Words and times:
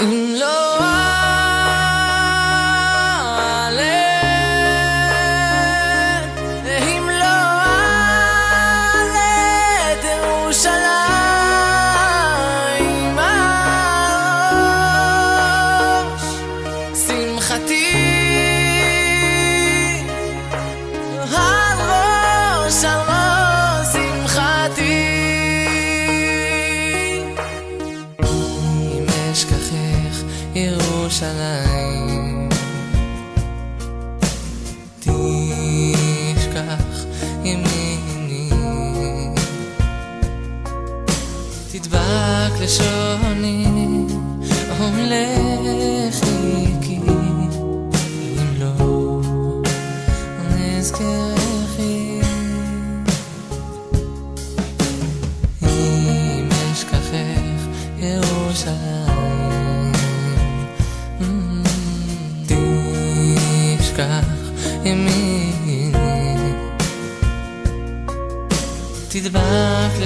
You 0.00 0.06
know 0.38 0.78
I 0.80 0.99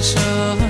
show. 0.05 0.64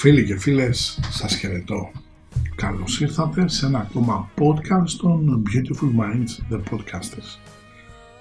Φίλοι 0.00 0.24
και 0.24 0.38
φίλες, 0.38 1.00
σας 1.10 1.36
χαιρετώ. 1.36 1.90
Καλώς 2.54 3.00
ήρθατε 3.00 3.48
σε 3.48 3.66
ένα 3.66 3.78
ακόμα 3.78 4.30
podcast 4.38 4.90
των 5.00 5.42
Beautiful 5.46 6.00
Minds, 6.00 6.54
The 6.54 6.58
Podcasters. 6.58 7.38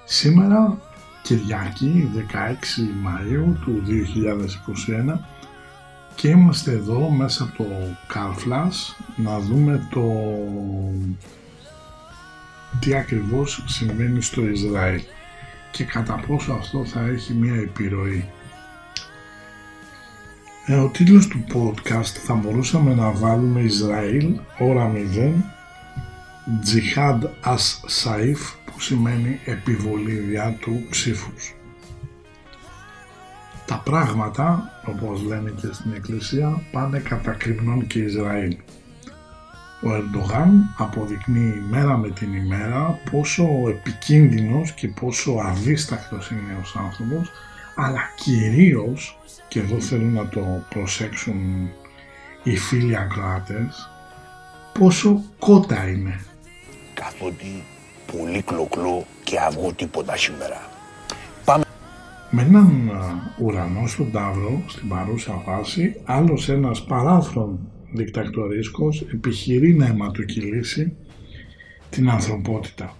Σήμερα, 0.05 0.81
Κυριακή, 1.23 2.09
16 2.13 2.81
Μαΐου 3.05 3.55
του 3.61 3.81
2021 3.85 5.19
και 6.15 6.27
είμαστε 6.27 6.71
εδώ 6.71 7.09
μέσα 7.09 7.43
από 7.43 7.63
το 7.63 7.69
Car 8.13 8.33
Flash 8.33 9.03
να 9.15 9.39
δούμε 9.39 9.87
το 9.91 10.03
τι 12.79 12.95
ακριβώς 12.95 13.63
συμβαίνει 13.67 14.21
στο 14.21 14.47
Ισραήλ 14.47 15.01
και 15.71 15.83
κατά 15.83 16.23
πόσο 16.27 16.51
αυτό 16.53 16.85
θα 16.85 17.01
έχει 17.01 17.33
μια 17.33 17.55
επιρροή 17.55 18.29
ε, 20.69 20.75
ο 20.75 20.87
τίτλος 20.87 21.27
του 21.27 21.43
podcast 21.53 22.15
θα 22.25 22.33
μπορούσαμε 22.33 22.93
να 22.93 23.11
βάλουμε 23.11 23.61
Ισραήλ, 23.61 24.39
ώρα 24.59 24.91
0, 24.93 25.31
Jihad 26.65 27.21
as 27.43 27.65
Saif, 28.03 28.37
που 28.65 28.79
σημαίνει 28.79 29.39
επιβολή 29.45 30.13
διά 30.13 30.57
του 30.59 30.85
ψήφους. 30.89 31.53
Τα 33.65 33.81
πράγματα, 33.85 34.63
όπως 34.85 35.21
λένε 35.21 35.53
και 35.61 35.67
στην 35.71 35.93
Εκκλησία, 35.93 36.61
πάνε 36.71 36.99
κατά 36.99 37.31
κρυμνών 37.31 37.87
και 37.87 37.99
Ισραήλ. 37.99 38.57
Ο 39.83 39.93
Ερντογάν 39.93 40.75
αποδεικνύει 40.77 41.63
μέρα 41.69 41.97
με 41.97 42.09
την 42.09 42.33
ημέρα 42.33 42.99
πόσο 43.11 43.47
επικίνδυνος 43.69 44.71
και 44.71 44.87
πόσο 44.87 45.31
αδίστακτος 45.31 46.31
είναι 46.31 46.57
ως 46.61 46.75
άνθρωπος 46.75 47.31
αλλά 47.75 48.01
κυρίως 48.15 49.16
και 49.47 49.59
εδώ 49.59 49.79
θέλω 49.79 50.05
να 50.05 50.27
το 50.27 50.63
προσέξουν 50.69 51.69
οι 52.43 52.57
φίλοι 52.57 52.97
ακροάτες 52.97 53.89
πόσο 54.79 55.21
κότα 55.39 55.87
είναι. 55.89 56.19
καθότι 56.93 57.63
πολύ 58.11 58.41
κλοκλό 58.41 59.05
και 59.23 59.39
αυγό 59.39 59.73
τίποτα 59.73 60.17
σήμερα. 60.17 60.75
Με 62.29 62.41
έναν 62.41 62.89
α, 62.89 63.33
ουρανό 63.37 63.87
στον 63.87 64.11
Ταύρο, 64.11 64.63
στην 64.67 64.87
παρούσα 64.87 65.33
φάση, 65.45 66.01
άλλος 66.05 66.49
ένας 66.49 66.83
παράθρον 66.83 67.59
δικτακτορίσκος 67.91 69.01
επιχειρεί 69.01 69.73
να 69.73 69.85
αιματοκυλήσει 69.85 70.95
την 71.89 72.09
ανθρωπότητα. 72.09 72.95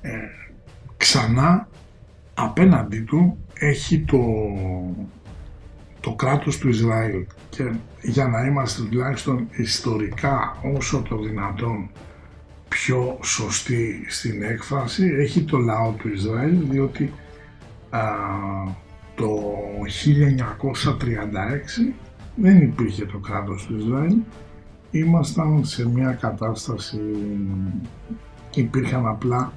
Ε, 0.00 0.10
ξανά 0.96 1.68
απέναντί 2.34 3.00
του 3.00 3.38
έχει 3.58 4.00
το, 4.00 4.22
το 6.00 6.14
κράτος 6.14 6.58
του 6.58 6.68
Ισραήλ 6.68 7.26
και 7.50 7.72
για 8.02 8.26
να 8.26 8.46
είμαστε 8.46 8.82
τουλάχιστον 8.82 9.48
ιστορικά 9.50 10.56
όσο 10.76 11.02
το 11.08 11.16
δυνατόν 11.18 11.90
πιο 12.68 13.18
σωστή 13.22 14.04
στην 14.08 14.42
έκφραση 14.42 15.04
έχει 15.18 15.42
το 15.42 15.58
λαό 15.58 15.90
του 15.90 16.08
Ισραήλ 16.08 16.68
διότι 16.68 17.12
α, 17.90 18.00
το 19.14 19.42
1936 21.90 21.94
δεν 22.34 22.62
υπήρχε 22.62 23.04
το 23.04 23.18
κράτος 23.18 23.66
του 23.66 23.76
Ισραήλ. 23.76 24.16
Ήμασταν 24.90 25.64
σε 25.64 25.88
μια 25.88 26.12
κατάσταση 26.12 27.00
υπήρχαν 28.54 29.06
απλά 29.06 29.52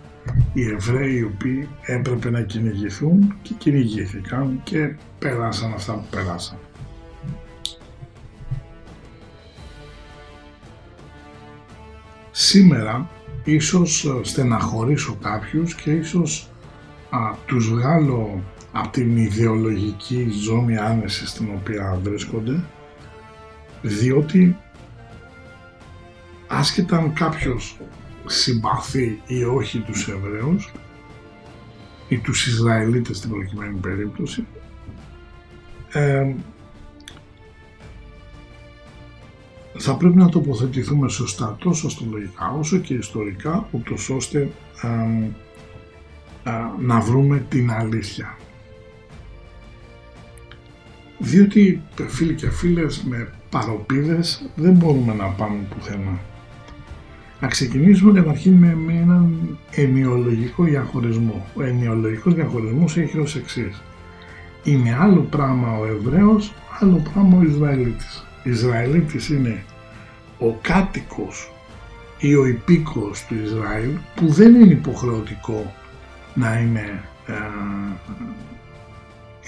οι 0.54 0.70
Εβραίοι 0.70 1.16
οι 1.16 1.24
οποίοι 1.24 1.70
έπρεπε 1.86 2.30
να 2.30 2.42
κυνηγηθούν 2.42 3.36
και 3.42 3.54
κυνηγήθηκαν 3.58 4.62
και 4.64 4.96
περάσαν 5.20 5.74
αυτά 5.74 5.94
που 5.94 6.06
περάσαν. 6.10 6.58
Σήμερα 12.32 13.10
ίσως 13.44 14.06
ε, 14.06 14.24
στεναχωρήσω 14.24 15.18
κάποιους 15.22 15.76
και 15.76 15.92
ίσως 15.92 16.50
α, 17.10 17.36
τους 17.46 17.70
βγάλω 17.70 18.44
από 18.72 18.90
την 18.90 19.18
ιδεολογική 19.18 20.30
ζώνη 20.30 20.78
άνεση 20.78 21.28
στην 21.28 21.50
οποία 21.56 22.00
βρίσκονται 22.04 22.64
διότι 23.82 24.58
άσχετα 26.48 26.98
αν 26.98 27.14
κάποιος 27.14 27.78
συμπαθεί 28.30 29.22
ή 29.28 29.44
όχι 29.44 29.80
τους 29.80 30.08
Εβραίους 30.08 30.72
ή 32.08 32.18
τους 32.18 32.48
Ισραηλίτες 32.48 33.18
στην 33.18 33.30
προκειμένη 33.30 33.78
περίπτωση 33.80 34.46
ε, 35.92 36.34
θα 39.78 39.96
πρέπει 39.96 40.18
να 40.18 40.30
τοποθετηθούμε 40.30 41.10
σωστά 41.10 41.56
τόσο 41.60 41.88
αστρολογικά 41.88 42.52
όσο 42.60 42.78
και 42.78 42.94
ιστορικά 42.94 43.68
ούτως 43.72 44.10
ώστε 44.10 44.52
ε, 44.82 44.88
ε, 46.50 46.52
να 46.80 47.00
βρούμε 47.00 47.46
την 47.50 47.72
αλήθεια. 47.72 48.38
Διότι 51.18 51.82
φίλοι 52.08 52.34
και 52.34 52.50
φίλες 52.50 53.04
με 53.04 53.34
παροπίδες 53.50 54.50
δεν 54.56 54.74
μπορούμε 54.74 55.14
να 55.14 55.28
πάμε 55.28 55.60
πουθενά. 55.70 56.20
Να 57.42 57.48
ξεκινήσουμε 57.48 58.20
καταρχήν 58.22 58.54
με, 58.54 58.76
με 58.76 58.94
έναν 58.94 59.58
ενοιολογικό 59.72 60.64
διαχωρισμό. 60.64 61.46
Ο 61.56 61.64
ενοιολογικός 61.64 62.34
διαχωρισμός 62.34 62.98
έχει 62.98 63.20
ως 63.20 63.36
εξής. 63.36 63.82
Είναι 64.64 64.98
άλλο 65.00 65.22
πράγμα 65.22 65.78
ο 65.78 65.86
Εβραίος, 65.86 66.54
άλλο 66.80 67.02
πράγμα 67.14 67.38
ο 67.38 67.44
Ισραηλίτης. 67.44 68.28
Ισραηλίτης 68.44 69.30
είναι 69.30 69.64
ο 70.40 70.54
κάτοικος 70.62 71.52
ή 72.18 72.36
ο 72.36 72.46
υπήκος 72.46 73.26
του 73.26 73.36
Ισραήλ 73.44 73.90
που 74.16 74.28
δεν 74.28 74.56
είναι 74.56 74.74
υποχρεωτικό 74.74 75.74
να 76.34 76.60
είναι 76.60 77.04
ε, 77.28 77.34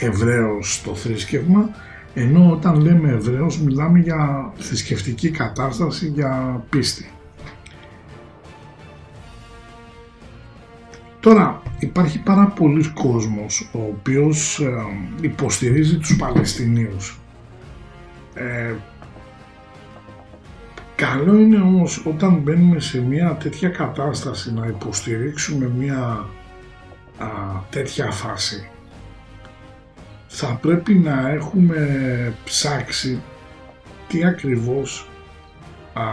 Εβραίος 0.06 0.74
στο 0.74 0.96
θρήσκευμα 0.96 1.70
ενώ 2.14 2.52
όταν 2.52 2.82
λέμε 2.82 3.10
Εβραίος 3.10 3.60
μιλάμε 3.60 4.00
για 4.00 4.52
θρησκευτική 4.58 5.30
κατάσταση, 5.30 6.08
για 6.08 6.64
πίστη. 6.70 7.10
Τώρα 11.22 11.62
υπάρχει 11.80 12.20
πάρα 12.20 12.46
πολλοί 12.46 12.90
κόσμος 12.90 13.70
ο 13.74 13.80
οποίος 13.80 14.60
ε, 14.60 14.72
υποστηρίζει 15.22 15.98
τους 15.98 16.16
Παλαιστινίους. 16.16 17.20
Ε, 18.34 18.74
καλό 20.96 21.38
είναι 21.38 21.62
όμως 21.62 22.06
όταν 22.06 22.34
μπαίνουμε 22.34 22.80
σε 22.80 23.02
μια 23.02 23.36
τέτοια 23.36 23.70
κατάσταση 23.70 24.54
να 24.54 24.66
υποστηρίξουμε 24.66 25.72
μια 25.78 26.28
α, 27.18 27.28
τέτοια 27.70 28.12
φάση 28.12 28.70
θα 30.28 30.58
πρέπει 30.62 30.94
να 30.94 31.30
έχουμε 31.30 32.34
ψάξει 32.44 33.22
τι 34.08 34.26
ακριβώς 34.26 35.10
α, 35.94 36.04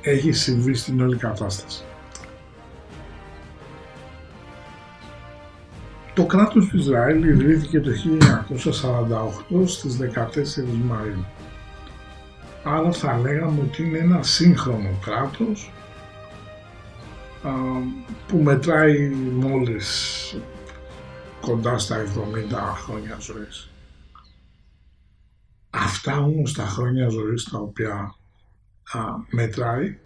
έχει 0.00 0.32
συμβεί 0.32 0.74
στην 0.74 1.00
όλη 1.00 1.16
κατάσταση. 1.16 1.84
Το 6.14 6.26
κράτος 6.26 6.66
του 6.66 6.76
Ισραήλ 6.76 7.24
ιδρύθηκε 7.24 7.80
το 7.80 7.90
1948 9.50 9.68
στις 9.68 9.98
14 9.98 10.64
Μαΐου. 10.90 11.24
Άρα 12.64 12.92
θα 12.92 13.18
λέγαμε 13.18 13.60
ότι 13.60 13.82
είναι 13.82 13.98
ένα 13.98 14.22
σύγχρονο 14.22 14.98
κράτος 15.04 15.72
α, 17.42 17.50
που 18.26 18.38
μετράει 18.38 19.08
μόλις 19.10 20.36
κοντά 21.40 21.78
στα 21.78 22.04
70 22.04 22.06
χρόνια 22.74 23.16
ζωής. 23.20 23.70
Αυτά 25.70 26.18
όμως 26.18 26.52
τα 26.52 26.64
χρόνια 26.64 27.08
ζωής 27.08 27.44
τα 27.44 27.58
οποία 27.58 28.14
α, 28.92 29.00
μετράει 29.30 29.98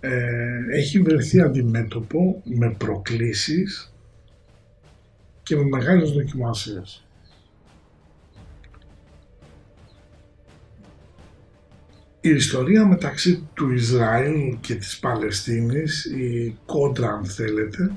ε, 0.00 0.76
έχει 0.76 1.02
βρεθεί 1.02 1.40
αντιμέτωπο 1.40 2.42
με 2.44 2.70
προκλήσεις 2.78 3.92
και 5.48 5.56
με 5.56 5.62
μεγάλες 5.62 6.10
δοκιμασίες. 6.10 7.06
Η 12.20 12.30
ιστορία 12.30 12.86
μεταξύ 12.86 13.48
του 13.54 13.70
Ισραήλ 13.70 14.56
και 14.60 14.74
της 14.74 14.98
Παλαιστίνης, 14.98 16.04
η 16.04 16.58
κόντρα 16.66 17.08
αν 17.08 17.24
θέλετε, 17.24 17.92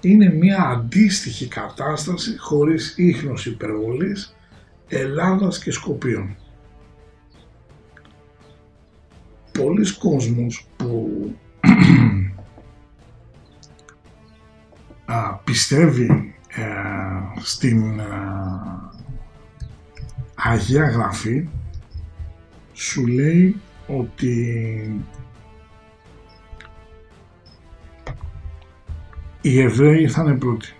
είναι 0.00 0.32
μια 0.32 0.62
αντίστοιχη 0.62 1.48
κατάσταση 1.48 2.38
χωρίς 2.38 2.94
ίχνος 2.96 3.46
υπερβολής 3.46 4.36
Ελλάδας 4.88 5.58
και 5.58 5.70
Σκοπίων. 5.70 6.36
Πολλοί 9.52 9.96
κόσμος 9.96 10.66
που 10.76 11.10
α, 15.04 15.34
πιστεύει 15.34 16.04
ε, 16.04 16.35
στην 17.40 18.00
Αγία 20.34 20.88
Γραφή 20.88 21.48
σου 22.72 23.06
λέει 23.06 23.60
ότι 23.86 25.04
οι 29.40 29.60
Εβραίοι 29.60 30.00
ήρθαν 30.00 30.38
πρώτοι. 30.38 30.70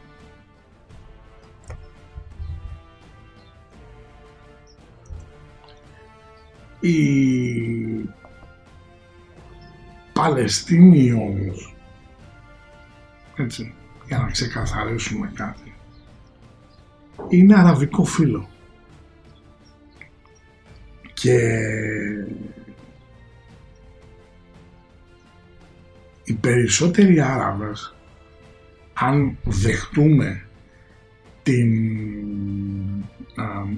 Οι 6.80 8.10
Παλαιστίνοι 10.12 11.12
όμως, 11.12 11.74
έτσι, 13.36 13.74
για 14.06 14.18
να 14.18 14.30
ξεκαθαρίσουμε 14.30 15.32
κάτι, 15.34 15.65
είναι 17.28 17.58
αραβικό 17.58 18.04
φύλλο. 18.04 18.48
Και 21.14 21.38
οι 26.24 26.32
περισσότεροι 26.32 27.20
Άραβες 27.20 27.94
αν 28.92 29.36
δεχτούμε 29.44 30.46
την 31.42 31.70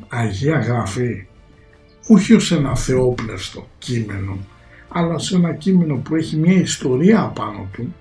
Αγία 0.09 0.59
Γραφή 0.59 1.27
όχι 2.09 2.35
ως 2.35 2.53
ένα 2.53 2.77
θεόπνευστο 2.77 3.69
κείμενο 3.79 4.39
αλλά 4.89 5.15
ως 5.15 5.33
ένα 5.33 5.55
κείμενο 5.55 5.97
που 5.97 6.15
έχει 6.15 6.37
μια 6.37 6.61
ιστορία 6.61 7.23
απάνω 7.23 7.69
του 7.73 7.95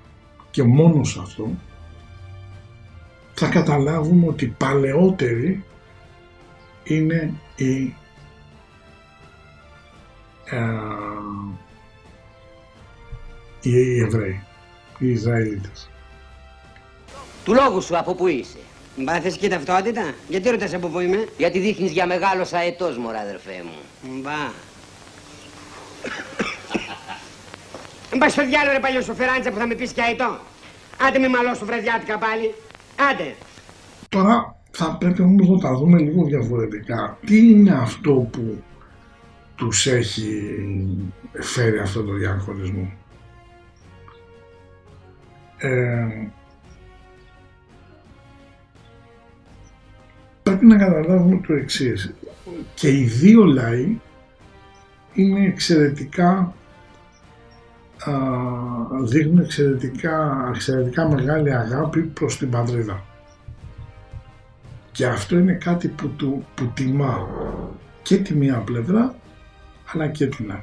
και 0.52 0.64
μόνο 0.64 1.04
σε 1.04 1.20
αυτό 1.22 1.52
θα 3.40 3.48
καταλάβουμε 3.48 4.28
ότι 4.28 4.56
παλαιότεροι 4.58 5.64
είναι 6.84 7.34
οι, 7.56 7.96
ε, 10.46 10.60
οι 13.62 14.00
Εβραίοι, 14.02 14.44
οι 14.98 15.10
Ισραηλίτες. 15.10 15.90
Του 17.44 17.54
λόγου 17.54 17.82
σου 17.82 17.98
από 17.98 18.16
πού 18.16 18.28
είσαι. 18.28 18.58
Μπα 18.96 19.20
και 19.20 19.50
ταυτότητα; 19.50 20.14
Γιατί 20.28 20.50
ρωτάς 20.50 20.74
από 20.74 20.88
πού 20.88 21.00
είμαι; 21.00 21.28
Γιατί 21.38 21.60
δείχνεις 21.60 21.92
για 21.92 22.06
μεγάλο 22.06 22.48
αετός, 22.52 22.98
μωρά 22.98 23.20
αδερφέ 23.20 23.64
μου. 23.64 24.12
Μπα. 24.22 24.52
Μπα 28.18 28.30
στο 28.30 28.46
διάλογο 28.46 28.74
ρε 28.74 28.80
παλιό 28.80 29.02
σοφεράντσα 29.02 29.52
που 29.52 29.58
θα 29.58 29.68
με 29.68 29.76
πεις 29.76 29.92
και 29.92 30.02
αετό. 30.02 30.40
Άντε 31.08 31.20
με 31.20 31.28
μαλώσου 31.28 31.66
βραδιάτικα 31.66 32.18
πάλι. 32.18 32.54
Άντε. 32.98 33.36
Τώρα 34.10 34.56
θα 34.72 34.98
πρέπει 35.00 35.22
όμως 35.22 35.50
να 35.50 35.60
τα 35.60 35.76
δούμε 35.76 36.00
λίγο 36.00 36.24
διαφορετικά. 36.24 37.18
Τι 37.26 37.50
είναι 37.50 37.72
αυτό 37.72 38.14
που 38.14 38.64
τους 39.56 39.88
έχει 39.88 40.56
φέρει 41.32 41.80
αυτό 41.80 42.04
το 42.04 42.14
διαχωρισμό; 42.14 42.92
Ε, 45.58 46.28
πρέπει 50.44 50.66
να 50.66 50.78
καταλάβουμε 50.78 51.42
το 51.48 51.54
εξής. 51.54 52.14
Και 52.74 52.90
οι 52.90 53.04
δύο 53.04 53.44
λαοί 53.46 54.00
είναι 55.14 55.46
εξαιρετικά 55.46 56.56
α, 58.06 58.14
δείχνουν 59.04 59.38
εξαιρετικά, 59.40 60.46
εξαιρετικά 60.56 61.10
μεγάλη 61.10 61.54
αγάπη 61.54 62.02
προς 62.02 62.38
την 62.38 62.50
πατρίδα. 62.50 63.04
Και 64.92 65.06
αυτό 65.06 65.38
είναι 65.38 65.54
κάτι 65.54 65.88
που, 65.88 66.10
του, 66.10 66.46
που 66.56 66.72
τιμά 66.74 67.28
και 68.02 68.18
τη 68.18 68.36
μία 68.36 68.58
πλευρά 68.58 69.16
αλλά 69.94 70.08
και 70.08 70.28
την 70.28 70.52
άλλη. 70.52 70.62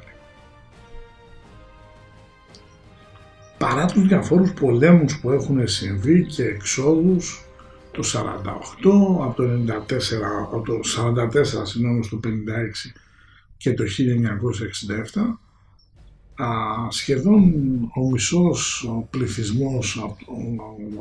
Παρά 3.57 3.85
τους 3.85 4.07
διαφόρους 4.07 4.53
πολέμους 4.53 5.19
που 5.19 5.31
έχουν 5.31 5.67
συμβεί 5.67 6.25
και 6.25 6.43
εξόδους 6.43 7.45
το 7.91 8.03
48, 8.13 9.23
από 9.23 9.33
το 9.35 9.43
94, 9.43 9.83
από 10.41 10.61
το 10.61 10.79
44 10.97 11.65
συγγνώμη 11.65 12.03
στο 12.03 12.19
56 12.23 12.29
και 13.57 13.73
το 13.73 13.83
1967 15.13 15.19
α, 15.21 15.44
σχεδόν 16.89 17.43
ο 17.95 18.09
μισός 18.11 18.89
πληθυσμός 19.09 20.01
από, 20.03 20.25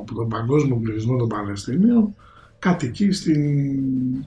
από 0.01 0.15
τον 0.15 0.29
παγκόσμιο 0.29 0.77
πληθυσμό 0.77 1.17
των 1.17 1.29
Παλαιστινίων 1.29 2.15
κατοικεί 2.59 3.13
στην 3.13 4.27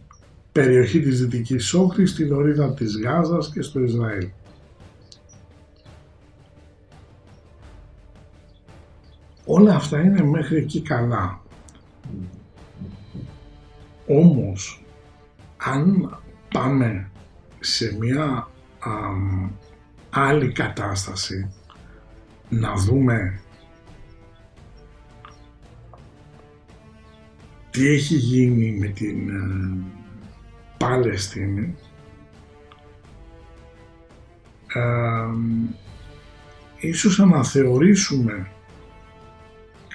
περιοχή 0.52 1.00
της 1.00 1.20
Δυτικής 1.20 1.74
Όχθης, 1.74 2.12
στην 2.12 2.34
ορίδα 2.34 2.74
της 2.74 3.00
Γάζας 3.00 3.52
και 3.52 3.62
στο 3.62 3.80
Ισραήλ. 3.80 4.28
Όλα 9.46 9.76
αυτά 9.76 10.02
είναι 10.02 10.24
μέχρι 10.24 10.58
εκεί 10.58 10.82
καλά. 10.82 11.42
Όμως, 14.08 14.84
αν 15.58 16.18
πάμε 16.54 17.12
σε 17.60 17.98
μια 18.00 18.50
άλλη 20.18 20.52
κατάσταση 20.52 21.54
να 22.50 22.76
δούμε 22.76 23.40
τι 27.70 27.88
έχει 27.88 28.16
γίνει 28.16 28.72
με 28.72 28.88
την 28.88 29.30
ε, 29.30 29.78
Παλαιστίνη. 30.78 31.76
Ε, 34.74 35.28
ίσως 36.80 37.20
αναθεωρήσουμε 37.20 38.52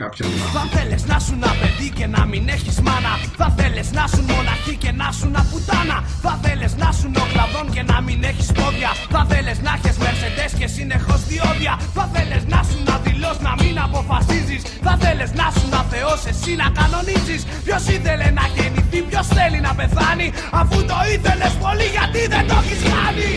κάποια 0.03 0.25
πράγματα. 0.27 0.59
Θα 0.59 0.65
θέλεις 0.75 1.03
να 1.13 1.19
σου 1.27 1.35
παιδί 1.61 1.89
και 1.99 2.07
να 2.17 2.23
μην 2.31 2.45
έχεις 2.57 2.77
μάνα. 2.87 3.13
Θα 3.41 3.49
θέλεις 3.59 3.89
να 3.99 4.05
σου 4.13 4.23
μοναχή 4.33 4.75
και 4.83 4.93
να 5.01 5.09
σου 5.19 5.29
πουτάνα. 5.51 5.99
Θα 6.25 6.33
θέλεις 6.45 6.73
να 6.83 6.89
σου 6.99 7.09
κλαδόν 7.33 7.67
και 7.75 7.83
να 7.91 7.99
μην 8.07 8.19
έχεις 8.31 8.49
πόδια. 8.59 8.91
Θα 9.15 9.23
θέλεις 9.31 9.59
να 9.67 9.73
έχεις 9.79 9.97
μερσεντές 10.05 10.51
και 10.59 10.67
συνεχώς 10.77 11.21
διόδια. 11.31 11.75
Θα 11.97 12.05
θέλεις 12.15 12.45
να 12.55 12.61
σου 12.69 12.79
δηλώς 13.07 13.37
να 13.47 13.53
μην 13.61 13.75
αποφασίζεις. 13.87 14.63
Θα 14.87 14.95
θέλεις 15.03 15.31
να 15.41 15.47
σου 15.57 15.67
θεός 15.93 16.21
εσύ 16.33 16.53
να 16.63 16.69
κανονίζεις. 16.79 17.43
Ποιος 17.65 17.85
ήθελε 17.97 18.29
να 18.39 18.45
γεννηθεί, 18.57 19.01
ποιος 19.11 19.27
θέλει 19.37 19.61
να 19.67 19.73
πεθάνει. 19.75 20.33
Αφού 20.61 20.77
το 20.91 20.99
ήθελες 21.15 21.53
πολύ 21.65 21.87
γιατί 21.97 22.21
δεν 22.33 22.45
το 22.49 22.55
έχεις 22.63 22.83
κάνει; 22.93 23.31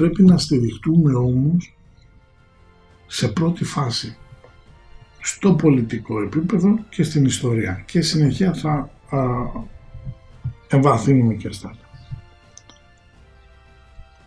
Πρέπει 0.00 0.24
να 0.24 0.38
στηριχτούμε 0.38 1.14
όμως 1.14 1.76
σε 3.06 3.28
πρώτη 3.28 3.64
φάση 3.64 4.16
στο 5.20 5.54
πολιτικό 5.54 6.22
επίπεδο 6.22 6.78
και 6.88 7.02
στην 7.02 7.24
ιστορία 7.24 7.82
και 7.86 8.00
συνεχεία 8.00 8.54
θα 8.54 8.90
α, 9.16 9.20
εμβαθύνουμε 10.68 11.34
και 11.34 11.52
στα 11.52 11.68
άλλα. 11.68 11.78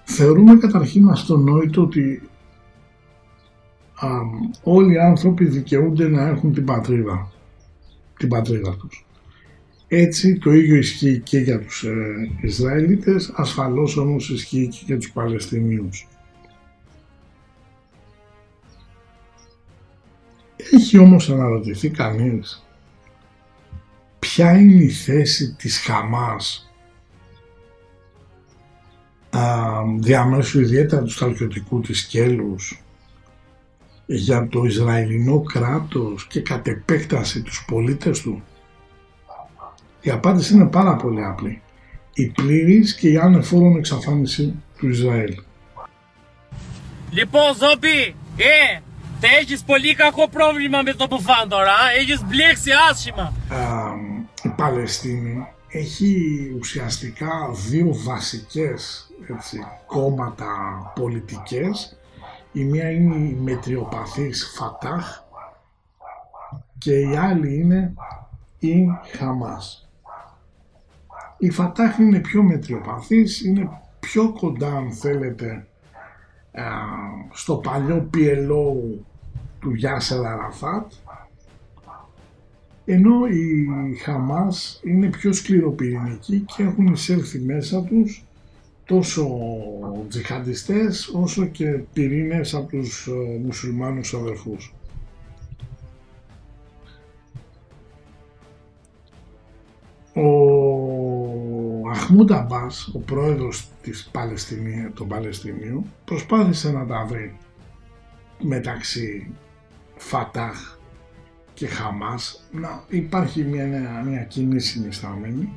Θεωρούμε 0.03 0.55
καταρχήν 0.55 1.09
αυτονόητο 1.09 1.81
ότι 1.81 2.29
α, 3.95 4.07
όλοι 4.63 4.93
οι 4.93 4.99
άνθρωποι 4.99 5.45
δικαιούνται 5.45 6.07
να 6.07 6.27
έχουν 6.27 6.53
την 6.53 6.65
πατρίδα, 6.65 7.31
την 8.17 8.29
πατρίδα 8.29 8.75
τους. 8.75 9.05
Έτσι 9.95 10.37
το 10.37 10.51
ίδιο 10.51 10.75
ισχύει 10.75 11.19
και 11.19 11.37
για 11.37 11.59
τους 11.59 11.83
ε, 11.83 12.29
Ισραηλίτες, 12.41 13.31
ασφαλώς 13.35 13.97
όμως 13.97 14.29
ισχύει 14.29 14.67
και 14.67 14.81
για 14.85 14.97
τους 14.97 15.11
Παλαιστινίους. 15.11 16.07
Έχει 20.71 20.97
όμως 20.97 21.29
αναρωτηθεί 21.29 21.89
κανείς 21.89 22.63
ποια 24.19 24.57
είναι 24.57 24.83
η 24.83 24.89
θέση 24.89 25.55
της 25.57 25.79
Χαμάς 25.79 26.71
α, 29.29 29.41
διαμέσου 29.99 30.59
ιδιαίτερα 30.59 31.01
του 31.01 31.11
στρατιωτικού 31.11 31.81
της 31.81 31.99
σκέλους 31.99 32.81
για 34.05 34.47
το 34.47 34.63
Ισραηλινό 34.63 35.41
κράτος 35.41 36.27
και 36.27 36.41
κατ' 36.41 36.67
επέκταση 36.67 37.41
τους 37.41 37.65
πολίτες 37.67 38.21
του; 38.21 38.43
Η 40.03 40.09
απάντηση 40.09 40.53
είναι 40.53 40.65
πάρα 40.65 40.95
πολύ 40.95 41.25
απλή. 41.25 41.61
Η 42.13 42.25
πλήρης 42.25 42.95
και 42.95 43.09
η 43.09 43.17
ανεφόρον 43.17 43.77
εξαφάνιση 43.77 44.63
του 44.77 44.87
Ισραήλ. 44.87 45.35
Λοιπόν, 47.09 47.55
Ζόμπι, 47.55 48.15
ε, 48.37 48.79
θα 49.19 49.27
έχεις 49.41 49.63
πολύ 49.63 49.95
κακό 49.95 50.27
πρόβλημα 50.27 50.81
με 50.81 50.93
το 50.93 51.07
μπουφάν 51.09 51.49
τώρα, 51.49 51.71
α; 51.71 51.91
έχεις 51.99 52.23
μπλέξει 52.23 52.69
άσχημα. 52.89 53.33
Α, 53.49 53.93
η 54.43 54.49
Παλαιστίνη 54.49 55.47
έχει 55.67 56.15
ουσιαστικά 56.59 57.31
δύο 57.69 57.93
βασικές 57.93 59.11
έτσι, 59.37 59.57
κόμματα 59.85 60.45
πολιτικές. 60.95 61.97
Η 62.51 62.63
μία 62.63 62.91
είναι 62.91 63.15
η 63.15 63.37
μετριοπαθής 63.41 64.53
Φατάχ 64.55 65.23
και 66.77 66.93
η 66.99 67.15
άλλη 67.15 67.55
είναι 67.55 67.93
η 68.59 68.85
Χαμάς. 69.17 69.82
Η 71.43 71.49
Φατάχ 71.49 71.97
είναι 71.97 72.19
πιο 72.19 72.43
μετριοπαθής, 72.43 73.45
είναι 73.45 73.69
πιο 73.99 74.33
κοντά 74.33 74.75
αν 74.75 74.91
θέλετε 74.91 75.67
α, 76.51 76.63
στο 77.31 77.55
παλιό 77.55 78.09
PLO 78.13 78.97
του 79.59 79.73
Γιάσερ 79.73 80.25
Αραφάτ 80.25 80.91
ενώ 82.85 83.25
η 83.27 83.95
Χαμάς 83.95 84.81
είναι 84.83 85.09
πιο 85.09 85.33
σκληροπυρηνική 85.33 86.39
και 86.39 86.63
έχουν 86.63 86.85
εισέλθει 86.85 87.39
μέσα 87.39 87.83
τους 87.83 88.23
τόσο 88.85 89.27
τζιχαντιστές 90.09 91.07
όσο 91.07 91.45
και 91.45 91.65
πυρήνες 91.93 92.53
από 92.53 92.67
τους 92.67 93.07
ε, 93.07 93.39
μουσουλμάνους 93.45 94.13
αδερφούς. 94.13 94.73
Ο 100.15 100.53
Αχμούντ 101.93 102.31
Αμπάς, 102.31 102.91
ο 102.93 102.99
πρόεδρος 102.99 103.69
της 103.81 104.09
Παλαιστινίου, 104.11 104.91
των 104.93 105.07
Παλαιστινίου, 105.07 105.85
προσπάθησε 106.05 106.71
να 106.71 106.85
τα 106.85 107.05
βρει 107.09 107.37
μεταξύ 108.41 109.33
Φατάχ 109.95 110.77
και 111.53 111.67
Χαμάς. 111.67 112.47
Να 112.51 112.83
υπάρχει 112.87 113.43
μια, 113.43 114.03
μια 114.05 114.23
κοινή 114.23 114.59
συνιστάμενη 114.59 115.53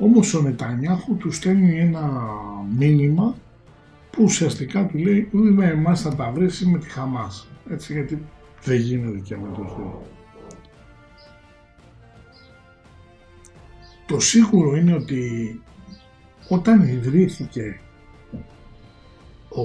όμως 0.00 0.34
ο 0.34 0.42
Νετανιάχου 0.42 1.16
του 1.16 1.30
στέλνει 1.30 1.78
ένα 1.78 2.22
μήνυμα 2.78 3.36
που 4.10 4.22
ουσιαστικά 4.22 4.86
του 4.86 4.98
λέει 4.98 5.28
ούτε 5.32 5.50
με 5.50 5.66
εμάς 5.66 6.00
θα 6.00 6.14
τα 6.14 6.30
βρεις 6.34 6.66
με 6.66 6.78
τη 6.78 6.88
Χαμάς 6.90 7.48
έτσι 7.70 7.92
γιατί 7.92 8.22
δεν 8.64 8.76
γίνεται 8.76 9.18
και 9.18 9.36
με 9.36 9.48
το 9.56 10.02
Το 14.10 14.20
σίγουρο 14.20 14.76
είναι 14.76 14.94
ότι 14.94 15.62
όταν 16.48 16.88
ιδρύθηκε 16.88 17.80
ο, 19.48 19.64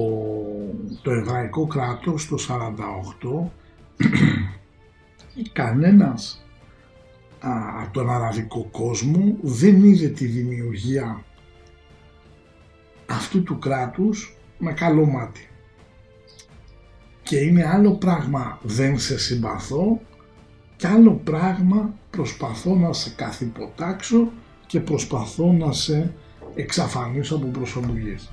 το 1.02 1.12
εβραϊκό 1.12 1.68
κράτος 1.68 2.28
το 2.28 2.38
48 3.28 3.50
κανένας 5.60 6.46
από 7.82 7.94
τον 7.94 8.10
αραβικό 8.10 8.68
κόσμο 8.72 9.38
δεν 9.42 9.84
είδε 9.84 10.08
τη 10.08 10.26
δημιουργία 10.26 11.24
αυτού 13.06 13.44
του 13.44 13.60
κράτους 13.60 14.38
με 14.58 14.74
καλό 14.74 15.06
μάτι. 15.06 15.50
Και 17.24 17.38
είναι 17.38 17.68
άλλο 17.68 17.92
πράγμα 17.92 18.60
δεν 18.64 19.00
σε 19.00 19.20
συμπαθώ 19.20 20.02
και 20.76 20.88
άλλο 20.88 21.22
πράγμα 21.24 21.94
προσπαθώ 22.16 22.76
να 22.76 22.94
σε 22.94 23.14
καθυποτάξω 23.16 24.32
και 24.66 24.80
προσπαθώ 24.80 25.52
να 25.52 25.72
σε 25.72 26.14
εξαφανίσω 26.56 27.36
από 27.36 27.48
προσωπικής. 27.48 28.32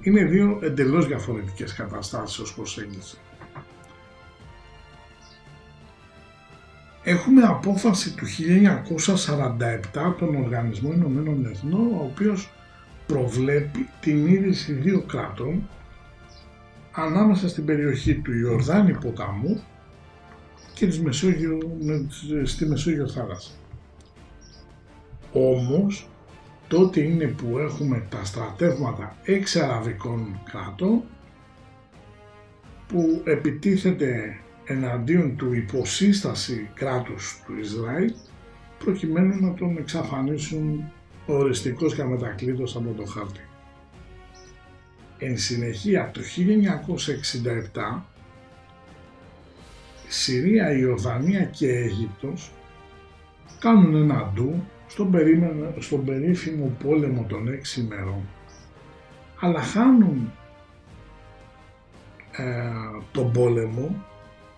Είναι 0.00 0.24
δύο 0.24 0.58
εντελώς 0.62 1.06
διαφορετικές 1.06 1.72
καταστάσεις 1.72 2.38
ως 2.38 2.54
προσέγγιση. 2.54 3.16
Έχουμε 7.04 7.42
απόφαση 7.42 8.14
του 8.14 8.26
1947 8.26 10.14
των 10.18 10.34
Οργανισμών 10.34 10.92
Ηνωμένων 10.92 11.46
Εθνών, 11.46 11.92
ο 11.92 12.10
οποίος 12.12 12.50
προβλέπει 13.06 13.88
την 14.00 14.26
ίδρυση 14.26 14.72
δύο 14.72 15.02
κράτων 15.02 15.68
ανάμεσα 16.92 17.48
στην 17.48 17.64
περιοχή 17.64 18.14
του 18.14 18.32
Ιορδάνη 18.32 18.92
ποταμού 18.92 19.62
και 20.82 20.88
της 20.88 21.00
Μεσόγειο, 21.00 21.58
στη 22.44 22.66
Μεσόγειο 22.66 23.08
θάλασσα. 23.08 23.50
Όμως, 25.32 26.08
τότε 26.68 27.00
είναι 27.00 27.26
που 27.26 27.58
έχουμε 27.58 28.06
τα 28.10 28.24
στρατεύματα 28.24 29.16
έξι 29.24 29.60
αραβικών 29.60 30.40
κράτων 30.44 31.02
που 32.86 33.22
επιτίθεται 33.24 34.36
εναντίον 34.64 35.36
του 35.36 35.52
υποσύσταση 35.52 36.70
κράτους 36.74 37.42
του 37.46 37.58
Ισραήλ 37.60 38.12
προκειμένου 38.78 39.40
να 39.40 39.54
τον 39.54 39.76
εξαφανίσουν 39.76 40.92
οριστικός 41.26 41.94
και 41.94 42.02
αμετακλείτως 42.02 42.76
από 42.76 42.94
το 42.96 43.04
χάρτη. 43.04 43.40
Εν 45.18 45.38
συνεχεία 45.38 46.10
το 46.14 46.20
1967 48.02 48.11
Συρία, 50.12 50.76
Ιορδανία 50.76 51.44
και 51.44 51.68
Αίγυπτος 51.68 52.52
κάνουν 53.58 53.94
ένα 53.94 54.32
ντου 54.34 54.64
στον, 54.86 55.10
περίμενο, 55.10 55.74
στον 55.78 56.04
περίφημο 56.04 56.76
πόλεμο 56.84 57.24
των 57.28 57.48
έξι 57.48 57.80
ημερών. 57.80 58.28
Αλλά 59.40 59.60
χάνουν 59.60 60.32
ε, 62.36 62.42
τον 63.12 63.32
πόλεμο 63.32 64.04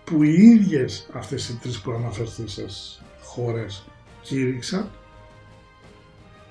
που 0.03 0.23
οι 0.23 0.33
ίδιες 0.33 1.09
αυτές 1.13 1.49
οι 1.49 1.57
τρεις 1.57 1.81
προαναφερθήσεις 1.81 3.03
χώρες 3.21 3.87
κήρυξαν 4.21 4.89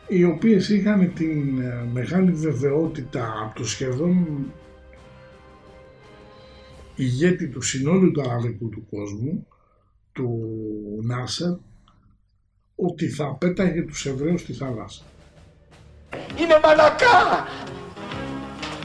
οι 0.08 0.24
οποίες 0.24 0.68
είχαν 0.68 1.12
την 1.14 1.60
ε, 1.60 1.88
μεγάλη 1.92 2.32
βεβαιότητα 2.32 3.32
από 3.44 3.54
το 3.54 3.66
σχεδόν 3.66 4.26
ηγέτη 6.96 7.48
του 7.48 7.60
συνόλου 7.60 8.10
του 8.10 8.20
αραβικού 8.20 8.68
του 8.68 8.86
κόσμου, 8.90 9.46
του 10.12 10.40
Νάσερ, 11.02 11.52
ότι 12.74 13.08
θα 13.08 13.34
πέταγε 13.34 13.82
τους 13.82 14.06
Εβραίους 14.06 14.40
στη 14.40 14.52
θάλασσα. 14.52 15.02
Είναι 16.38 16.60
μαλακά! 16.62 17.46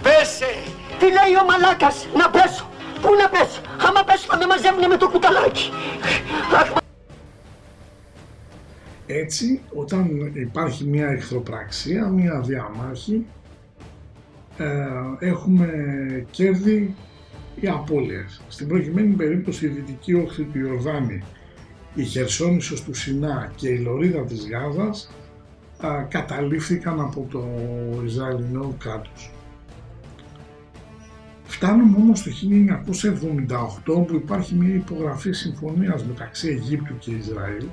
Πέσε! 0.02 0.52
Τι 1.00 1.06
λέει 1.06 1.36
ο 1.42 1.46
μαλάκας, 1.46 2.08
να 2.18 2.30
πέσω! 2.30 2.70
Πού 3.02 3.10
να 3.22 3.30
πέσω! 3.30 3.62
Άμα 3.88 4.04
πέσω 4.04 4.26
θα 4.30 4.38
με 4.38 4.46
μαζεύουνε 4.46 4.88
με 4.88 4.98
το 4.98 5.10
κουταλάκι! 5.10 5.70
Αχ, 6.54 6.78
Έτσι, 9.06 9.62
όταν 9.74 10.32
υπάρχει 10.34 10.86
μια 10.86 11.08
εχθροπραξία, 11.08 12.08
μια 12.08 12.42
διαμάχη, 12.42 13.26
ε, 14.58 14.88
έχουμε 15.20 15.68
κέρδη 16.32 16.96
ή 17.60 17.68
απώλειες. 17.68 18.42
Στην 18.48 18.68
προκειμένη 18.68 19.14
περίπτωση 19.16 19.66
η 19.66 19.70
δυτική 19.70 20.14
όχθη 20.14 20.44
του 20.44 20.60
Ιορδάνη, 20.60 21.24
η 21.94 22.04
Χερσόνησος 22.04 22.84
του 22.84 22.94
Σινά 22.94 23.52
και 23.56 23.70
η 23.70 23.78
Λωρίδα 23.78 24.22
της 24.26 24.48
Γάζας 24.50 25.12
α, 25.86 26.04
καταλήφθηκαν 26.04 27.00
από 27.02 27.28
το 27.32 27.44
Ισραηλινό 28.06 28.76
κράτος. 28.80 29.32
Φτάνουμε 31.46 31.98
όμως 31.98 32.24
το 32.24 32.32
1978 33.86 34.06
που 34.08 34.16
υπάρχει 34.16 34.56
μια 34.56 34.76
υπογραφή 34.76 35.32
συμφωνίας 35.32 36.06
μεταξύ 36.06 36.48
Αιγύπτου 36.48 36.98
και 36.98 37.12
Ισραήλ 37.12 37.66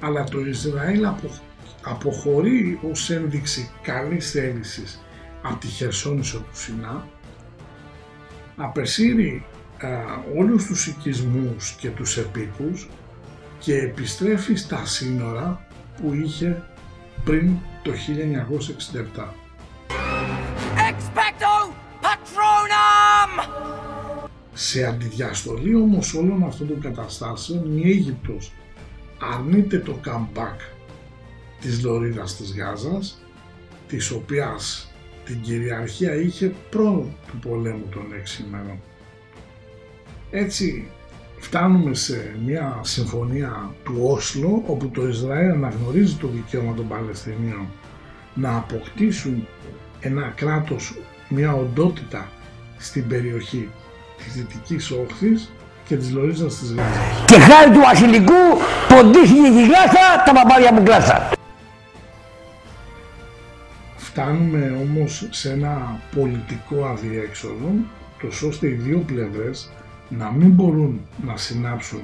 αλλά 0.00 0.24
το 0.24 0.40
Ισραήλ 0.40 1.04
απο- 1.06 1.38
αποχωρεί 1.84 2.78
ως 2.90 3.10
ένδειξη 3.10 3.70
καλής 3.82 4.30
θέλησης 4.30 5.00
από 5.42 5.56
τη 5.60 5.66
Χερσόνησο 5.66 6.38
του 6.38 6.58
Σινά 6.58 7.06
απεσύρει 8.56 9.44
α, 9.78 9.88
όλους 10.38 10.66
τους 10.66 10.86
οικισμούς 10.86 11.70
και 11.70 11.88
τους 11.88 12.16
επίκους 12.16 12.88
και 13.58 13.74
επιστρέφει 13.74 14.54
στα 14.54 14.86
σύνορα 14.86 15.66
που 15.96 16.14
είχε 16.14 16.62
πριν 17.24 17.56
το 17.82 17.92
1967. 17.92 19.34
Expecto 20.90 21.72
Patronum! 22.02 23.48
Σε 24.52 24.84
αντιδιαστολή 24.84 25.74
όμως 25.74 26.14
όλων 26.14 26.44
αυτών 26.44 26.68
των 26.68 26.80
καταστάσεων 26.80 27.78
η 27.78 27.90
Αίγυπτος 27.90 28.52
αρνείται 29.34 29.78
το 29.78 30.00
comeback 30.04 30.56
της 31.60 31.82
Λωρίδας 31.82 32.36
της 32.36 32.54
Γάζας 32.56 33.22
της 33.88 34.10
οποίας 34.10 34.89
την 35.30 35.40
κυριαρχία 35.40 36.14
είχε 36.14 36.52
προ 36.70 37.06
του 37.26 37.48
πολέμου 37.48 37.86
των 37.90 38.06
έξι 38.18 38.44
ημερών. 38.48 38.80
Έτσι 40.30 40.88
φτάνουμε 41.38 41.94
σε 41.94 42.34
μια 42.46 42.80
συμφωνία 42.82 43.70
του 43.84 43.94
Όσλο 44.02 44.62
όπου 44.66 44.88
το 44.88 45.08
Ισραήλ 45.08 45.50
αναγνωρίζει 45.50 46.14
το 46.14 46.26
δικαίωμα 46.26 46.74
των 46.74 46.88
Παλαιστινίων 46.88 47.66
να 48.34 48.56
αποκτήσουν 48.56 49.46
ένα 50.00 50.32
κράτος, 50.36 50.98
μια 51.28 51.52
οντότητα 51.52 52.28
στην 52.78 53.08
περιοχή 53.08 53.68
της 54.24 54.32
Δυτικής 54.32 54.90
Όχθης 54.90 55.50
και 55.84 55.96
της 55.96 56.12
Λωρίζας 56.12 56.58
της 56.58 56.74
Γάζας. 56.74 57.24
Και 57.26 57.38
χάρη 57.38 57.70
του 57.70 57.80
βασιλικού 57.80 58.42
ποντίστηκε 58.88 59.48
η 59.48 59.64
γλάσσα, 59.66 60.22
τα 60.24 60.32
μπαμπάρια 60.34 60.72
μου 60.72 60.82
κλάσσα. 60.82 61.39
Φτάνουμε 64.10 64.76
όμως 64.80 65.28
σε 65.30 65.52
ένα 65.52 66.00
πολιτικό 66.14 66.84
αδιέξοδο, 66.84 67.72
τόσο 68.20 68.48
ώστε 68.48 68.66
οι 68.68 68.72
δύο 68.72 68.98
πλευρές 68.98 69.70
να 70.08 70.30
μην 70.30 70.50
μπορούν 70.50 71.00
να 71.24 71.36
συνάψουν 71.36 72.00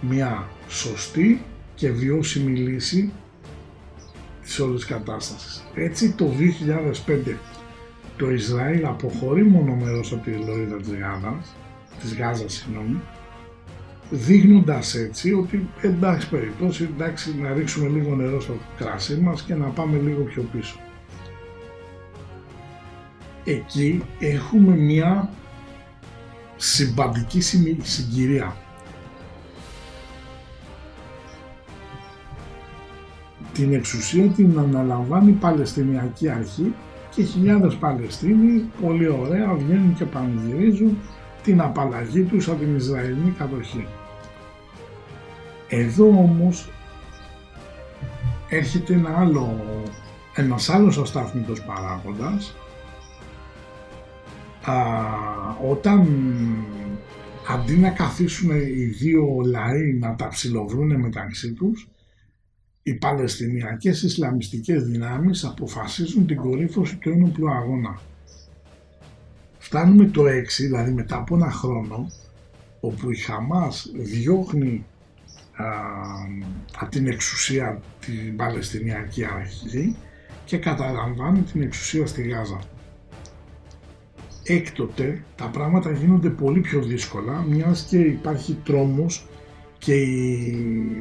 μια 0.00 0.48
σωστή 0.68 1.42
και 1.74 1.90
βιώσιμη 1.90 2.58
λύση 2.58 3.12
της 4.42 4.58
όλης 4.58 4.84
κατάστασης. 4.84 5.64
Έτσι 5.74 6.12
το 6.12 6.32
2005 7.06 7.36
το 8.16 8.30
Ισραήλ 8.30 8.86
αποχωρεί 8.86 9.44
μονομερός 9.44 10.12
από 10.12 10.22
τη 10.24 10.30
Λωρίδα 10.30 10.76
της 10.76 10.92
Γάζας, 10.92 11.56
της 12.00 12.14
Γάζας 12.16 12.52
συγγνώμη, 12.52 13.00
δείχνοντας 14.10 14.94
έτσι 14.94 15.32
ότι 15.32 15.68
εντάξει 15.80 16.28
περιπτώσει, 16.28 16.88
εντάξει 16.94 17.34
να 17.40 17.52
ρίξουμε 17.52 17.88
λίγο 17.88 18.14
νερό 18.14 18.40
στο 18.40 18.54
κράσι 18.78 19.16
μας 19.16 19.42
και 19.42 19.54
να 19.54 19.66
πάμε 19.66 19.98
λίγο 19.98 20.22
πιο 20.22 20.42
πίσω. 20.42 20.78
Εκεί 23.48 24.02
έχουμε 24.18 24.76
μια 24.76 25.30
συμπαντική 26.56 27.40
συμμι- 27.40 27.84
συγκυρία. 27.86 28.56
Την 33.52 33.74
εξουσία 33.74 34.28
την 34.28 34.58
αναλαμβάνει 34.58 35.30
η 35.30 35.32
Παλαιστινιακή 35.32 36.28
Αρχή 36.28 36.74
και 37.14 37.22
χιλιάδες 37.22 37.74
Παλαιστίνοι 37.74 38.70
πολύ 38.82 39.08
ωραία 39.08 39.54
βγαίνουν 39.54 39.94
και 39.94 40.04
πανηγυρίζουν 40.04 40.98
την 41.42 41.60
απαλλαγή 41.60 42.22
τους 42.22 42.48
από 42.48 42.58
την 42.58 42.76
Ισραηλινή 42.76 43.30
κατοχή. 43.30 43.86
Εδώ 45.68 46.06
όμως 46.06 46.70
έρχεται 48.48 48.94
ένα 48.94 49.18
άλλο, 49.18 49.62
ένας 50.34 50.68
άλλος 50.68 50.98
αστάθμητος 50.98 51.62
παράγοντας 51.62 52.54
α, 54.68 55.56
όταν 55.70 56.08
αντί 57.48 57.76
να 57.76 57.90
καθίσουν 57.90 58.50
οι 58.50 58.84
δύο 58.84 59.26
λαοί 59.44 59.92
να 59.92 60.14
τα 60.14 60.28
ψιλοβρούνε 60.28 60.96
μεταξύ 60.96 61.52
τους 61.52 61.88
οι 62.82 62.94
Παλαιστινιακές 62.94 64.02
Ισλαμιστικές 64.02 64.82
δυνάμεις 64.82 65.44
αποφασίζουν 65.44 66.26
την 66.26 66.36
κορύφωση 66.36 66.96
του 66.96 67.10
ένοπλου 67.10 67.50
αγώνα. 67.50 68.00
Φτάνουμε 69.58 70.04
το 70.04 70.22
6, 70.22 70.26
δηλαδή 70.58 70.92
μετά 70.92 71.16
από 71.16 71.34
ένα 71.34 71.50
χρόνο, 71.50 72.10
όπου 72.80 73.10
η 73.10 73.16
Χαμάς 73.16 73.90
διώχνει 73.94 74.84
α, 75.56 75.64
από 76.78 76.90
την 76.90 77.06
εξουσία 77.06 77.80
την 78.00 78.36
Παλαιστινιακή 78.36 79.24
Αρχή 79.24 79.96
και 80.44 80.58
καταλαμβάνει 80.58 81.40
την 81.40 81.62
εξουσία 81.62 82.06
στη 82.06 82.22
Γάζα. 82.22 82.58
Έκτοτε 84.50 85.24
τα 85.36 85.46
πράγματα 85.46 85.92
γίνονται 85.92 86.28
πολύ 86.28 86.60
πιο 86.60 86.82
δύσκολα 86.82 87.44
μιας 87.48 87.86
και 87.90 87.98
υπάρχει 87.98 88.58
τρόμος 88.64 89.26
και 89.78 89.94
η 89.94 90.56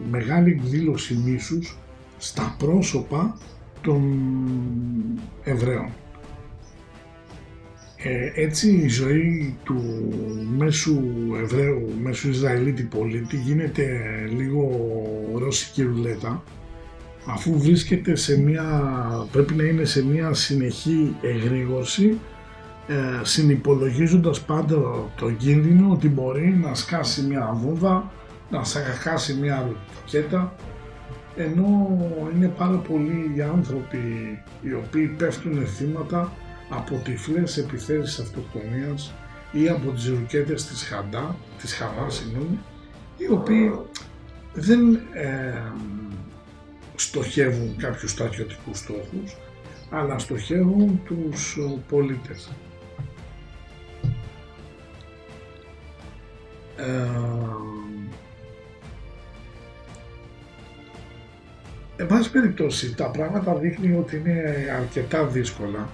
μεγάλη 0.10 0.52
εκδήλωση 0.52 1.22
μίσους 1.26 1.78
στα 2.18 2.56
πρόσωπα 2.60 3.38
των 3.82 4.04
Εβραίων. 5.44 5.90
Ε, 7.98 8.32
έτσι 8.36 8.72
η 8.72 8.88
ζωή 8.88 9.56
του 9.64 10.10
μέσου 10.58 11.02
Εβραίου, 11.42 11.94
μέσου 12.02 12.30
Ισραηλίτη 12.30 12.84
πολίτη 12.84 13.36
γίνεται 13.38 14.00
λίγο 14.38 14.70
ρώσικη 15.36 15.84
ρουλέτα 15.84 16.44
αφού 17.26 17.60
βρίσκεται 17.60 18.16
σε 18.16 18.40
μια, 18.40 18.92
πρέπει 19.32 19.54
να 19.54 19.64
είναι 19.64 19.86
σε 19.86 20.06
μια 20.06 20.34
συνεχή 20.34 21.16
εγρήγορση 21.22 22.20
ε, 22.88 22.96
συνυπολογίζοντας 23.22 24.42
πάντα 24.42 24.76
το 25.18 25.32
κίνδυνο 25.32 25.92
ότι 25.92 26.10
μπορεί 26.10 26.60
να 26.64 26.76
σκάσει 26.76 27.22
μια 27.22 27.52
βόμβα, 27.54 28.12
να 28.50 28.64
σακακάσει 28.64 29.34
μια 29.34 29.70
ρουκέτα 30.02 30.56
ενώ 31.38 31.98
είναι 32.36 32.48
πάρα 32.48 32.78
πολλοί 32.78 33.32
οι 33.36 33.42
άνθρωποι 33.42 33.98
οι 34.62 34.74
οποίοι 34.74 35.08
πέφτουν 35.08 35.66
θύματα 35.66 36.32
από 36.70 37.02
τυφλές 37.04 37.58
επιθέσεις 37.58 38.20
αυτοκτονίας 38.20 39.14
ή 39.52 39.70
από 39.70 39.92
τις 39.92 40.08
ρουκέτες 40.10 40.66
της 40.66 40.84
Χαντά, 40.84 41.36
της 41.62 41.74
Χαμά, 41.74 42.10
συγγνώμη, 42.10 42.60
οι 43.18 43.28
οποίοι 43.32 43.80
δεν 44.54 44.96
ε, 44.96 45.62
στοχεύουν 46.96 47.76
κάποιους 47.78 48.12
στρατιωτικούς 48.12 48.78
στόχους, 48.78 49.38
αλλά 49.90 50.20
στοχεύουν 50.20 51.02
τους 51.06 51.58
ε, 51.58 51.82
πολίτες. 51.90 52.52
Εν 62.00 62.08
πάση 62.08 62.32
περιπτώσει, 62.32 62.96
τα 62.96 63.10
πράγματα 63.10 63.56
δείχνει 63.56 63.98
ότι 63.98 64.18
είναι 64.18 64.44
αρκετά 64.78 65.26
δύσκολα. 65.26 65.80
Α, 65.80 65.88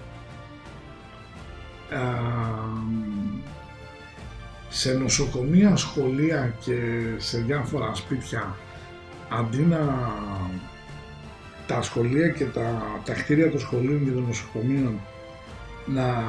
σε 4.69 4.93
νοσοκομεία, 4.93 5.75
σχολεία 5.75 6.55
και 6.59 6.75
σε 7.17 7.37
διάφορα 7.37 7.95
σπίτια 7.95 8.55
αντί 9.29 9.61
να 9.61 10.11
τα 11.67 11.81
σχολεία 11.81 12.29
και 12.29 12.45
τα, 12.45 12.83
τα 13.05 13.13
κτίρια 13.13 13.51
των 13.51 13.59
σχολείων 13.59 14.05
και 14.05 14.11
των 14.11 14.23
νοσοκομείων 14.27 14.99
να 15.85 16.23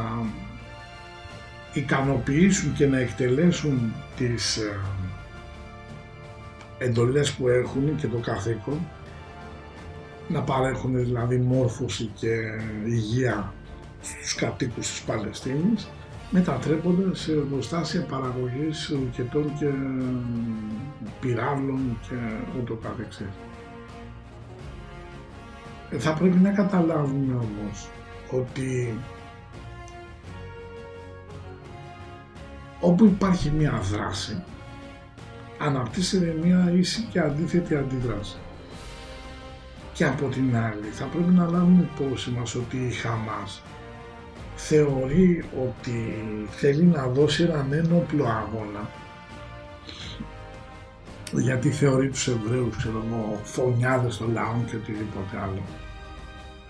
ικανοποιήσουν 1.73 2.73
και 2.73 2.87
να 2.87 2.99
εκτελέσουν 2.99 3.95
τις 4.17 4.57
ε, 4.57 4.81
εντολές 6.79 7.33
που 7.33 7.49
έχουν 7.49 7.97
και 7.97 8.07
το 8.07 8.17
καθήκον 8.17 8.79
να 10.29 10.43
παρέχουν 10.43 10.97
δηλαδή 10.97 11.37
μόρφωση 11.37 12.11
και 12.15 12.37
υγεία 12.85 13.53
στους 14.03 14.35
κατοίκους 14.35 14.89
της 14.89 15.01
Παλαιστίνης 15.01 15.89
μετατρέπονται 16.31 17.17
σε 17.17 17.33
εργοστάσια 17.33 18.03
παραγωγής 18.03 18.93
ρουκετών 18.93 19.53
και 19.59 19.71
πυράβλων 21.21 21.99
και 22.09 22.15
ούτω 22.61 22.75
καθεξής. 22.75 23.29
Ε, 25.91 25.99
θα 25.99 26.13
πρέπει 26.13 26.37
να 26.39 26.51
καταλάβουμε 26.51 27.35
όμως 27.35 27.89
ότι 28.31 28.99
όπου 32.85 33.05
υπάρχει 33.05 33.51
μια 33.51 33.81
δράση 33.93 34.43
αναπτύσσεται 35.59 36.37
μια 36.43 36.73
ίση 36.77 37.07
και 37.11 37.21
αντίθετη 37.21 37.77
αντίδραση. 37.77 38.37
Και 39.93 40.05
από 40.05 40.27
την 40.27 40.57
άλλη 40.57 40.89
θα 40.93 41.05
πρέπει 41.05 41.33
να 41.33 41.51
λάβουμε 41.51 41.89
υπόψη 41.95 42.31
μας 42.31 42.55
ότι 42.55 42.77
η 42.77 42.91
Χαμάς 42.91 43.63
θεωρεί 44.57 45.45
ότι 45.69 46.25
θέλει 46.51 46.85
να 46.85 47.07
δώσει 47.07 47.43
έναν 47.43 47.73
ένοπλο 47.73 48.25
αγώνα 48.25 48.89
γιατί 51.33 51.71
θεωρεί 51.71 52.09
τους 52.09 52.29
Εβραίους, 52.29 52.77
ξέρω 52.77 53.05
εγώ, 53.07 53.41
φωνιάδες 53.45 54.17
των 54.17 54.33
λαών 54.33 54.65
και 54.71 54.77
οτιδήποτε 54.77 55.37
άλλο. 55.43 55.63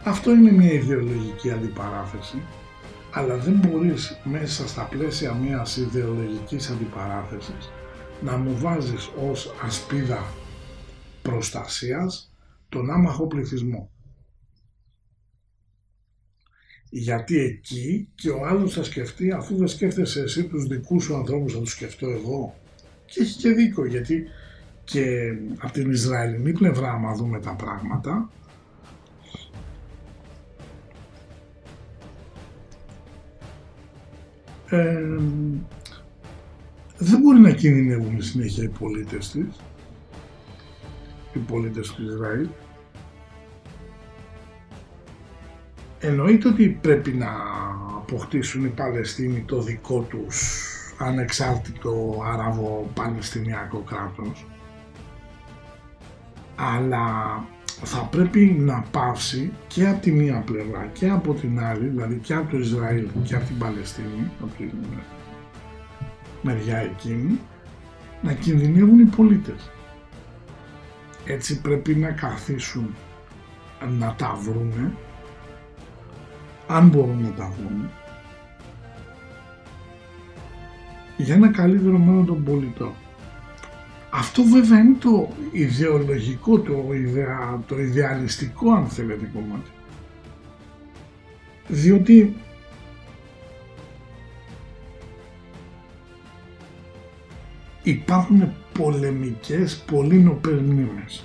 Αυτό 0.05 0.31
είναι 0.31 0.53
μια 0.53 0.73
ιδεολογική 0.73 1.51
αντιπαράθεση, 1.51 2.43
αλλά 3.17 3.37
δεν 3.37 3.55
μπορείς 3.55 4.21
μέσα 4.25 4.69
στα 4.69 4.83
πλαίσια 4.85 5.35
μιας 5.35 5.77
ιδεολογικής 5.77 6.71
αντιπαράθεσης 6.71 7.71
να 8.23 8.37
μου 8.37 8.59
βάζεις 8.59 9.11
ως 9.29 9.55
ασπίδα 9.63 10.25
προστασίας 11.23 12.35
τον 12.69 12.91
άμαχο 12.91 13.27
πληθυσμό. 13.27 13.91
Γιατί 16.91 17.39
εκεί 17.39 18.09
και 18.15 18.31
ο 18.31 18.47
άλλος 18.47 18.73
θα 18.73 18.83
σκεφτεί 18.83 19.33
αφού 19.33 19.57
δεν 19.57 19.69
σκέφτεσαι 19.69 20.21
εσύ 20.21 20.45
τους 20.45 20.67
δικούς 20.67 21.05
σου 21.05 21.17
ανθρώπους 21.17 21.53
θα 21.53 21.59
τους 21.59 21.71
σκεφτώ 21.71 22.09
εγώ. 22.09 22.55
Και 23.07 23.23
έχει 23.23 23.39
και 23.39 23.51
δίκιο 23.51 23.85
γιατί 23.85 24.25
και 24.85 25.05
από 25.59 25.73
την 25.73 25.91
Ισραηλινή 25.91 26.53
πλευρά 26.53 26.91
άμα 26.91 27.15
δούμε 27.15 27.41
τα 27.41 27.55
πράγματα 27.55 28.31
ε, 34.75 35.19
δεν 36.99 37.21
μπορεί 37.21 37.39
να 37.39 37.51
κινδυνεύουν 37.51 38.23
συνέχεια 38.23 38.65
οι 38.65 38.69
πολίτες 38.69 39.31
της. 39.31 39.61
Οι 41.33 41.39
πολίτες 41.39 41.93
του 41.93 42.03
Ισραήλ. 42.03 42.49
Εννοείται 45.99 46.49
ότι 46.49 46.79
πρέπει 46.81 47.11
να 47.11 47.31
αποκτήσουν 47.97 48.65
οι 48.65 48.69
Παλαιστίνοι 48.69 49.41
το 49.47 49.63
δικό 49.63 50.01
τους 50.01 50.65
ανεξάρτητο 50.99 52.23
Άραβο-Παλαιστινιακό 52.25 53.79
κράτος. 53.79 54.47
Αλλά 56.57 57.07
θα 57.85 58.01
πρέπει 58.01 58.57
να 58.59 58.85
πάυσει 58.91 59.53
και 59.67 59.89
από 59.89 60.01
τη 60.01 60.13
μία 60.13 60.43
πλευρά 60.47 60.91
και 60.93 61.09
από 61.09 61.35
την 61.35 61.61
άλλη, 61.61 61.87
δηλαδή 61.87 62.15
και 62.15 62.35
από 62.35 62.51
το 62.51 62.59
Ισραήλ 62.59 63.07
και 63.25 63.35
από 63.35 63.45
την 63.45 63.59
Παλαιστίνη, 63.59 64.31
από 64.43 64.53
την 64.57 64.71
μεριά 66.43 66.77
εκείνη, 66.79 67.41
να 68.23 68.33
κινδυνεύουν 68.33 68.99
οι 68.99 69.05
πολίτες. 69.05 69.71
Έτσι 71.27 71.61
πρέπει 71.61 71.95
να 71.95 72.11
καθίσουν 72.11 72.95
να 73.99 74.15
τα 74.15 74.39
βρούνε, 74.43 74.93
αν 76.67 76.89
μπορούν 76.89 77.23
να 77.23 77.31
τα 77.31 77.53
βρουν, 77.59 77.91
για 81.17 81.35
ένα 81.35 81.49
καλύτερο 81.49 81.99
μέλλον 81.99 82.27
των 82.27 82.45
πολιτών. 82.45 82.93
Αυτό 84.17 84.43
βέβαια 84.43 84.79
είναι 84.79 84.97
το 85.01 85.29
ιδεολογικό, 85.53 86.61
το, 86.61 86.93
ιδεα, 86.93 87.63
το 87.67 87.79
ιδεαλιστικό 87.79 88.73
αν 88.73 88.87
θέλετε 88.87 89.31
κομμάτι. 89.35 89.71
Διότι 91.69 92.37
υπάρχουν 97.83 98.53
πολεμικές 98.73 99.77
πολύ 99.87 100.19
νοπές 100.19 100.61
μνήμες. 100.61 101.25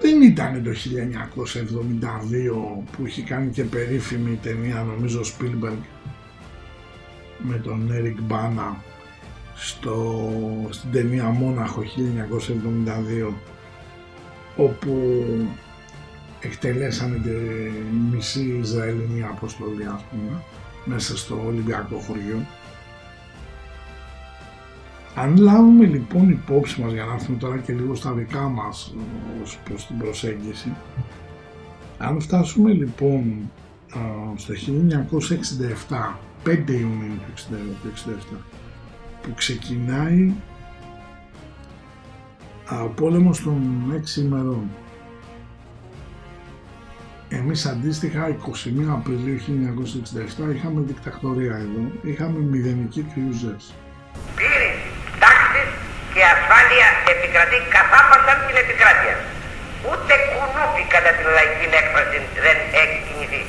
Δεν 0.00 0.22
ήταν 0.22 0.62
το 0.62 0.70
1972 0.70 0.74
που 2.92 3.06
είχε 3.06 3.22
κάνει 3.22 3.50
και 3.50 3.64
περίφημη 3.64 4.38
ταινία 4.42 4.82
νομίζω 4.82 5.20
Spielberg 5.20 5.82
με 7.38 7.56
τον 7.56 7.90
Eric 7.92 8.32
Bana 8.32 8.91
στο, 9.64 10.22
στην 10.70 10.90
ταινία 10.90 11.24
Μόναχο 11.24 11.82
1972 13.30 13.32
όπου 14.56 15.24
εκτελέσανε 16.40 17.16
τη 17.16 17.30
μισή 18.10 18.58
Ισραηλινή 18.62 19.22
αποστολή 19.22 19.84
ας 19.84 20.04
πούμε 20.10 20.42
μέσα 20.84 21.16
στο 21.16 21.42
Ολυμπιακό 21.46 21.96
χωριό. 21.98 22.46
Αν 25.14 25.36
λάβουμε 25.36 25.84
λοιπόν 25.84 26.30
υπόψη 26.30 26.80
μας 26.80 26.92
για 26.92 27.04
να 27.04 27.12
έρθουμε 27.12 27.38
τώρα 27.38 27.58
και 27.58 27.72
λίγο 27.72 27.94
στα 27.94 28.12
δικά 28.12 28.40
μας 28.40 28.94
ως 29.42 29.58
προς 29.64 29.86
την 29.86 29.98
προσέγγιση 29.98 30.72
αν 31.98 32.20
φτάσουμε 32.20 32.72
λοιπόν 32.72 33.50
στο 34.36 34.54
1967 35.88 36.14
5 36.46 36.68
Ιουνίου 36.68 37.18
του 37.26 37.42
1967 38.32 38.36
που 39.22 39.34
ξεκινάει 39.34 40.32
ο 42.84 42.88
πόλεμος 42.88 43.42
των 43.42 43.60
6 44.16 44.16
ημερών. 44.16 44.70
Εμείς 47.28 47.66
αντίστοιχα 47.66 48.22
21 48.28 48.36
Απριλίου 48.98 49.38
1967 49.38 50.54
είχαμε 50.54 50.80
δικτακτορία 50.90 51.56
εδώ, 51.66 51.84
είχαμε 52.10 52.38
μηδενική 52.52 53.02
κρυουζές. 53.12 53.62
Πλήρης 54.36 54.78
τάξη 55.22 55.62
και 56.12 56.22
ασφάλεια 56.34 56.88
επικρατεί 57.12 57.58
καθάπασαν 57.76 58.36
την 58.46 58.56
επικράτεια. 58.62 59.16
Ούτε 59.88 60.12
κουνούπι 60.30 60.82
κατά 60.94 61.10
την 61.18 61.28
λαϊκή 61.36 61.66
έκφραση 61.80 62.18
δεν 62.44 62.58
έχει 62.82 62.98
κινηθεί. 63.06 63.42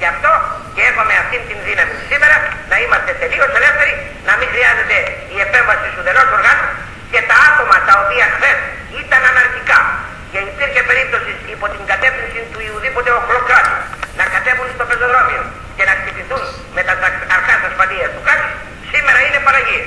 Γι' 0.00 0.08
αυτό 0.14 0.32
και 0.74 0.82
έχουμε 0.90 1.14
αυτή 1.22 1.36
την 1.48 1.58
δύναμη 1.66 1.94
σήμερα 2.10 2.36
να 2.72 2.76
είμαστε 2.82 3.12
τελείως 3.22 3.50
ελεύθεροι, 3.60 3.94
να 4.28 4.32
μην 4.38 4.48
χρειάζεται 4.54 4.96
η 5.34 5.36
επέμβαση 5.46 5.86
του 5.94 6.02
δελός 6.06 6.28
οργάνους 6.36 6.70
και 7.12 7.20
τα 7.28 7.36
άτομα 7.48 7.76
τα 7.88 7.94
οποία 8.02 8.26
χθες 8.34 8.58
ήταν 9.02 9.22
αναρχικά 9.32 9.78
και 10.30 10.38
υπήρχε 10.50 10.82
περίπτωση 10.90 11.32
υπό 11.54 11.66
την 11.74 11.82
κατεύθυνση 11.92 12.40
του 12.52 12.60
Ιουδήποτε 12.68 13.10
οχλοκράτου 13.18 13.76
να 14.18 14.24
κατέβουν 14.34 14.68
στο 14.76 14.84
πεζοδρόμιο 14.88 15.42
και 15.76 15.84
να 15.88 15.94
χτυπηθούν 15.98 16.42
με 16.76 16.82
τα 16.86 16.94
αρχά 17.36 17.54
ασφαλείας 17.68 18.10
του 18.14 18.22
κράτους, 18.26 18.52
σήμερα 18.92 19.18
είναι 19.26 19.40
παραγίες. 19.46 19.86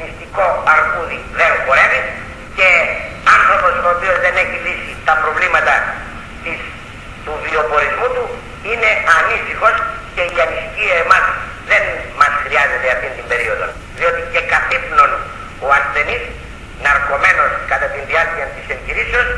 Μυστικό 0.00 0.46
αρκούδι 0.74 1.18
δεν 1.40 1.50
χορεύει 1.64 2.00
και 2.58 2.68
άνθρωπος 3.38 3.72
ο 3.86 3.88
οποίος 3.96 4.16
δεν 4.24 4.34
έχει 4.42 4.56
λύσει 4.66 4.92
τα 5.08 5.14
προβλήματα 5.22 5.74
της, 6.44 6.58
του 7.24 7.34
βιοπορισμού 7.44 8.08
του 8.16 8.24
είναι 8.68 8.90
ανήσυχος 9.16 9.76
και 10.14 10.22
η 10.34 10.36
ανησυχία 10.44 10.96
εμάς 11.04 11.24
δεν 11.70 11.84
μας 12.20 12.32
χρειάζεται 12.44 12.88
αυτή 12.94 13.08
την 13.18 13.26
περίοδο. 13.30 13.66
Διότι 13.98 14.20
και 14.32 14.42
καθύπνων 14.52 15.10
ο 15.64 15.66
ασθενής, 15.78 16.24
ναρκωμένος 16.84 17.50
κατά 17.70 17.86
την 17.94 18.02
διάρκεια 18.10 18.46
της 18.54 18.64
εγχειρήσεως, 18.74 19.28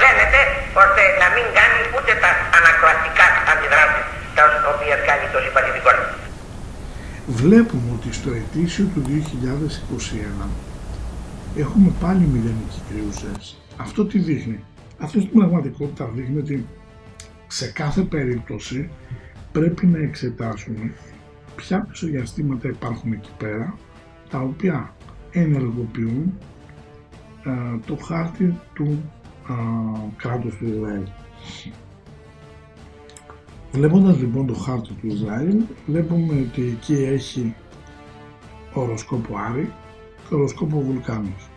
δένεται 0.00 0.40
ώστε 0.82 1.02
να 1.22 1.26
μην 1.34 1.46
κάνει 1.58 1.80
ούτε 1.96 2.12
τα 2.22 2.30
ανακλαστικά 2.58 3.26
αντιδράσεις 3.52 4.06
τα 4.36 4.42
οποία 4.72 4.96
κάνει 5.08 5.26
το 5.34 5.38
συμπαθητικό. 5.44 5.90
Βλέπουμε 7.40 7.88
ότι 7.96 8.08
στο 8.18 8.30
ετήσιο 8.42 8.84
του 8.94 9.02
2021 10.42 10.46
έχουμε 11.64 11.90
πάλι 12.00 12.24
μηδενική 12.32 12.80
κρυούζες. 12.88 13.44
Αυτό 13.76 14.00
τι 14.04 14.18
δείχνει; 14.18 14.58
Αυτό 15.04 15.20
στην 15.20 15.32
πραγματικότητα 15.38 16.04
δείχνει 16.14 16.38
ότι 16.38 16.66
σε 17.52 17.72
κάθε 17.72 18.02
περίπτωση 18.02 18.90
πρέπει 19.52 19.86
να 19.86 19.98
εξετάσουμε 19.98 20.92
ποια 21.56 21.84
μεσογειαστήματα 21.88 22.68
υπάρχουν 22.68 23.12
εκεί 23.12 23.30
πέρα 23.38 23.74
τα 24.30 24.40
οποία 24.40 24.96
ενεργοποιούν 25.30 26.38
ε, 27.44 27.78
το 27.86 27.96
χάρτη 27.96 28.58
του 28.74 29.10
ε, 29.48 29.52
κράτους 30.16 30.56
του 30.56 30.66
Ισραήλ. 30.66 31.02
Βλέποντας 33.72 34.18
λοιπόν 34.18 34.46
το 34.46 34.54
χάρτη 34.54 34.92
του 34.92 35.06
Ισραήλ, 35.06 35.62
βλέπουμε 35.86 36.40
ότι 36.40 36.62
εκεί 36.62 36.94
έχει 36.94 37.54
οροσκόπο 38.72 39.36
Άρη 39.36 39.72
και 40.28 40.34
οροσκόπο 40.34 40.80
Βουλκάνος. 40.80 41.50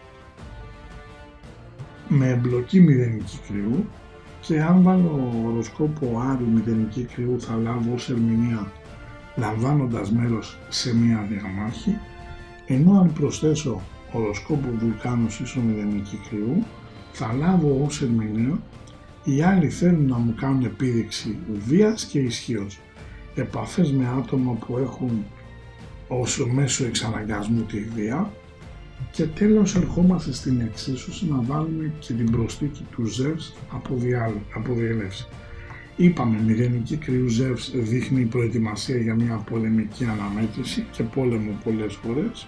Με 2.08 2.29
εμπλοκή 2.29 2.79
μηδενική 2.79 3.39
κρυού 3.47 3.86
και 4.47 4.62
αν 4.62 4.84
βάλω 4.84 5.43
οροσκόπο 5.45 6.21
Άρη 6.31 6.43
μηδενική 6.43 7.03
κρυού 7.03 7.41
θα 7.41 7.55
λάβω 7.55 7.93
ως 7.93 8.10
ερμηνεία 8.10 8.71
λαμβάνοντας 9.36 10.12
μέρος 10.12 10.58
σε 10.69 10.95
μία 10.95 11.27
διαμάχη 11.29 11.97
ενώ 12.67 12.99
αν 12.99 13.13
προσθέσω 13.13 13.81
οροσκόπο 14.12 14.67
Βουλκάνος 14.77 15.39
ίσο 15.39 15.60
μηδενική 15.60 16.19
κρυού 16.29 16.63
θα 17.12 17.34
λάβω 17.34 17.84
ως 17.86 18.01
ερμηνεία 18.01 18.60
οι 19.27 19.41
άλλοι 19.41 19.69
θέλουν 19.69 20.08
να 20.08 20.17
μου 20.17 20.36
κάνουν 20.36 20.63
επίδειξη 20.63 21.38
βίας 21.65 22.05
και 22.05 22.19
ισχύως. 22.19 22.79
Επαφές 23.36 23.91
με 23.91 24.08
άτομα 24.17 24.53
που 24.53 24.77
έχουν 24.77 25.25
όσο 26.08 26.47
μέσο 26.47 26.86
εξαναγκασμού 26.86 27.62
τη 27.62 27.79
βία 27.79 28.31
και 29.12 29.23
τέλος 29.25 29.75
ερχόμαστε 29.75 30.34
στην 30.34 30.62
εξίσωση 30.62 31.27
να 31.29 31.41
βάλουμε 31.41 31.91
και 31.99 32.13
την 32.13 32.31
προσθήκη 32.31 32.86
του 32.91 33.05
Ζεύς 33.05 33.53
από, 33.71 33.97
από 34.55 34.73
διέλευση. 34.73 35.27
Είπαμε 35.95 36.41
μηδενική 36.45 36.95
κρυού 36.95 37.27
Ζεύς 37.27 37.71
δείχνει 37.75 38.25
προετοιμασία 38.25 38.97
για 38.97 39.15
μια 39.15 39.36
πολεμική 39.36 40.05
αναμέτρηση 40.05 40.86
και 40.91 41.03
πόλεμο 41.03 41.60
πολλές 41.63 41.93
φορές 41.93 42.47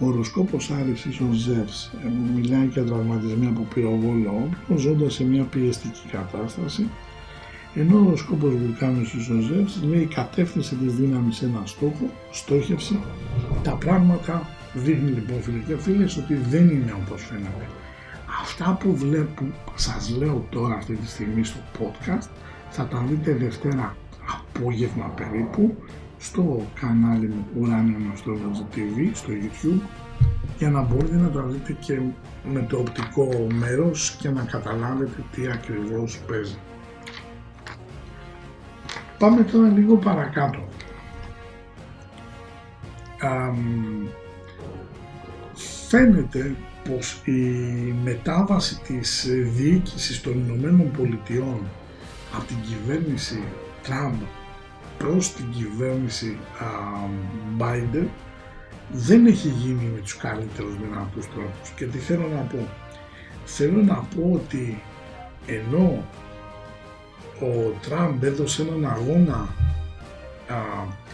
ο 0.00 0.06
οροσκόπος 0.06 0.70
Άρης 0.70 1.04
ίσον 1.04 1.32
Ζεύς 1.32 1.92
ε, 2.04 2.08
μιλάει 2.34 2.66
για 2.66 2.84
τραυματισμή 2.84 3.46
από 3.46 3.66
πυροβόλο 3.74 4.30
όπλο 4.30 4.78
ζώντας 4.78 5.14
σε 5.14 5.24
μια 5.24 5.44
πιεστική 5.44 6.08
κατάσταση 6.10 6.88
ενώ 7.74 7.98
ο 7.98 8.06
οροσκόπος 8.06 8.54
Βουλκάνος 8.54 9.14
ίσον 9.14 9.40
Ζεύς 9.40 9.82
λέει 9.82 10.06
κατεύθυνση 10.06 10.74
της 10.74 10.94
δύναμης 10.94 11.36
σε 11.36 11.44
ένα 11.44 11.62
στόχο, 11.64 12.10
στόχευση, 12.30 12.98
τα 13.62 13.72
πράγματα 13.72 14.48
δείχνει 14.74 15.10
λοιπόν 15.10 15.42
φίλε 15.42 15.58
και 15.58 15.76
φίλες 15.76 16.16
ότι 16.16 16.34
δεν 16.34 16.68
είναι 16.68 16.94
όπως 17.02 17.24
φαίνεται. 17.24 17.66
Αυτά 18.42 18.76
που 18.80 18.96
βλέπω, 18.96 19.44
σας 19.74 20.16
λέω 20.18 20.46
τώρα 20.50 20.74
αυτή 20.74 20.94
τη 20.94 21.08
στιγμή 21.08 21.44
στο 21.44 21.58
podcast 21.78 22.28
θα 22.70 22.86
τα 22.86 23.04
δείτε 23.08 23.34
Δευτέρα 23.34 23.96
απόγευμα 24.38 25.04
περίπου 25.04 25.74
στο 26.18 26.66
κανάλι 26.80 27.26
μου 27.26 27.44
Uranium 27.60 28.16
Astrology 28.16 28.76
TV 28.76 29.10
στο 29.12 29.28
YouTube 29.30 29.80
για 30.58 30.70
να 30.70 30.82
μπορείτε 30.82 31.16
να 31.16 31.30
τα 31.30 31.42
δείτε 31.42 31.72
και 31.80 32.00
με 32.52 32.66
το 32.68 32.76
οπτικό 32.76 33.46
μέρος 33.52 34.16
και 34.20 34.30
να 34.30 34.42
καταλάβετε 34.42 35.24
τι 35.32 35.48
ακριβώς 35.48 36.18
παίζει. 36.26 36.58
Πάμε 39.18 39.42
τώρα 39.42 39.68
λίγο 39.68 39.96
παρακάτω. 39.96 40.68
φαίνεται 45.88 46.56
πως 46.88 47.22
η 47.24 47.40
μετάβαση 48.04 48.80
της 48.80 49.26
διοίκησης 49.54 50.20
των 50.20 50.32
Ηνωμένων 50.32 50.90
Πολιτειών 50.90 51.60
από 52.34 52.44
την 52.44 52.56
κυβέρνηση 52.60 53.42
Τραμπ 53.82 54.14
προς 54.98 55.32
την 55.32 55.50
κυβέρνηση 55.50 56.38
α, 56.58 56.66
Biden 57.58 58.06
δεν 58.92 59.26
έχει 59.26 59.48
γίνει 59.48 59.90
με 59.94 60.00
τους 60.00 60.16
καλύτερους 60.16 60.76
δυνατούς 60.78 61.28
τρόπους. 61.28 61.70
Και 61.76 61.84
τι 61.86 61.98
θέλω 61.98 62.28
να 62.28 62.40
πω. 62.40 62.68
Θέλω 63.44 63.82
να 63.82 63.94
πω 63.94 64.30
ότι 64.32 64.82
ενώ 65.46 66.04
ο 67.40 67.78
Τραμπ 67.82 68.22
έδωσε 68.22 68.62
έναν 68.62 68.86
αγώνα 68.86 69.54
α, 70.48 70.56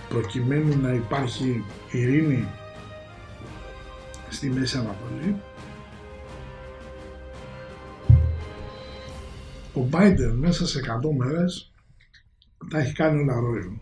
προκειμένου 0.08 0.80
να 0.80 0.92
υπάρχει 0.92 1.64
ειρήνη 1.90 2.46
στη 4.28 4.50
Μέση 4.50 4.76
Ανατολή 4.76 5.36
ο 9.74 9.88
Biden 9.92 10.32
μέσα 10.34 10.66
σε 10.66 10.80
100 11.04 11.16
μέρες 11.16 11.72
τα 12.70 12.78
έχει 12.78 12.92
κάνει 12.92 13.20
όλα 13.20 13.40
ρόιλο. 13.40 13.80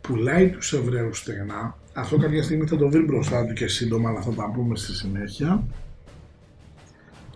Πουλάει 0.00 0.50
τους 0.50 0.72
Εβραίους 0.72 1.18
στεγνά, 1.18 1.78
αυτό 1.94 2.16
κάποια 2.16 2.42
στιγμή 2.42 2.66
θα 2.66 2.76
το 2.76 2.88
βρει 2.88 3.02
μπροστά 3.02 3.46
του 3.46 3.52
και 3.52 3.66
σύντομα, 3.66 4.08
αλλά 4.08 4.20
θα 4.20 4.30
τα 4.30 4.50
πούμε 4.50 4.76
στη 4.76 4.92
συνέχεια. 4.92 5.64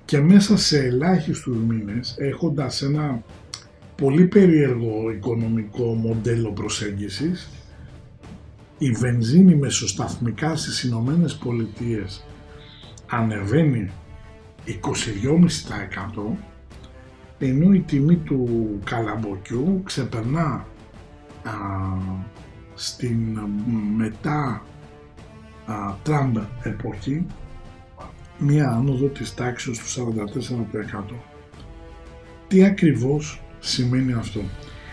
Και 0.07 0.21
μέσα 0.21 0.57
σε 0.57 0.79
ελάχιστους 0.79 1.57
μήνες, 1.57 2.15
έχοντας 2.19 2.83
ένα 2.83 3.23
πολύ 3.97 4.27
περίεργο 4.27 5.11
οικονομικό 5.11 5.95
μοντέλο 5.95 6.53
προσέγγισης, 6.53 7.51
η 8.79 8.91
βενζίνη 8.91 9.55
μεσοσταθμικά 9.55 10.57
στις 10.57 10.83
Ηνωμένες 10.83 11.35
Πολιτείες 11.37 12.27
ανεβαίνει 13.07 13.91
22,5% 14.67 16.37
ενώ 17.39 17.73
η 17.73 17.81
τιμή 17.81 18.17
του 18.17 18.69
καλαμποκιού 18.85 19.83
ξεπερνά 19.85 20.67
α, 21.43 21.53
στην 22.75 23.39
μετά 23.97 24.63
α, 25.67 25.95
Τραμπ 26.03 26.37
εποχή 26.63 27.27
μία 28.39 28.69
άνοδο 28.69 29.07
της 29.07 29.35
τάξης 29.35 29.79
του 29.79 29.89
44%. 29.89 31.15
Τι 32.49 32.65
ακριβώς 32.65 33.43
σημαίνει 33.59 34.13
αυτό; 34.13 34.41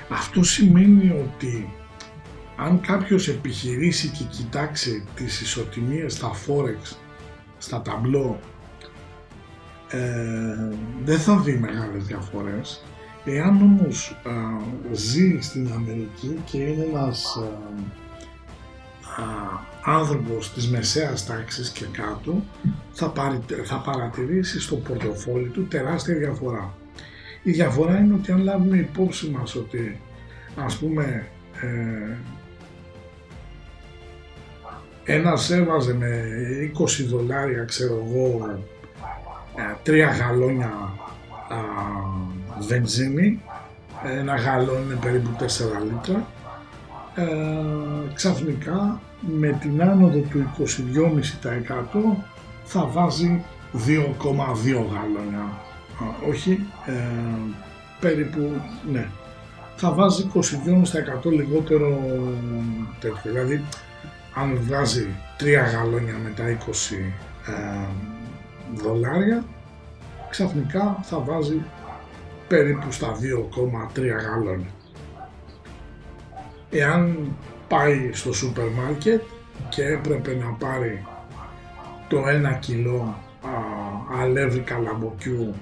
Αυτό 0.10 0.44
σημαίνει 0.44 1.10
ότι 1.10 1.74
αν 2.58 2.82
κάποιος 2.82 3.28
επιχειρήσει 3.28 4.08
και 4.08 4.24
κοιτάξει 4.24 5.06
τις 5.16 5.42
ισοτιμίες 5.42 6.14
στα 6.14 6.32
Forex, 6.32 6.96
στα 7.58 7.82
ταμπλό 7.82 8.40
ε, 9.90 10.76
δεν 11.04 11.20
θα 11.20 11.38
δει 11.38 11.58
μεγάλες 11.58 12.04
διαφορές. 12.06 12.84
Εάν 13.26 13.62
όμως 13.62 14.18
ζει 14.92 15.38
στην 15.42 15.72
Αμερική 15.74 16.42
και 16.52 16.58
είναι 16.58 16.84
ένας 16.84 17.40
άνθρωπος 19.86 20.54
της 20.54 20.70
μεσαίας 20.70 21.26
τάξης 21.26 21.70
και 21.70 21.86
κάτω, 21.92 22.44
θα, 22.92 23.10
πάρει, 23.10 23.40
θα 23.64 23.78
παρατηρήσει 23.78 24.60
στο 24.60 24.76
πορτοφόλι 24.76 25.48
του 25.48 25.68
τεράστια 25.68 26.16
διαφορά. 26.16 26.74
Η 27.44 27.52
διαφορά 27.52 27.98
είναι 28.00 28.14
ότι 28.14 28.32
αν 28.32 28.44
λάβουμε 28.44 28.78
υπόψη 28.78 29.30
μας 29.30 29.56
ότι 29.56 30.00
ας 30.56 30.78
πούμε 30.78 31.28
ε, 31.62 32.16
ένας 35.04 35.50
έβαζε 35.50 35.94
με 35.94 36.26
20 36.78 37.06
δολάρια 37.08 37.64
ξέρω 37.64 37.94
εγώ 37.94 38.60
ε, 39.56 39.76
τρία 39.84 40.08
γαλόνια 40.08 40.72
α, 41.50 41.58
βενζίνη, 42.60 43.42
ένα 44.18 44.36
γαλόνι 44.36 44.84
είναι 44.86 45.00
περίπου 45.02 45.30
4 45.40 45.44
λίτρα. 45.84 46.28
Ε, 47.16 48.14
ξαφνικά 48.14 49.02
με 49.20 49.58
την 49.62 49.82
άνοδο 49.82 50.20
του 50.20 50.52
22,5% 50.58 52.24
θα 52.64 52.86
βάζει 52.86 53.44
2,2 53.74 54.86
γαλόνια. 54.92 55.62
όχι, 56.30 56.66
ε, 56.86 56.94
περίπου, 58.00 58.52
ναι. 58.92 59.08
Θα 59.76 59.92
βάζει 59.92 60.30
22,5% 60.34 61.32
λιγότερο 61.32 62.00
τέτοιο. 63.00 63.32
Δηλαδή, 63.32 63.64
αν 64.36 64.60
βγάζει 64.62 65.08
3 65.40 65.70
γαλόνια 65.72 66.16
μετά 66.24 66.44
20 66.50 67.14
δολάρια 68.76 69.44
ξαφνικά 70.30 71.00
θα 71.02 71.20
βάζει 71.20 71.62
περίπου 72.48 72.92
στα 72.92 73.18
2,3 73.94 74.02
γάλων. 74.26 74.66
Εάν 76.74 77.36
πάει 77.68 78.10
στο 78.14 78.34
σούπερ 78.34 78.68
μάρκετ 78.68 79.22
και 79.70 79.84
έπρεπε 79.84 80.36
να 80.36 80.50
πάρει 80.68 81.06
το 82.08 82.18
1 82.56 82.60
κιλό 82.60 83.16
α, 83.42 83.50
αλεύρι 84.22 84.60
καλαμποκιού 84.60 85.54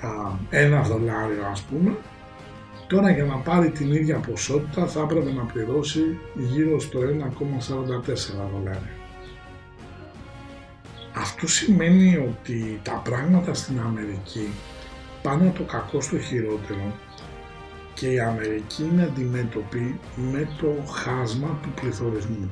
α, 0.00 0.08
ένα 0.50 0.82
δολάριο 0.82 1.46
ας 1.50 1.62
πούμε 1.62 1.96
τώρα 2.86 3.10
για 3.10 3.24
να 3.24 3.36
πάρει 3.36 3.70
την 3.70 3.92
ίδια 3.92 4.18
ποσότητα 4.18 4.86
θα 4.86 5.00
έπρεπε 5.00 5.32
να 5.32 5.42
πληρώσει 5.42 6.18
γύρω 6.34 6.80
στο 6.80 7.00
1,44 7.00 7.06
δολάρια. 8.52 8.92
Αυτό 11.16 11.46
σημαίνει 11.46 12.16
ότι 12.16 12.80
τα 12.82 13.02
πράγματα 13.04 13.54
στην 13.54 13.80
Αμερική 13.80 14.48
πάνε 15.22 15.48
από 15.48 15.58
το 15.58 15.64
κακό 15.64 16.00
στο 16.00 16.18
χειρότερο 16.18 16.94
και 17.94 18.10
η 18.10 18.20
Αμερική 18.20 18.82
είναι 18.92 19.02
αντιμέτωπη 19.02 20.00
με 20.32 20.48
το 20.60 20.92
χάσμα 20.92 21.58
του 21.62 21.72
πληθωρισμού. 21.80 22.50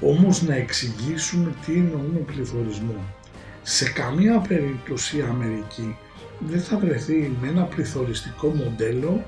Όμως 0.00 0.42
να 0.42 0.54
εξηγήσουμε 0.54 1.54
τι 1.66 1.72
εννοούμε 1.72 2.18
πληθωρισμό. 2.18 3.04
Σε 3.62 3.90
καμία 3.90 4.38
περίπτωση 4.38 5.16
η 5.16 5.22
Αμερική 5.22 5.96
δεν 6.38 6.60
θα 6.60 6.78
βρεθεί 6.78 7.36
με 7.40 7.48
ένα 7.48 7.62
πληθωριστικό 7.62 8.48
μοντέλο 8.48 9.24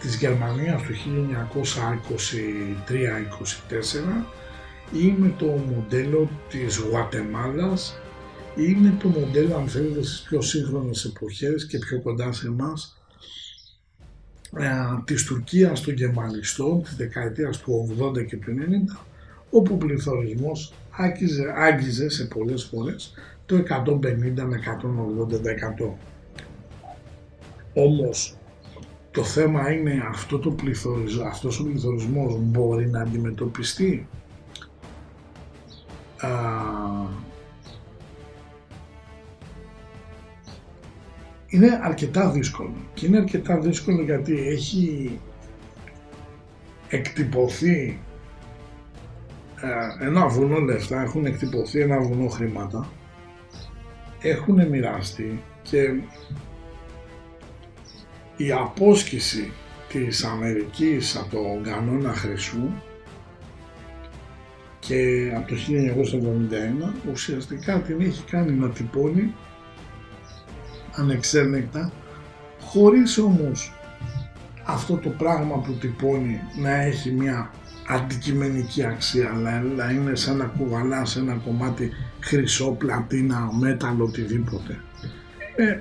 της 0.00 0.14
Γερμανίας 0.16 0.82
του 0.82 0.94
1923-24 3.72 4.24
ή 4.92 5.14
με 5.18 5.34
το 5.38 5.46
μοντέλο 5.46 6.30
της 6.48 6.76
Γουατεμάλας 6.76 8.00
ή 8.56 8.76
με 8.80 8.94
το 9.02 9.08
μοντέλο 9.08 9.56
αν 9.56 9.68
θέλετε 9.68 10.02
στις 10.02 10.20
πιο 10.20 10.40
σύγχρονες 10.40 11.04
εποχές 11.04 11.66
και 11.66 11.78
πιο 11.78 12.00
κοντά 12.00 12.32
σε 12.32 12.46
εμάς 12.46 12.92
ε, 12.92 12.97
της 15.04 15.24
Τουρκίας 15.24 15.80
των 15.80 15.94
Γεμαλιστών 15.94 16.82
της 16.82 16.96
δεκαετίας 16.96 17.58
του 17.58 17.96
80 17.98 18.26
και 18.26 18.36
του 18.36 18.50
90 18.90 19.06
όπου 19.50 19.74
ο 19.74 19.76
πληθωρισμός 19.76 20.72
άγγιζε, 20.90 21.54
άγγιζε 21.56 22.08
σε 22.08 22.24
πολλές 22.24 22.64
φορές 22.64 23.14
το 23.46 23.56
150 23.56 24.44
με 24.46 24.60
180%. 25.80 25.92
Όμως 27.74 28.36
το 29.10 29.24
θέμα 29.24 29.72
είναι 29.72 30.02
αυτό 30.08 30.38
το 30.38 30.50
πληθωρισμό, 30.50 31.24
αυτός 31.24 31.60
ο 31.60 31.64
πληθωρισμός 31.64 32.36
μπορεί 32.40 32.88
να 32.88 33.00
αντιμετωπιστεί. 33.00 34.08
Α, 36.20 36.28
είναι 41.48 41.80
αρκετά 41.82 42.30
δύσκολο. 42.30 42.74
Και 42.94 43.06
είναι 43.06 43.18
αρκετά 43.18 43.58
δύσκολο 43.58 44.02
γιατί 44.02 44.48
έχει 44.48 45.18
εκτυπωθεί 46.88 47.98
ε, 49.60 50.06
ένα 50.06 50.28
βουνό 50.28 50.58
λεφτά, 50.58 51.02
έχουν 51.02 51.24
εκτυπωθεί 51.26 51.80
ένα 51.80 52.00
βουνό 52.00 52.28
χρήματα, 52.28 52.88
έχουν 54.20 54.68
μοιραστεί 54.68 55.42
και 55.62 55.94
η 58.36 58.52
απόσκηση 58.52 59.52
της 59.88 60.24
Αμερικής 60.24 61.16
από 61.16 61.30
τον 61.30 61.62
κανόνα 61.62 62.12
χρυσού 62.12 62.68
και 64.78 65.32
από 65.36 65.48
το 65.48 65.54
1971 67.04 67.10
ουσιαστικά 67.12 67.80
την 67.80 68.00
έχει 68.00 68.24
κάνει 68.24 68.52
να 68.52 68.68
τυπώνει 68.68 69.34
ανεξέλεγκτα 70.98 71.92
χωρίς 72.60 73.18
όμως 73.18 73.72
αυτό 74.64 74.96
το 74.96 75.08
πράγμα 75.08 75.56
που 75.56 75.72
τυπώνει 75.72 76.40
να 76.60 76.82
έχει 76.82 77.10
μια 77.10 77.50
αντικειμενική 77.88 78.84
αξία 78.84 79.32
αλλά 79.34 79.90
είναι 79.90 80.14
σαν 80.14 80.36
να 80.36 80.44
κουβαλάς 80.44 81.16
ένα 81.16 81.34
κομμάτι 81.44 81.90
χρυσό, 82.20 82.70
πλατίνα, 82.70 83.50
μέταλλο, 83.60 84.04
οτιδήποτε. 84.04 84.80
Ε, 85.56 85.78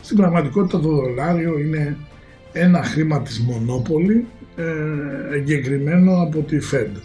στην 0.00 0.16
πραγματικότητα 0.16 0.80
το 0.80 0.88
δολάριο 0.88 1.58
είναι 1.58 1.96
ένα 2.52 2.82
χρήμα 2.82 3.22
της 3.22 3.40
μονόπολη 3.40 4.26
ε, 4.56 4.64
εγκεκριμένο 5.34 6.22
από 6.22 6.40
τη 6.40 6.58
Fed. 6.72 7.00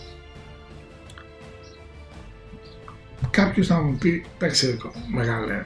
Κάποιος 3.30 3.68
θα 3.68 3.82
μου 3.82 3.98
πει, 4.00 4.26
παίξε 4.38 4.78
μεγάλε, 5.14 5.66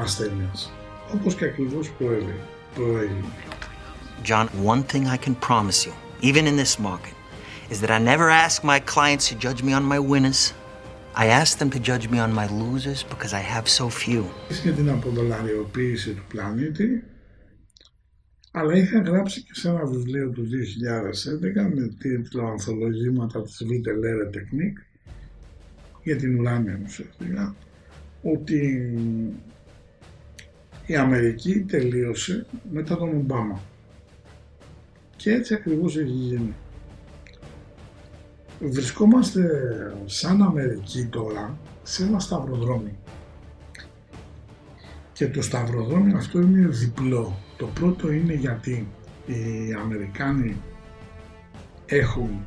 ασθένειας 0.00 0.72
όπως 1.12 1.34
και 1.34 1.44
ακριβώς 1.44 1.90
προέλεγε. 1.90 2.40
John, 4.24 4.48
one 4.72 4.82
thing 4.82 5.06
I 5.06 5.16
can 5.16 5.34
promise 5.34 5.84
you, 5.86 5.92
even 6.20 6.46
in 6.46 6.56
this 6.56 6.78
market, 6.78 7.14
is 7.72 7.80
that 7.82 7.90
I 7.90 7.98
never 7.98 8.30
ask 8.30 8.64
my 8.64 8.78
clients 8.80 9.28
to 9.28 9.34
judge 9.34 9.62
me 9.62 9.72
on 9.78 9.84
my 9.84 9.98
winners. 9.98 10.54
I 11.16 11.26
ask 11.26 11.58
them 11.58 11.70
to 11.70 11.78
judge 11.78 12.08
me 12.08 12.18
on 12.18 12.32
my 12.32 12.46
losers 12.48 13.04
because 13.04 13.32
I 13.32 13.42
have 13.54 13.68
so 13.68 13.88
few. 13.88 14.24
Για 14.62 14.72
την 14.72 14.90
αποδολαριοποίηση 14.90 16.12
του 16.12 16.22
πλανήτη, 16.28 17.04
αλλά 18.50 18.74
είχα 18.76 19.00
γράψει 19.00 19.42
και 19.42 19.54
σε 19.54 19.68
ένα 19.68 19.84
βιβλίο 19.84 20.30
του 20.30 20.42
2011 20.42 21.74
με 21.74 21.88
τίτλο 21.98 22.46
«Ανθολογήματα 22.46 23.42
της 23.42 23.64
Βίτε 23.66 23.92
Λέρε 23.92 24.24
Τεκνίκ» 24.24 24.78
για 26.02 26.16
την 26.16 26.38
ουράνια 26.38 26.80
ουσιαστικά, 26.84 27.54
ότι 28.22 28.92
η 30.86 30.96
Αμερική 30.96 31.60
τελείωσε 31.60 32.46
μετά 32.72 32.96
τον 32.96 33.08
Ομπάμα. 33.08 33.60
Και 35.16 35.32
έτσι 35.32 35.54
ακριβώς 35.54 35.96
έχει 35.96 36.10
γίνει. 36.10 36.54
Βρισκόμαστε 38.70 39.42
σαν 40.04 40.42
Αμερική 40.42 41.06
τώρα 41.06 41.58
σε 41.82 42.04
ένα 42.04 42.18
σταυροδρόμι. 42.18 42.96
Και 45.12 45.28
το 45.28 45.42
σταυροδρόμι 45.42 46.12
αυτό 46.12 46.40
είναι 46.40 46.66
διπλό. 46.66 47.36
Το 47.56 47.66
πρώτο 47.66 48.12
είναι 48.12 48.34
γιατί 48.34 48.88
οι 49.26 49.72
Αμερικάνοι 49.80 50.56
έχουν 51.86 52.46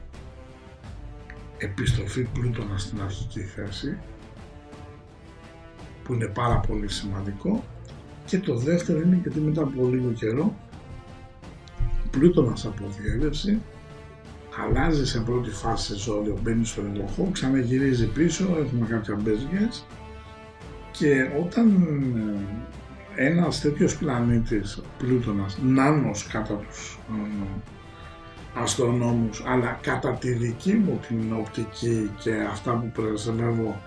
επιστροφή 1.58 2.24
πλούτονα 2.24 2.78
στην 2.78 3.02
αρχική 3.02 3.42
θέση 3.42 3.98
που 6.04 6.14
είναι 6.14 6.28
πάρα 6.28 6.60
πολύ 6.60 6.90
σημαντικό 6.90 7.64
και 8.26 8.40
το 8.40 8.56
δεύτερο 8.56 9.02
είναι 9.02 9.20
γιατί 9.22 9.40
μετά 9.40 9.62
από 9.62 9.88
λίγο 9.88 10.12
καιρό 10.12 10.56
πλούτονας 12.10 12.66
από 12.66 12.86
διέλευση 13.00 13.62
αλλάζει 14.64 15.08
σε 15.08 15.20
πρώτη 15.20 15.50
φάση 15.50 15.96
ζώδιο, 15.96 16.38
μπαίνει 16.42 16.66
στον 16.66 16.92
ελοχό, 16.94 17.30
ξαναγυρίζει 17.32 18.08
πίσω, 18.08 18.44
έχουμε 18.44 18.88
κάποια 18.88 19.16
μπέζιες 19.16 19.86
και 20.92 21.30
όταν 21.46 21.68
ε, 23.16 23.26
ένας 23.26 23.62
τέτοιος 23.62 23.98
πλανήτης, 23.98 24.82
πλούτονας, 24.98 25.58
νάνος 25.64 26.28
κατά 26.28 26.54
τους 26.54 27.00
ε, 27.10 28.62
αστρονόμους, 28.62 29.44
αλλά 29.48 29.80
κατά 29.82 30.12
τη 30.14 30.32
δική 30.32 30.74
μου 30.74 31.00
την 31.08 31.34
οπτική 31.40 32.12
και 32.20 32.34
αυτά 32.52 32.72
που 32.72 32.92
πρεσβεύω 33.02 33.82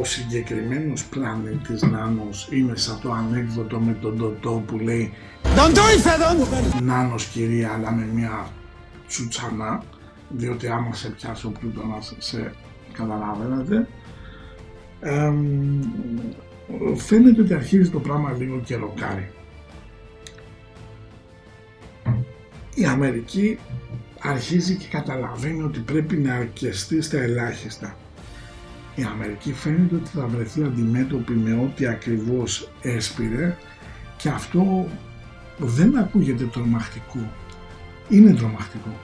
ο 0.00 0.04
συγκεκριμένος 0.04 1.04
πλανήτης 1.04 1.82
Νάνος 1.82 2.48
είναι 2.50 2.76
σαν 2.76 2.98
το 3.02 3.12
ανέκδοτο 3.12 3.78
με 3.78 3.92
τον 3.92 4.16
Ντοτό 4.16 4.62
που 4.66 4.78
λέει 4.78 5.12
Νάνος 6.82 7.26
κυρία 7.26 7.72
αλλά 7.72 7.92
με 7.92 8.06
μια 8.14 8.48
τσουτσανά 9.08 9.82
διότι 10.28 10.68
άμα 10.68 10.94
σε 10.94 11.08
πιάσει 11.10 11.46
ο 11.46 11.50
πλούτονας 11.60 12.14
σε 12.18 12.54
καταλαβαίνετε 12.92 13.88
ε, 15.00 15.32
φαίνεται 16.96 17.40
ότι 17.40 17.54
αρχίζει 17.54 17.90
το 17.90 18.00
πράγμα 18.00 18.32
λίγο 18.32 18.60
και 18.64 18.76
ροκάρει. 18.76 19.32
η 22.78 22.84
Αμερική 22.84 23.58
αρχίζει 24.20 24.74
και 24.74 24.86
καταλαβαίνει 24.86 25.62
ότι 25.62 25.80
πρέπει 25.80 26.16
να 26.16 26.34
αρκεστεί 26.34 27.02
στα 27.02 27.18
ελάχιστα. 27.18 27.96
Η 28.94 29.02
Αμερική 29.02 29.52
φαίνεται 29.52 29.94
ότι 29.94 30.08
θα 30.08 30.26
βρεθεί 30.26 30.62
αντιμέτωπη 30.62 31.32
με 31.32 31.52
ό,τι 31.52 31.86
ακριβώς 31.86 32.70
έσπηρε 32.82 33.56
και 34.16 34.28
αυτό 34.28 34.88
δεν 35.58 35.98
ακούγεται 35.98 36.44
τρομακτικό. 36.44 37.32
Είναι 38.08 38.34
τρομακτικό. 38.34 38.96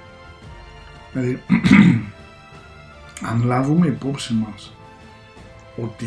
Δηλαδή, 1.12 1.42
αν 3.30 3.42
λάβουμε 3.44 3.86
υπόψη 3.86 4.34
μας 4.34 4.74
ότι 5.76 6.06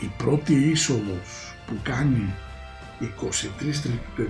η 0.00 0.10
πρώτη 0.16 0.54
είσοδος 0.54 1.54
που 1.66 1.74
κάνει 1.82 2.34
23 3.00 3.06
του 4.16 4.28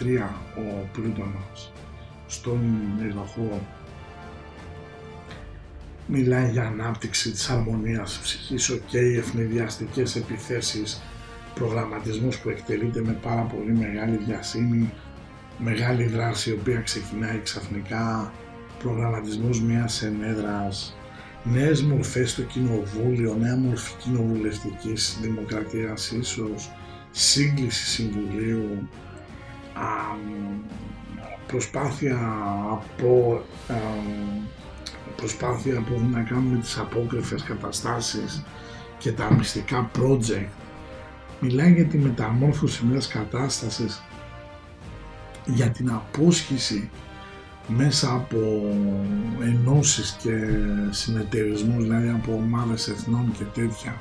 23 0.00 0.28
ο 0.56 0.86
Πλούτονας 0.92 1.72
στον 2.26 2.60
Ελοχό 3.02 3.60
μιλάει 6.06 6.50
για 6.50 6.62
ανάπτυξη 6.62 7.30
της 7.30 7.50
αρμονίας 7.50 8.18
ψυχής, 8.22 8.70
ok, 8.70 8.94
ευνηδιαστικές 8.94 10.16
επιθέσεις, 10.16 11.02
προγραμματισμός 11.54 12.38
που 12.38 12.48
εκτελείται 12.48 13.00
με 13.00 13.12
πάρα 13.12 13.42
πολύ 13.42 13.72
μεγάλη 13.72 14.16
διασύνη, 14.16 14.92
μεγάλη 15.58 16.04
δράση 16.04 16.50
η 16.50 16.52
οποία 16.52 16.80
ξεκινάει 16.80 17.40
ξαφνικά, 17.42 18.32
προγραμματισμός 18.78 19.60
μιας 19.60 20.02
ενέδρας, 20.02 20.96
νέες 21.44 21.82
μορφές 21.82 22.30
στο 22.30 22.42
κοινοβούλιο, 22.42 23.36
νέα 23.40 23.56
μορφή 23.56 23.92
κοινοβουλευτικής 24.02 25.18
δημοκρατίας 25.22 26.10
ίσως, 26.10 26.70
σύγκληση 27.10 27.86
συμβουλίου, 27.86 28.88
προσπάθεια 31.46 32.18
από 32.70 33.42
προσπάθεια 35.16 35.80
που 35.80 35.94
έχουν 35.94 36.10
να 36.10 36.22
κάνουν 36.22 36.44
με 36.44 36.58
τις 36.58 36.78
απόκριφες 36.78 37.42
καταστάσεις 37.42 38.44
και 38.98 39.12
τα 39.12 39.34
μυστικά 39.34 39.90
project. 39.98 40.48
Μιλάει 41.40 41.72
για 41.72 41.84
τη 41.84 41.98
μεταμόρφωση 41.98 42.84
μιας 42.84 43.08
κατάστασης 43.08 44.02
για 45.46 45.70
την 45.70 45.90
απόσχηση 45.90 46.90
μέσα 47.68 48.12
από 48.12 48.38
ενώσεις 49.42 50.16
και 50.22 50.32
συνεταιρισμούς, 50.90 51.82
δηλαδή 51.82 52.08
από 52.08 52.32
ομάδες 52.34 52.88
εθνών 52.88 53.32
και 53.38 53.44
τέτοια. 53.44 54.00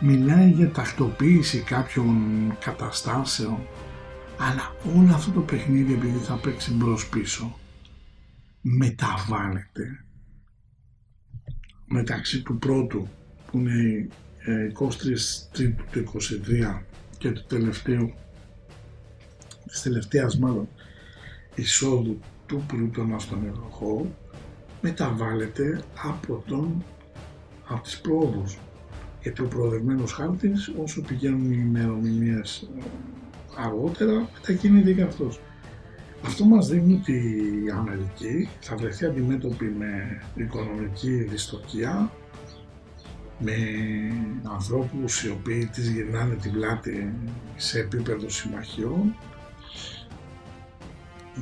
Μιλάει 0.00 0.50
για 0.50 0.70
τακτοποίηση 0.70 1.58
κάποιων 1.58 2.16
καταστάσεων, 2.60 3.58
αλλά 4.38 4.74
όλο 4.96 5.14
αυτό 5.14 5.30
το 5.30 5.40
παιχνίδι 5.40 5.92
επειδή 5.92 6.18
θα 6.18 6.34
παίξει 6.34 6.72
μπρος 6.72 7.08
πίσω, 7.08 7.58
μεταβάλλεται 8.60 10.04
μεταξύ 11.86 12.42
του 12.42 12.58
πρώτου 12.58 13.08
που 13.50 13.58
είναι 13.58 14.08
23 14.78 14.88
Τρίτου 15.52 15.84
του 15.90 16.12
23 16.70 16.82
και 17.18 17.30
του 17.30 17.44
τελευταίου 17.48 18.14
της 19.68 19.82
τελευταίας 19.82 20.38
μάλλον 20.38 20.68
εισόδου 21.54 22.18
του 22.46 22.64
Πλούτονα 22.66 23.18
στον 23.18 23.46
Ευρωχώρο 23.50 24.06
μεταβάλλεται 24.80 25.82
από, 26.02 26.42
τον, 26.46 26.84
από 27.68 27.82
τις 27.82 28.00
πρόοδους 28.00 28.58
γιατί 29.22 29.42
ο 29.42 29.46
προοδευμένος 29.46 30.12
χάρτης 30.12 30.72
όσο 30.82 31.00
πηγαίνουν 31.00 31.52
οι 31.52 31.64
ημερομηνίες 31.66 32.68
ε, 32.78 32.82
αργότερα 33.56 34.28
μετακινείται 34.34 34.92
και 34.92 35.02
αυτός. 35.02 35.40
Αυτό 36.24 36.44
μας 36.44 36.68
δείχνει 36.68 36.94
ότι 36.94 37.12
η 37.66 37.70
Αμερική 37.70 38.48
θα 38.60 38.76
βρεθεί 38.76 39.04
αντιμέτωπη 39.04 39.64
με 39.64 40.22
οικονομική 40.34 41.10
δυστοκία, 41.10 42.10
με 43.38 43.54
ανθρώπους 44.52 45.24
οι 45.24 45.30
οποίοι 45.30 45.66
της 45.66 45.90
γυρνάνε 45.90 46.34
την 46.34 46.52
πλάτη 46.52 47.14
σε 47.56 47.78
επίπεδο 47.78 48.28
συμμαχιών 48.28 49.14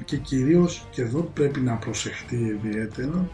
και 0.04 0.16
κυρίως 0.16 0.86
και 0.90 1.02
εδώ 1.02 1.22
πρέπει 1.22 1.60
να 1.60 1.74
προσεχτεί 1.74 2.36
ιδιαίτερα 2.36 3.28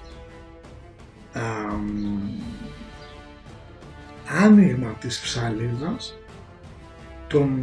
άνοιγμα 4.27 4.89
της 5.01 5.21
ψαλίδας 5.21 6.19
των 7.27 7.59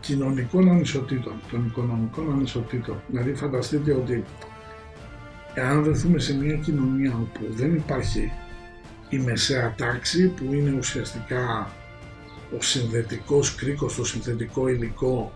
κοινωνικών 0.00 0.68
ανισοτήτων, 0.68 1.40
των 1.50 1.66
οικονομικών 1.66 2.32
ανισοτήτων. 2.32 3.02
Δηλαδή 3.08 3.34
φανταστείτε 3.34 3.92
ότι 3.92 4.24
εάν 5.54 5.82
βρεθούμε 5.82 6.18
σε 6.18 6.36
μια 6.36 6.56
κοινωνία 6.56 7.14
όπου 7.14 7.46
δεν 7.50 7.74
υπάρχει 7.74 8.32
η 9.08 9.18
μεσαία 9.18 9.74
τάξη 9.76 10.28
που 10.28 10.52
είναι 10.52 10.74
ουσιαστικά 10.78 11.70
ο 12.56 12.62
συνδετικός 12.62 13.54
κρίκος, 13.54 13.94
το 13.94 14.04
συνθετικό 14.04 14.68
υλικό 14.68 15.32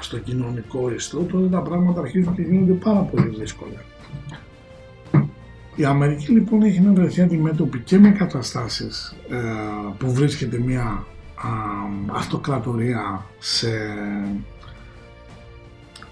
στο 0.00 0.18
κοινωνικό 0.18 0.90
ιστό, 0.90 1.18
τότε 1.18 1.48
τα 1.48 1.60
πράγματα 1.60 2.00
αρχίζουν 2.00 2.34
και 2.34 2.42
γίνονται 2.42 2.72
πάρα 2.72 3.00
πολύ 3.00 3.34
δύσκολα. 3.38 3.84
Η 5.76 5.84
Αμερική 5.84 6.32
λοιπόν 6.32 6.62
έχει 6.62 6.80
να 6.80 6.92
βρεθεί 6.92 7.20
αντιμέτωπη 7.20 7.78
και 7.78 7.98
με 7.98 8.10
καταστάσεις 8.10 9.16
ε, 9.28 9.36
που 9.98 10.12
βρίσκεται 10.12 10.58
μια 10.58 11.06
αυτοκρατορία 12.12 13.26
σε 13.38 13.68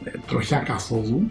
ε, 0.05 0.11
τροχιά 0.27 0.59
καθόδου 0.59 1.31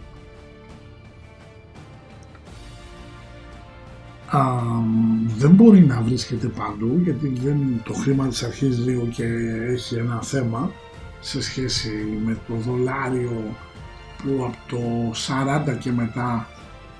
δεν 5.36 5.50
μπορεί 5.50 5.86
να 5.86 6.00
βρίσκεται 6.02 6.46
παντού 6.46 7.00
γιατί 7.02 7.28
δεν, 7.28 7.82
το 7.84 7.92
χρήμα 7.92 8.28
της 8.28 8.42
αρχίζει 8.42 8.80
λίγο 8.80 9.06
και 9.06 9.24
έχει 9.68 9.94
ένα 9.94 10.22
θέμα 10.22 10.70
σε 11.20 11.42
σχέση 11.42 11.90
με 12.24 12.38
το 12.48 12.54
δολάριο 12.54 13.56
που 14.22 14.44
από 14.44 14.56
το 14.68 15.10
40 15.74 15.78
και 15.78 15.92
μετά 15.92 16.48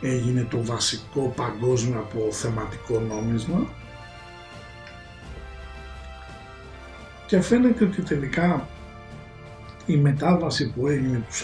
έγινε 0.01 0.47
το 0.51 0.65
βασικό 0.65 1.33
παγκόσμιο 1.37 1.99
από 1.99 2.33
θεματικό 2.33 3.01
νόμισμα. 3.01 3.67
Και 7.27 7.41
φαίνεται 7.41 7.85
ότι 7.85 8.03
τελικά 8.03 8.69
η 9.87 9.97
μετάβαση 9.97 10.73
που 10.73 10.87
έγινε 10.87 11.17
του 11.17 11.35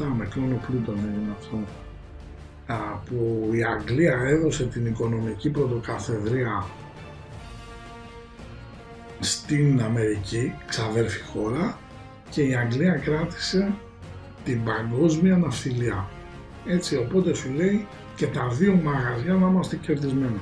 47 0.00 0.04
με 0.16 0.24
κρόνο 0.24 0.60
πλούτον 0.66 0.96
έγινε 0.96 1.34
αυτό 1.38 1.58
που 2.76 3.50
η 3.52 3.64
Αγγλία 3.64 4.18
έδωσε 4.26 4.64
την 4.64 4.86
οικονομική 4.86 5.50
πρωτοκαθεδρία 5.50 6.66
στην 9.20 9.82
Αμερική, 9.82 10.54
ξαδέρφη 10.66 11.20
χώρα 11.20 11.78
και 12.30 12.42
η 12.42 12.54
Αγγλία 12.54 12.92
κράτησε 12.92 13.72
την 14.44 14.64
παγκόσμια 14.64 15.36
ναυτιλία. 15.36 16.08
Έτσι 16.66 16.96
οπότε 16.96 17.34
σου 17.34 17.52
λέει 17.52 17.86
και 18.16 18.26
τα 18.26 18.48
δύο 18.48 18.74
μαγαζιά 18.74 19.34
να 19.34 19.46
είμαστε 19.46 19.76
κερδισμένοι. 19.76 20.40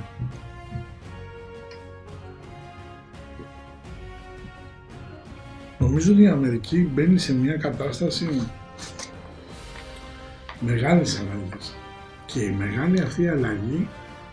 Νομίζω 5.79 6.13
ότι 6.13 6.23
η 6.23 6.29
Αμερική 6.29 6.91
μπαίνει 6.95 7.19
σε 7.19 7.35
μια 7.35 7.57
κατάσταση 7.57 8.49
μεγάλης 10.61 11.21
αλλαγής 11.21 11.77
και 12.37 12.43
η 12.43 12.51
μεγάλη 12.51 13.01
αυτή 13.01 13.29
αλλαγή 13.29 13.89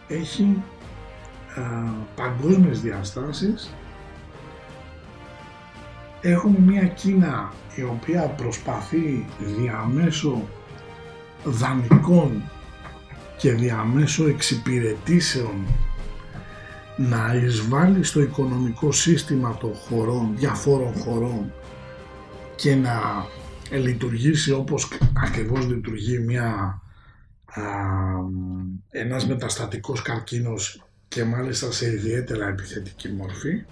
έχει 0.07 0.63
α, 1.55 1.61
παγκόσμιες 2.15 2.81
διαστάσεις. 2.81 3.73
Έχουμε 6.21 6.59
μια 6.59 6.87
Κίνα 6.87 7.53
η 7.75 7.83
οποία 7.83 8.21
προσπαθεί 8.21 9.25
διαμέσω 9.39 10.47
δανεικών 11.43 12.43
και 13.37 13.51
διαμέσω 13.51 14.27
εξυπηρετήσεων 14.27 15.65
να 16.97 17.33
εισβάλλει 17.33 18.03
στο 18.03 18.21
οικονομικό 18.21 18.91
σύστημα 18.91 19.57
των 19.57 19.73
χωρών, 19.73 20.31
διαφόρων 20.35 20.93
χωρών 20.93 21.53
και 22.55 22.75
να 22.75 23.25
λειτουργήσει 23.71 24.51
όπως 24.51 24.87
ακριβώς 25.25 25.67
λειτουργεί 25.67 26.17
μια, 26.19 26.45
α, 26.45 26.82
ένας 28.89 29.27
μεταστατικός 29.27 30.01
καρκίνος 30.01 30.83
και 31.07 31.23
μάλιστα 31.23 31.71
σε 31.71 31.91
ιδιαίτερα 31.91 32.47
επιθετική 32.47 33.09
μορφή 33.09 33.63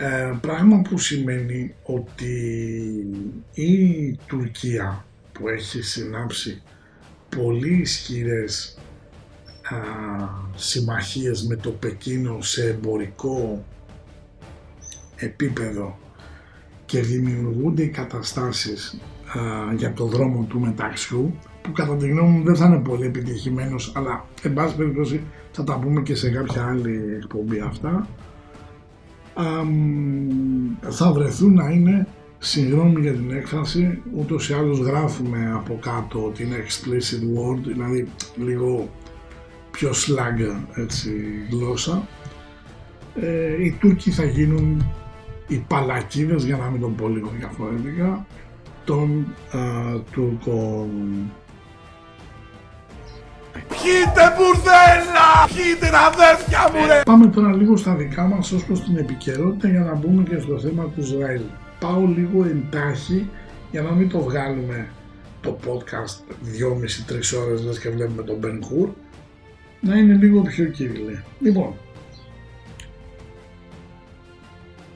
ε, 0.00 0.32
πράγμα 0.40 0.82
που 0.82 0.98
σημαίνει 0.98 1.74
ότι 1.82 2.36
η 3.52 4.14
Τουρκία 4.26 5.04
που 5.32 5.48
έχει 5.48 5.82
συνάψει 5.82 6.62
πολύ 7.36 7.78
ισχυρές 7.78 8.78
α, 9.62 9.76
συμμαχίες 10.54 11.46
με 11.46 11.56
το 11.56 11.70
Πεκίνο 11.70 12.42
σε 12.42 12.68
εμπορικό 12.68 13.64
επίπεδο 15.16 15.98
και 16.86 17.00
δημιουργούνται 17.00 17.82
οι 17.82 17.88
καταστάσεις 17.88 19.00
για 19.76 19.92
το 19.92 20.04
δρόμο 20.04 20.44
του 20.44 20.60
μεταξιού 20.60 21.38
που 21.68 21.74
κατά 21.74 21.96
τη 21.96 22.08
γνώμη 22.08 22.30
μου 22.30 22.44
δεν 22.44 22.56
θα 22.56 22.66
είναι 22.66 22.78
πολύ 22.78 23.06
επιτυχημένος 23.06 23.92
αλλά 23.94 24.24
εν 24.42 24.52
πάση 24.52 24.76
περιπτώσει 24.76 25.20
θα 25.50 25.64
τα 25.64 25.78
πούμε 25.78 26.02
και 26.02 26.14
σε 26.14 26.30
κάποια 26.30 26.66
άλλη 26.66 27.00
εκπομπή 27.22 27.60
αυτά. 27.60 28.08
Θα 30.88 31.12
βρεθούν 31.12 31.54
να 31.54 31.70
είναι 31.70 32.06
συγγνώμη 32.38 33.00
για 33.00 33.12
την 33.12 33.30
έκφραση 33.30 34.02
ούτως 34.16 34.48
ή 34.48 34.54
άλλως 34.54 34.78
γράφουμε 34.78 35.52
από 35.54 35.78
κάτω 35.80 36.24
ότι 36.24 36.42
είναι 36.42 36.56
explicit 36.56 37.22
word 37.22 37.60
δηλαδή 37.64 38.08
λίγο 38.36 38.88
πιο 39.70 39.90
slang 39.90 40.56
έτσι 40.74 41.10
γλώσσα. 41.50 42.08
Ε, 43.14 43.64
οι 43.64 43.76
Τούρκοι 43.80 44.10
θα 44.10 44.24
γίνουν 44.24 44.92
οι 45.48 45.64
παλακίδες 45.68 46.44
για 46.44 46.56
να 46.56 46.70
μην 46.70 46.80
τον 46.80 46.94
πω 46.94 47.08
λίγο 47.08 47.30
διαφορετικά 47.38 48.26
των 48.84 49.34
α, 49.50 49.60
Τούρκων 50.12 50.88
Πιείτε 53.68 54.22
μπουρδέλα! 54.34 55.28
Πιείτε 55.54 55.86
τα 55.90 56.00
αδέρφια 56.00 56.70
μου 56.72 56.86
ρε! 56.86 57.00
Πάμε 57.04 57.26
τώρα 57.26 57.56
λίγο 57.56 57.76
στα 57.76 57.94
δικά 57.94 58.22
μας 58.22 58.52
ως 58.52 58.64
προς 58.64 58.84
την 58.84 58.96
επικαιρότητα 58.96 59.68
για 59.68 59.80
να 59.80 59.94
μπούμε 59.94 60.22
και 60.22 60.38
στο 60.38 60.58
θέμα 60.58 60.84
του 60.84 61.00
Ισραήλ. 61.00 61.42
Πάω 61.78 62.06
λίγο 62.06 62.44
εντάχει 62.44 63.30
για 63.70 63.82
να 63.82 63.90
μην 63.90 64.08
το 64.08 64.20
βγάλουμε 64.20 64.88
το 65.40 65.58
podcast 65.66 66.32
2,5-3 67.36 67.42
ώρες 67.42 67.64
λες 67.64 67.78
και 67.78 67.90
βλέπουμε 67.90 68.22
τον 68.22 68.40
Ben 68.42 68.58
Hur 68.66 68.88
να 69.80 69.96
είναι 69.96 70.14
λίγο 70.14 70.42
πιο 70.42 70.64
κύριλε. 70.64 71.22
Λοιπόν, 71.40 71.74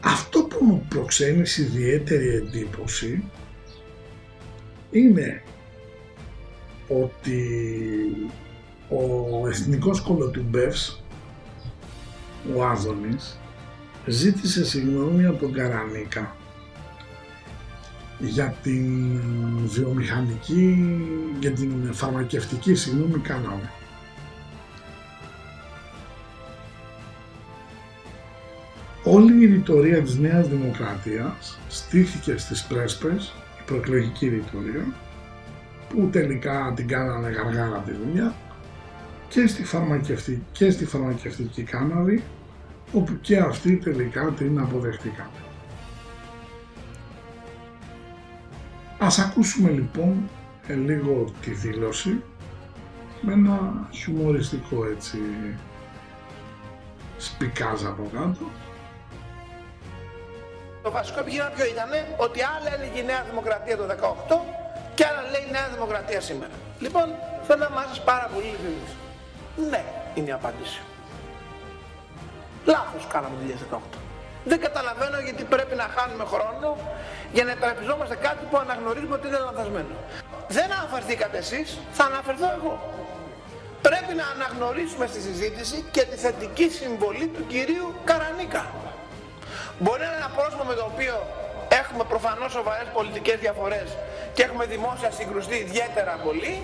αυτό 0.00 0.42
που 0.42 0.64
μου 0.64 0.86
προξένει 0.88 1.42
ιδιαίτερη 1.58 2.28
εντύπωση 2.28 3.24
είναι 4.90 5.42
ότι 6.88 7.42
ο 8.92 9.48
εθνικός 9.48 10.00
κολοτουμπεύς, 10.00 11.02
ο 12.56 12.64
Άδωνης, 12.64 13.38
ζήτησε 14.06 14.64
συγγνώμη 14.64 15.24
από 15.24 15.38
τον 15.38 15.52
Καρανίκα 15.52 16.36
για 18.18 18.54
την 18.62 19.08
βιομηχανική, 19.64 20.86
για 21.40 21.50
την 21.52 21.92
φαρμακευτική 21.92 22.74
συγγνώμη 22.74 23.18
κάναμε. 23.18 23.70
Όλη 29.04 29.42
η 29.42 29.46
ρητορία 29.46 30.02
της 30.02 30.18
Νέας 30.18 30.48
Δημοκρατίας 30.48 31.58
στήθηκε 31.68 32.36
στις 32.36 32.64
πρέσπες, 32.64 33.34
η 33.60 33.62
προεκλογική 33.66 34.28
ρητορία, 34.28 34.86
που 35.88 36.08
τελικά 36.12 36.72
την 36.76 36.88
κάνανε 36.88 37.28
γαργάρα 37.28 37.78
τη 37.78 37.92
δουλειά 37.92 38.34
και 39.32 39.46
στη 39.46 39.64
φαρμακευτική, 39.64 40.42
και 40.52 40.70
στη 40.70 40.84
φαρμακευτική 40.84 41.62
κάναβη 41.62 42.22
όπου 42.92 43.18
και 43.20 43.38
αυτοί 43.38 43.76
τελικά 43.76 44.32
την 44.38 44.58
αποδεχτήκαν. 44.58 45.30
Ας 48.98 49.18
ακούσουμε 49.18 49.70
λοιπόν 49.70 50.28
ε, 50.66 50.74
λίγο 50.74 51.32
τη 51.42 51.50
δήλωση 51.50 52.22
με 53.20 53.32
ένα 53.32 53.88
χιουμοριστικό 53.92 54.86
έτσι 54.86 55.18
σπικάζ 57.16 57.84
από 57.84 58.10
κάτω 58.12 58.50
το 60.82 60.90
βασικό 60.90 61.20
επιχείρημα 61.20 61.50
ποιο 61.56 61.64
ήταν 61.64 61.90
ότι 62.16 62.38
άλλα 62.42 62.74
έλεγε 62.74 62.98
η 63.00 63.04
Νέα 63.04 63.22
Δημοκρατία 63.30 63.76
το 63.76 63.84
18 64.28 64.36
και 64.94 65.04
άλλα 65.08 65.22
λέει 65.30 65.44
η 65.48 65.50
Νέα 65.50 65.68
Δημοκρατία 65.74 66.20
σήμερα. 66.20 66.54
Λοιπόν, 66.78 67.06
θέλω 67.46 67.62
να 67.68 67.70
μάθεις 67.70 68.00
πάρα 68.00 68.26
πολύ 68.32 68.46
ειλικρινής. 68.46 68.92
Ναι, 69.56 69.84
είναι 70.14 70.28
η 70.28 70.32
απάντηση. 70.32 70.80
Λάθος 72.64 73.06
κάναμε 73.12 73.34
το 73.36 73.76
2018. 73.76 73.98
Δεν 74.44 74.60
καταλαβαίνω 74.60 75.18
γιατί 75.18 75.44
πρέπει 75.44 75.74
να 75.74 75.86
χάνουμε 75.96 76.24
χρόνο 76.24 76.76
για 77.32 77.44
να 77.44 77.50
υπερασπιζόμαστε 77.50 78.14
κάτι 78.14 78.44
που 78.50 78.56
αναγνωρίζουμε 78.58 79.14
ότι 79.14 79.26
είναι 79.26 79.38
λανθασμένο. 79.38 79.94
Δεν 80.48 80.72
αναφερθήκατε 80.72 81.38
εσείς, 81.38 81.78
θα 81.92 82.04
αναφερθώ 82.04 82.48
εγώ. 82.58 82.74
Πρέπει 83.82 84.14
να 84.14 84.26
αναγνωρίσουμε 84.34 85.06
στη 85.06 85.20
συζήτηση 85.20 85.84
και 85.90 86.02
τη 86.02 86.16
θετική 86.16 86.68
συμβολή 86.68 87.26
του 87.26 87.46
κυρίου 87.46 87.94
Καρανίκα. 88.04 88.66
Μπορεί 89.78 90.00
να 90.00 90.06
είναι 90.06 90.16
ένα 90.16 90.30
πρόσωπο 90.36 90.64
με 90.64 90.74
το 90.74 90.84
οποίο 90.92 91.14
έχουμε 91.80 92.04
προφανώς 92.04 92.52
σοβαρές 92.52 92.88
πολιτικές 92.94 93.36
διαφορές 93.38 93.88
και 94.34 94.42
έχουμε 94.42 94.64
δημόσια 94.66 95.10
συγκρουστεί 95.10 95.56
ιδιαίτερα 95.56 96.12
πολύ, 96.24 96.62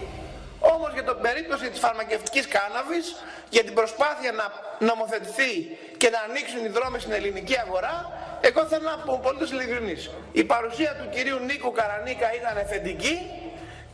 όμως 0.61 0.91
για 0.93 1.05
την 1.05 1.17
περίπτωση 1.27 1.71
της 1.71 1.81
φαρμακευτικής 1.85 2.47
κάναβης, 2.57 3.07
για 3.55 3.65
την 3.65 3.75
προσπάθεια 3.75 4.33
να 4.41 4.47
νομοθετηθεί 4.91 5.53
και 6.01 6.09
να 6.15 6.21
ανοίξουν 6.29 6.65
οι 6.65 6.69
δρόμοι 6.77 6.99
στην 7.01 7.13
ελληνική 7.13 7.57
αγορά, 7.65 7.95
εγώ 8.41 8.61
θέλω 8.71 8.87
να 8.95 8.99
πω 9.07 9.21
πολύ 9.23 9.45
ειλικρινής. 9.53 10.11
Η 10.33 10.45
παρουσία 10.45 10.93
του 10.99 11.07
κυρίου 11.15 11.39
Νίκου 11.49 11.73
Καρανίκα 11.79 12.29
ήταν 12.41 12.57
θετική 12.73 13.17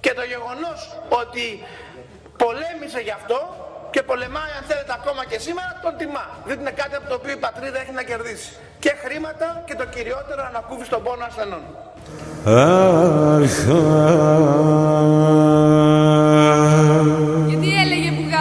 και 0.05 0.13
το 0.19 0.25
γεγονός 0.33 0.79
ότι 1.09 1.47
πολέμησε 2.37 3.01
γι' 3.01 3.17
αυτό 3.21 3.39
και 3.95 4.03
πολεμάει 4.03 4.53
αν 4.59 4.65
θέλετε 4.69 4.93
ακόμα 5.01 5.23
και 5.31 5.39
σήμερα 5.39 5.81
τον 5.83 5.97
τιμά. 5.97 6.27
Δεν 6.45 6.61
είναι 6.61 6.71
κάτι 6.71 6.95
από 6.95 7.09
το 7.09 7.15
οποίο 7.15 7.33
η 7.33 7.37
πατρίδα 7.37 7.81
έχει 7.81 7.93
να 7.93 8.03
κερδίσει. 8.03 8.53
Και 8.79 8.93
χρήματα 9.05 9.63
και 9.67 9.75
το 9.75 9.85
κυριότερο 9.85 10.45
ανακούφιση 10.49 10.87
στον 10.87 11.03
πόνο 11.03 11.25
ασθενών. 11.25 11.65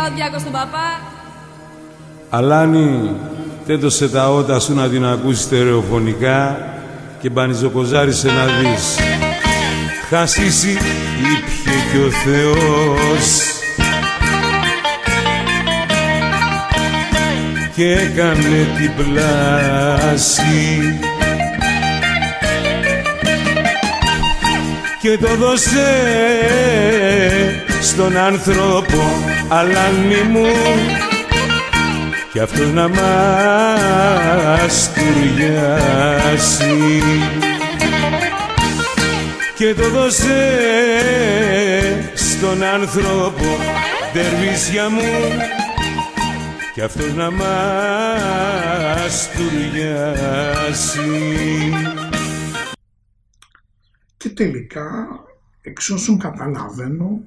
Γιατί 0.08 0.22
έλεγε 0.22 0.30
που 0.30 0.36
ο 0.36 0.40
στον 0.40 0.52
παπά. 0.52 1.00
Αλάνι, 2.30 3.16
τέτοσε 3.66 4.10
τα 4.10 4.30
ότα 4.30 4.60
σου 4.60 4.74
να 4.74 4.90
την 4.90 5.06
ακούσεις 5.06 5.44
στερεοφωνικά 5.44 6.58
και 7.22 7.30
μπανιζοκοζάρισε 7.30 8.28
να 8.28 8.46
δεις. 8.46 8.98
Χασίσει 10.10 10.72
ήπιε 10.72 11.74
και 11.92 11.98
ο 11.98 12.10
Θεός 12.10 13.54
και 17.76 17.92
έκανε 17.92 18.68
την 18.78 18.92
πλάση 18.96 20.54
και 25.02 25.18
το 25.18 25.36
δώσε 25.36 25.92
στον 27.84 28.18
άνθρωπο 28.18 29.02
αλάνι 29.50 30.22
μου 30.30 30.46
και 32.34 32.42
αυτός 32.42 32.72
να 32.72 32.88
μας 32.88 34.92
τουριάσει 34.94 37.02
και 39.56 39.74
το 39.74 39.90
δώσε 39.90 40.42
στον 42.14 42.64
άνθρωπο 42.64 43.58
τερβίσια 44.14 44.90
μου 44.90 45.02
κι 46.74 46.82
αυτός 46.82 47.14
να 47.14 47.32
μας 47.32 49.30
τουριάσει. 49.36 51.02
Και 54.18 54.30
τελικά, 54.30 55.08
εξ 55.62 55.90
όσων 55.90 56.18
καταλαβαίνω, 56.18 57.22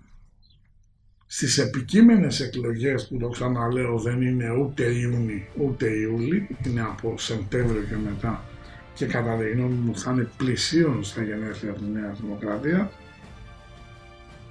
στις 1.36 1.58
επικείμενες 1.58 2.40
εκλογές 2.40 3.08
που 3.08 3.16
το 3.16 3.28
ξαναλέω 3.28 3.98
δεν 3.98 4.22
είναι 4.22 4.50
ούτε 4.50 4.84
Ιούνι 4.84 5.48
ούτε 5.56 5.88
Ιούλη, 5.88 6.56
είναι 6.66 6.80
από 6.80 7.14
Σεπτέμβριο 7.18 7.82
και 7.82 7.96
μετά 8.04 8.44
και 8.94 9.06
κατά 9.06 9.36
τη 9.36 9.50
γνώμη 9.50 9.74
μου 9.74 9.98
θα 9.98 10.10
είναι 10.12 10.28
πλησίων 10.36 11.04
στα 11.04 11.22
γενέθλια 11.22 11.72
της 11.72 11.86
Νέας 11.92 12.20
Δημοκρατία, 12.20 12.90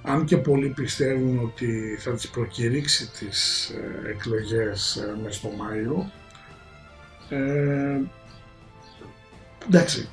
αν 0.02 0.24
και 0.24 0.36
πολλοί 0.36 0.68
πιστεύουν 0.68 1.38
ότι 1.38 1.96
θα 1.98 2.12
τις 2.12 2.28
προκηρύξει 2.28 3.10
τις 3.10 3.68
ε, 3.68 4.10
εκλογές 4.10 4.96
ε, 4.96 5.16
μες 5.22 5.34
στο 5.34 5.48
Μάιο, 5.48 6.10
ε, 7.28 8.00
εντάξει, 9.66 10.08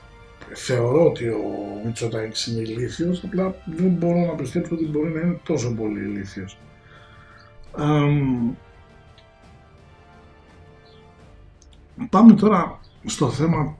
θεωρώ 0.54 1.06
ότι 1.06 1.28
ο 1.28 1.82
Μητσοτάκης 1.86 2.48
είναι 2.48 2.62
ηλίθιος, 2.62 3.24
απλά 3.24 3.56
δεν 3.66 3.90
μπορώ 3.90 4.26
να 4.26 4.34
πιστέψω 4.34 4.76
ότι 4.76 4.86
μπορεί 4.86 5.10
να 5.10 5.20
είναι 5.20 5.40
τόσο 5.44 5.74
πολύ 5.74 6.00
ηλίθιος. 6.00 6.58
Πάμε 12.10 12.34
τώρα 12.36 12.80
στο 13.06 13.30
θέμα 13.30 13.78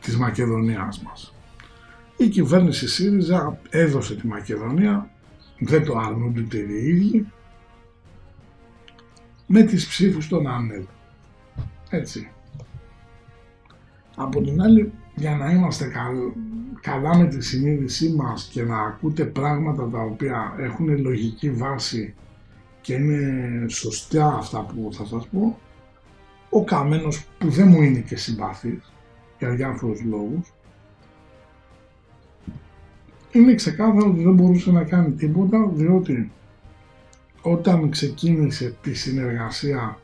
της 0.00 0.16
Μακεδονίας 0.16 1.02
μας. 1.02 1.34
Η 2.16 2.28
κυβέρνηση 2.28 2.88
ΣΥΡΙΖΑ 2.88 3.58
έδωσε 3.70 4.16
τη 4.16 4.26
Μακεδονία, 4.26 5.10
δεν 5.58 5.84
το 5.84 5.98
αρνούνται 5.98 6.58
οι 6.58 6.88
ίδιοι, 6.88 7.26
με 9.46 9.62
τις 9.62 9.88
ψήφους 9.88 10.28
των 10.28 10.46
ΑΝΕΛ. 10.46 10.84
Έτσι. 11.90 12.30
Από 14.16 14.42
την 14.42 14.62
άλλη, 14.62 14.92
για 15.14 15.36
να 15.36 15.50
είμαστε 15.50 15.84
καλ- 15.84 16.32
καλά 16.80 17.16
με 17.16 17.26
τη 17.26 17.44
συνείδησή 17.44 18.14
μας 18.14 18.48
και 18.52 18.62
να 18.62 18.80
ακούτε 18.80 19.24
πράγματα 19.24 19.88
τα 19.88 20.00
οποία 20.00 20.54
έχουν 20.58 21.00
λογική 21.00 21.50
βάση 21.50 22.14
και 22.80 22.94
είναι 22.94 23.68
σωστά 23.68 24.34
αυτά 24.34 24.60
που 24.62 24.90
θα 24.92 25.04
σας 25.04 25.28
πω, 25.28 25.58
ο 26.50 26.64
Καμένος 26.64 27.24
που 27.38 27.48
δεν 27.48 27.68
μου 27.68 27.82
είναι 27.82 27.98
και 27.98 28.16
συμπαθής 28.16 28.92
για 29.38 29.50
διάφορους 29.50 30.02
λόγους, 30.02 30.52
είναι 33.32 33.54
ξεκάθαρο 33.54 34.10
ότι 34.10 34.22
δεν 34.22 34.34
μπορούσε 34.34 34.70
να 34.70 34.84
κάνει 34.84 35.10
τίποτα 35.12 35.68
διότι 35.72 36.30
όταν 37.42 37.90
ξεκίνησε 37.90 38.76
τη 38.82 38.94
συνεργασία 38.94 39.98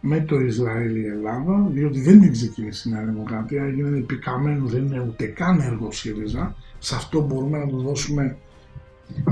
με 0.00 0.20
το 0.20 0.40
Ισραήλ 0.40 0.96
η 0.96 1.06
Ελλάδα, 1.06 1.66
διότι 1.70 2.00
δεν 2.00 2.20
την 2.20 2.32
ξεκίνησε 2.32 2.88
η 2.88 2.92
Νέα 2.92 3.04
Δημοκρατία, 3.04 3.64
έγινε 3.64 3.98
επικαμένο, 3.98 4.66
δεν 4.66 4.86
είναι 4.86 5.00
ούτε 5.00 5.26
καν 5.26 5.60
έργο 5.60 5.90
ΣΥΡΙΖΑ. 5.90 6.56
Σε 6.78 6.94
αυτό 6.94 7.20
μπορούμε 7.20 7.58
να 7.58 7.66
του 7.66 7.82
δώσουμε 7.82 8.36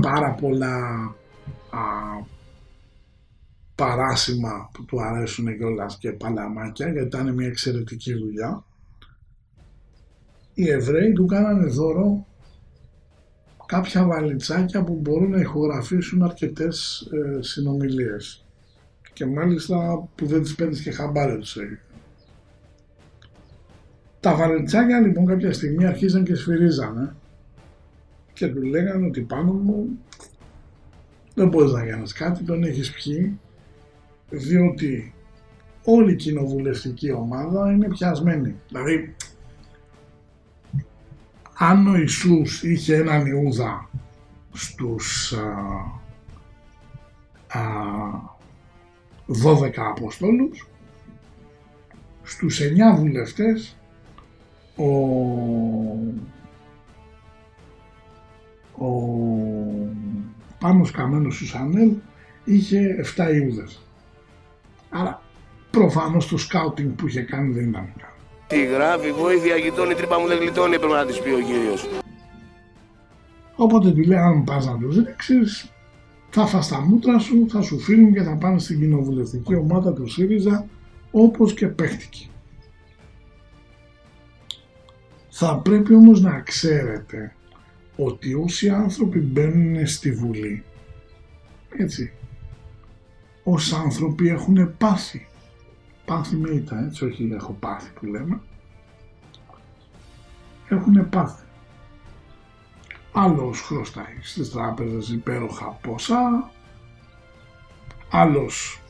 πάρα 0.01 0.31
πολλά 0.31 0.75
α, 1.69 1.81
παράσημα 3.75 4.69
που 4.73 4.85
του 4.85 5.01
αρέσουν 5.01 5.57
κιόλα 5.57 5.85
και 5.99 6.11
παλαμάκια, 6.11 6.89
γιατί 6.89 7.07
ήταν 7.07 7.33
μια 7.33 7.47
εξαιρετική 7.47 8.13
δουλειά. 8.13 8.63
Οι 10.53 10.69
Εβραίοι 10.69 11.13
του 11.13 11.25
κάνανε 11.25 11.65
δώρο 11.65 12.25
κάποια 13.65 14.05
βαλιτσάκια 14.05 14.83
που 14.83 14.95
μπορούν 14.95 15.29
να 15.29 15.39
ηχογραφήσουν 15.39 16.23
αρκετές 16.23 17.07
ε, 17.11 17.41
συνομιλίες 17.41 18.43
και 19.19 19.25
μάλιστα 19.25 20.07
που 20.15 20.25
δεν 20.25 20.41
τις 20.41 20.55
παίρνεις 20.55 20.81
και 20.81 20.91
χαμπάρι 20.91 21.37
τους 21.37 21.55
έγινε. 21.55 21.81
Τα 24.19 24.35
βαλιτσάκια 24.35 24.99
λοιπόν 24.99 25.25
κάποια 25.25 25.53
στιγμή 25.53 25.85
αρχίζαν 25.85 26.23
και 26.23 26.35
σφυρίζανε 26.35 27.15
και 28.33 28.47
του 28.47 28.61
λέγανε 28.61 29.05
ότι 29.05 29.21
πάνω 29.21 29.51
μου 29.51 29.99
δεν 31.33 31.47
μπορείς 31.47 31.71
να 31.71 31.85
κάνεις 31.85 32.13
κάτι, 32.13 32.43
τον 32.43 32.63
έχεις 32.63 32.91
πιει 32.91 33.39
διότι 34.29 35.13
όλη 35.83 36.11
η 36.11 36.15
κοινοβουλευτική 36.15 37.11
ομάδα 37.11 37.71
είναι 37.71 37.87
πιασμένη. 37.87 38.55
Δηλαδή 38.67 39.15
αν 41.57 41.87
ο 41.87 41.97
Ιησούς 41.97 42.63
είχε 42.63 42.95
έναν 42.95 43.25
Ιούδα 43.25 43.89
στους 44.53 45.33
α, 45.33 45.39
α, 47.59 48.37
12 49.29 49.87
Αποστόλους, 49.89 50.67
στους 52.23 52.59
9 52.59 52.95
βουλευτές 52.97 53.75
ο, 54.75 54.85
ο 58.85 58.89
Πάνος 60.59 60.91
Καμένος 60.91 61.35
Σουσανέλ 61.35 61.91
είχε 62.43 62.95
7 63.17 63.33
Ιούδες. 63.33 63.81
Άρα 64.89 65.21
προφανώς 65.71 66.27
το 66.27 66.37
σκάουτινγκ 66.37 66.91
που 66.91 67.07
είχε 67.07 67.21
κάνει 67.21 67.53
δεν 67.53 67.69
ήταν 67.69 67.93
καλό. 67.97 68.13
Τι 68.47 68.65
γράφει, 68.65 69.11
βοήθεια 69.11 69.55
γειτόνι, 69.55 69.93
τρύπα 69.93 70.19
μου 70.19 70.27
δεν 70.27 70.37
γλιτώνει, 70.37 70.75
έπρεπε 70.75 70.93
να 70.93 71.05
της 71.05 71.19
πει 71.19 71.29
ο 71.29 71.39
κύριος. 71.39 71.87
Οπότε 73.55 73.91
του 73.91 74.01
λέει 74.01 74.17
αν 74.17 74.43
πας 74.43 74.65
να 74.65 74.77
τους 74.77 74.95
ρίξεις 74.97 75.71
θα 76.29 76.45
φας 76.45 76.67
τα 76.67 76.81
μούτρα 76.81 77.19
σου, 77.19 77.45
θα 77.49 77.61
σου 77.61 77.79
φύγουν 77.79 78.13
και 78.13 78.21
θα 78.21 78.35
πάνε 78.35 78.59
στην 78.59 78.79
κοινοβουλευτική 78.79 79.55
ομάδα 79.55 79.93
του 79.93 80.07
ΣΥΡΙΖΑ 80.07 80.67
όπως 81.11 81.53
και 81.53 81.67
παίχτηκε. 81.67 82.25
Θα 85.29 85.57
πρέπει 85.57 85.93
όμως 85.93 86.21
να 86.21 86.39
ξέρετε 86.39 87.35
ότι 87.95 88.33
όσοι 88.33 88.69
άνθρωποι 88.69 89.19
μπαίνουν 89.19 89.87
στη 89.87 90.11
Βουλή, 90.11 90.63
έτσι, 91.77 92.11
όσοι 93.43 93.75
άνθρωποι 93.75 94.29
έχουν 94.29 94.77
πάθει, 94.77 95.27
πάθη 96.05 96.35
με 96.35 96.49
ήττα, 96.49 96.85
έτσι, 96.85 97.05
όχι 97.05 97.29
έχω 97.33 97.57
πάθει 97.59 97.91
που 97.91 98.05
λέμε, 98.05 98.41
έχουν 100.69 101.09
πάθει. 101.09 101.43
Άλλος 103.21 103.61
χρωστάει 103.61 104.17
στις 104.21 104.51
τράπεζες 104.51 105.09
υπέροχα 105.09 105.65
ποσά, 105.65 106.51
άλλος 108.11 108.81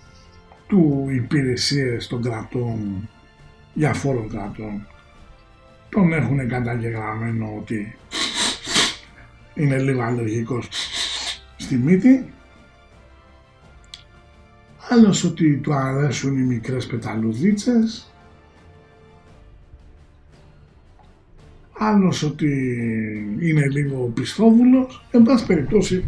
του 0.67 1.07
υπηρεσίες 1.09 2.07
των 2.07 2.21
κρατών, 2.21 3.09
διαφόρων 3.73 4.30
κρατών, 4.30 4.88
τον 5.89 6.13
έχουν 6.13 6.47
καταγεγραμμένο 6.47 7.55
ότι 7.59 7.95
είναι 9.53 9.77
λίγο 9.77 10.01
αλλεργικός 10.01 10.69
στη 11.57 11.75
μύτη, 11.75 12.34
άλλος 14.89 15.23
ότι 15.23 15.57
του 15.57 15.73
αρέσουν 15.73 16.38
οι 16.38 16.43
μικρές 16.43 16.88
πεταλουδίτσες, 16.88 18.13
άλλος 21.80 22.23
ότι 22.23 22.47
είναι 23.39 23.67
λίγο 23.67 24.11
πιστόβουλος, 24.13 25.03
εν 25.11 25.23
πάση 25.23 25.45
περιπτώσει. 25.45 26.03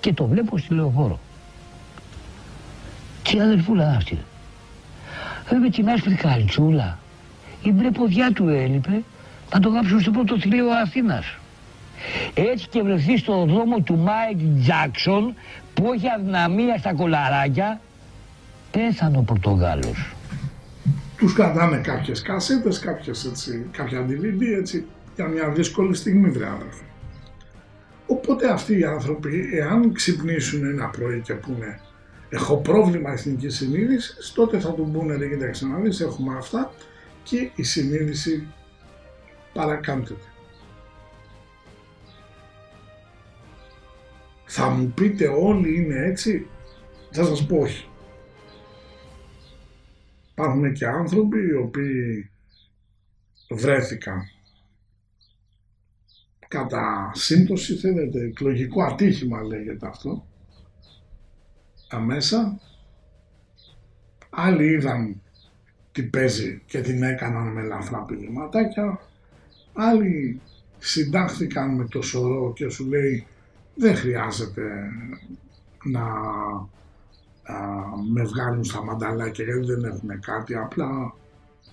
Και 0.00 0.12
το 0.12 0.26
βλέπω 0.26 0.58
στη 0.58 0.74
λεωφόρο. 0.74 1.20
Τι 3.22 3.40
αδερφούλα 3.40 3.94
αυτή. 3.96 4.18
Βέβαια 5.48 5.70
την 5.70 5.88
άσπρη 5.88 6.14
καλτσούλα. 6.14 6.98
Η 7.62 7.70
μπρε 7.70 7.90
ποδιά 7.90 8.32
του 8.32 8.48
έλειπε 8.48 9.02
να 9.52 9.60
το 9.60 9.68
γράψουν 9.68 10.00
στο 10.00 10.10
πρώτο 10.10 10.38
θηρίο 10.38 10.70
Αθήνας. 10.70 11.36
Έτσι 12.34 12.66
και 12.68 12.82
βρεθεί 12.82 13.18
στο 13.18 13.44
δρόμο 13.44 13.80
του 13.80 13.96
Μάικ 13.96 14.38
Τζάξον 14.60 15.34
που 15.74 15.92
έχει 15.92 16.06
αδυναμία 16.08 16.78
στα 16.78 16.94
κολαράκια 16.94 17.80
πέθανε 18.70 19.16
ο 19.16 19.22
Πορτογάλος. 19.22 20.14
Τους 21.16 21.32
κρατάνε 21.32 21.76
κάποιες 21.76 22.22
κασέτες, 22.22 22.78
κάποιες 22.78 23.24
έτσι, 23.24 23.66
κάποια 23.70 24.06
DVD 24.06 24.58
έτσι, 24.58 24.86
για 25.14 25.28
μια 25.28 25.50
δύσκολη 25.50 25.94
στιγμή 25.94 26.30
βρε 26.30 26.46
άνθρωποι. 26.46 26.86
Οπότε 28.06 28.52
αυτοί 28.52 28.78
οι 28.78 28.84
άνθρωποι, 28.84 29.48
εάν 29.52 29.92
ξυπνήσουν 29.92 30.64
ένα 30.64 30.88
πρωί 30.88 31.20
και 31.20 31.34
πούνε 31.34 31.80
έχω 32.28 32.56
πρόβλημα 32.56 33.12
εθνικής 33.12 33.56
συνείδησης, 33.56 34.32
τότε 34.32 34.60
θα 34.60 34.72
του 34.72 34.90
πούνε 34.92 35.16
ρε 35.16 35.28
κοίταξε 35.28 35.66
να 35.66 35.78
δεις, 35.78 36.00
έχουμε 36.00 36.36
αυτά 36.36 36.72
και 37.22 37.50
η 37.54 37.62
συνείδηση 37.62 38.46
παρακάμπτεται. 39.52 40.26
Θα 44.44 44.68
μου 44.68 44.92
πείτε 44.94 45.26
όλοι 45.28 45.76
είναι 45.76 46.04
έτσι, 46.06 46.46
θα 47.10 47.24
σας 47.24 47.46
πω 47.46 47.56
όχι. 47.58 47.88
Υπάρχουν 50.32 50.72
και 50.72 50.86
άνθρωποι 50.86 51.38
οι 51.38 51.52
οποίοι 51.52 52.30
βρέθηκαν 53.50 54.31
κατά 56.52 57.10
σύμπτωση 57.14 57.74
θέλετε, 57.74 58.20
εκλογικό 58.20 58.82
ατύχημα 58.82 59.42
λέγεται 59.42 59.86
αυτό, 59.86 60.26
αμέσα, 61.88 62.60
άλλοι 64.30 64.64
είδαν 64.64 65.20
τι 65.92 66.02
παίζει 66.02 66.62
και 66.66 66.80
την 66.80 67.02
έκαναν 67.02 67.46
με 67.46 67.60
ελαφρά 67.60 67.98
πηγηματάκια, 67.98 69.00
άλλοι 69.72 70.40
συντάχθηκαν 70.78 71.74
με 71.74 71.84
το 71.88 72.02
σωρό 72.02 72.52
και 72.52 72.68
σου 72.68 72.86
λέει 72.86 73.26
δεν 73.74 73.96
χρειάζεται 73.96 74.62
να 75.84 76.02
α, 77.42 77.56
με 78.12 78.22
βγάλουν 78.22 78.64
στα 78.64 78.84
μανταλάκια 78.84 79.44
γιατί 79.44 79.64
δεν 79.64 79.84
έχουν 79.84 80.20
κάτι, 80.20 80.54
απλά 80.54 81.14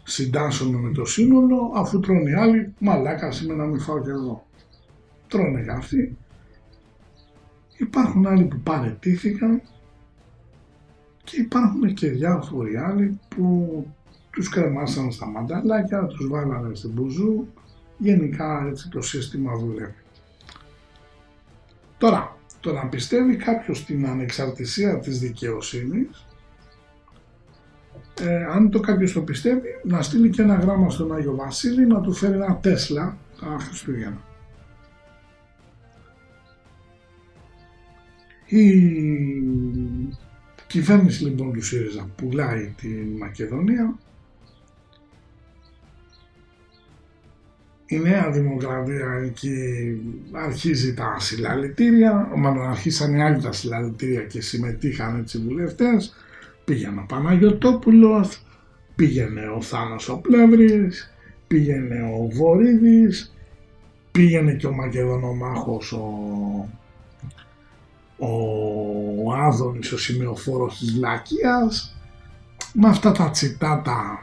συντάσσομαι 0.03 0.77
με 0.77 0.91
το 0.91 1.05
σύνολο 1.05 1.71
αφού 1.75 1.99
τρώνε 1.99 2.29
οι 2.29 2.33
άλλοι, 2.33 2.73
μαλάκα 2.79 3.31
είμαι 3.43 3.53
να 3.53 3.65
μην 3.65 3.79
φάω 3.79 4.01
και 4.01 4.09
εγώ. 4.09 4.47
Τρώνε 5.29 5.61
και 5.63 5.71
αυτοί. 5.71 6.17
Υπάρχουν 7.77 8.27
άλλοι 8.27 8.43
που 8.43 8.59
παρετήθηκαν 8.59 9.61
και 11.23 11.41
υπάρχουν 11.41 11.93
και 11.93 12.09
διάφοροι 12.09 12.77
άλλοι 12.77 13.19
που 13.27 13.85
τους 14.31 14.49
κρεμάσαν 14.49 15.11
στα 15.11 15.25
μανταλάκια, 15.25 16.05
τους 16.05 16.27
βάλανε 16.27 16.75
στην 16.75 16.89
μπουζού, 16.89 17.47
γενικά 17.97 18.65
έτσι 18.69 18.89
το 18.89 19.01
σύστημα 19.01 19.57
δουλεύει. 19.57 19.93
Τώρα, 21.97 22.37
το 22.59 22.73
να 22.73 22.85
πιστεύει 22.87 23.35
κάποιος 23.35 23.77
στην 23.77 24.07
ανεξαρτησία 24.07 24.99
της 24.99 25.19
δικαιοσύνης, 25.19 26.25
ε, 28.21 28.43
αν 28.43 28.69
το 28.69 28.79
κάποιος 28.79 29.13
το 29.13 29.21
πιστεύει, 29.21 29.67
να 29.83 30.01
στείλει 30.01 30.29
και 30.29 30.41
ένα 30.41 30.55
γράμμα 30.55 30.89
στον 30.89 31.13
Άγιο 31.13 31.35
Βασίλη 31.35 31.87
να 31.87 32.01
του 32.01 32.13
φέρει 32.13 32.33
ένα 32.33 32.57
Τέσλα 32.57 33.17
τα 33.39 33.57
Χριστούγεννα. 33.59 34.28
Η 38.49 38.93
κυβέρνηση 40.67 41.23
λοιπόν 41.23 41.53
του 41.53 41.61
ΣΥΡΙΖΑ 41.61 42.09
πουλάει 42.15 42.73
τη 42.81 42.87
Μακεδονία. 43.19 43.97
Η 47.85 47.97
Νέα 47.97 48.31
Δημοκρατία 48.31 49.21
εκεί 49.25 49.57
αρχίζει 50.31 50.93
τα 50.93 51.15
συλλαλητήρια, 51.19 52.31
μάλλον 52.35 52.69
αρχίσαν 52.69 53.13
οι 53.13 53.23
άλλοι 53.23 53.41
τα 53.41 53.51
συλλαλητήρια 53.51 54.21
και 54.21 54.41
συμμετείχαν 54.41 55.19
έτσι 55.19 55.37
οι 55.37 55.41
βουλευτές, 55.41 56.15
πήγαινε 56.65 56.99
ο 56.99 57.05
Παναγιωτόπουλος, 57.07 58.45
πήγαινε 58.95 59.49
ο 59.49 59.61
Θάνος 59.61 60.09
ο 60.09 60.17
Πλεύρης, 60.17 61.13
πήγαινε 61.47 62.01
ο 62.01 62.27
Βορύδης, 62.27 63.35
πήγαινε 64.11 64.53
και 64.53 64.67
ο 64.67 64.73
Μακεδονομάχος 64.73 65.91
ο, 65.91 66.09
ο 68.19 69.33
Άδωνης, 69.33 69.91
ο 69.91 69.97
σημειοφόρος 69.97 70.77
της 70.77 70.95
Λακίας, 70.95 71.95
με 72.73 72.87
αυτά 72.87 73.11
τα 73.11 73.29
τσιτάτα 73.29 74.19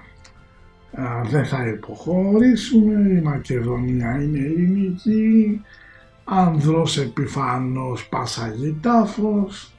δεν 1.31 1.47
θα 1.47 1.67
υποχωρήσουμε, 1.67 3.09
η 3.09 3.21
Μακεδονία 3.21 4.23
είναι 4.23 4.39
ελληνική, 4.39 5.61
ανδρός 6.25 6.99
επιφανός 6.99 8.09
πασαγή 8.09 8.79
τάφος 8.83 9.73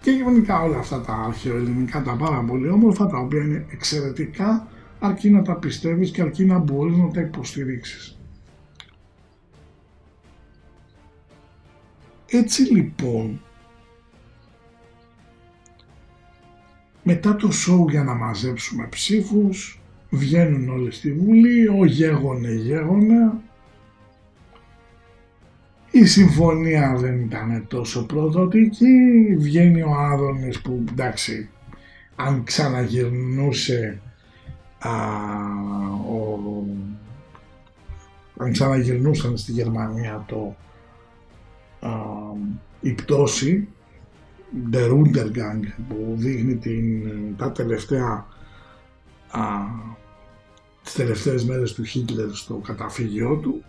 και 0.00 0.10
γενικά 0.10 0.62
όλα 0.62 0.78
αυτά 0.78 1.00
τα 1.00 1.12
αρχαιοελληνικά 1.12 2.02
τα 2.02 2.16
πάρα 2.16 2.44
πολύ 2.44 2.68
όμορφα 2.68 3.06
τα 3.06 3.18
οποία 3.18 3.42
είναι 3.42 3.66
εξαιρετικά 3.70 4.68
αρκεί 4.98 5.30
να 5.30 5.42
τα 5.42 5.54
πιστεύεις 5.54 6.10
και 6.10 6.22
αρκεί 6.22 6.44
να 6.44 6.58
μπορείς 6.58 6.96
να 6.96 7.10
τα 7.10 7.20
υποστηρίξεις. 7.20 8.17
Έτσι 12.30 12.62
λοιπόν 12.62 13.40
Μετά 17.10 17.36
το 17.36 17.50
σοου 17.50 17.88
για 17.88 18.02
να 18.02 18.14
μαζέψουμε 18.14 18.86
ψήφους, 18.90 19.80
βγαίνουν 20.10 20.68
όλοι 20.68 20.90
στη 20.90 21.12
Βουλή, 21.12 21.68
ο 21.68 21.84
γέγονε 21.84 22.52
γέγονε. 22.52 23.32
Η 25.90 26.04
συμφωνία 26.04 26.96
δεν 26.96 27.20
ήταν 27.20 27.66
τόσο 27.68 28.06
προδοτική, 28.06 29.36
βγαίνει 29.38 29.82
ο 29.82 29.90
Άδωνης 29.90 30.60
που 30.60 30.84
εντάξει, 30.90 31.48
αν 32.16 32.44
ξαναγυρνούσε 32.44 34.00
α, 34.78 34.90
ο, 36.10 36.38
αν 38.36 38.52
ξαναγυρνούσαν 38.52 39.36
στη 39.36 39.52
Γερμανία 39.52 40.24
το 40.28 40.36
α, 40.36 40.67
η 42.80 42.92
πτώση 42.92 43.68
The 44.72 44.90
Runtergang 44.90 45.62
που 45.88 46.14
δείχνει 46.14 46.56
την, 46.56 47.36
τα 47.36 47.52
τελευταία 47.52 48.26
α, 49.30 49.40
τις 50.82 50.94
τελευταίες 50.94 51.44
μέρες 51.44 51.72
του 51.72 51.84
Χίτλερ 51.84 52.30
στο 52.30 52.54
καταφύγιό 52.54 53.36
του 53.36 53.64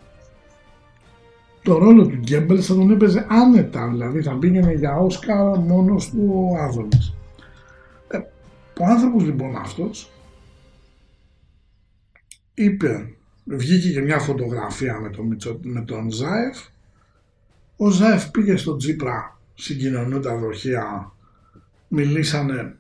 το 1.64 1.78
ρόλο 1.78 2.08
του 2.08 2.16
Γκέμπελ 2.16 2.60
θα 2.62 2.76
τον 2.76 2.92
έπαιζε 2.92 3.26
άνετα, 3.30 3.88
δηλαδή 3.88 4.22
θα 4.22 4.38
πήγαινε 4.38 4.74
για 4.74 4.96
Όσκαρ 4.96 5.58
μόνος 5.58 6.10
του 6.10 6.50
ο 6.52 6.58
Άδωνης. 6.58 7.14
Ε, 8.08 8.18
ο 8.80 8.86
άνθρωπος 8.86 9.24
λοιπόν 9.24 9.56
αυτός 9.56 10.12
είπε, 12.54 13.10
βγήκε 13.46 13.92
και 13.92 14.02
μια 14.02 14.20
φωτογραφία 14.20 15.00
με 15.00 15.10
τον, 15.10 15.38
με 15.62 15.82
τον 15.82 16.12
Ζάεφ, 16.12 16.58
ο 17.82 17.90
Ζάεφ 17.90 18.30
πήγε 18.30 18.56
στον 18.56 18.78
Τζίπρα 18.78 19.40
συγκοινωνούν 19.56 20.22
τα 20.22 20.38
δοχεία, 20.38 21.14
μιλήσανε 21.88 22.76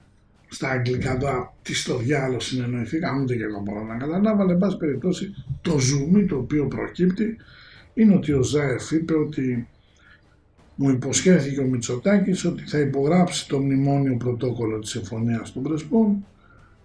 στα 0.47 0.69
αγγλικά 0.69 1.17
τώρα 1.17 1.53
τι 1.61 1.75
στο 1.75 1.97
διάλογο 1.97 2.39
συνεννοηθήκαμε, 2.39 3.21
ούτε 3.21 3.35
και 3.35 3.43
εγώ 3.43 3.59
μπορώ 3.59 3.83
να 3.83 3.97
καταλάβω, 3.97 4.41
αλλά 4.41 4.51
εν 4.51 4.57
πάση 4.57 4.77
περιπτώσει 4.77 5.33
το 5.61 5.79
ζουμί 5.79 6.25
το 6.25 6.35
οποίο 6.35 6.67
προκύπτει 6.67 7.37
είναι 7.93 8.15
ότι 8.15 8.31
ο 8.31 8.43
Ζάεφ 8.43 8.91
είπε 8.91 9.13
ότι 9.13 9.67
μου 10.75 10.89
υποσχέθηκε 10.89 11.59
ο 11.59 11.65
Μητσοτάκης 11.65 12.45
ότι 12.45 12.63
θα 12.63 12.79
υπογράψει 12.79 13.47
το 13.47 13.59
μνημόνιο 13.59 14.17
πρωτόκολλο 14.17 14.79
της 14.79 14.89
Συμφωνίας 14.89 15.53
των 15.53 15.63
Πρεσπών 15.63 16.25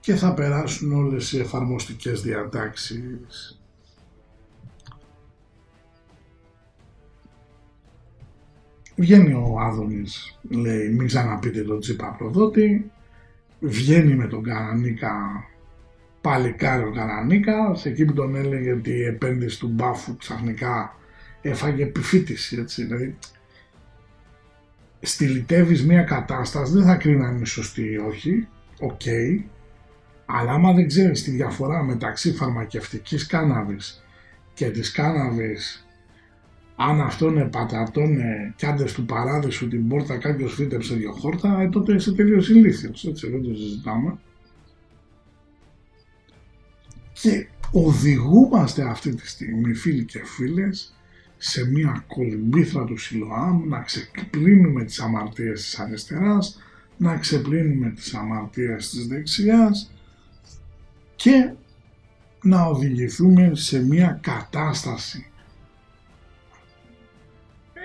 και 0.01 0.15
θα 0.15 0.35
περάσουν 0.35 0.93
όλες 0.93 1.33
οι 1.33 1.39
εφαρμοστικές 1.39 2.23
διατάξεις 2.23 3.59
Βγαίνει 8.97 9.33
ο 9.33 9.61
Άδωνης, 9.61 10.39
λέει 10.43 10.89
μην 10.89 11.07
ξαναπείτε 11.07 11.63
τον 11.63 11.81
Τσίπα 11.81 12.15
προδότη, 12.19 12.91
βγαίνει 13.61 14.15
με 14.15 14.27
τον 14.27 14.43
Καρανίκα 14.43 15.45
παλικάρι 16.21 16.85
ο 16.85 16.91
Καρανίκα, 16.91 17.75
σε 17.75 17.89
εκεί 17.89 18.05
που 18.05 18.13
τον 18.13 18.35
έλεγε 18.35 18.73
ότι 18.73 18.91
η 18.91 19.05
επένδυση 19.05 19.59
του 19.59 19.69
μπάφου 19.69 20.17
ξαφνικά 20.17 20.97
έφαγε 21.43 21.83
επιφοίτηση, 21.83 22.57
έτσι, 22.57 22.85
δηλαδή 22.85 23.17
στηλιτεύεις 25.01 25.85
μια 25.85 26.03
κατάσταση, 26.03 26.73
δεν 26.73 26.85
θα 26.85 26.97
κρίνει 26.97 27.25
αν 27.25 27.37
είναι 27.37 27.45
σωστή 27.45 27.83
ή 27.83 27.97
όχι, 27.97 28.49
οκ, 28.81 29.01
αλλά 30.27 30.53
άμα 30.53 30.73
δεν 30.73 30.87
ξέρεις 30.87 31.23
τη 31.25 31.31
διαφορά 31.31 31.83
μεταξύ 31.83 32.33
φαρμακευτικής 32.33 33.27
κάνναβης 33.27 34.05
και 34.55 34.71
της 34.71 34.91
κάναβης 34.91 35.84
αν 36.77 37.01
αυτό 37.01 37.27
είναι 37.27 37.45
πατατώνε 37.45 38.55
κι 38.57 38.67
άντε 38.67 38.85
του 38.85 39.05
παράδεισου 39.05 39.69
την 39.69 39.89
πόρτα 39.89 40.17
κάποιος 40.17 40.55
φύτεψε 40.55 40.95
δύο 40.95 41.13
χόρτα, 41.13 41.61
ε, 41.61 41.69
τότε 41.69 41.95
είσαι 41.95 42.13
τελείως 42.13 42.49
ηλίθιος. 42.49 43.05
Έτσι, 43.05 43.31
δεν 43.31 43.43
το 43.43 43.55
συζητάμε. 43.55 44.19
Και 47.13 47.47
οδηγούμαστε 47.73 48.83
αυτή 48.83 49.15
τη 49.15 49.29
στιγμή, 49.29 49.75
φίλοι 49.75 50.05
και 50.05 50.21
φίλες, 50.25 50.95
σε 51.37 51.71
μια 51.71 52.05
κολυμπήθρα 52.07 52.85
του 52.85 52.97
Σιλοάμ 52.97 53.69
να 53.69 53.81
ξεπλύνουμε 53.81 54.85
τις 54.85 55.01
αμαρτίες 55.01 55.63
της 55.63 55.79
αριστεράς, 55.79 56.61
να 56.97 57.17
ξεπλύνουμε 57.17 57.91
τις 57.91 58.15
αμαρτίες 58.15 58.91
της 58.91 59.07
δεξιάς 59.07 59.91
και 61.17 61.53
να 62.43 62.65
οδηγηθούμε 62.65 63.51
σε 63.55 63.85
μια 63.85 64.19
κατάσταση 64.23 65.27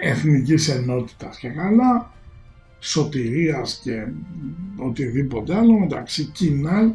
εθνικής 0.01 0.69
ενότητας 0.69 1.37
και 1.37 1.49
καλά, 1.49 2.13
σωτηρίας 2.79 3.79
και 3.83 4.07
οτιδήποτε 4.75 5.55
άλλο 5.55 5.79
μεταξύ 5.79 6.25
κοινάλ 6.25 6.91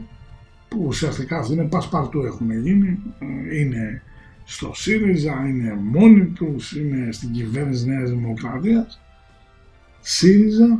που 0.68 0.84
ουσιαστικά 0.86 1.38
αυτοί 1.38 1.52
είναι 1.52 1.64
πασπαρτού 1.64 2.20
έχουν 2.20 2.60
γίνει, 2.60 2.98
είναι 3.52 4.02
στο 4.44 4.74
ΣΥΡΙΖΑ, 4.74 5.44
είναι 5.48 5.78
μόνοι 5.82 6.24
τους, 6.24 6.76
είναι 6.76 7.12
στην 7.12 7.32
κυβέρνηση 7.32 7.88
Νέας 7.88 8.10
Δημοκρατίας, 8.10 9.00
ΣΥΡΙΖΑ 10.00 10.78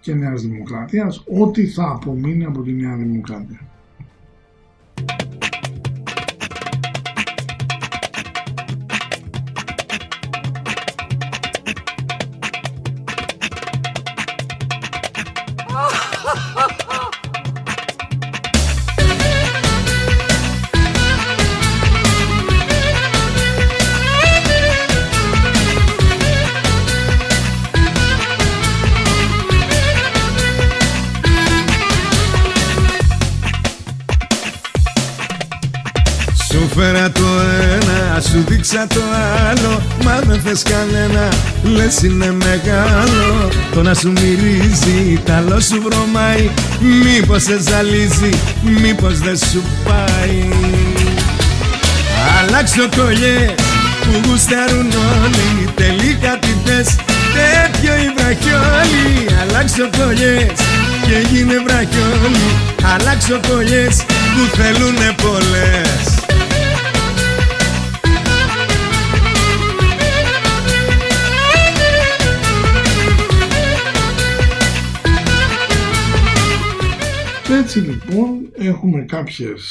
και 0.00 0.14
Νέας 0.14 0.42
Δημοκρατίας, 0.42 1.24
ό,τι 1.26 1.66
θα 1.66 1.90
απομείνει 1.90 2.44
από 2.44 2.62
τη 2.62 2.72
Νέα 2.72 2.96
Δημοκρατία. 2.96 3.73
Σου 38.74 38.80
δείξα 38.80 38.86
το 38.86 39.00
άλλο 39.50 39.82
Μα 40.04 40.20
δεν 40.26 40.40
θες 40.40 40.62
κανένα, 40.62 41.28
λες 41.62 42.02
είναι 42.02 42.32
μεγάλο 42.32 43.48
Το 43.74 43.82
να 43.82 43.94
σου 43.94 44.12
μυρίζει, 44.12 45.20
ταλό 45.24 45.60
σου 45.60 45.82
βρωμάει 45.82 46.50
Μήπως 47.04 47.42
σε 47.42 47.60
ζαλίζει, 47.68 48.38
μήπως 48.80 49.18
δεν 49.18 49.36
σου 49.36 49.62
πάει. 49.84 50.48
Αλλάξω 52.38 52.88
κολλιές 52.96 53.54
που 54.02 54.28
γουστάρουν 54.28 54.90
όλοι. 55.22 55.68
Τελικά 55.74 56.38
τι 56.38 56.48
θες, 56.64 56.88
τέτοιο 57.34 57.94
η 57.94 58.12
βραχιόλη. 58.16 59.26
Αλλάξω 59.42 59.88
κολλιές 59.98 60.58
και 61.06 61.28
γίνε 61.30 61.54
βραχιόλη. 61.66 62.48
Αλλάξω 62.94 63.40
κολλιές 63.48 63.96
που 64.34 64.56
θέλουνε 64.56 65.14
πολλές 65.22 66.13
Έτσι 77.54 77.78
λοιπόν 77.78 78.50
έχω 78.52 78.68
έχουμε 78.68 79.04
κάποιες 79.04 79.62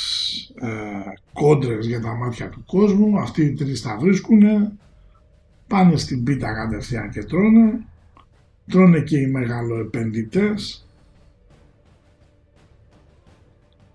ε, 0.55 0.67
κόντρες 1.33 1.85
για 1.85 2.01
τα 2.01 2.13
μάτια 2.15 2.49
του 2.49 2.63
κόσμου, 2.65 3.19
αυτοί 3.19 3.43
οι 3.43 3.53
τρεις 3.53 3.81
τα 3.81 3.97
βρίσκουν, 3.97 4.41
πάνε 5.67 5.97
στην 5.97 6.23
πίτα 6.23 6.53
κατευθείαν 6.53 7.09
και 7.09 7.23
τρώνε, 7.23 7.85
τρώνε 8.67 8.99
και 8.99 9.17
οι 9.17 9.27
μεγαλοεπενδυτές. 9.27 10.87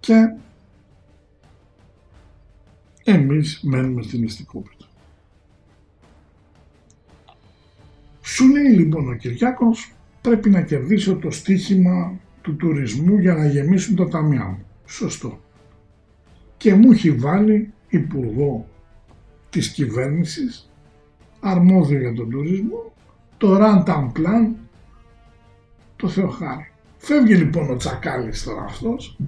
Και 0.01 0.35
εμείς 3.05 3.61
μένουμε 3.63 4.03
στην 4.03 4.21
μυστικότητα. 4.21 4.87
Σου 8.23 8.49
λέει 8.49 8.73
λοιπόν 8.73 9.09
ο 9.09 9.15
Κυριάκος 9.15 9.93
πρέπει 10.21 10.51
να 10.51 10.63
κερδίσω 10.63 11.17
το 11.17 11.31
στίχημα 11.31 12.21
του 12.49 12.57
τουρισμού 12.57 13.19
για 13.19 13.35
να 13.35 13.47
γεμίσουν 13.47 13.97
τα 13.97 14.09
ταμιά 14.09 14.45
μου. 14.45 14.65
Σωστό. 14.87 15.41
Και 16.57 16.75
μου 16.75 16.93
έχει 16.93 17.11
βάλει 17.11 17.73
υπουργό 17.89 18.69
της 19.51 19.69
κυβέρνησης 19.69 20.71
αρμόδιο 21.41 21.99
για 21.99 22.13
τον 22.13 22.31
τουρισμό 22.31 22.93
το 23.37 23.57
Rantan 23.61 24.13
Plan 24.13 24.55
το 25.97 26.09
Θεοχάρη. 26.09 26.73
Φεύγει 26.97 27.35
λοιπόν 27.35 27.71
ο 27.71 27.77
Τσακάλης 27.77 28.43
τώρα 28.43 28.65
αυτός 28.65 29.19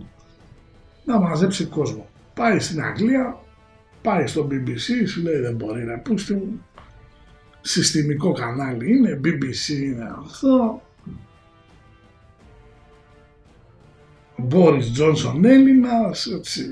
να 1.05 1.21
μαζέψει 1.21 1.65
κόσμο. 1.65 2.09
Πάει 2.35 2.59
στην 2.59 2.83
Αγγλία, 2.83 3.41
πάει 4.03 4.27
στο 4.27 4.49
BBC, 4.51 5.07
σου 5.07 5.23
λέει 5.23 5.41
δεν 5.41 5.55
μπορεί 5.55 5.85
να 5.85 5.99
πούστε 5.99 6.35
μου. 6.35 6.65
Συστημικό 7.61 8.33
κανάλι 8.33 8.97
είναι, 8.97 9.21
BBC 9.25 9.83
είναι 9.83 10.15
αυτό. 10.19 10.83
Μπόρις 14.47 14.93
Τζόνσον 14.93 15.45
Έλληνας, 15.45 16.27
έτσι, 16.27 16.63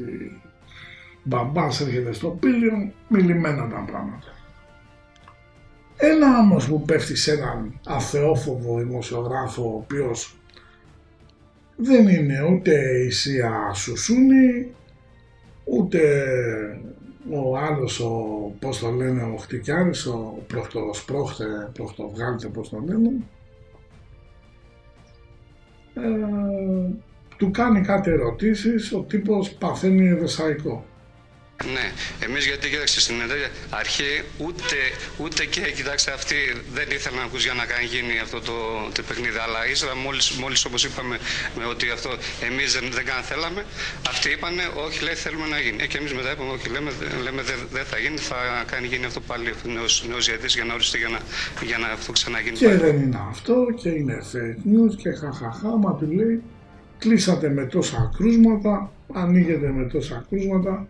μπαμπάς 1.22 1.80
έρχεται 1.80 2.12
στο 2.12 2.28
πύλιο, 2.28 2.92
μιλημένα 3.08 3.68
τα 3.68 3.84
πράγματα. 3.86 4.32
Ένα 5.96 6.38
όμως 6.38 6.68
που 6.68 6.82
πέφτει 6.82 7.16
σε 7.16 7.32
έναν 7.32 7.80
αθεόφοβο 7.86 8.78
δημοσιογράφο 8.78 9.62
ο 9.62 9.74
οποίος 9.74 10.38
δεν 11.76 12.08
είναι 12.08 12.42
ούτε 12.42 13.04
η 13.06 13.10
Σία 13.10 13.72
Σουσούνη, 13.74 14.74
ούτε 15.64 16.00
ο 17.30 17.56
άλλος, 17.56 18.00
ο, 18.00 18.12
πώς 18.58 18.78
το 18.78 18.90
λένε, 18.90 19.22
ο 19.22 19.36
Χτυκιάρης, 19.36 20.06
ο 20.06 20.42
Προχτοσπρόχτε, 20.46 21.70
Προχτοβγάλτε, 21.72 22.48
πώς 22.48 22.68
το 22.68 22.82
λένε, 22.86 23.10
ε, 25.94 27.07
του 27.38 27.50
κάνει 27.50 27.80
κάτι 27.80 28.10
ερωτήσεις, 28.10 28.92
ο 28.92 29.00
τύπος 29.00 29.50
παθαίνει 29.50 30.08
ευεσαϊκό. 30.08 30.84
Ναι, 31.64 31.86
εμείς 32.26 32.46
γιατί 32.46 32.68
κοίταξε 32.68 33.00
στην 33.00 33.16
αρχή 33.70 34.10
ούτε, 34.46 34.78
ούτε 35.22 35.44
και 35.44 35.60
κοιτάξτε 35.78 36.10
αυτοί 36.12 36.36
δεν 36.76 36.86
ήθελαν 36.96 37.18
να 37.18 37.24
ακούς 37.24 37.42
για 37.44 37.54
να 37.60 37.64
κάνει 37.64 37.84
γίνει 37.84 38.14
αυτό 38.26 38.38
το, 38.40 38.56
το 38.94 39.02
παιχνίδι. 39.08 39.38
Αλλά 39.46 39.60
ύστερα 39.72 39.94
μόλις 39.96 40.26
μόλις 40.42 40.64
όπως 40.64 40.84
είπαμε 40.84 41.16
με 41.58 41.64
ότι 41.72 41.90
αυτό 41.96 42.10
εμείς 42.48 42.68
δεν, 42.76 42.84
δεν 42.96 43.04
καν 43.04 43.22
θέλαμε, 43.30 43.60
αυτοί 44.12 44.28
είπαν 44.30 44.54
όχι, 44.86 44.98
λέει 45.04 45.14
θέλουμε 45.14 45.46
να 45.54 45.58
γίνει. 45.64 45.78
Ε, 45.82 45.86
και 45.86 45.98
εμείς 45.98 46.12
μετά 46.14 46.30
είπαμε 46.32 46.50
όχι, 46.56 46.68
λέμε, 46.74 46.90
λέμε 47.22 47.42
δεν 47.42 47.58
δε 47.74 47.82
θα 47.90 47.98
γίνει, 47.98 48.18
θα 48.30 48.38
κάνει 48.72 48.86
γίνει 48.86 49.04
αυτό 49.10 49.20
πάλι 49.20 49.48
νέος 50.08 50.24
γιατί 50.30 50.46
για 50.46 50.64
να 50.64 50.72
οριστεί 50.74 50.98
για 50.98 51.10
να, 51.14 51.20
για 51.70 51.78
να 51.78 51.86
αυτό 51.98 52.12
ξαναγίνει. 52.12 52.56
Και 52.56 52.74
δεν 52.86 52.96
είναι 53.02 53.20
αυτό 53.30 53.56
και 53.80 53.88
είναι 53.88 54.16
fake 54.32 54.62
news 54.72 54.94
και 55.02 55.10
χαχαχά, 55.20 55.72
μα 55.82 55.90
του 55.98 56.06
λέει 56.18 56.42
κλείσατε 56.98 57.48
με 57.48 57.64
τόσα 57.64 58.10
κρούσματα, 58.16 58.92
ανοίγετε 59.12 59.70
με 59.70 59.84
τόσα 59.84 60.24
κρούσματα, 60.28 60.86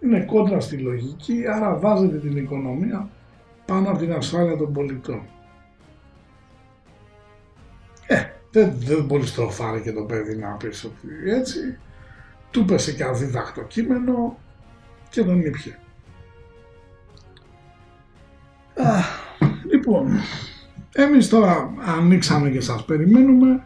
είναι 0.00 0.20
κόντρα 0.20 0.60
στη 0.60 0.76
λογική, 0.76 1.46
άρα 1.46 1.76
βάζετε 1.76 2.18
την 2.18 2.36
οικονομία 2.36 3.08
πάνω 3.66 3.90
από 3.90 3.98
την 3.98 4.12
ασφάλεια 4.12 4.56
των 4.56 4.72
πολιτών. 4.72 5.22
Ε, 8.06 8.24
δεν, 8.50 8.72
δεν 8.76 9.04
μπορείς 9.04 9.28
στροφάρει 9.28 9.80
και 9.80 9.92
το 9.92 10.02
παιδί 10.02 10.36
να 10.36 10.48
πεις 10.48 10.84
ότι 10.84 11.30
έτσι, 11.30 11.78
του 12.50 12.64
πέσε 12.64 12.92
και 12.92 13.04
αδίδακτο 13.04 13.62
κείμενο 13.62 14.38
και 15.10 15.24
τον 15.24 15.40
ήπια. 15.40 15.78
λοιπόν, 19.70 20.08
εμείς 20.92 21.28
τώρα 21.28 21.74
ανοίξαμε 21.98 22.50
και 22.50 22.60
σας 22.60 22.84
περιμένουμε 22.84 23.64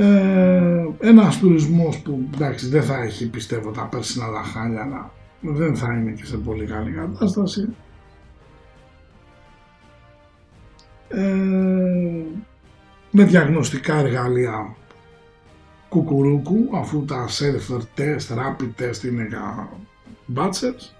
ε, 0.00 0.88
ένας 1.00 1.38
τουρισμός 1.38 1.98
που 1.98 2.28
εντάξει 2.34 2.68
δεν 2.68 2.82
θα 2.82 3.02
έχει 3.02 3.28
πιστεύω 3.28 3.70
τα 3.70 3.82
πέρσινα 3.82 4.32
τα 4.32 4.42
χάλια 4.42 4.82
αλλά 4.82 5.12
δεν 5.40 5.76
θα 5.76 5.94
είναι 5.94 6.10
και 6.10 6.24
σε 6.24 6.36
πολύ 6.36 6.66
καλή 6.66 6.90
κατάσταση. 6.90 7.68
Ε, 11.08 11.24
με 13.10 13.24
διαγνωστικά 13.24 13.96
εργαλεία 13.96 14.76
κουκουρούκου 15.88 16.68
αφού 16.74 17.04
τα 17.04 17.28
self 17.28 17.76
test, 17.96 18.36
rapid 18.36 18.82
test 18.82 19.04
είναι 19.04 19.26
για 19.28 19.68
μπάτσες 20.26 20.94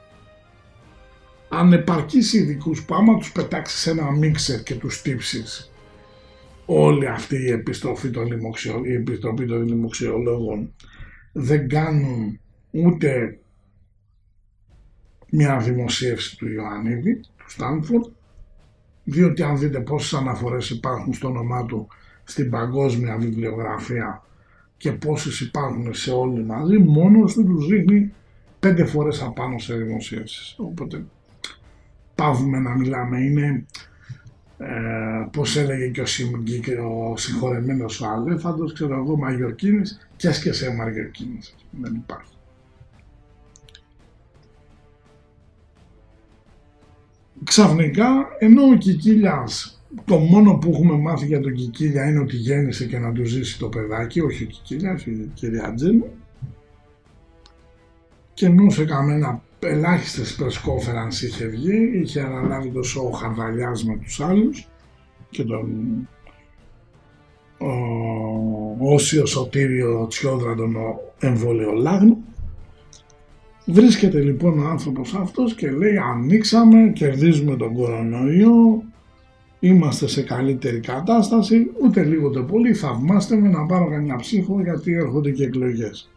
ανεπαρκείς 1.49 2.33
ειδικούς 2.33 2.85
που 2.85 2.95
άμα 2.95 3.19
τους 3.19 3.33
πετάξεις 3.33 3.87
ένα 3.87 4.11
μίξερ 4.11 4.63
και 4.63 4.75
τους 4.75 5.03
τύψεις 5.03 5.68
όλη 6.71 7.07
αυτή 7.07 7.37
η 7.37 7.51
επιστροφή 7.51 8.11
των, 8.11 8.27
λοιμοξιο, 8.27 8.83
η 8.85 8.93
επιστροφή 8.93 9.47
των 9.47 9.67
λοιμοξιολόγων 9.67 10.75
δεν 11.33 11.69
κάνουν 11.69 12.41
ούτε 12.71 13.39
μια 15.31 15.59
δημοσίευση 15.59 16.37
του 16.37 16.49
Ιωαννίδη, 16.49 17.21
του 17.21 17.51
Στάνφορντ, 17.51 18.05
διότι 19.05 19.43
αν 19.43 19.59
δείτε 19.59 19.81
πόσες 19.81 20.15
αναφορές 20.19 20.71
υπάρχουν 20.71 21.13
στο 21.13 21.29
όνομά 21.29 21.65
του 21.65 21.89
στην 22.25 22.51
παγκόσμια 22.51 23.17
βιβλιογραφία 23.17 24.23
και 24.77 24.93
πόσες 24.93 25.41
υπάρχουν 25.41 25.95
σε 25.95 26.11
όλοι 26.11 26.45
μαζί, 26.45 26.79
μόνος 26.79 27.35
του 27.35 27.45
τους 27.45 27.67
δείχνει 27.67 28.13
πέντε 28.61 28.85
φορές 28.85 29.23
απάνω 29.23 29.59
σε 29.59 29.75
δημοσίευσεις. 29.75 30.55
Οπότε 30.59 31.05
πάβουμε 32.15 32.59
να 32.59 32.77
μιλάμε, 32.77 33.21
είναι 33.21 33.67
ε, 34.59 35.27
πώς 35.33 35.57
έλεγε 35.57 35.89
και 35.89 36.01
ο, 36.01 36.07
Σιμγκή 36.07 36.61
και 36.61 36.75
ο 36.75 37.15
συγχωρεμένος 37.17 38.01
ο 38.01 38.07
Αλέφαντος, 38.09 38.73
ξέρω 38.73 38.95
εγώ, 38.95 39.17
Μαγιορκίνης 39.17 40.09
και 40.17 40.29
έσκεσε 40.29 40.75
Μαγιορκίνης. 40.75 41.55
Δεν 41.71 41.95
υπάρχει. 41.95 42.33
Ξαφνικά, 47.45 48.07
ενώ 48.39 48.63
ο 48.63 48.77
Κικίλιας, 48.77 49.83
το 50.05 50.17
μόνο 50.17 50.55
που 50.55 50.71
έχουμε 50.71 50.97
μάθει 50.97 51.27
για 51.27 51.41
τον 51.41 51.55
Κικίλια 51.55 52.09
είναι 52.09 52.21
ότι 52.21 52.37
γέννησε 52.37 52.87
και 52.87 52.99
να 52.99 53.13
του 53.13 53.25
ζήσει 53.25 53.59
το 53.59 53.69
παιδάκι, 53.69 54.21
όχι 54.21 54.43
ο 54.43 54.47
Κικίλιας, 54.47 55.07
η 55.07 55.31
κυρία 55.35 55.75
Τζένου, 55.75 56.07
και 58.35 58.47
ενώ 58.47 58.71
σε 58.71 58.85
καμένα 59.59 59.87
ελάχιστες 59.87 60.35
πρεσκόφερανς 60.35 61.23
είχε 61.23 61.47
βγει, 61.47 62.01
είχε 62.03 62.21
αναλάβει 62.21 62.71
το 62.71 62.83
σώο 62.83 63.11
Χαρδαλιάς 63.11 63.85
με 63.85 63.97
τους 63.97 64.21
άλλους 64.21 64.69
και 65.31 65.45
τον 65.45 65.69
ο, 67.59 68.95
Όσιος 68.95 69.31
Σωτήριο 69.31 70.07
Τσιόδρα 70.07 70.55
τον 70.55 70.77
εμβολιολάγνο. 71.19 72.19
Βρίσκεται 73.67 74.21
λοιπόν 74.21 74.59
ο 74.59 74.69
άνθρωπος 74.69 75.15
αυτός 75.15 75.55
και 75.55 75.71
λέει 75.71 75.97
ανοίξαμε, 75.97 76.93
κερδίζουμε 76.95 77.57
τον 77.57 77.75
κορονοϊό, 77.75 78.83
είμαστε 79.61 80.09
σε 80.09 80.23
καλύτερη 80.23 80.81
κατάσταση, 80.81 81.71
ούτε 81.83 82.05
λίγο 82.05 82.29
ούτε 82.29 82.41
πολύ 82.41 82.75
θαυμάστε 82.75 83.37
με 83.37 83.49
να 83.49 83.67
πάρω 83.67 83.91
κανένα 83.91 84.17
ψήφο 84.17 84.61
γιατί 84.63 84.93
έρχονται 84.93 85.31
και 85.31 85.45
εκλογές. 85.45 86.11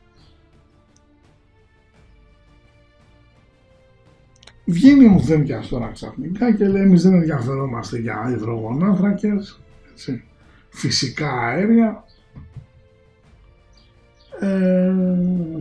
Βγαίνει 4.71 5.05
ο 5.05 5.19
Δένκιας 5.19 5.67
τώρα 5.67 5.91
ξαφνικά 5.93 6.55
και 6.55 6.67
λέει 6.67 6.81
εμείς 6.81 7.03
δεν 7.03 7.13
ενδιαφερόμαστε 7.13 7.99
για 7.99 8.31
υδρογονάθρακες, 8.35 9.61
έτσι, 9.91 10.23
φυσικά 10.69 11.31
αέρια, 11.31 12.03
ε, 14.39 14.91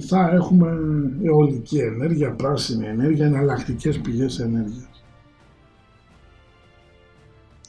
θα 0.09 0.31
έχουμε 0.33 0.79
αιωλική 1.25 1.79
ενέργεια, 1.79 2.31
πράσινη 2.31 2.87
ενέργεια, 2.87 3.27
εναλλακτικές 3.27 3.99
πηγές 3.99 4.39
ενέργειας. 4.39 5.05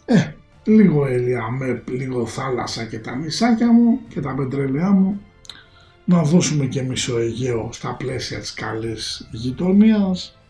Ε, 0.05 0.33
λίγο 0.63 1.05
με 1.59 1.83
λίγο 1.87 2.25
θάλασσα 2.25 2.85
και 2.85 2.99
τα 2.99 3.15
νησάκια 3.15 3.71
μου 3.71 3.99
και 4.07 4.21
τα 4.21 4.35
πετρέλαιά 4.35 4.91
μου, 4.91 5.21
να 6.05 6.23
δώσουμε 6.23 6.65
και 6.65 6.81
μισό 6.81 7.17
Αιγαίο 7.17 7.69
στα 7.71 7.95
πλαίσια 7.95 8.39
της 8.39 8.53
καλής 8.53 9.29
γειτονίας, 9.31 10.40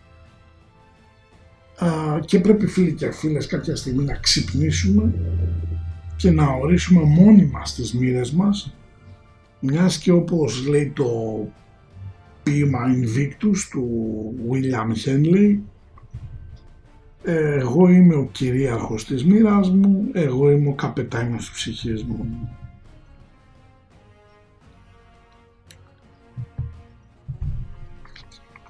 και 2.25 2.39
πρέπει 2.39 2.67
φίλοι 2.67 2.93
και 2.93 3.11
φίλες 3.11 3.47
κάποια 3.47 3.75
στιγμή 3.75 4.03
να 4.03 4.13
ξυπνήσουμε 4.13 5.13
και 6.15 6.31
να 6.31 6.47
ορίσουμε 6.47 7.01
μόνοι 7.03 7.45
μας 7.45 7.75
τις 7.75 7.93
μοίρες 7.93 8.31
μας 8.31 8.75
μιας 9.59 9.97
και 9.97 10.11
όπως 10.11 10.67
λέει 10.67 10.91
το 10.95 11.09
ποίημα 12.43 12.79
Invictus 12.79 13.57
του 13.71 13.87
William 14.49 14.91
Henley 15.05 15.57
εγώ 17.23 17.89
είμαι 17.89 18.15
ο 18.15 18.29
κυρίαρχος 18.31 19.05
της 19.05 19.25
μοίρας 19.25 19.69
μου, 19.69 20.09
εγώ 20.13 20.51
είμαι 20.51 20.69
ο 20.69 20.73
καπετάνιος 20.73 21.39
της 21.39 21.51
ψυχής 21.51 22.03
μου. 22.03 22.49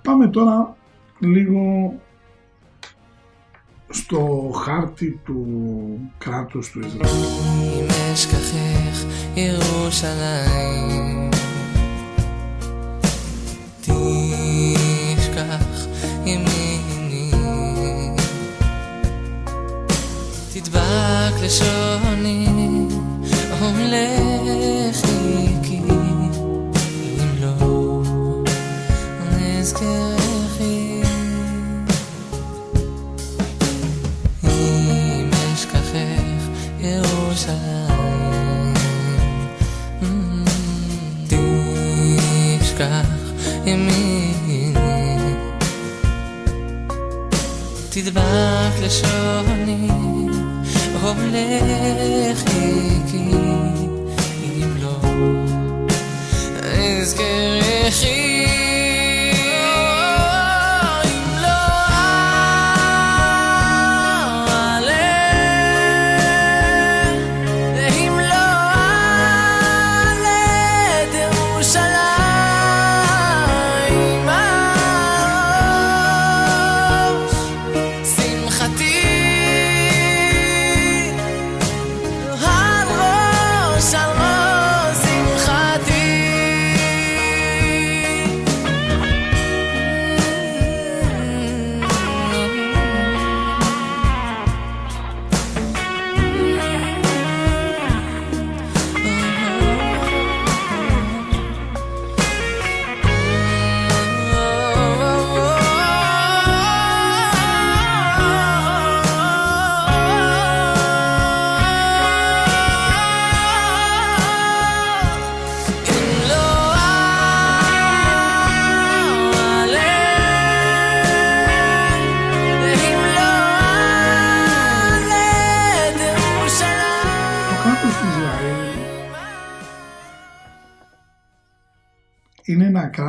Πάμε 0.03 0.27
τώρα 0.27 0.77
λίγο 1.19 1.93
στο 4.10 4.50
χάρτη 4.64 5.20
του 5.24 5.46
κράτους 6.18 6.70
του 6.70 6.80
Ισραήλ. 6.80 7.86
תשכח 15.16 15.86
ימיני 16.24 17.30
תדבק 20.52 21.42
לשוני 21.42 22.48
ולכי 23.60 25.09
ימיני 43.65 44.73
תדבק 47.89 48.73
לשוני 48.81 49.87
הולכי 51.01 52.41
כי 53.11 53.17
אם 54.43 54.77
לא 54.81 54.95
אזכרכי 57.01 58.30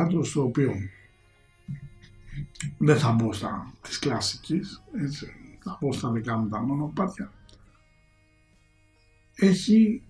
είναι 0.03 0.11
ένα 0.11 0.21
κράτος 0.21 0.31
το 0.31 0.41
οποίο 0.41 0.73
δεν 2.77 2.97
θα 2.97 3.11
μπω 3.11 3.33
στα 3.33 3.73
της 3.81 3.99
κλασικής, 3.99 4.83
έτσι, 5.03 5.27
θα 5.63 5.77
μπω 5.81 5.93
στα 5.93 6.11
δικά 6.11 6.37
μου 6.37 6.49
τα 6.49 6.61
μονοπάτια. 6.61 7.31
Έχει 9.35 10.03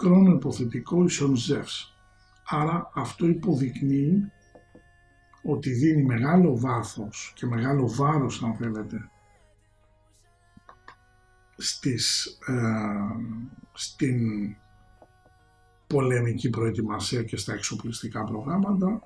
χρόνο 0.00 0.34
υποθετικό 0.34 1.04
ίσον 1.04 1.36
Ζεύς. 1.36 1.96
Άρα 2.46 2.90
αυτό 2.94 3.26
υποδεικνύει 3.26 4.30
ότι 5.42 5.70
δίνει 5.70 6.02
μεγάλο 6.02 6.58
βάθος 6.58 7.32
και 7.34 7.46
μεγάλο 7.46 7.88
βάρος 7.88 8.42
αν 8.42 8.54
θέλετε 8.54 9.10
στις, 11.56 12.26
ε, 12.46 12.54
στην 13.72 14.20
πολεμική 15.86 16.50
προετοιμασία 16.50 17.22
και 17.22 17.36
στα 17.36 17.52
εξοπλιστικά 17.52 18.24
προγράμματα 18.24 19.02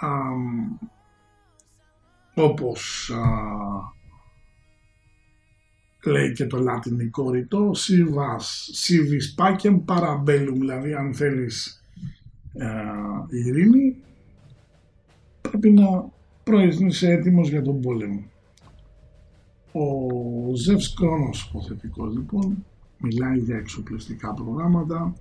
αμ, 0.00 0.78
όπως 2.34 3.10
α, 3.10 3.20
λέει 6.10 6.32
και 6.32 6.46
το 6.46 6.58
λατινικό 6.58 7.30
ρητό 7.30 7.70
σιβας, 7.74 8.68
σιβις 8.72 9.34
πάκεμ 9.34 9.84
παραμπέλουμ 9.84 10.58
δηλαδή 10.58 10.94
αν 10.94 11.14
θέλεις 11.14 11.82
ε, 12.52 13.36
ειρήνη 13.36 13.96
πρέπει 15.40 15.70
να 15.70 16.10
προείσαι 16.44 17.12
έτοιμος 17.12 17.48
για 17.48 17.62
τον 17.62 17.80
πόλεμο. 17.80 18.24
Ο 19.72 20.54
Ζεύς 20.54 20.94
Κρόνος 20.94 21.48
υποθετικός 21.48 22.14
λοιπόν 22.14 22.64
μιλάει 22.98 23.38
για 23.38 23.56
εξοπλιστικά 23.56 24.34
προγράμματα, 24.34 25.14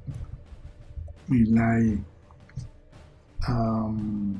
μιλάει 1.25 2.03
αμ, 3.39 4.33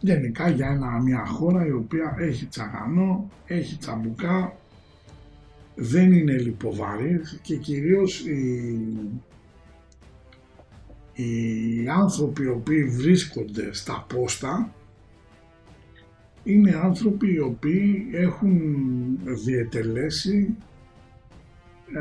γενικά 0.00 0.48
για 0.48 0.68
ένα, 0.68 1.00
μια 1.00 1.26
χώρα 1.26 1.66
η 1.66 1.72
οποία 1.72 2.16
έχει 2.18 2.46
τσαγανό, 2.46 3.30
έχει 3.46 3.76
τσαμπουκά, 3.76 4.56
δεν 5.74 6.12
είναι 6.12 6.38
λιποβαρή 6.38 7.20
και 7.42 7.56
κυρίως 7.56 8.20
οι, 8.20 8.78
οι 11.12 11.88
άνθρωποι 11.88 12.42
οι 12.42 12.48
οποίοι 12.48 12.84
βρίσκονται 12.84 13.72
στα 13.72 14.06
πόστα 14.14 14.74
είναι 16.44 16.80
άνθρωποι 16.82 17.32
οι 17.32 17.38
οποίοι 17.38 18.08
έχουν 18.12 18.58
διετελέσει 19.24 20.56
ε, 21.94 22.00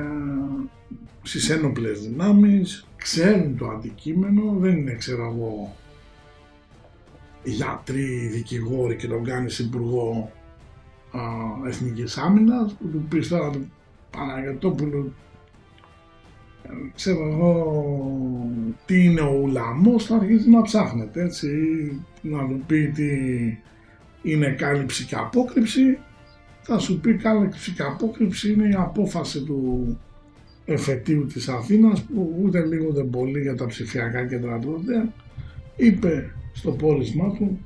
στις 1.21 1.49
ένοπλες 1.49 2.01
δυνάμεις, 2.01 2.87
ξέρουν 2.97 3.57
το 3.57 3.67
αντικείμενο, 3.67 4.55
δεν 4.59 4.77
είναι 4.77 4.93
ξέρω 4.93 5.25
εγώ 5.25 5.75
γιατροί, 7.43 8.27
δικηγόροι 8.27 8.95
και 8.95 9.07
τον 9.07 9.23
κάνεις 9.23 9.59
υπουργό 9.59 10.31
α, 11.11 11.19
εθνικής 11.67 12.17
άμυνας 12.17 12.73
που 12.73 12.87
του 12.87 13.05
πεις 13.09 13.27
τώρα 13.27 13.49
του 13.49 13.71
Παναγιωτόπουλου 14.11 15.13
ε, 16.63 16.69
ξέρω 16.95 17.27
εγώ 17.27 17.73
τι 18.85 19.03
είναι 19.03 19.21
ο 19.21 19.39
ουλαμός 19.43 20.05
θα 20.05 20.15
αρχίσει 20.15 20.49
να 20.49 20.61
ψάχνεται 20.61 21.23
έτσι 21.23 21.49
να 22.21 22.47
του 22.47 22.63
πει 22.67 22.87
τι 22.87 23.07
είναι 24.21 24.49
κάλυψη 24.49 25.05
και 25.05 25.15
απόκρυψη. 25.15 25.97
Θα 26.61 26.79
σου 26.79 26.99
πει 26.99 27.13
κάλυψη 27.13 27.71
και 27.71 27.83
απόκρυψη 27.83 28.51
είναι 28.51 28.67
η 28.67 28.75
απόφαση 28.77 29.43
του 29.43 29.97
εφετείου 30.65 31.25
της 31.25 31.47
Αθήνας 31.47 32.01
που 32.01 32.39
ούτε 32.43 32.65
λίγο 32.65 32.87
ούτε 32.89 33.03
πολύ 33.03 33.41
για 33.41 33.55
τα 33.55 33.65
ψηφιακά 33.65 34.25
κέντρα 34.25 34.59
τότε 34.59 35.11
είπε 35.75 36.33
στο 36.59 36.71
πόρισμά 36.71 37.31
του 37.31 37.59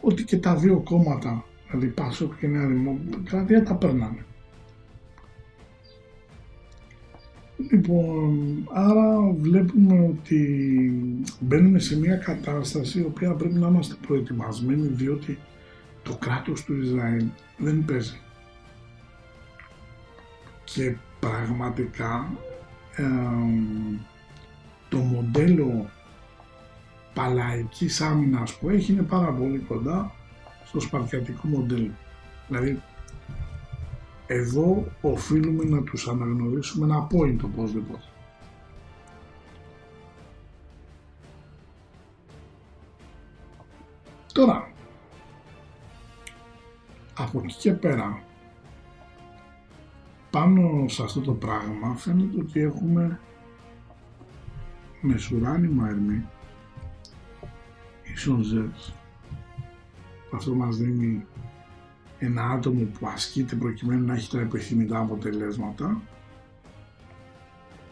ότι 0.00 0.24
και 0.24 0.38
τα 0.38 0.56
δύο 0.56 0.80
κόμματα, 0.80 1.44
δηλαδή 1.66 1.86
Πάσοκ 1.86 2.38
και 2.38 2.46
Νέα 2.46 2.66
Δημοκρατία 2.66 3.62
τα 3.62 3.74
περνάνε. 3.74 4.24
Λοιπόν, 7.70 8.68
άρα 8.72 9.20
βλέπουμε 9.40 10.00
ότι 10.00 10.42
μπαίνουμε 11.40 11.78
σε 11.78 11.98
μια 11.98 12.16
κατάσταση 12.16 12.98
η 12.98 13.04
οποία 13.04 13.32
πρέπει 13.32 13.58
να 13.58 13.68
είμαστε 13.68 13.94
προετοιμασμένοι 14.06 14.86
διότι 14.86 15.38
το 16.02 16.16
κράτος 16.16 16.64
του 16.64 16.76
Ισραήλ 16.82 17.24
δεν 17.56 17.84
παίζει. 17.84 18.20
Και 20.64 20.96
πραγματικά 21.20 22.30
ε, 22.96 23.04
το 24.88 24.98
μοντέλο 24.98 25.90
παλαϊκής 27.14 28.00
άμυνας 28.00 28.54
που 28.54 28.68
έχει 28.68 28.92
είναι 28.92 29.02
πάρα 29.02 29.32
πολύ 29.32 29.58
κοντά 29.58 30.12
στο 30.64 30.80
σπαρτιατικό 30.80 31.48
μοντέλο. 31.48 31.90
Δηλαδή, 32.48 32.82
εδώ 34.26 34.84
οφείλουμε 35.00 35.64
να 35.64 35.82
τους 35.82 36.08
αναγνωρίσουμε 36.08 36.84
ένα 36.84 37.06
point 37.06 37.36
οπωσδήποτε. 37.44 38.04
Τώρα, 44.32 44.72
από 47.14 47.40
εκεί 47.44 47.54
και 47.54 47.72
πέρα, 47.72 48.22
πάνω 50.30 50.88
σε 50.88 51.02
αυτό 51.02 51.20
το 51.20 51.32
πράγμα 51.32 51.94
φαίνεται 51.96 52.40
ότι 52.40 52.60
έχουμε 52.60 53.20
μεσουράνημα 55.00 55.88
ερμή 55.88 56.24
ίσον 58.14 58.42
ζεύς. 58.42 58.94
Αυτό 60.34 60.54
μας 60.54 60.76
δίνει 60.76 61.26
ένα 62.18 62.42
άτομο 62.42 62.84
που 62.84 63.06
ασκείται 63.06 63.56
προκειμένου 63.56 64.06
να 64.06 64.14
έχει 64.14 64.30
τα 64.30 64.40
επιθυμητά 64.40 64.98
αποτελέσματα 64.98 66.00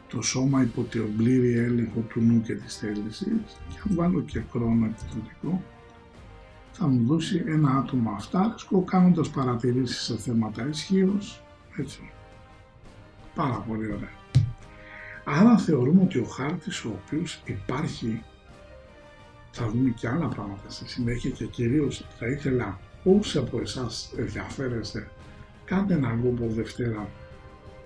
το 0.08 0.22
σώμα 0.22 0.62
υπό 0.62 0.82
τον 0.82 1.16
πλήρη 1.16 1.58
έλεγχο 1.58 2.00
του 2.00 2.20
νου 2.20 2.40
και 2.40 2.54
της 2.54 2.76
θέλησης 2.76 3.56
και 3.68 3.78
αν 3.88 3.94
βάλω 3.94 4.20
και 4.20 4.42
χρόνο 4.50 4.86
επιθετικό 4.86 5.62
θα 6.72 6.86
μου 6.86 7.06
δώσει 7.06 7.44
ένα 7.46 7.70
άτομο 7.70 8.10
αυτάρισκο 8.10 8.82
κάνοντας 8.82 9.30
παρατηρήσεις 9.30 10.00
σε 10.00 10.16
θέματα 10.16 10.68
ισχύως, 10.68 11.42
έτσι. 11.76 12.10
Πάρα 13.34 13.64
πολύ 13.68 13.86
ωραία. 13.92 14.16
Άρα 15.24 15.58
θεωρούμε 15.58 16.02
ότι 16.02 16.18
ο 16.18 16.24
χάρτης 16.24 16.84
ο 16.84 17.00
οποίος 17.04 17.42
υπάρχει 17.44 18.22
θα 19.58 19.68
δούμε 19.70 19.90
και 19.90 20.08
άλλα 20.08 20.28
πράγματα 20.28 20.70
στη 20.70 20.88
συνέχεια 20.88 21.30
και 21.30 21.44
κυρίως 21.44 22.06
θα 22.18 22.26
ήθελα 22.26 22.80
όσοι 23.04 23.38
από 23.38 23.60
εσάς 23.60 24.12
ενδιαφέρεστε 24.16 25.10
κάντε 25.64 25.94
ένα 25.94 26.18
κόπο 26.22 26.48
Δευτέρα 26.48 27.08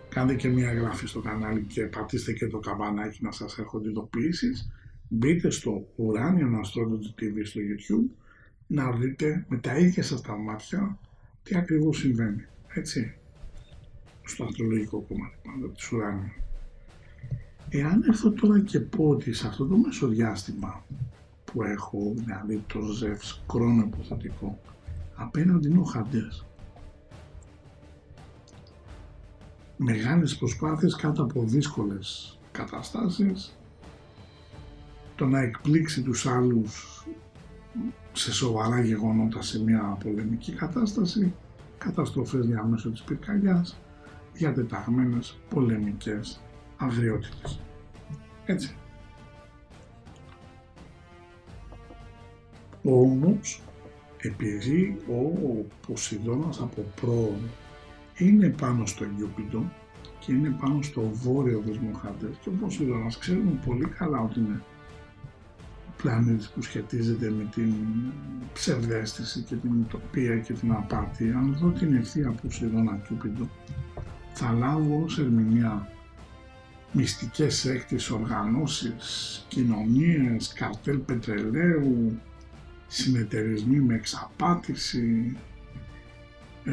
κάντε 0.08 0.34
και 0.34 0.48
μια 0.48 0.72
γράφη 0.72 1.06
στο 1.06 1.20
κανάλι 1.20 1.62
και 1.62 1.82
πατήστε 1.82 2.32
και 2.32 2.46
το 2.46 2.58
καμπανάκι 2.58 3.18
να 3.22 3.32
σας 3.32 3.58
έρχονται 3.58 3.88
ειδοποιήσεις 3.88 4.70
μπείτε 5.08 5.50
στο 5.50 5.86
Uranian 5.96 6.52
Astrology 6.62 7.22
TV 7.22 7.40
στο 7.44 7.60
YouTube 7.60 8.16
να 8.66 8.92
δείτε 8.92 9.44
με 9.48 9.56
τα 9.58 9.78
ίδια 9.78 10.02
σας 10.02 10.20
τα 10.20 10.36
μάτια 10.36 10.98
τι 11.42 11.56
ακριβώς 11.56 11.98
συμβαίνει. 11.98 12.44
Έτσι. 12.68 13.14
Στο 14.24 14.44
αστρολογικό 14.44 15.00
κομμάτι 15.00 15.36
πάντα 15.44 15.72
της 15.72 15.92
ουράνιου. 15.92 16.32
Εάν 17.68 18.04
έρθω 18.08 18.30
τώρα 18.30 18.60
και 18.60 18.80
πω 18.80 19.08
ότι 19.08 19.32
σε 19.32 19.46
αυτό 19.46 19.66
το 19.66 19.76
μεσοδιάστημα 19.76 20.84
που 21.52 21.62
έχω, 21.62 22.12
δηλαδή 22.14 22.64
το 22.66 22.80
ζεύς 22.80 23.42
κρόνο 23.46 23.82
υποθετικό, 23.82 24.58
απέναντι 25.14 25.68
είναι 25.68 25.78
ο 25.78 25.84
Χαντές. 25.84 26.46
Μεγάλες 29.76 30.36
προσπάθειες 30.36 30.96
κάτω 30.96 31.22
από 31.22 31.42
δύσκολες 31.44 32.38
καταστάσεις, 32.52 33.56
το 35.16 35.26
να 35.26 35.40
εκπλήξει 35.40 36.02
τους 36.02 36.26
άλλους 36.26 37.04
σε 38.12 38.32
σοβαρά 38.32 38.80
γεγονότα 38.80 39.42
σε 39.42 39.62
μια 39.62 39.98
πολεμική 40.02 40.52
κατάσταση, 40.52 41.34
καταστροφές 41.78 42.46
διαμέσου 42.46 42.90
της 42.90 43.02
πυρκαγιάς, 43.02 43.78
διατεταγμένες 44.32 45.38
πολεμικές 45.48 46.40
αγριότητες. 46.76 47.60
Έτσι. 48.44 48.76
Όμως, 52.82 53.62
επειδή 54.18 54.96
ο 55.08 55.20
Ποσειδώνας 55.86 56.60
από 56.60 56.84
πρώον 57.00 57.40
είναι 58.18 58.48
πάνω 58.48 58.86
στο 58.86 59.04
Γιούπιτο 59.16 59.72
και 60.18 60.32
είναι 60.32 60.56
πάνω 60.60 60.82
στο 60.82 61.10
βόρειο 61.12 61.62
δεσμοχάντες 61.66 62.36
και 62.40 62.48
ο 62.48 62.52
Ποσειδώνας 62.60 63.18
ξέρουμε 63.18 63.60
πολύ 63.66 63.86
καλά 63.86 64.20
ότι 64.20 64.38
είναι 64.38 64.62
πλανήτης 66.02 66.48
που 66.48 66.62
σχετίζεται 66.62 67.30
με 67.30 67.48
την 67.54 67.74
ψευδέστηση 68.52 69.40
και 69.40 69.54
την 69.54 69.70
утοπία 69.80 70.38
και 70.38 70.52
την 70.52 70.72
απάτη, 70.72 71.32
αν 71.32 71.56
δω 71.60 71.68
την 71.68 71.96
ευθεία 71.96 72.30
που 72.30 72.40
Ποσειδώνα 72.42 73.00
Κιούπιντο, 73.06 73.48
θα 74.32 74.52
λάβω 74.52 75.02
ως 75.04 75.18
ερμηνεία 75.18 75.88
μυστικές 76.92 77.54
σέκτες 77.54 78.10
οργανώσεις, 78.10 79.44
κοινωνίες, 79.48 80.52
καρτέλ 80.52 80.98
πετρελαίου, 80.98 82.20
συνεταιρισμοί 82.92 83.76
με 83.76 83.94
εξαπάτηση, 83.94 85.36
ε, 86.64 86.72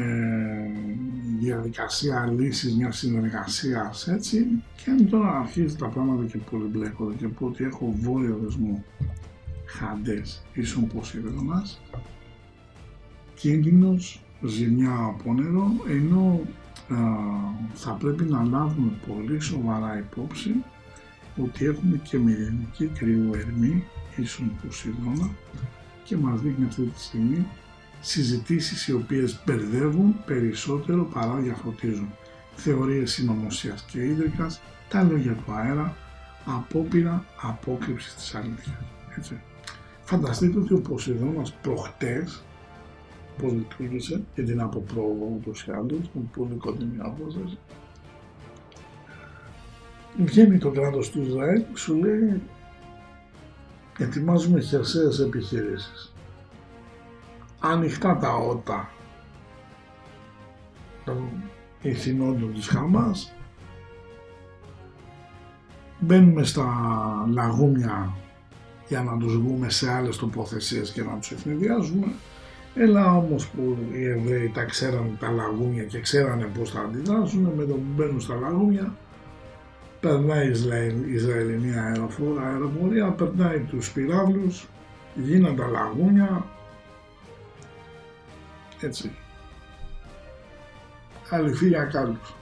διαδικασία 1.38 2.34
λύσης 2.38 2.76
μιας 2.76 2.98
συνεργασίας 2.98 4.08
έτσι. 4.08 4.46
Και 4.76 4.90
αν 4.90 5.08
τώρα 5.08 5.38
αρχίζει 5.38 5.76
τα 5.76 5.86
πράγματα 5.88 6.24
και 6.24 6.38
πολύ 6.50 6.64
μπλέκονται 6.64 7.14
και 7.14 7.28
πω 7.28 7.46
ότι 7.46 7.64
έχω 7.64 7.94
βόρειο 8.00 8.38
δεσμό 8.42 8.84
χαντές 9.66 10.42
ίσον 10.52 10.86
Ποσειδώνας 10.86 11.80
κίνδυνος 13.34 14.22
ζημιά 14.42 14.96
από 15.08 15.34
νερό 15.34 15.72
ενώ 15.88 16.40
α, 16.88 16.96
θα 17.74 17.92
πρέπει 17.92 18.24
να 18.24 18.42
λάβουμε 18.44 18.92
πολύ 19.08 19.40
σοβαρά 19.40 19.98
υπόψη 19.98 20.54
ότι 21.42 21.64
έχουμε 21.64 22.00
και 22.02 22.18
μηδενική 22.18 22.86
κρύου 22.86 23.30
ερμή 23.34 23.84
ίσον 24.16 24.52
Ποσειδώνα 24.66 25.30
και 26.10 26.16
μας 26.16 26.40
δείχνει 26.40 26.64
αυτή 26.64 26.82
τη 26.82 27.00
στιγμή 27.00 27.46
συζητήσεις 28.00 28.88
οι 28.88 28.92
οποίες 28.92 29.42
μπερδεύουν 29.46 30.24
περισσότερο 30.24 31.04
παρά 31.04 31.34
διαφωτίζουν. 31.34 32.08
Θεωρίες 32.54 33.12
συνωμοσίας 33.12 33.84
και 33.90 34.04
ίδρυκας, 34.04 34.60
τα 34.88 35.02
λόγια 35.02 35.32
του 35.32 35.52
αέρα, 35.52 35.96
απόπειρα 36.44 37.24
απόκρυψης 37.40 38.14
της 38.14 38.34
αλήθειας. 38.34 38.82
Έτσι. 39.16 39.40
Φανταστείτε 40.04 40.58
ότι 40.58 40.74
ο 40.74 40.80
Ποσειδώνας 40.80 41.52
προχτές, 41.52 42.42
πώς 43.38 43.52
λειτουργήσε, 43.52 44.22
γιατί 44.34 44.52
είναι 44.52 44.62
από 44.62 44.80
πρόοδο 44.80 45.32
ούτως 45.36 45.64
ή 45.68 45.70
άλλως, 45.70 46.10
με 46.12 46.22
πολύ 46.36 46.54
κοντινή 46.54 46.96
απόσταση, 46.98 47.58
βγαίνει 50.16 50.58
το 50.58 50.70
κράτος 50.70 51.10
του 51.10 51.22
Ισραήλ 51.22 51.62
σου 51.74 51.94
λέει 51.94 52.40
ετοιμάζουμε 54.02 54.60
χερσαίες 54.60 55.18
επιχειρήσεις. 55.18 56.12
Ανοιχτά 57.60 58.16
τα 58.16 58.34
ότα 58.34 58.88
των 61.04 61.28
ηθινόντων 61.82 62.54
της 62.54 62.66
Χαμάς. 62.66 63.32
Μπαίνουμε 66.00 66.44
στα 66.44 66.66
λαγούμια 67.32 68.14
για 68.88 69.02
να 69.02 69.18
τους 69.18 69.36
βγούμε 69.36 69.70
σε 69.70 69.92
άλλες 69.92 70.16
τοποθεσίες 70.16 70.90
και 70.90 71.02
να 71.02 71.18
τους 71.18 71.30
ευνηδιάζουμε. 71.30 72.06
Έλα 72.74 73.16
όμως 73.16 73.48
που 73.48 73.76
οι 73.92 74.04
Εβραίοι 74.04 74.50
τα 74.54 74.64
ξέραν 74.64 75.16
τα 75.20 75.30
λαγούμια 75.30 75.84
και 75.84 76.00
ξέρανε 76.00 76.44
πώς 76.58 76.70
θα 76.70 76.80
αντιδράσουν 76.80 77.52
με 77.56 77.64
το 77.64 77.74
που 77.74 77.86
μπαίνουν 77.96 78.20
στα 78.20 78.34
λαγούμια 78.34 78.96
περνάει 80.00 80.46
η 80.46 80.50
Ισραηλ, 80.50 81.14
Ισραηλινή 81.14 81.78
αεροφόρα, 81.78 82.42
αεροπορία, 82.42 83.10
περνάει 83.10 83.58
τους 83.58 83.92
πυράβλους, 83.92 84.68
γίναν 85.14 85.56
τα 85.56 85.66
λαγούμια, 85.66 86.46
έτσι. 88.80 89.10
Αληθή 91.30 91.68
για 91.68 91.84
κάλους. 91.84 92.34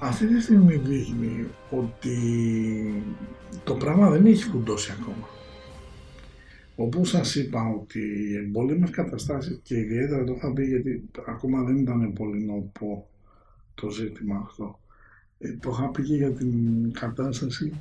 Αυτή 0.00 0.26
τη 0.26 0.42
στιγμή 0.42 0.76
δείχνει 0.76 1.46
ότι 1.70 2.16
το 3.64 3.74
πράγμα 3.74 4.10
δεν 4.10 4.26
έχει 4.26 4.44
φουντώσει 4.44 4.92
ακόμα. 5.00 5.28
Όπως 6.76 7.08
σας 7.08 7.34
είπα 7.34 7.68
ότι 7.80 7.98
οι 7.98 8.36
εμπόλεμες 8.36 8.90
καταστάσεις 8.90 9.60
και 9.62 9.78
ιδιαίτερα 9.78 10.24
το 10.24 10.32
είχα 10.32 10.52
πει 10.52 10.64
γιατί 10.64 11.08
ακόμα 11.26 11.62
δεν 11.62 11.76
ήταν 11.76 12.12
πολύ 12.12 12.44
νοπό 12.44 13.06
το 13.74 13.90
ζήτημα 13.90 14.42
αυτό. 14.46 14.78
Ε, 15.42 15.52
το 15.60 15.70
είχα 15.72 15.88
πει 15.88 16.02
και 16.02 16.14
για 16.14 16.30
την 16.32 16.92
κατάσταση 16.92 17.72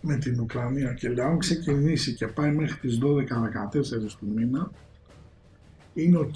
με 0.00 0.16
την 0.16 0.40
Ουκρανία 0.40 0.92
και 0.92 1.08
λέω 1.08 1.26
αν 1.26 1.38
ξεκινήσει 1.38 2.14
και 2.14 2.26
πάει 2.26 2.52
μέχρι 2.52 2.78
τις 2.88 2.98
12-14 3.02 4.16
του 4.18 4.28
μήνα 4.34 4.70
είναι 5.94 6.18
οκ. 6.18 6.34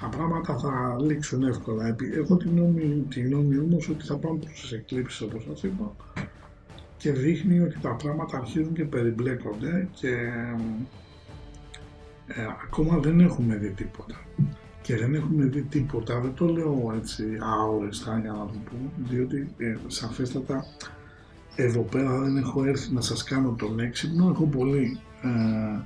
Τα 0.00 0.08
πράγματα 0.08 0.58
θα 0.58 0.96
λήξουν 1.00 1.42
εύκολα. 1.42 1.86
Επί- 1.86 2.14
Έχω 2.16 2.36
την 2.36 2.50
γνώμη, 2.50 3.06
την 3.08 3.26
γνώμη 3.26 3.58
όμως 3.58 3.88
ότι 3.88 4.04
θα 4.04 4.16
πάμε 4.16 4.38
προς 4.38 4.60
τις 4.60 4.72
εκλείψεις 4.72 5.20
όπως 5.20 5.42
σας 5.48 5.62
είπα 5.62 5.92
και 6.96 7.12
δείχνει 7.12 7.60
ότι 7.60 7.78
τα 7.80 7.94
πράγματα 7.94 8.36
αρχίζουν 8.36 8.72
και 8.74 8.84
περιμπλέκονται 8.84 9.88
και 9.94 10.08
ε, 12.26 12.42
ακόμα 12.64 12.98
δεν 12.98 13.20
έχουμε 13.20 13.56
δει 13.56 13.70
τίποτα. 13.70 14.20
Και 14.82 14.96
δεν 14.96 15.14
έχουμε 15.14 15.44
δει 15.44 15.62
τίποτα, 15.62 16.20
δεν 16.20 16.34
το 16.34 16.46
λέω 16.46 16.92
έτσι 16.96 17.24
αόριστα 17.40 18.18
για 18.18 18.32
να 18.32 18.46
το 18.46 18.54
πω, 18.64 18.92
διότι 18.96 19.54
ε, 19.56 19.76
σαφέστατα 19.86 20.64
εδώ 21.56 21.80
πέρα 21.80 22.18
δεν 22.18 22.36
έχω 22.36 22.64
έρθει 22.64 22.92
να 22.92 23.00
σας 23.00 23.22
κάνω 23.22 23.54
τον 23.58 23.80
έξυπνο, 23.80 24.28
έχω 24.28 24.44
πολύ 24.44 25.00
ε, 25.22 25.80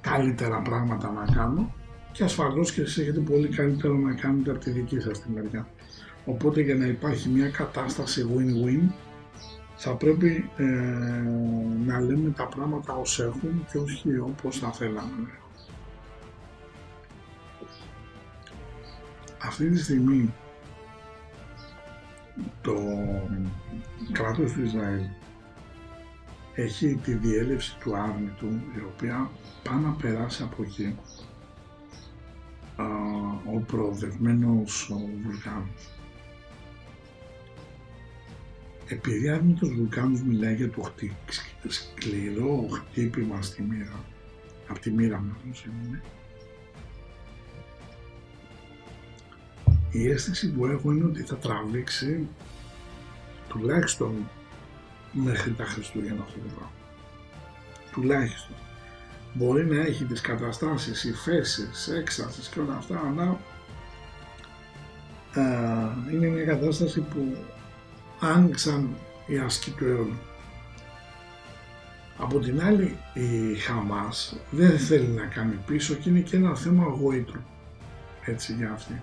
καλύτερα 0.00 0.62
πράγματα 0.62 1.12
να 1.12 1.34
κάνω 1.34 1.74
και 2.12 2.24
ασφαλώς 2.24 2.72
και 2.72 2.80
εσείς 2.80 2.98
έχετε 2.98 3.20
πολύ 3.20 3.48
καλύτερα 3.48 3.94
να 3.94 4.14
κάνετε 4.14 4.50
από 4.50 4.60
τη 4.60 4.70
δική 4.70 5.00
σας 5.00 5.20
τη 5.20 5.30
μεριά. 5.30 5.68
Οπότε 6.24 6.60
για 6.60 6.74
να 6.74 6.86
υπάρχει 6.86 7.28
μια 7.28 7.48
κατάσταση 7.48 8.26
win-win 8.36 8.90
θα 9.76 9.94
πρέπει 9.94 10.50
ε, 10.56 10.64
να 11.86 12.00
λέμε 12.00 12.30
τα 12.30 12.46
πράγματα 12.46 12.94
ως 12.94 13.20
έχουν 13.20 13.66
και 13.72 13.78
όχι 13.78 14.18
όπως 14.18 14.58
θα 14.58 14.72
θέλαμε. 14.72 15.28
Αυτή 19.42 19.70
τη 19.70 19.78
στιγμή 19.78 20.34
το 22.62 22.74
κράτος 24.12 24.52
του 24.52 24.62
Ισραήλ 24.62 25.02
έχει 26.54 26.94
τη 26.94 27.14
διέλευση 27.14 27.76
του 27.80 27.96
άρμη 27.96 28.30
του 28.38 28.60
η 28.76 28.80
οποία 28.80 29.30
πάει 29.62 29.78
να 29.78 29.90
περάσει 29.90 30.42
από 30.42 30.62
εκεί 30.62 30.96
α, 32.76 32.84
ο 33.54 33.58
προοδευμένος 33.66 34.90
ο 34.90 34.96
Βουλκάνος. 35.22 35.90
Επειδή 38.88 39.28
άρμητος 39.28 39.72
Βουλκάνος 39.74 40.22
μιλάει 40.22 40.54
για 40.54 40.70
το 40.70 40.80
χτύ, 40.82 41.16
σκληρό 41.68 42.68
χτύπημα 42.70 43.42
στη 43.42 43.62
μοίρα, 43.62 44.04
από 44.68 44.78
τη 44.78 44.90
μοίρα 44.90 45.18
μάλλον 45.18 45.54
η 49.96 50.10
αίσθηση 50.10 50.52
που 50.52 50.66
έχω 50.66 50.92
είναι 50.92 51.04
ότι 51.04 51.22
θα 51.22 51.36
τραβήξει 51.36 52.28
τουλάχιστον 53.48 54.28
μέχρι 55.12 55.52
τα 55.52 55.64
Χριστούγεννα 55.64 56.22
αυτό 56.22 56.38
το 56.38 56.48
πράγμα. 56.54 56.70
Τουλάχιστον. 57.92 58.56
Μπορεί 59.32 59.66
να 59.66 59.80
έχει 59.80 60.04
τις 60.04 60.20
καταστάσεις, 60.20 61.04
υφέσεις, 61.04 61.88
έξαρσεις 61.88 62.48
και 62.48 62.60
όλα 62.60 62.76
αυτά, 62.76 63.02
αλλά 63.08 63.38
ε, 65.34 66.12
είναι 66.12 66.26
μια 66.26 66.44
κατάσταση 66.44 67.00
που 67.00 67.36
άνοιξαν 68.20 68.94
οι 69.26 69.38
ασκοί 69.38 69.70
του 69.70 69.84
αιώνα. 69.84 70.18
Από 72.18 72.38
την 72.38 72.62
άλλη 72.62 72.96
η 73.14 73.54
Χαμάς 73.54 74.36
δεν 74.50 74.78
θέλει 74.78 75.06
να 75.06 75.24
κάνει 75.24 75.58
πίσω 75.66 75.94
και 75.94 76.08
είναι 76.08 76.20
και 76.20 76.36
ένα 76.36 76.54
θέμα 76.54 76.84
γοήτρου 76.84 77.40
έτσι 78.24 78.52
για 78.52 78.70
αυτή. 78.72 79.02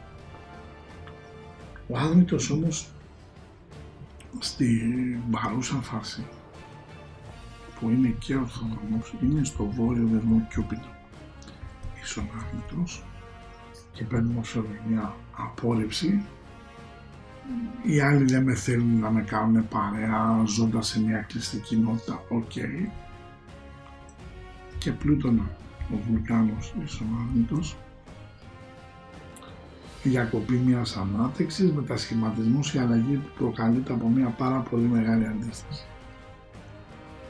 Ο 1.87 1.97
Άδμητος 1.97 2.49
όμως 2.49 2.89
στην 4.39 5.19
παρούσα 5.31 5.75
φάση 5.75 6.25
που 7.79 7.89
είναι 7.89 8.15
και 8.19 8.35
ορθοδρομός 8.35 9.13
είναι 9.21 9.43
στο 9.43 9.65
βόρειο 9.65 10.07
δεσμό 10.07 10.47
Κιούπιτο. 10.49 10.87
Ίσον 12.03 12.29
Άδμητος 12.39 13.03
και 13.91 14.03
παίρνουμε 14.03 14.43
σε 14.43 14.63
μια 14.87 15.15
απόρριψη 15.31 16.25
οι 17.83 17.99
άλλοι 17.99 18.23
δεν 18.23 18.43
με 18.43 18.55
θέλουν 18.55 18.99
να 18.99 19.11
με 19.11 19.21
κάνουν 19.21 19.67
παρέα 19.67 20.43
ζώντας 20.45 20.87
σε 20.87 21.01
μια 21.01 21.17
κλειστή 21.17 21.57
κοινότητα, 21.57 22.23
οκ. 22.29 22.51
Και 24.77 24.91
Πλούτωνα 24.91 25.49
Βουλκάνους 25.93 25.95
ίσον 26.09 26.73
Άδμητος 26.83 27.75
η 30.03 30.09
διακοπή 30.09 30.53
μιας 30.53 30.97
ανάπτυξης, 30.97 31.71
μετασχηματισμός, 31.71 32.73
η 32.73 32.79
αλλαγή 32.79 33.15
που 33.15 33.29
προκαλείται 33.37 33.93
από 33.93 34.07
μια 34.07 34.27
πάρα 34.37 34.59
πολύ 34.59 34.87
μεγάλη 34.87 35.27
αντίσταση. 35.27 35.85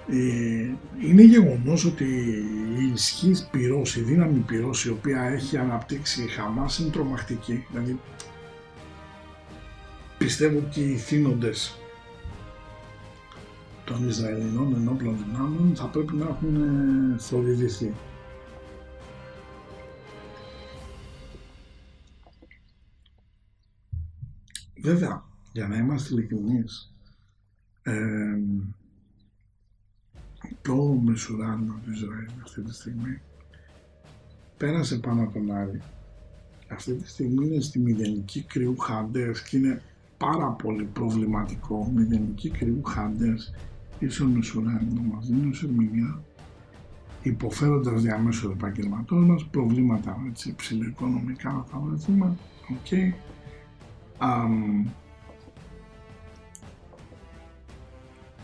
Ε, 0.08 0.76
είναι 1.08 1.22
γεγονός 1.22 1.86
ότι 1.86 2.06
η 2.80 2.92
ισχύς 2.94 3.48
πυρός, 3.52 3.96
η 3.96 4.02
δύναμη 4.02 4.40
πυρός 4.40 4.86
η 4.86 4.90
οποία 4.90 5.24
έχει 5.24 5.58
αναπτύξει 5.58 6.24
η 6.24 6.28
Χαμάς 6.28 6.80
είναι 6.80 6.90
τρομακτική. 6.90 7.66
Δηλαδή 7.72 8.00
πιστεύω 10.18 10.58
ότι 10.58 10.82
οι 10.82 10.96
θύνοντες 10.96 11.78
των 13.86 14.08
Ισραηλινών 14.08 14.74
ενόπλων 14.76 15.18
δυνάμεων 15.26 15.72
θα 15.76 15.86
πρέπει 15.86 16.16
να 16.16 16.26
έχουν 16.26 16.56
ε, 17.16 17.20
Βέβαια, 24.84 25.24
για 25.52 25.68
να 25.68 25.78
είμαστε 25.78 26.14
ειλικρινείς, 26.14 26.94
ε, 27.82 28.38
το 30.62 30.76
μεσουράνο 31.04 31.80
του 31.84 31.92
Ισραήλ 31.92 32.30
αυτή 32.44 32.62
τη 32.62 32.74
στιγμή 32.74 33.22
πέρασε 34.58 34.98
πάνω 34.98 35.24
από 35.24 35.34
τον 35.34 35.52
Άρη. 35.52 35.82
Αυτή 36.68 36.94
τη 36.94 37.10
στιγμή 37.10 37.46
είναι 37.46 37.62
στη 37.62 37.80
μηδενική 37.80 38.44
κρυού 38.44 38.78
Χαντέρς 38.78 39.44
και 39.44 39.58
είναι 39.58 39.82
πάρα 40.18 40.48
πολύ 40.48 40.84
προβληματικό. 40.84 41.92
Μηδενική 41.96 42.50
κρυού 42.50 42.84
Χαντέρς 42.84 43.54
ίσον 44.00 44.28
μεσουράνο 44.28 45.02
μας 45.02 45.28
δίνουν 45.28 45.54
σε 45.54 45.68
μια 45.68 46.24
υποφέροντας 47.22 48.02
διαμέσου 48.02 48.50
επαγγελματών 48.50 49.24
μας 49.24 49.46
προβλήματα 49.46 50.24
έτσι, 50.30 50.56
ψηλοοικονομικά 50.56 51.66
θα 51.72 51.80
βρεθούμε, 51.80 52.38
ok, 52.70 53.14
Εμ, 54.20 54.92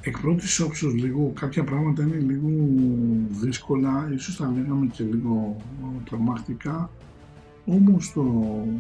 εκ 0.02 0.20
πρώτης 0.20 0.60
όψεως 0.60 0.94
λίγο 0.94 1.32
κάποια 1.40 1.64
πράγματα 1.64 2.04
είναι 2.04 2.16
λίγο 2.16 2.50
δύσκολα, 3.30 4.10
ίσως 4.14 4.38
τα 4.38 4.52
λέγαμε 4.56 4.86
και 4.86 5.04
λίγο 5.04 5.56
τρομακτικά, 6.06 6.90
όμως 7.66 8.14
το 8.14 8.24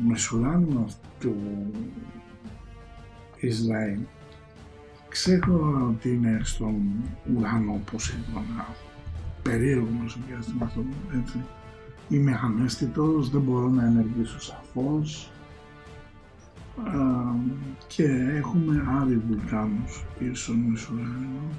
μεσουράνημα 0.07 0.85
του 1.19 1.35
Ισραήλ 3.39 3.99
ξέρω 5.09 5.87
ότι 5.89 6.09
είναι 6.09 6.39
στον 6.43 6.75
ουρανό 7.35 7.81
Ποσειδώνα, 7.91 8.67
περίεργο 9.41 9.87
μεσογειαστήμα 10.01 10.65
αυτό, 10.65 10.83
έτσι. 11.21 11.43
Είμαι 12.09 12.39
ανέστητος, 12.43 13.29
δεν 13.29 13.41
μπορώ 13.41 13.69
να 13.69 13.85
ενεργήσω 13.85 14.41
σαφώς, 14.41 15.31
και 17.87 18.03
έχουμε 18.37 18.83
Άρη 19.01 19.21
Βουλκάνους 19.27 20.05
ίσον 20.19 20.55
Μισουράνιο. 20.55 21.51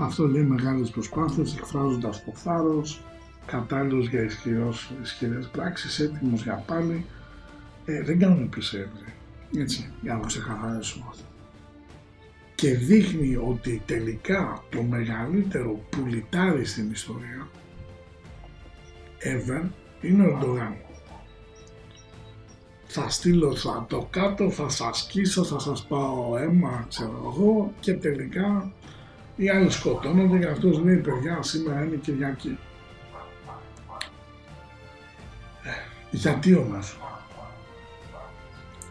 Αυτό 0.00 0.26
λέει 0.26 0.42
μεγάλες 0.42 0.90
προσπάθειες 0.90 1.56
εκφράζοντας 1.56 2.24
το 2.24 2.32
θάρρος, 2.34 3.02
κατάλληλος 3.46 4.08
για 4.08 4.22
ισχυρός, 4.22 4.92
ισχυρές 5.02 5.46
πράξεις, 5.46 5.98
έτοιμος 5.98 6.42
για 6.42 6.64
πάλι. 6.66 7.04
Ε, 7.84 8.02
δεν 8.02 8.18
κάνουμε 8.18 8.42
επισέβρη, 8.42 9.14
έτσι, 9.56 9.92
για 10.02 10.14
να 10.14 10.26
ξεκαθαρίσουμε 10.26 11.04
αυτό. 11.08 11.24
Και 12.54 12.74
δείχνει 12.74 13.36
ότι 13.36 13.82
τελικά 13.86 14.62
το 14.70 14.82
μεγαλύτερο 14.82 15.80
πουλιτάρι 15.90 16.64
στην 16.64 16.90
ιστορία 16.90 17.48
ever 19.22 19.68
είναι 20.00 20.26
ο 20.26 20.38
Ερντογάν 20.38 20.74
θα 22.98 23.08
στείλω 23.08 23.56
θα 23.56 23.86
το 23.88 24.06
κάτω, 24.10 24.50
θα 24.50 24.68
σας 24.68 24.98
σκίσω, 24.98 25.44
θα 25.44 25.58
σας 25.58 25.86
πάω 25.86 26.36
αίμα, 26.36 26.86
ξέρω 26.88 27.22
εγώ 27.34 27.72
και 27.80 27.94
τελικά 27.94 28.72
οι 29.36 29.48
άλλοι 29.48 29.70
σκοτώνονται 29.70 30.38
και 30.38 30.46
αυτός 30.46 30.78
λέει 30.78 30.96
παιδιά 30.96 31.42
σήμερα 31.42 31.84
είναι 31.84 31.96
Κυριακή. 31.96 32.58
Ε, 35.62 35.70
γιατί 36.10 36.54
όμως; 36.54 36.98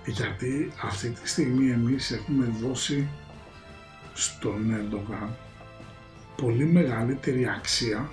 Γιατί 0.06 0.72
αυτή 0.84 1.10
τη 1.10 1.30
στιγμή 1.30 1.72
εμείς 1.72 2.12
έχουμε 2.12 2.54
δώσει 2.62 3.08
στον 4.14 4.74
Ερντογάν 4.74 5.30
πολύ 6.36 6.66
μεγαλύτερη 6.66 7.48
αξία 7.48 8.10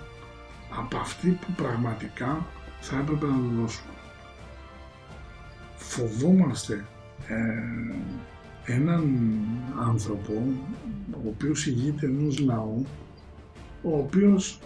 από 0.70 0.96
αυτή 0.96 1.28
που 1.28 1.52
πραγματικά 1.62 2.46
θα 2.80 2.98
έπρεπε 2.98 3.26
να 3.26 3.36
του 3.36 3.60
δώσουμε 3.60 3.91
φοβόμαστε 5.92 6.84
ε, 7.28 8.72
έναν 8.72 9.18
άνθρωπο 9.88 10.32
ο 11.12 11.28
οποίος 11.28 11.66
ηγείται 11.66 12.06
ενός 12.06 12.38
λαού 12.38 12.86
ο 13.82 13.96
οποίος 13.96 14.58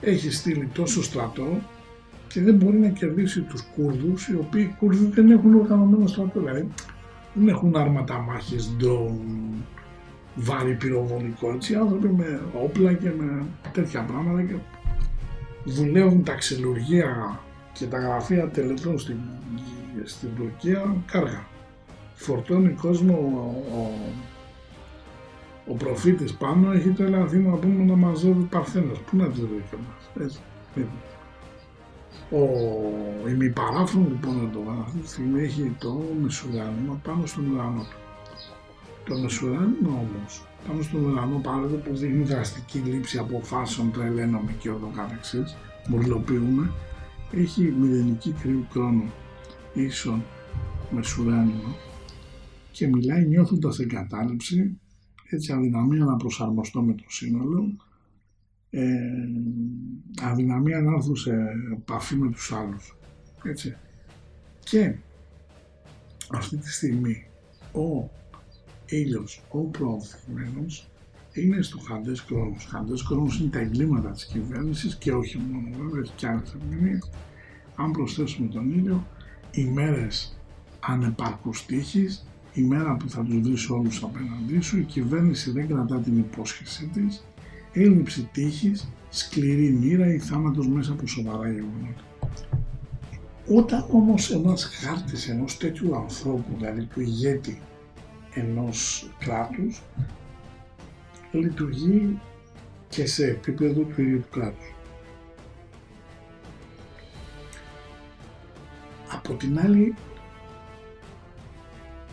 έχει 0.00 0.30
στείλει 0.30 0.68
τόσο 0.72 1.02
στρατό 1.02 1.60
και 2.28 2.40
δεν 2.40 2.54
μπορεί 2.54 2.78
να 2.78 2.88
κερδίσει 2.88 3.40
τους 3.40 3.62
Κούρδους 3.74 4.28
οι 4.28 4.36
οποίοι 4.36 4.68
οι 4.70 4.74
Κούρδοι 4.78 5.04
δεν 5.04 5.30
έχουν 5.30 5.54
οργανωμένο 5.54 6.06
στρατό. 6.06 6.40
Δηλαδή 6.40 6.68
δεν 7.34 7.48
έχουν 7.48 7.76
άρματα 7.76 8.18
μάχης, 8.18 8.76
drone, 8.80 9.62
βάρη 10.34 10.74
πυροβολικό 10.74 11.52
έτσι. 11.52 11.74
Άνθρωποι 11.74 12.08
με 12.08 12.40
όπλα 12.64 12.92
και 12.92 13.10
με 13.18 13.44
τέτοια 13.72 14.02
πράγματα 14.02 14.42
και 14.42 14.54
δουλεύουν 15.64 16.24
τα 16.24 16.34
ξυλουργία 16.34 17.40
και 17.72 17.86
τα 17.86 17.98
γραφεία 17.98 18.48
τελετών 18.48 18.98
στην, 18.98 19.16
στην 20.04 20.28
Τουρκία 20.36 20.96
κάργα. 21.06 21.44
Φορτώνει 22.14 22.70
κόσμο 22.70 23.14
ο, 23.14 23.76
ο, 23.76 23.90
ο 25.72 25.74
προφήτης 25.74 26.34
πάνω, 26.34 26.72
έχει 26.72 26.88
τρελαθεί 26.88 27.36
να 27.36 27.56
πούμε 27.56 27.84
να 27.84 27.96
μαζεύει 27.96 28.42
παρθένες. 28.42 28.98
Πού 28.98 29.16
να 29.16 29.28
τις 29.28 29.40
βρει 29.40 29.64
κιόλας, 29.68 30.10
έτσι. 30.20 30.38
Λοιπόν. 30.74 30.98
Ο 32.32 33.28
ημιπαράφρον 33.28 34.08
λοιπόν 34.08 34.40
Ερντογάν 34.44 34.80
αυτή 34.84 34.98
τη 34.98 35.08
στιγμή 35.08 35.42
έχει 35.42 35.76
το 35.78 36.02
μεσουράνημα 36.22 37.00
πάνω 37.02 37.26
στον 37.26 37.50
ουρανό 37.50 37.80
του. 37.80 37.96
Το 39.04 39.18
μεσουράνημα 39.18 39.88
όμως 39.88 40.44
πάνω 40.66 40.82
στον 40.82 41.04
ουρανό 41.04 41.40
παρόλο 41.42 41.76
που 41.84 41.96
δείχνει 41.96 42.22
δραστική 42.22 42.78
λήψη 42.78 43.18
αποφάσεων, 43.18 43.92
τρελαίνομαι 43.92 44.54
και 44.58 44.70
ούτω 44.70 44.90
καθεξής, 44.96 45.56
μουρλοποιούμε, 45.88 46.70
έχει 47.32 47.74
μηδενική 47.80 48.34
κρύου 48.42 48.66
κρόνο 48.72 49.02
ίσον 49.74 50.22
μεσουράνημα 50.90 51.74
και 52.70 52.86
μιλάει 52.86 53.26
νιώθοντας 53.26 53.78
εγκατάλειψη, 53.78 54.78
έτσι 55.30 55.52
αδυναμία 55.52 56.04
να 56.04 56.16
προσαρμοστώ 56.16 56.82
με 56.82 56.92
το 56.94 57.04
σύνολο, 57.08 57.76
ε, 58.70 58.98
αδυναμία 60.22 60.80
να 60.80 60.94
έρθω 60.94 61.14
σε 61.14 61.32
επαφή 61.72 62.16
με 62.16 62.30
τους 62.30 62.52
άλλους. 62.52 62.96
Έτσι. 63.44 63.76
Και 64.60 64.94
αυτή 66.30 66.56
τη 66.56 66.72
στιγμή 66.72 67.26
ο 67.72 68.10
ήλιος, 68.86 69.42
ο 69.50 69.58
προωθημένος, 69.58 70.90
είναι 71.32 71.62
στο 71.62 71.78
χαντές 71.78 72.20
χρόνος. 72.20 72.64
Χαντές 72.64 73.02
χρόνος 73.02 73.40
είναι 73.40 73.50
τα 73.50 73.58
εγκλήματα 73.58 74.10
της 74.10 74.26
κυβέρνησης 74.26 74.96
και 74.96 75.12
όχι 75.12 75.38
μόνο 75.38 75.76
βέβαια, 75.76 76.00
έχει 76.00 76.12
και 76.16 76.26
άλλες 76.26 76.54
ερμηνείες. 76.54 77.10
Αν 77.76 77.90
προσθέσουμε 77.90 78.48
τον 78.48 78.70
ήλιο, 78.70 79.06
οι 79.50 79.64
μέρες 79.64 80.38
ανεπαρκούς 80.80 81.66
τύχης, 81.66 82.26
η 82.52 82.62
μέρα 82.62 82.96
που 82.96 83.08
θα 83.08 83.22
τους 83.22 83.40
βρεις 83.40 83.70
όλους 83.70 84.02
απέναντί 84.02 84.60
σου, 84.60 84.78
η 84.78 84.82
κυβέρνηση 84.82 85.50
δεν 85.50 85.68
κρατά 85.68 86.00
την 86.00 86.18
υπόσχεσή 86.18 86.90
της, 86.92 87.24
έλλειψη 87.72 88.28
τύχης, 88.32 88.88
σκληρή 89.10 89.70
μοίρα 89.70 90.14
ή 90.14 90.18
θάνατος 90.18 90.68
μέσα 90.68 90.92
από 90.92 91.06
σοβαρά 91.06 91.50
γεγονότα. 91.50 92.04
Όταν 93.48 93.86
όμως 93.90 94.30
ένας 94.30 94.64
χάρτης 94.64 95.28
ενός 95.28 95.56
τέτοιου 95.56 95.96
ανθρώπου, 95.96 96.54
δηλαδή 96.56 96.84
του 96.84 97.00
ηγέτη 97.00 97.60
ενός 98.34 99.10
κράτους, 99.18 99.82
λειτουργεί 101.32 102.20
και 102.88 103.06
σε 103.06 103.26
επίπεδο 103.26 103.82
του 103.82 104.02
ίδιου 104.02 104.20
του 104.20 104.28
κράτους. 104.30 104.74
Από 109.12 109.34
την 109.34 109.58
άλλη, 109.58 109.94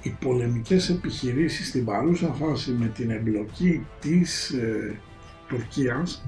οι 0.01 0.17
πολεμικές 0.19 0.89
επιχειρήσεις 0.89 1.67
στην 1.67 1.85
παρούσα 1.85 2.33
φάση 2.33 2.71
με 2.71 2.87
την 2.87 3.09
εμπλοκή 3.09 3.85
της 3.99 4.49
ε, 4.49 4.99
Τουρκίας 5.47 6.25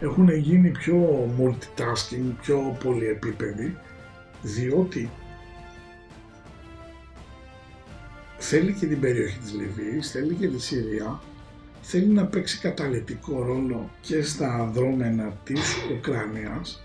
έχουν 0.00 0.28
γίνει 0.28 0.70
πιο 0.70 1.28
multitasking, 1.38 2.34
πιο 2.42 2.76
πολυεπίπεδοι, 2.84 3.76
διότι 4.42 5.10
θέλει 8.38 8.72
και 8.72 8.86
την 8.86 9.00
περιοχή 9.00 9.38
της 9.38 9.54
Λιβύης, 9.54 10.10
θέλει 10.10 10.34
και 10.34 10.48
τη 10.48 10.60
Συρία, 10.60 11.20
θέλει 11.80 12.06
να 12.06 12.26
παίξει 12.26 12.58
καταλητικό 12.58 13.42
ρόλο 13.42 13.90
και 14.00 14.22
στα 14.22 14.70
δρόμενα 14.74 15.32
της 15.44 15.76
Ουκρανίας 15.92 16.84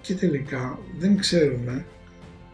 και 0.00 0.14
τελικά 0.14 0.78
δεν 0.98 1.16
ξέρουμε 1.16 1.84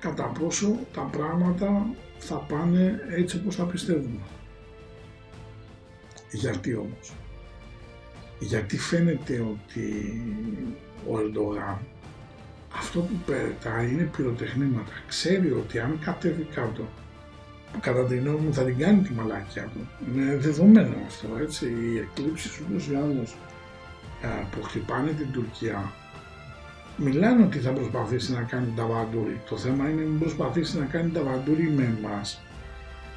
κατά 0.03 0.25
πόσο 0.25 0.79
τα 0.95 1.01
πράγματα 1.01 1.87
θα 2.19 2.35
πάνε 2.37 3.01
έτσι 3.11 3.37
όπως 3.37 3.57
θα 3.57 3.65
πιστεύουμε. 3.65 4.21
Γιατί 6.31 6.75
όμως; 6.75 7.13
Γιατί 8.39 8.79
φαίνεται 8.79 9.41
ότι 9.41 10.23
ο 11.11 11.19
Ερντογάν 11.19 11.79
αυτό 12.77 13.01
που 13.01 13.15
πετάει 13.27 13.91
είναι 13.91 14.11
πυροτεχνήματα. 14.17 14.93
Ξέρει 15.09 15.51
ότι 15.53 15.79
αν 15.79 15.99
κατέβει 16.05 16.47
κάτω, 16.55 16.89
που 17.73 17.81
κατά 17.81 18.05
την 18.05 18.19
γνώμη 18.19 18.39
μου 18.39 18.55
θα 18.55 18.63
την 18.63 18.79
κάνει 18.79 19.03
τη 19.03 19.13
μαλάκια 19.13 19.63
του, 19.63 19.89
είναι 20.09 20.37
δεδομένο 20.37 20.95
αυτό, 21.07 21.29
έτσι, 21.41 21.67
οι 21.67 21.99
εκλήψεις 21.99 22.61
ούτως 22.61 22.87
ή 22.89 22.95
άλλως 22.95 23.37
ε, 24.23 24.45
που 24.51 24.63
χτυπάνε 24.63 25.11
την 25.11 25.33
Τουρκία 25.33 25.93
μιλάνε 26.97 27.45
ότι 27.45 27.59
θα 27.59 27.71
προσπαθήσει 27.71 28.33
να 28.33 28.43
κάνει 28.43 28.73
τα 28.77 28.87
βαντούρι. 28.87 29.41
Το 29.49 29.57
θέμα 29.57 29.89
είναι 29.89 30.03
να 30.03 30.19
προσπαθήσει 30.19 30.79
να 30.79 30.85
κάνει 30.85 31.11
τα 31.11 31.23
βαντούρι 31.23 31.71
με 31.71 31.97
εμάς. 31.99 32.43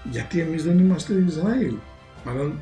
Γιατί 0.04 0.40
εμείς 0.40 0.64
δεν 0.64 0.80
είμαστε 0.80 1.14
Ισραήλ. 1.14 1.76
Μάλλον 2.26 2.62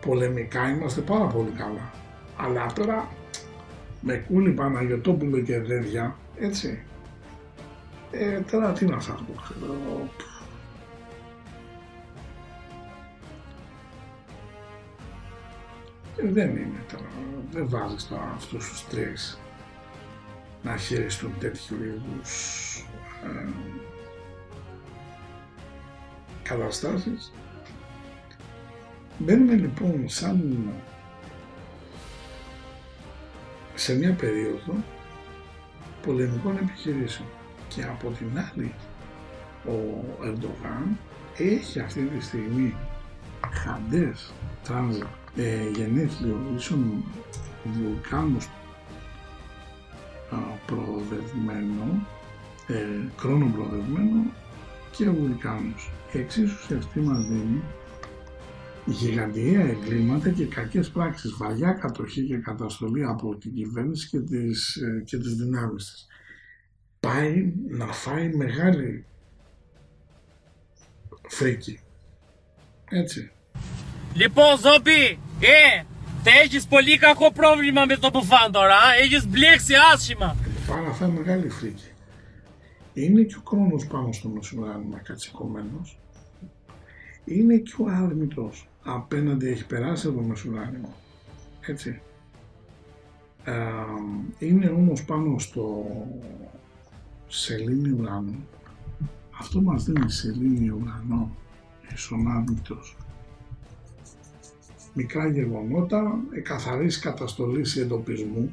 πολεμικά 0.00 0.68
είμαστε 0.68 1.00
πάρα 1.00 1.24
πολύ 1.26 1.50
καλά. 1.50 1.92
Αλλά 2.36 2.72
τώρα 2.74 3.08
με 4.00 4.14
κούλι 4.14 4.50
Παναγιωτόπουλο 4.50 5.40
και 5.40 5.60
δέντια, 5.60 6.16
έτσι. 6.38 6.82
Ε, 8.10 8.40
τώρα 8.40 8.72
τι 8.72 8.84
να 8.84 9.00
σας 9.00 9.20
πω, 9.26 9.42
ξέρω. 9.42 10.08
Ε, 16.16 16.28
δεν 16.32 16.50
είναι 16.50 16.84
τώρα, 16.92 17.08
δεν 17.50 17.68
βάζεις 17.68 18.08
τώρα 18.08 18.32
αυτούς 18.36 18.68
τους 18.68 18.86
τρεις 18.86 19.38
να 20.64 20.76
χειριστούν 20.76 21.32
τέτοιου 21.38 21.76
είδους 21.82 22.78
ε, 23.24 23.48
καταστάσεις. 26.42 27.32
Μπαίνουμε 29.18 29.54
λοιπόν 29.54 30.08
σαν 30.08 30.68
σε 33.74 33.94
μια 33.94 34.12
περίοδο 34.12 34.74
πολεμικών 36.02 36.56
επιχειρήσεων 36.56 37.28
και 37.68 37.82
από 37.82 38.10
την 38.10 38.28
άλλη 38.52 38.74
ο 39.66 40.04
Ερντογάν 40.24 40.98
έχει 41.36 41.80
αυτή 41.80 42.00
τη 42.02 42.24
στιγμή 42.24 42.74
χαντές 43.52 44.32
τράνζα 44.64 45.10
ε, 45.36 45.68
γενέθλιο 45.74 46.40
ίσον 46.56 47.04
βουλκάνους 47.64 48.48
προοδευμένο, 50.66 52.06
ε, 52.66 53.08
χρόνο 53.16 53.50
προοδευμένο 53.54 54.32
και 54.96 55.08
βουλκάνους. 55.08 55.90
Εξίσου 56.12 56.66
σε 56.66 56.76
αυτή 56.76 57.00
μας 57.00 57.26
δίνει 57.26 57.62
γιγαντιαία 58.84 59.64
εγκλήματα 59.66 60.30
και 60.30 60.46
κακές 60.46 60.88
πράξεις, 60.90 61.36
βαριά 61.36 61.72
κατοχή 61.72 62.26
και 62.26 62.36
καταστολή 62.36 63.04
από 63.04 63.36
την 63.36 63.54
κυβέρνηση 63.54 64.08
και 64.08 64.20
τις, 64.20 64.76
ε, 64.76 65.02
και 65.04 65.16
τις 65.16 65.34
δυνάμεις 65.34 65.90
της. 65.90 66.06
Πάει 67.00 67.52
να 67.68 67.86
φάει 67.86 68.34
μεγάλη 68.34 69.04
φρίκη. 71.28 71.78
Έτσι. 72.90 73.30
Λοιπόν, 74.14 74.58
Ζόμπι, 74.58 75.18
ε, 75.40 75.82
θα 76.24 76.30
έχεις 76.44 76.66
πολύ 76.66 76.98
κακό 76.98 77.32
πρόβλημα 77.32 77.84
με 77.84 77.96
το 77.96 78.10
μπουφάν 78.12 78.52
τώρα, 78.52 78.74
α; 78.74 78.94
έχεις 79.02 79.26
μπλέξει 79.28 79.74
άσχημα. 79.94 80.36
Πάει 80.68 80.82
να 80.82 80.92
φάει 80.92 81.10
μεγάλη 81.10 81.48
φρίκη. 81.48 81.88
Είναι 82.94 83.22
και 83.22 83.34
ο 83.34 83.42
χρόνος 83.48 83.86
πάνω 83.86 84.12
στο 84.12 84.28
μεσουράνημα 84.28 84.98
κατσικωμένος. 84.98 85.98
Είναι 87.24 87.56
και 87.56 87.74
ο 87.78 87.86
άρμητος 87.88 88.68
απέναντι 88.82 89.48
έχει 89.48 89.66
περάσει 89.66 90.06
από 90.06 90.16
το 90.16 90.22
μεσουράνημα. 90.22 90.88
Έτσι. 91.60 92.00
Ε, 93.44 93.52
είναι 94.38 94.68
όμως 94.68 95.04
πάνω 95.04 95.38
στο 95.38 95.84
σελήνη 97.28 97.90
ουρανό. 97.90 98.34
Αυτό 99.38 99.60
μας 99.60 99.84
δίνει 99.84 100.10
σελήνη 100.10 100.68
ουρανό, 100.68 101.36
ισονάρμητος. 101.94 102.96
Μικρά 104.94 105.28
γεγονότα, 105.28 106.18
εκαθαρής 106.30 106.98
καταστολής 106.98 107.76
ή 107.76 107.80
εντοπισμού, 107.80 108.52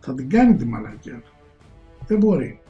θα 0.00 0.14
την 0.14 0.28
κάνει 0.28 0.56
τη 0.56 0.64
μαλακία 0.64 1.20
του. 1.24 1.32
Δεν 2.06 2.18
μπορεί. 2.18 2.60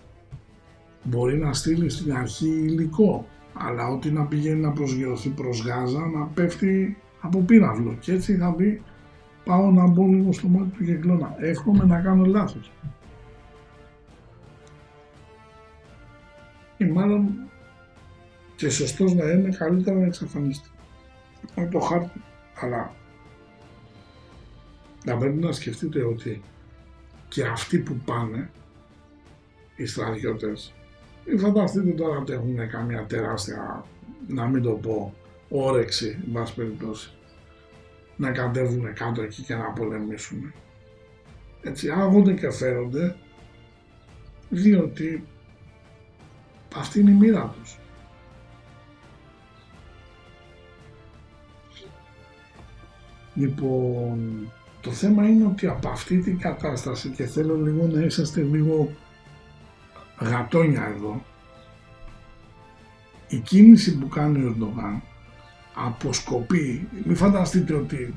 Μπορεί 1.03 1.39
να 1.39 1.53
στείλει 1.53 1.91
στην 1.91 2.13
αρχή 2.13 2.49
υλικό, 2.49 3.27
αλλά 3.55 3.89
ό,τι 3.89 4.11
να 4.11 4.25
πηγαίνει 4.25 4.61
να 4.61 4.71
προσγειωθεί 4.71 5.29
προς 5.29 5.65
Γάζα 5.65 6.07
να 6.07 6.25
πέφτει 6.27 6.97
από 7.21 7.41
πύραυλο 7.41 7.97
και 8.01 8.13
έτσι 8.13 8.37
θα 8.37 8.53
πει 8.53 8.83
πάω 9.45 9.71
να 9.71 9.87
μπω 9.87 10.07
λίγο 10.07 10.33
στο 10.33 10.49
μάτι 10.49 10.71
του 10.77 10.85
γεγλώνα. 10.85 11.35
Εύχομαι 11.39 11.85
να 11.85 12.01
κάνω 12.01 12.25
λάθος. 12.25 12.71
Ή 16.77 16.85
μάλλον 16.85 17.29
και 18.57 18.71
σωστός 18.71 19.15
να 19.15 19.31
είναι 19.31 19.49
καλύτερα 19.49 19.99
να 19.99 20.07
εξαφανιστεί. 20.07 20.69
Είναι 21.57 21.69
το 21.69 21.79
χάρτη. 21.79 22.21
Αλλά 22.61 22.95
θα 25.05 25.17
πρέπει 25.17 25.37
να 25.37 25.53
σκεφτείτε 25.53 26.03
ότι 26.03 26.43
και 27.29 27.47
αυτοί 27.47 27.79
που 27.79 27.95
πάνε, 27.95 28.51
οι 29.77 29.87
στρατιώτες, 29.87 30.73
μην 31.27 31.39
φανταστείτε 31.39 31.91
τώρα 31.91 32.19
ότι 32.19 32.33
έχουν 32.33 32.69
καμία 32.69 33.07
τεράστια, 33.07 33.85
να 34.29 34.47
μην 34.47 34.63
το 34.63 34.71
πω, 34.71 35.15
όρεξη, 35.49 36.19
εν 36.27 36.33
πάση 36.33 36.55
περιπτώσει, 36.55 37.13
να 38.17 38.31
κατέβουν 38.31 38.93
κάτω 38.93 39.23
εκεί 39.23 39.43
και 39.43 39.55
να 39.55 39.65
πολεμήσουν. 39.65 40.53
Έτσι, 41.63 41.91
άγονται 41.91 42.33
και 42.33 42.51
φέρονται, 42.51 43.17
διότι 44.49 45.27
αυτή 46.77 47.01
είναι 47.01 47.11
η 47.11 47.15
μοίρα 47.15 47.55
τους. 47.61 47.80
Λοιπόν, 53.41 54.49
το 54.81 54.91
θέμα 54.91 55.29
είναι 55.29 55.45
ότι 55.45 55.67
από 55.67 55.89
αυτή 55.89 56.19
την 56.19 56.39
κατάσταση 56.39 57.09
και 57.09 57.25
θέλω 57.25 57.57
λίγο 57.57 57.87
να 57.87 58.01
είσαστε 58.01 58.41
λίγο 58.41 58.91
γατόνια 60.19 60.93
εδώ, 60.97 61.23
η 63.29 63.37
κίνηση 63.37 63.99
που 63.99 64.09
κάνει 64.09 64.45
ο 64.45 64.55
Ερντογάν 64.55 65.03
αποσκοπεί, 65.75 66.89
μην 67.05 67.17
φανταστείτε 67.17 67.75
ότι 67.75 68.15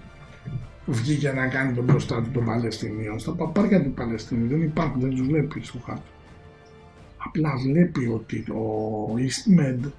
βγήκε 0.86 1.32
να 1.32 1.48
κάνει 1.48 1.74
τον 1.74 1.84
μπροστά 1.84 2.22
του 2.22 2.30
των 2.32 2.46
Παλαιστινίων, 2.46 3.20
στα 3.20 3.32
παπάρια 3.32 3.84
του 3.84 3.92
Παλαιστινίου 3.92 4.48
δεν 4.48 4.62
υπάρχουν, 4.62 5.02
δεν 5.02 5.10
τους 5.10 5.22
βλέπει 5.22 5.64
στο 5.64 5.80
χάρτη. 5.86 6.10
Απλά 7.18 7.56
βλέπει 7.58 8.08
ότι 8.08 8.38
ο 8.38 9.14
EastMed 9.18 9.92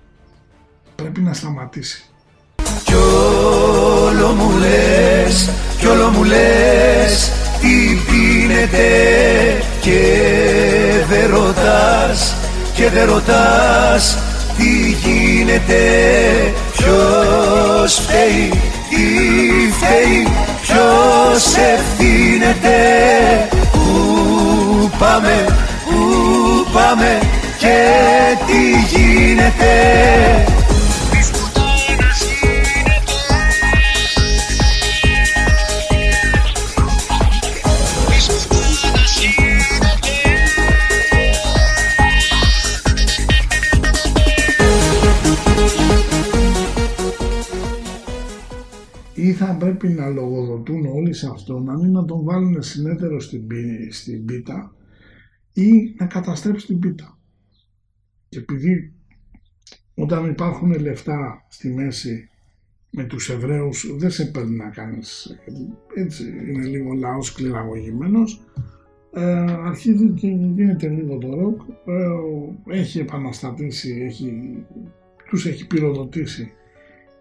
πρέπει 0.94 1.20
να 1.20 1.32
σταματήσει. 1.32 2.13
Κι 2.84 2.94
όλο 2.94 4.28
μου 4.28 4.50
λες, 4.58 5.50
κι 5.78 5.86
όλο 5.86 6.08
μου 6.08 6.24
λες 6.24 7.32
Τι 7.60 7.98
πίνετε 8.06 8.88
και 9.80 10.00
δεν 11.08 11.30
ρωτάς 11.30 12.34
Και 12.74 12.88
δεν 12.90 13.06
ρωτάς 13.06 14.18
τι 14.56 14.96
γίνεται 15.04 15.82
Ποιος 16.76 17.94
φταίει, 17.94 18.48
τι 18.88 19.04
φταίει 19.72 20.28
Ποιος 20.60 21.56
ευθύνεται 21.74 22.78
Πού 23.72 24.90
πάμε, 24.98 25.44
πού 25.84 26.66
πάμε 26.72 27.18
Και 27.58 27.76
τι 28.46 28.96
γίνεται 28.96 29.74
ή 49.54 49.56
θα 49.56 49.66
πρέπει 49.66 49.88
να 49.88 50.08
λογοδοτούν 50.08 50.86
όλοι 50.86 51.12
σε 51.12 51.28
αυτόν, 51.32 51.70
αν 51.70 51.78
είναι 51.78 51.88
να 51.88 52.04
τον 52.04 52.24
βάλουν 52.24 52.62
συνέτερο 52.62 53.20
στην, 53.20 53.46
πί- 53.46 53.92
στην 53.92 54.24
πίτα 54.24 54.74
ή 55.52 55.94
να 55.98 56.06
καταστρέψει 56.06 56.66
την 56.66 56.78
πίτα. 56.78 57.18
Και 58.28 58.38
επειδή 58.38 58.92
όταν 59.94 60.30
υπάρχουν 60.30 60.80
λεφτά 60.80 61.46
στη 61.48 61.68
μέση 61.68 62.28
με 62.90 63.04
τους 63.04 63.30
Εβραίους 63.30 63.96
δεν 63.96 64.10
σε 64.10 64.24
παίρνει 64.24 64.56
να 64.56 64.70
κάνεις 64.70 65.38
έτσι 65.94 66.24
είναι 66.48 66.64
λίγο 66.66 66.92
λαός 66.92 67.32
κληραγωγημένος 67.32 68.44
ε, 69.12 69.22
αρχίζει 69.52 70.08
και 70.08 70.26
γίνεται 70.26 70.88
λίγο 70.88 71.18
το 71.18 71.34
ροκ 71.34 71.60
ε, 71.86 72.78
έχει 72.78 72.98
επαναστατήσει 72.98 74.02
έχει, 74.02 74.56
τους 75.28 75.46
έχει 75.46 75.66
πυροδοτήσει 75.66 76.52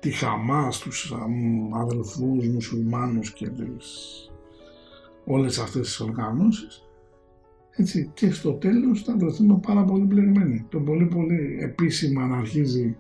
τη 0.04 0.12
Χαμάς, 0.12 0.80
τους 0.80 1.14
αμ, 1.14 1.76
αδελφούς 1.76 2.48
μουσουλμάνους 2.48 3.34
και 3.34 3.50
τις, 3.50 4.32
όλες 5.26 5.60
αυτές 5.60 5.82
τις 5.82 6.00
οργανώσεις 6.00 6.84
έτσι, 7.76 8.12
και 8.14 8.32
στο 8.32 8.54
τέλος 8.54 9.04
θα 9.04 9.18
βρεθούμε 9.18 9.60
πάρα 9.68 9.84
πολύ 9.84 10.04
μπλεγμένοι. 10.04 10.66
Το 10.70 10.80
πολύ 10.80 11.06
πολύ 11.06 11.58
επίσημα 11.62 12.28
να 12.28 12.38
αρχίζει 12.38 12.98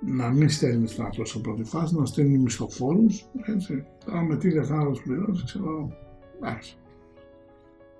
να 0.00 0.28
μην 0.30 0.48
στέλνει 0.48 0.88
στρατό 0.88 1.24
σε 1.24 1.38
πρώτη 1.38 1.64
φάση, 1.64 1.96
να 1.96 2.04
στέλνει 2.04 2.38
μισθοφόρους, 2.38 3.26
έτσι. 3.42 3.84
Τώρα 4.04 4.22
με 4.22 4.36
τι 4.36 4.50
λεφτά 4.50 4.74
θα 4.74 4.90
τους 4.90 5.02
πληρώσεις, 5.02 5.44
ξέρω, 5.44 5.92
εντάξει. 6.36 6.76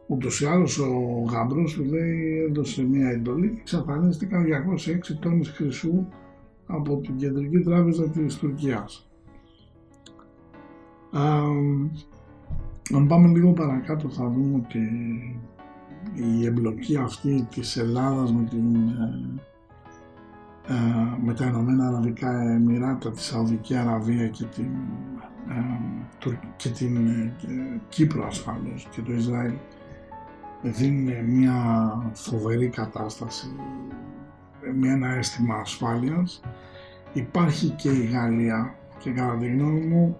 Ούτως 0.06 0.40
ή 0.40 0.46
άλλως 0.46 0.78
ο 0.78 1.24
γαμπρός 1.30 1.72
του 1.72 1.84
λέει 1.84 2.46
έδωσε 2.48 2.82
μια 2.82 3.08
εντολή 3.08 3.48
και 3.48 3.60
εξαφανίστηκαν 3.60 4.44
206 4.44 5.14
τόνους 5.20 5.48
χρυσού 5.48 6.06
από 6.68 6.96
την 6.96 7.16
Κεντρική 7.16 7.58
Τράπεζα 7.58 8.08
της 8.08 8.36
Τουρκίας. 8.36 9.08
Α, 11.10 11.22
αν 12.94 13.06
πάμε 13.06 13.28
λίγο 13.28 13.52
παρακάτω 13.52 14.08
θα 14.08 14.28
δούμε 14.30 14.56
ότι 14.64 14.80
η 16.14 16.46
εμπλοκή 16.46 16.96
αυτή 16.96 17.46
της 17.50 17.76
Ελλάδας 17.76 18.32
με, 18.32 18.44
την, 18.44 18.74
ε, 18.74 19.40
ε, 20.66 21.16
με 21.24 21.34
τα 21.34 21.46
Ηνωμένα 21.46 21.86
Αραβικά 21.88 22.42
Εμμυράτα, 22.42 23.10
τη 23.10 23.22
Σαουδική 23.22 23.76
Αραβία 23.76 24.28
και 24.28 24.44
την, 24.44 24.70
ε, 25.48 25.80
Τουρ- 26.18 26.56
και 26.56 26.68
την 26.68 26.96
ε, 26.96 27.34
και 27.38 27.46
Κύπρο 27.88 28.26
ασφαλώς 28.26 28.88
και 28.90 29.02
το 29.02 29.12
Ισραήλ 29.12 29.54
δίνουν 30.62 31.24
μια 31.24 31.88
φοβερή 32.12 32.68
κατάσταση 32.68 33.46
με 34.74 34.88
ένα 34.88 35.14
αίσθημα 35.14 35.54
ασφάλειας. 35.54 36.40
Υπάρχει 37.12 37.68
και 37.68 37.90
η 37.90 38.04
Γαλλία 38.04 38.74
και 38.98 39.10
κατά 39.10 39.36
τη 39.36 39.46
γνώμη 39.46 39.80
μου 39.80 40.18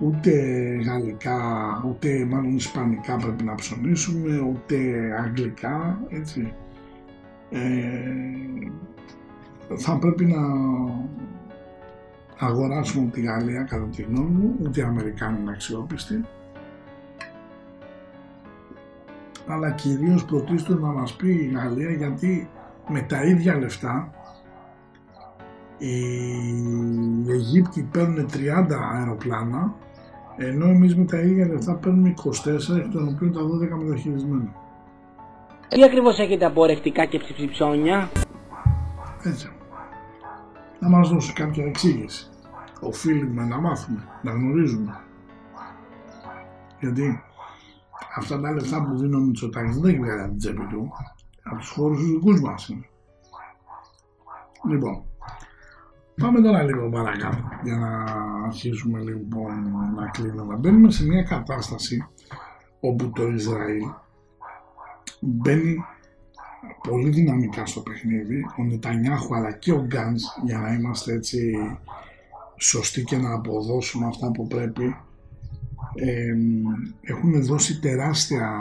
ούτε 0.00 0.30
γαλλικά, 0.84 1.38
ούτε 1.86 2.24
μάλλον 2.24 2.56
ισπανικά 2.56 3.16
πρέπει 3.16 3.44
να 3.44 3.54
ψωνίσουμε, 3.54 4.38
ούτε 4.38 4.76
αγγλικά, 5.20 6.00
έτσι. 6.08 6.52
Ε, 7.50 7.60
θα 9.76 9.98
πρέπει 9.98 10.24
να 10.24 10.40
αγοράσουμε 12.38 13.10
τη 13.10 13.20
Γαλλία 13.20 13.62
κατά 13.62 13.86
τη 13.86 14.02
γνώμη 14.02 14.30
μου, 14.30 14.54
ούτε 14.60 14.80
οι 14.80 14.82
Αμερικάνοι 14.82 15.40
είναι 15.40 15.50
αξιόπιστοι. 15.50 16.24
Αλλά 19.48 19.70
κυρίως 19.70 20.24
πρωτίστως 20.24 20.80
να 20.80 20.88
μας 20.88 21.16
πει 21.16 21.28
η 21.28 21.50
Γαλλία 21.54 21.90
γιατί 21.90 22.48
με 22.88 23.00
τα 23.00 23.22
ίδια 23.22 23.58
λεφτά 23.58 24.10
οι 25.78 27.32
Αιγύπτιοι 27.32 27.82
παίρνουν 27.82 28.28
30 28.32 28.36
αεροπλάνα 28.92 29.74
ενώ 30.36 30.66
εμείς 30.66 30.96
με 30.96 31.04
τα 31.04 31.18
ίδια 31.18 31.46
λεφτά 31.46 31.74
παίρνουμε 31.74 32.14
24 32.24 32.76
εκ 32.76 32.88
των 32.92 33.08
οποίων 33.08 33.32
τα 33.32 33.40
12 33.40 33.84
μεταχειρισμένα. 33.84 34.54
Τι 35.68 35.84
ακριβώς 35.84 36.18
έχετε 36.18 36.44
από 36.44 36.60
ορεκτικά 36.60 37.04
και 37.04 37.18
ψηψιψώνια. 37.18 38.10
Έτσι. 39.22 39.50
Να 40.80 40.88
μας 40.88 41.08
δώσει 41.08 41.32
κάποια 41.32 41.64
εξήγηση. 41.64 42.30
Οφείλουμε 42.80 43.44
να 43.44 43.60
μάθουμε, 43.60 44.04
να 44.22 44.30
γνωρίζουμε. 44.30 45.00
Γιατί 46.80 47.22
αυτά 48.16 48.40
τα 48.40 48.52
λεφτά 48.52 48.82
που 48.82 48.96
δίνει 48.96 49.14
ο 49.14 49.18
Μητσοτάκης 49.18 49.78
δεν 49.78 49.96
βγάζει 49.96 50.20
από 50.20 50.28
την 50.28 50.38
τσέπη 50.38 50.66
του, 50.66 50.92
από 51.46 51.56
τους 51.56 51.68
φόρους 51.68 51.98
τους 51.98 52.10
δικούς 52.10 52.40
μας 52.40 52.68
είναι. 52.68 52.88
Λοιπόν, 54.68 55.04
πάμε 56.20 56.40
τώρα 56.40 56.62
λίγο 56.62 56.88
παρακάτω 56.88 57.48
για 57.62 57.76
να 57.76 58.04
αρχίσουμε 58.44 59.00
λοιπόν 59.00 59.72
να 59.94 60.06
κλείνουμε. 60.06 60.56
Μπαίνουμε 60.56 60.90
σε 60.90 61.06
μια 61.06 61.22
κατάσταση 61.22 62.06
όπου 62.80 63.10
το 63.10 63.28
Ισραήλ 63.28 63.84
μπαίνει 65.20 65.76
πολύ 66.88 67.08
δυναμικά 67.08 67.66
στο 67.66 67.80
παιχνίδι. 67.80 68.46
Ο 68.58 68.64
Νετανιάχου 68.64 69.34
αλλά 69.34 69.52
και 69.52 69.72
ο 69.72 69.84
Γκάνς 69.86 70.22
για 70.44 70.58
να 70.58 70.72
είμαστε 70.72 71.12
έτσι 71.12 71.52
σωστοί 72.56 73.04
και 73.04 73.16
να 73.16 73.34
αποδώσουμε 73.34 74.06
αυτά 74.06 74.30
που 74.30 74.46
πρέπει 74.46 74.96
ε, 75.94 76.34
έχουν 77.00 77.44
δώσει 77.44 77.80
τεράστια 77.80 78.52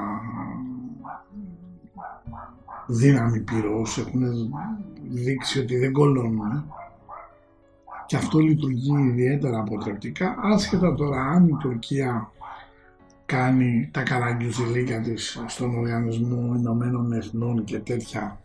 δύναμη 2.88 3.40
πυρός, 3.40 3.98
έχουν 3.98 4.24
δείξει 5.10 5.60
ότι 5.60 5.78
δεν 5.78 5.92
κολλώνουν 5.92 6.66
και 8.06 8.16
αυτό 8.16 8.40
λειτουργεί 8.40 8.94
ιδιαίτερα 9.08 9.60
αποτρεπτικά 9.60 10.36
άσχετα 10.42 10.94
τώρα 10.94 11.22
αν 11.22 11.48
η 11.48 11.58
Τουρκία 11.60 12.32
κάνει 13.26 13.90
τα 13.94 14.04
καραγκιουζιλίκια 14.04 15.02
της 15.02 15.44
στον 15.48 15.78
Οργανισμό 15.78 16.56
Ηνωμένων 16.56 17.14
Εθνών 17.14 17.64
και 17.64 17.80
τέτοια. 17.80 18.40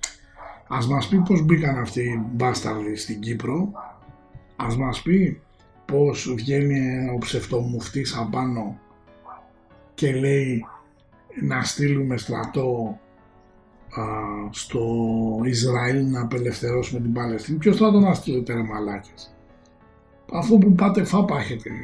Ας 0.68 0.86
μας 0.86 1.08
πει 1.08 1.18
πως 1.18 1.42
μπήκαν 1.42 1.78
αυτοί 1.78 2.00
οι 2.00 2.22
μπάσταρδοι 2.32 2.96
στην 2.96 3.20
Κύπρο. 3.20 3.70
Ας 4.56 4.76
μας 4.76 5.02
πει 5.02 5.40
πως 5.84 6.34
βγαίνει 6.36 7.10
ο 7.14 7.18
ψευτομουφτής 7.18 8.16
απάνω 8.16 8.78
και 9.94 10.12
λέει 10.12 10.66
να 11.42 11.62
στείλουμε 11.62 12.16
στρατό 12.16 12.98
α, 12.98 13.09
στο 14.50 14.82
Ισραήλ 15.44 16.10
να 16.10 16.20
απελευθερώσουμε 16.20 17.00
την 17.00 17.12
Παλαιστίνη. 17.12 17.58
Ποιος 17.58 17.76
θα 17.76 17.90
τον 17.90 18.14
στείλετε 18.14 18.54
ρε 18.54 18.62
μαλάκες; 18.62 19.34
Αφού 20.32 20.58
που 20.58 20.72
πάτε 20.72 21.04
φάπα 21.04 21.38
έχετε, 21.38 21.68
ε, 21.68 21.74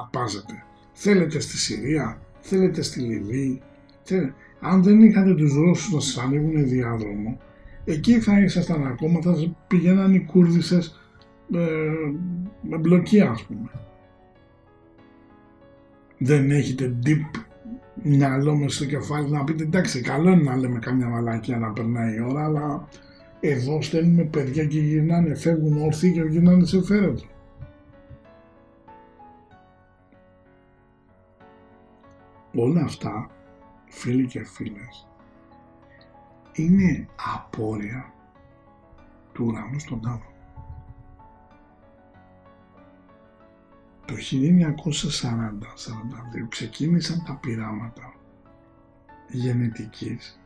αρπάζετε. 0.00 0.64
Θέλετε 0.92 1.40
στη 1.40 1.56
Συρία, 1.56 2.20
θέλετε 2.40 2.82
στη 2.82 3.00
Λιβύη. 3.00 3.62
Θέλετε. 4.02 4.34
Αν 4.60 4.82
δεν 4.82 5.02
είχατε 5.02 5.34
τους 5.34 5.54
Ρώσους 5.54 5.92
να 5.92 6.00
σας 6.00 6.18
ανοίγουν 6.18 6.68
διάδρομο, 6.68 7.38
εκεί 7.84 8.20
θα 8.20 8.40
ήσασταν 8.40 8.86
ακόμα, 8.86 9.20
θα 9.20 9.34
σας 9.34 9.50
πηγαίναν 9.66 10.14
οι 10.14 10.24
Κούρδισες 10.24 11.00
ε, 11.54 11.58
με 12.60 12.78
μπλοκία 12.78 13.30
ας 13.30 13.42
πούμε. 13.42 13.70
Δεν 16.18 16.50
έχετε 16.50 16.96
deep 17.06 17.45
μυαλό 18.02 18.56
μέσα 18.56 18.74
στο 18.74 18.84
κεφάλι 18.84 19.30
να 19.30 19.44
πείτε 19.44 19.62
εντάξει 19.62 20.00
καλό 20.00 20.30
είναι 20.30 20.42
να 20.42 20.56
λέμε 20.56 20.78
καμιά 20.78 21.08
μαλακία 21.08 21.58
να 21.58 21.72
περνάει 21.72 22.16
η 22.16 22.20
ώρα 22.20 22.44
αλλά 22.44 22.88
εδώ 23.40 23.82
στέλνουμε 23.82 24.24
παιδιά 24.24 24.64
και 24.66 24.80
γυρνάνε, 24.80 25.34
φεύγουν 25.34 25.82
όρθιοι 25.82 26.12
και 26.12 26.20
γυρνάνε 26.20 26.64
σε 26.64 26.82
φέρετρο. 26.82 27.26
Όλα 32.54 32.82
αυτά, 32.82 33.30
φίλοι 33.88 34.26
και 34.26 34.44
φίλες, 34.44 35.08
είναι 36.52 37.08
απόρρια 37.34 38.12
του 39.32 39.44
ουρανού 39.44 39.78
στον 39.78 40.00
τάφο. 40.00 40.35
Το 44.06 44.14
1940-42 44.14 44.18
ξεκίνησαν 46.48 47.24
τα 47.26 47.36
πειράματα 47.36 48.14
γενετικής 49.30 50.40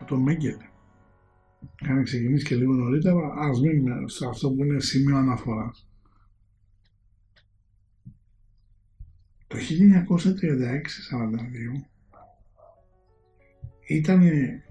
με 0.00 0.06
τον 0.06 0.20
Μέγκελε. 0.20 0.70
Είχαν 1.82 2.04
ξεκινήσει 2.04 2.44
και 2.44 2.54
λίγο 2.54 2.72
νωρίτερα, 2.72 3.34
ας 3.34 3.60
μείνουμε 3.60 4.08
σε 4.08 4.26
αυτό 4.26 4.50
που 4.50 4.64
είναι 4.64 4.80
σημείο 4.80 5.16
αναφοράς. 5.16 5.86
Το 9.46 9.56
1936-42 9.58 9.62
ήταν 13.86 14.22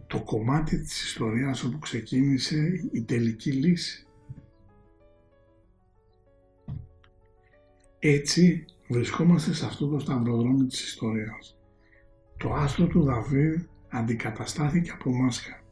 το 0.08 0.24
κομμάτι 0.24 0.80
της 0.80 1.04
ιστορίας 1.04 1.64
όπου 1.64 1.80
ξεκίνησε 1.80 2.90
η 2.92 3.02
τελική 3.02 3.52
λύση. 3.52 4.06
Έτσι 8.04 8.66
βρισκόμαστε 8.88 9.54
σε 9.54 9.66
αυτό 9.66 9.88
το 9.88 10.00
σταυροδρόμι 10.00 10.66
της 10.66 10.84
ιστορίας. 10.84 11.58
Το 12.38 12.54
άστρο 12.54 12.88
του 12.88 13.04
Δαβίδ 13.04 13.62
αντικαταστάθηκε 13.90 14.92
από 14.92 15.12
μάσκα. 15.12 15.64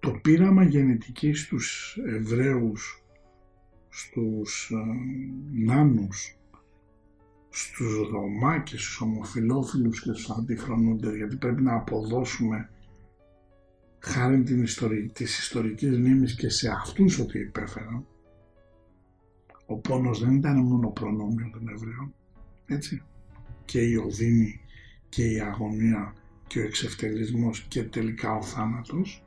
Το 0.00 0.10
πείραμα 0.10 0.64
γενετικής 0.64 1.40
στους 1.40 1.98
Εβραίους, 2.06 3.04
στους 3.88 4.70
ε, 4.70 4.76
Νάνους, 5.64 6.38
στους 7.48 8.08
Ρωμά 8.10 8.58
και 8.58 8.76
στους 8.76 9.00
ομοφιλόφιλους 9.00 10.02
και 10.02 10.12
στους 10.12 10.30
αντιφρονούντες 10.30 11.16
γιατί 11.16 11.36
πρέπει 11.36 11.62
να 11.62 11.74
αποδώσουμε 11.74 12.70
χάρη 13.98 14.42
την 14.42 14.62
ιστορική, 14.62 15.12
της 15.12 15.38
ιστορικής 15.38 15.98
μνήμης 15.98 16.34
και 16.34 16.48
σε 16.48 16.68
αυτούς 16.68 17.18
ότι 17.18 17.38
υπέφεραν 17.38 18.06
ο 19.66 19.76
πόνος 19.76 20.20
δεν 20.20 20.34
ήταν 20.34 20.58
μόνο 20.58 20.88
προνόμιο 20.88 21.50
των 21.52 21.68
Εβραίων 21.68 22.14
έτσι 22.66 23.02
και 23.64 23.80
η 23.80 23.96
οδύνη 23.96 24.60
και 25.08 25.24
η 25.24 25.40
αγωνία 25.40 26.14
και 26.46 26.58
ο 26.60 26.62
εξευτελισμός 26.62 27.62
και 27.62 27.84
τελικά 27.84 28.34
ο 28.34 28.42
θάνατος 28.42 29.24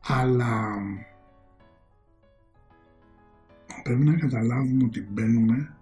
αλλά 0.00 0.74
πρέπει 3.82 4.04
να 4.04 4.16
καταλάβουμε 4.16 4.84
ότι 4.84 5.00
μπαίνουμε 5.00 5.74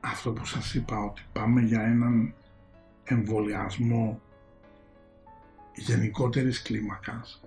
αυτό 0.00 0.32
που 0.32 0.44
σας 0.44 0.74
είπα 0.74 0.98
ότι 0.98 1.22
πάμε 1.32 1.60
για 1.60 1.80
έναν 1.82 2.34
εμβολιασμό 3.04 4.20
γενικότερης 5.74 6.62
κλίμακας. 6.62 7.42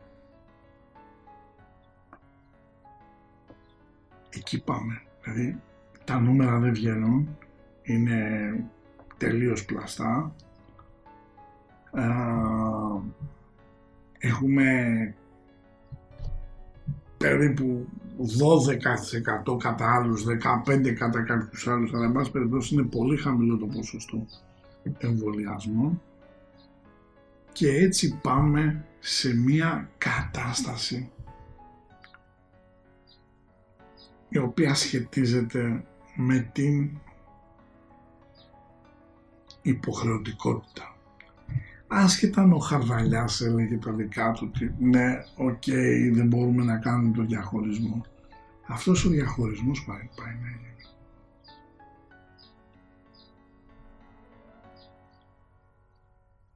Εκεί 4.36 4.64
πάμε. 4.64 5.02
Δηλαδή 5.24 5.62
τα 6.04 6.20
νούμερα 6.20 6.60
δεν 6.60 6.74
βγαίνουν, 6.74 7.38
είναι 7.84 8.54
τελείως 9.18 9.66
πλαστά. 9.66 10.36
έχουμε 14.18 15.14
περίπου 17.18 17.88
12% 19.54 19.58
κατά 19.58 19.96
άλλους, 19.96 20.26
15% 20.26 20.94
κατά 20.94 21.24
κάποιους 21.24 21.68
άλλους, 21.68 21.94
αλλά 21.94 22.06
εν 22.06 22.12
πάση 22.12 22.32
περιπτώσει 22.32 22.74
είναι 22.74 22.84
πολύ 22.84 23.18
χαμηλό 23.18 23.58
το 23.58 23.66
ποσοστό 23.66 24.26
εμβολιασμού 24.98 26.02
και 27.52 27.70
έτσι 27.70 28.20
πάμε 28.22 28.86
σε 29.00 29.36
μια 29.36 29.90
κατάσταση 29.98 31.12
η 34.34 34.38
οποία 34.38 34.74
σχετίζεται 34.74 35.84
με 36.16 36.50
την 36.54 36.90
υποχρεωτικότητα 39.62 40.94
άσχετα 41.94 42.42
αν 42.42 42.54
ο 42.54 42.58
Χαρδαλιάς 42.58 43.42
έλεγε 43.42 43.78
τα 43.78 43.92
δικά 43.92 44.32
του 44.32 44.52
ότι 44.54 44.76
ναι, 44.80 45.24
οκ, 45.36 45.64
δεν 46.14 46.28
μπορούμε 46.28 46.64
να 46.64 46.78
κάνουμε 46.78 47.16
το 47.16 47.24
διαχωρισμό. 47.24 48.06
Αυτός 48.68 49.06
ο 49.06 49.10
διαχωρισμός 49.10 49.84
πάει, 49.86 50.10
πάει 50.16 50.34
να 50.42 50.48
γίνει. 50.48 50.62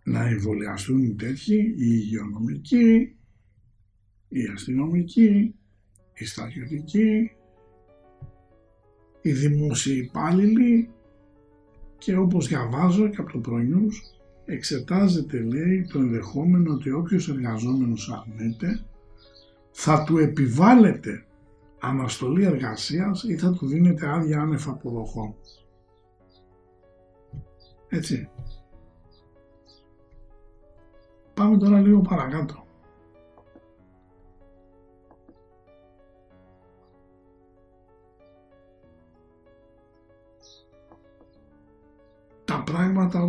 Να 0.04 0.28
εμβολιαστούν 0.28 1.04
οι 1.04 1.16
τέτοιοι, 1.16 1.56
οι 1.56 1.76
υγειονομικοί, 1.78 3.16
οι 4.28 4.46
αστυνομικοί, 4.54 5.56
οι 6.14 6.26
στρατιωτικοί, 6.26 7.32
οι 9.28 9.32
δημόσιοι 9.32 10.02
υπάλληλοι 10.06 10.90
και 11.98 12.18
όπως 12.18 12.48
διαβάζω 12.48 13.08
και 13.08 13.22
από 13.22 13.32
το 13.32 13.40
προνιούς 13.40 14.02
εξετάζεται 14.46 15.40
λέει 15.40 15.88
το 15.92 16.00
ενδεχόμενο 16.00 16.74
ότι 16.74 16.92
όποιος 16.92 17.30
εργαζόμενος 17.30 18.12
αρνείται 18.12 18.86
θα 19.72 20.04
του 20.04 20.18
επιβάλλεται 20.18 21.26
αναστολή 21.80 22.44
εργασίας 22.44 23.24
ή 23.24 23.38
θα 23.38 23.54
του 23.54 23.68
δίνεται 23.68 24.10
άδεια 24.10 24.42
άνευ 24.42 24.70
αποδοχών. 24.70 25.36
Έτσι. 27.90 28.30
Πάμε 31.34 31.58
τώρα 31.58 31.80
λίγο 31.80 32.02
παρακάτω. 32.02 32.67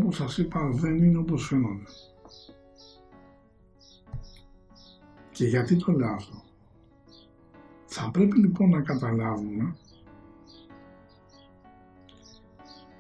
Όπως 0.09 0.21
σας 0.21 0.39
είπα 0.39 0.69
δεν 0.69 0.97
είναι 0.97 1.19
όπως 1.19 1.47
φαίνονται. 1.47 1.85
Και 5.31 5.47
γιατί 5.47 5.77
το 5.77 5.93
λέω 5.93 6.13
αυτό; 6.13 6.43
Θα 7.87 8.11
πρέπει 8.11 8.39
λοιπόν 8.39 8.71
να 8.71 8.81
καταλάβουμε 8.81 9.77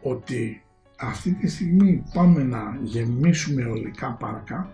ότι 0.02 0.62
αυτή 0.98 1.34
τη 1.34 1.48
στιγμή 1.48 2.04
πάμε 2.14 2.42
να 2.42 2.78
γεμίσουμε 2.82 3.64
ολικά 3.64 4.12
πάρκα 4.12 4.72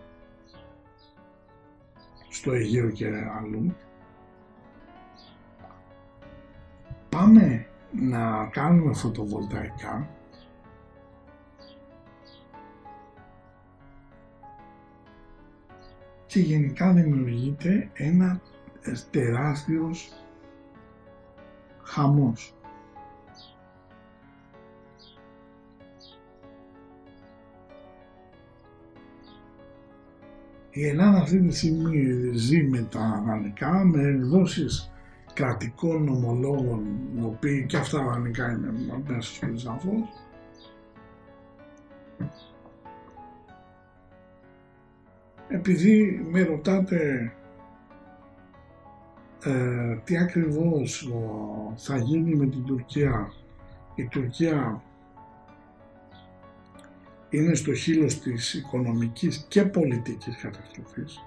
στο 2.28 2.52
Αιγαίο 2.52 2.90
και 2.90 3.06
αλλού 3.38 3.74
πάμε 7.08 7.66
να 7.90 8.46
κάνουμε 8.46 8.94
φωτοβολταϊκά 8.94 10.08
και 16.34 16.40
γενικά 16.40 16.92
δημιουργείται 16.92 17.90
ένα 17.94 18.40
τεράστιος 19.10 20.12
χαμός. 21.82 22.54
Η 30.70 30.86
Ελλάδα 30.86 31.18
αυτή 31.18 31.40
τη 31.40 31.56
στιγμή 31.56 32.30
ζει 32.34 32.62
με 32.62 32.86
τα 32.90 33.22
δανεικά, 33.26 33.84
με 33.84 34.02
εκδόσεις 34.02 34.92
κρατικών 35.34 36.08
ομολόγων, 36.08 36.84
οι 37.16 37.22
οποίοι 37.24 37.66
και 37.66 37.76
αυτά 37.76 38.04
δανεικά 38.04 38.50
είναι 38.50 38.72
μέσα 39.06 39.20
στους 39.20 39.62
σαφώς, 39.62 40.08
επειδή 45.48 46.26
με 46.30 46.42
ρωτάτε 46.42 47.32
ε, 49.44 49.96
τι 50.04 50.16
ακριβώς 50.16 51.08
θα 51.76 51.96
γίνει 51.96 52.34
με 52.34 52.46
την 52.46 52.64
Τουρκία. 52.64 53.32
Η 53.94 54.04
Τουρκία 54.06 54.82
είναι 57.30 57.54
στο 57.54 57.74
χείλος 57.74 58.20
της 58.20 58.54
οικονομικής 58.54 59.44
και 59.48 59.64
πολιτικής 59.64 60.36
καταστροφής. 60.36 61.18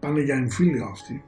Πάνε 0.00 0.20
για 0.20 0.34
εμφύλιο 0.34 0.86
αυτοί. 0.86 1.24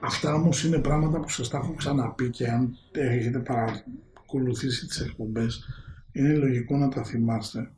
Αυτά 0.00 0.34
όμως 0.34 0.64
είναι 0.64 0.78
πράγματα 0.78 1.20
που 1.20 1.28
σας 1.28 1.48
τα 1.48 1.58
έχω 1.58 1.74
ξαναπεί 1.74 2.30
και 2.30 2.48
αν 2.48 2.76
έχετε 2.92 3.38
παρακολουθήσει 3.38 4.86
τις 4.86 5.00
εκπομπές 5.00 5.68
είναι 6.12 6.34
λογικό 6.34 6.76
να 6.76 6.88
τα 6.88 7.04
θυμάστε. 7.04 7.70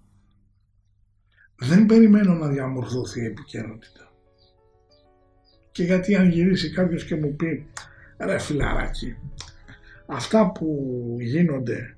Δεν 1.59 1.87
περιμένω 1.87 2.35
να 2.35 2.49
διαμορφωθεί 2.49 3.21
η 3.21 3.27
επικαιρότητα. 3.27 4.13
Και 5.71 5.83
γιατί 5.83 6.15
αν 6.15 6.31
γυρίσει 6.31 6.73
κάποιος 6.73 7.05
και 7.05 7.17
μου 7.17 7.37
πει 7.37 7.67
ρε 8.19 8.39
φιλαράκι, 8.39 9.17
αυτά 10.07 10.53
που 10.53 10.87
γίνονται 11.21 11.97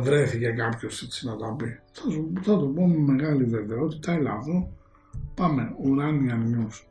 βρέθηκε 0.00 0.50
κάποιος 0.50 1.02
έτσι 1.02 1.26
να 1.26 1.36
τα 1.36 1.54
πει. 1.54 1.80
Θα, 1.92 2.10
σου, 2.10 2.32
θα 2.42 2.58
το 2.58 2.66
πω 2.66 2.86
με 2.86 3.12
μεγάλη 3.12 3.44
βεβαιότητα, 3.44 4.12
έλα 4.12 4.38
εδώ, 4.40 4.72
πάμε 5.34 5.74
Uranian 5.84 6.54
News, 6.54 6.84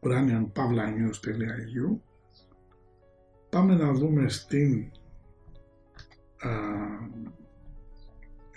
uranianpavlanews.eu 0.00 1.98
πάμε 3.50 3.74
να 3.74 3.92
δούμε 3.92 4.28
στην 4.28 4.90
α, 6.38 6.50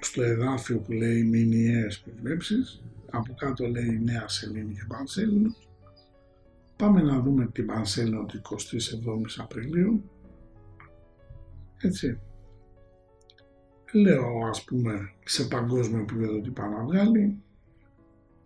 στο 0.07 0.23
εδάφιο 0.23 0.77
που 0.79 0.91
λέει 0.91 1.23
μηνιαίες 1.23 1.99
προβλέψεις, 1.99 2.81
από 3.11 3.34
κάτω 3.34 3.67
λέει 3.67 3.99
νέα 4.03 4.27
σελήνη 4.27 4.73
και 4.73 4.85
πανσέλινος. 4.88 5.69
Πάμε 6.75 7.01
να 7.01 7.19
δούμε 7.19 7.47
την 7.51 7.65
πανσέλινο 7.65 8.25
του 8.25 8.41
27 8.41 9.25
Απριλίου. 9.38 10.09
Έτσι. 11.81 12.19
Λέω 13.91 14.47
ας 14.49 14.63
πούμε 14.63 15.11
σε 15.25 15.47
παγκόσμιο 15.47 15.99
επίπεδο 15.99 16.41
τι 16.41 16.49
πάει 16.49 16.69
να 16.69 16.84
βγάλει. 16.84 17.38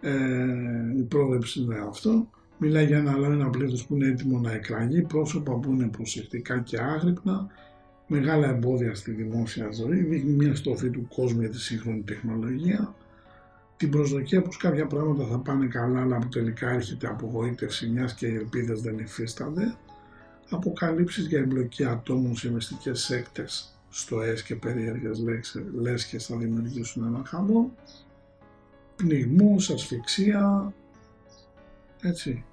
Ε, 0.01 0.97
η 0.97 1.03
πρόβλεψη 1.03 1.61
είναι 1.61 1.79
αυτό. 1.87 2.29
Μιλάει 2.57 2.85
για 2.85 2.97
ένα, 2.97 3.11
ένα 3.11 3.49
πλήθος 3.49 3.85
που 3.85 3.95
είναι 3.95 4.07
έτοιμο 4.07 4.39
να 4.39 4.51
εκραγεί, 4.51 5.01
πρόσωπα 5.01 5.59
που 5.59 5.71
είναι 5.71 5.87
προσεκτικά 5.87 6.59
και 6.59 6.79
άγρυπνα, 6.81 7.47
μεγάλα 8.11 8.47
εμπόδια 8.47 8.95
στη 8.95 9.11
δημόσια 9.11 9.71
ζωή, 9.71 10.03
δείχνει 10.03 10.31
μια 10.31 10.55
στοφή 10.55 10.89
του 10.89 11.07
κόσμου 11.15 11.39
για 11.39 11.49
τη 11.49 11.59
σύγχρονη 11.59 12.01
τεχνολογία, 12.01 12.95
την 13.77 13.89
προσδοκία 13.89 14.41
πως 14.41 14.57
κάποια 14.57 14.87
πράγματα 14.87 15.25
θα 15.25 15.37
πάνε 15.37 15.65
καλά, 15.65 16.01
αλλά 16.01 16.17
που 16.17 16.27
τελικά 16.27 16.69
έρχεται 16.69 17.07
απογοήτευση 17.07 17.87
μιας 17.87 18.13
και 18.13 18.27
οι 18.27 18.35
ελπίδες 18.35 18.81
δεν 18.81 18.97
υφίστανται, 18.97 19.75
αποκαλύψεις 20.49 21.27
για 21.27 21.39
εμπλοκή 21.39 21.85
ατόμων 21.85 22.35
σε 22.35 22.51
μυστικές 22.51 22.99
σέκτες, 23.01 23.79
στοές 23.89 24.43
και 24.43 24.55
περίεργες 24.55 25.23
λέσχες 25.73 26.25
θα 26.25 26.37
δημιουργήσουν 26.37 27.05
ένα 27.05 27.21
χαμό, 27.25 27.75
πνιγμός, 28.95 29.69
ασφυξία, 29.69 30.73
έτσι. 32.01 32.43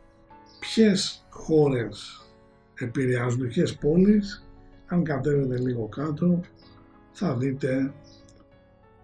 Ποιες 0.61 1.27
χώρες 1.31 2.27
επηρεάζουν, 2.75 3.49
ποιες 3.49 3.75
πόλεις 3.75 4.48
αν 4.89 5.05
κατέβετε 5.05 5.59
λίγο 5.59 5.87
κάτω 5.87 6.41
θα 7.13 7.37
δείτε 7.37 7.93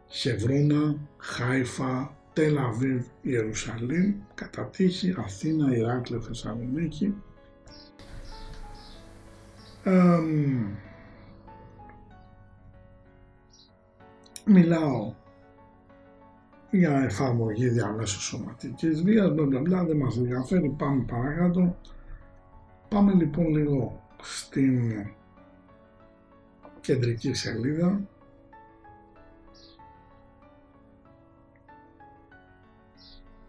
Χευρώνα, 0.07 0.97
Χάιφα, 1.19 2.17
Τελαβίβ, 2.33 3.07
Ιερουσαλήμ, 3.23 4.15
κατά 4.35 4.65
τύχη 4.65 5.15
Αθήνα, 5.19 5.77
Ηράκλειο, 5.77 6.21
Θεσσαλονίκη. 6.21 7.15
μιλάω 14.45 15.15
για 16.71 17.03
εφαρμογή 17.05 17.69
διαμέσου 17.69 18.21
σωματικής 18.21 19.03
βίας, 19.03 19.35
μπλα 19.35 19.61
μπλα, 19.61 19.85
δεν 19.85 19.97
μας 19.97 20.17
ενδιαφέρει, 20.17 20.75
πάμε 20.79 21.05
παρακάτω. 21.05 21.77
Πάμε 22.89 23.13
λοιπόν 23.13 23.47
λίγο 23.47 24.03
στην 24.23 25.07
κεντρική 26.85 27.35
σελίδα. 27.35 28.09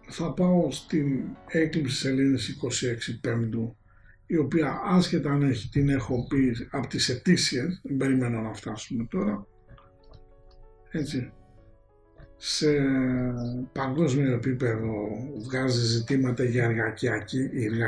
Θα 0.08 0.34
πάω 0.34 0.72
στην 0.72 1.24
έκλειψη 1.48 1.96
σελίδας 1.96 2.50
26 3.12 3.18
Πέμπτου 3.22 3.76
η 4.26 4.38
οποία 4.38 4.82
άσχετα 4.86 5.32
αν 5.32 5.42
έχει, 5.42 5.70
την 5.70 5.90
έχω 5.90 6.28
πει 6.28 6.68
από 6.72 6.88
τις 6.88 7.10
αιτήσιες, 7.10 7.82
δεν 7.84 7.98
περιμένω 7.98 8.42
να 8.42 8.54
φτάσουμε 8.54 9.08
τώρα, 9.10 9.48
έτσι, 10.92 11.32
σε 12.38 12.68
παγκόσμιο 13.72 14.34
επίπεδο 14.34 14.92
βγάζει 15.44 15.86
ζητήματα 15.86 16.44
για 16.44 16.96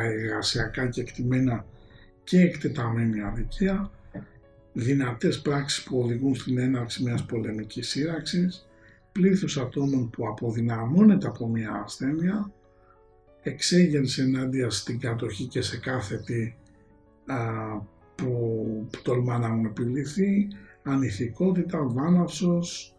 εργασιακά 0.04 0.88
και 0.88 1.02
εκτιμένα 1.02 1.66
και 2.24 2.42
εκτεταμένη 2.42 3.22
αδικία 3.22 3.92
δυνατές 4.80 5.42
πράξεις 5.42 5.84
που 5.84 6.00
οδηγούν 6.00 6.36
στην 6.36 6.58
έναρξη 6.58 7.04
μιας 7.04 7.26
πολεμικής 7.26 7.90
σύραξης, 7.90 8.68
πλήθος 9.12 9.58
ατόμων 9.58 10.10
που 10.10 10.28
αποδυναμώνεται 10.28 11.28
από 11.28 11.48
μια 11.48 11.82
ασθένεια, 11.86 12.52
εξέγερση 13.42 14.22
ενάντια 14.22 14.70
στην 14.70 15.00
κατοχή 15.00 15.46
και 15.46 15.62
σε 15.62 15.78
κάθε 15.78 16.18
τι 16.26 16.54
που, 18.16 18.28
που 18.92 19.02
τολμά 19.02 19.38
να 19.38 19.50
μου 19.50 19.66
επιληθεί, 19.66 20.48
ανηθικότητα, 20.84 21.84
βάναυσος, 21.84 22.96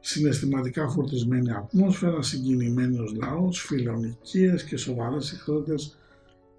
συναισθηματικά 0.00 0.88
φορτισμένη 0.88 1.52
ατμόσφαιρα, 1.52 2.22
συγκινημένος 2.22 3.14
λαός, 3.14 3.60
φιλονικίες 3.60 4.64
και 4.64 4.76
σοβαρές 4.76 5.32
εχθρότητες 5.32 5.98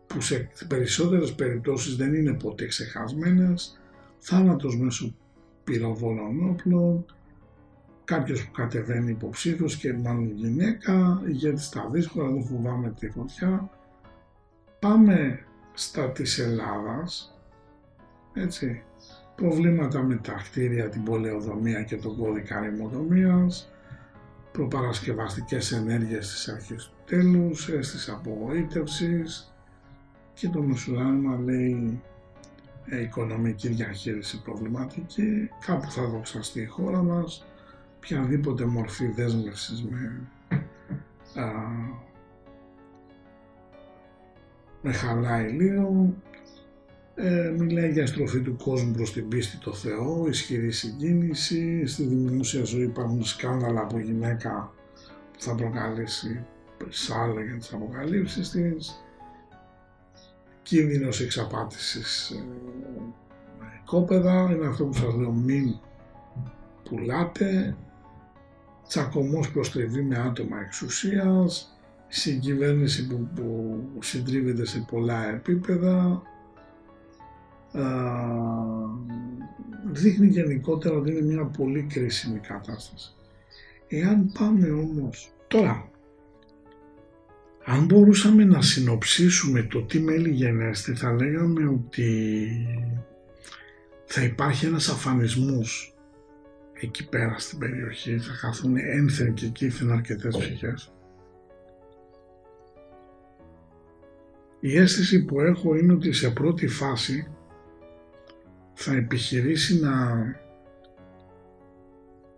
που 0.08 0.22
σε 0.22 0.52
περισσότερες 0.68 1.34
περιπτώσεις 1.34 1.96
δεν 1.96 2.14
είναι 2.14 2.34
ποτέ 2.34 2.66
ξεχασμένες, 2.66 3.79
θάνατος 4.20 4.78
μέσω 4.78 5.16
πυροβόλων 5.64 6.50
όπλων, 6.50 7.06
κάποιος 8.04 8.46
που 8.46 8.52
κατεβαίνει 8.52 9.12
υποψήφιος 9.12 9.78
και 9.78 9.94
μάλλον 9.94 10.32
γυναίκα, 10.36 11.22
γιατί 11.28 11.62
στα 11.62 11.90
δύσκολα 11.92 12.30
δεν 12.30 12.44
φοβάμαι 12.44 12.94
τη 13.00 13.10
φωτιά. 13.10 13.70
Πάμε 14.80 15.40
στα 15.74 16.12
της 16.12 16.40
Ελλάδας, 16.40 17.40
έτσι, 18.34 18.84
προβλήματα 19.36 20.04
με 20.04 20.16
τα 20.16 20.34
κτίρια, 20.34 20.90
την 20.90 21.04
πολεοδομία 21.04 21.84
και 21.84 21.98
τον 21.98 22.18
κώδικα 22.18 22.60
ρημοδομίας, 22.60 23.72
προπαρασκευαστικές 24.52 25.72
ενέργειες 25.72 26.28
στις 26.28 26.48
αρχές 26.48 26.86
του 26.86 26.98
τέλους, 27.06 27.70
αίσθηση 27.70 28.12
απογοήτευσης 28.12 29.54
και 30.34 30.50
το 30.50 30.62
μεσουράνημα 30.62 31.38
λέει 31.38 32.02
ε, 32.02 32.19
οικονομική 32.98 33.68
διαχείριση 33.68 34.42
προβληματική, 34.42 35.50
κάπου 35.66 35.92
θα 35.92 36.08
δοξαστεί 36.08 36.62
η 36.62 36.66
χώρα 36.66 37.04
μας, 37.04 37.46
οποιαδήποτε 37.98 38.66
μορφή 38.66 39.08
δέσμευσης 39.08 39.84
με, 39.84 40.28
α, 41.42 41.46
με 44.82 44.92
χαλάει 44.92 45.52
λίγο, 45.52 46.14
ε, 47.16 47.54
μιλάει 47.58 47.92
για 47.92 48.08
στροφή 48.08 48.42
του 48.42 48.56
κόσμου 48.56 48.92
προς 48.92 49.14
την 49.14 49.28
πίστη 49.28 49.58
το 49.58 49.74
Θεό, 49.74 50.28
ισχυρή 50.28 50.72
συγκίνηση, 50.72 51.86
στη 51.86 52.04
δημόσια 52.04 52.64
ζωή 52.64 52.84
υπάρχουν 52.84 53.24
σκάνδαλα 53.24 53.82
από 53.82 54.00
γυναίκα 54.00 54.74
που 55.34 55.42
θα 55.42 55.56
προκαλέσει 55.56 56.46
σάλα 56.90 57.44
για 57.44 57.58
τις 57.58 57.74
αποκαλύψεις 57.74 58.50
της, 58.50 59.04
κίνδυνος 60.70 61.22
εξαπάτησης. 61.22 62.30
Ε, 62.30 62.44
με 63.60 63.82
κόπεδα, 63.86 64.50
είναι 64.52 64.68
αυτό 64.68 64.86
που 64.86 64.94
σας 64.94 65.14
λέω 65.14 65.32
μην 65.32 65.76
πουλάτε, 66.84 67.76
τσακωμός 68.88 69.52
προστριβή 69.52 70.02
με 70.02 70.18
άτομα 70.18 70.60
εξουσίας, 70.60 71.78
συγκυβέρνηση 72.08 73.08
που, 73.08 73.28
που 73.36 73.78
συντρίβεται 74.00 74.66
σε 74.66 74.86
πολλά 74.92 75.30
επίπεδα, 75.30 76.22
α, 77.72 77.84
δείχνει 79.86 80.28
γενικότερα 80.28 80.96
ότι 80.96 81.12
είναι 81.12 81.22
μια 81.22 81.44
πολύ 81.46 81.84
κρίσιμη 81.84 82.40
κατάσταση. 82.40 83.14
Εάν 83.88 84.32
πάμε 84.40 84.70
όμως 84.70 85.32
τώρα 85.48 85.89
Αν 87.66 87.86
μπορούσαμε 87.86 88.44
να 88.44 88.62
συνοψίσουμε 88.62 89.64
το 89.64 89.82
τι 89.84 90.00
μέλη 90.00 90.30
γενέστε 90.30 90.94
θα 90.94 91.12
λέγαμε 91.14 91.68
ότι 91.68 92.52
θα 94.06 94.24
υπάρχει 94.24 94.66
ένας 94.66 94.90
αφανισμός 94.90 95.96
εκεί 96.74 97.10
πέρα 97.10 97.40
στην 97.40 97.58
περιοχή, 97.58 98.18
θα 98.18 98.34
χαθούν 98.34 98.78
ένθεν 98.78 99.34
και 99.34 99.48
κήθεν 99.48 99.92
αρκετές 99.92 100.38
ψυχές. 100.38 100.94
Η 104.60 104.78
αίσθηση 104.78 105.26
που 105.26 105.42
έχω 105.42 105.76
είναι 105.76 105.94
ότι 105.94 106.14
σε 106.14 106.30
πρώτη 106.30 106.68
φάση 106.68 107.28
θα 108.74 108.94
επιχειρήσει 108.94 109.80
να 109.80 110.26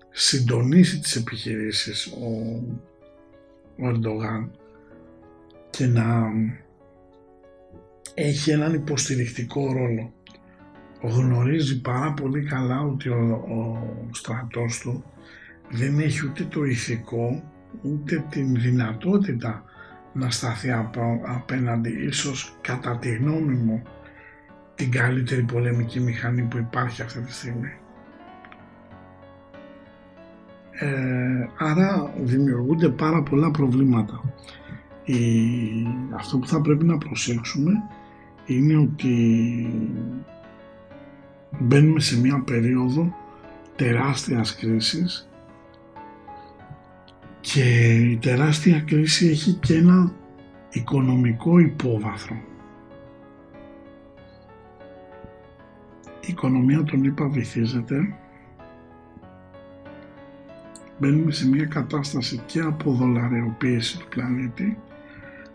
συντονίσει 0.09 0.99
τις 0.99 1.15
επιχειρήσεις 1.15 2.05
ο, 2.07 2.27
ο 3.77 3.87
Ερντογάν 3.87 4.51
και 5.71 5.87
να 5.87 6.31
έχει 8.13 8.51
έναν 8.51 8.73
υποστηρικτικό 8.73 9.73
ρόλο. 9.73 10.13
Γνωρίζει 11.01 11.81
πάρα 11.81 12.13
πολύ 12.13 12.43
καλά 12.43 12.81
ότι 12.81 13.09
ο, 13.09 13.45
ο 13.49 13.87
στρατός 14.11 14.79
του 14.79 15.03
δεν 15.69 15.99
έχει 15.99 16.25
ούτε 16.25 16.43
το 16.43 16.63
ηθικό 16.63 17.43
ούτε 17.81 18.25
την 18.29 18.55
δυνατότητα 18.55 19.63
να 20.13 20.29
σταθεί 20.29 20.71
απέναντι 21.25 21.89
ίσως 21.89 22.57
κατά 22.61 22.97
τη 22.97 23.15
γνώμη 23.15 23.55
μου 23.55 23.81
την 24.75 24.91
καλύτερη 24.91 25.43
πολεμική 25.43 25.99
μηχανή 25.99 26.41
που 26.41 26.57
υπάρχει 26.57 27.01
αυτή 27.01 27.21
τη 27.21 27.33
στιγμή. 27.33 27.71
Ε, 30.71 31.47
άρα 31.57 32.13
δημιουργούνται 32.17 32.89
πάρα 32.89 33.23
πολλά 33.23 33.51
προβλήματα. 33.51 34.33
Η, 35.11 35.87
αυτό 36.15 36.37
που 36.37 36.47
θα 36.47 36.61
πρέπει 36.61 36.85
να 36.85 36.97
προσέξουμε 36.97 37.71
είναι 38.45 38.77
ότι 38.77 39.15
μπαίνουμε 41.59 41.99
σε 41.99 42.19
μια 42.19 42.39
περίοδο 42.39 43.15
τεράστιας 43.75 44.55
κρίσης 44.55 45.29
και 47.41 47.95
η 47.95 48.17
τεράστια 48.17 48.79
κρίση 48.79 49.27
έχει 49.27 49.53
και 49.53 49.75
ένα 49.75 50.13
οικονομικό 50.71 51.59
υπόβαθρο. 51.59 52.35
Η 56.21 56.27
οικονομία 56.27 56.83
των 56.83 57.03
ΗΠΑ 57.03 57.27
βυθίζεται. 57.27 58.15
Μπαίνουμε 60.99 61.31
σε 61.31 61.47
μια 61.47 61.65
κατάσταση 61.65 62.41
και 62.45 62.59
από 62.59 62.91
δολαρεοποίηση 62.91 63.99
του 63.99 64.07
πλανήτη 64.07 64.77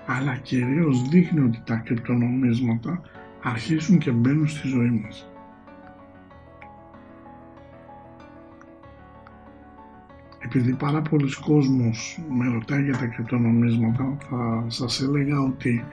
αλλά 0.06 0.36
κυρίως 0.36 1.08
δείχνει 1.08 1.40
ότι 1.40 1.62
τα 1.66 1.76
κρυπτονομίσματα 1.76 3.00
αρχίζουν 3.42 3.98
και 3.98 4.10
μπαίνουν 4.10 4.48
στη 4.48 4.68
ζωή 4.68 4.90
μας. 4.90 5.30
επειδή 10.46 10.74
πάρα 10.74 11.02
πολλοί 11.02 11.32
κόσμος 11.34 12.18
με 12.30 12.48
ρωτάει 12.48 12.82
για 12.82 12.96
τα 12.96 13.06
κρυπτονομίσματα 13.06 14.16
θα 14.28 14.64
σας 14.68 15.00
έλεγα 15.00 15.40
ότι 15.40 15.84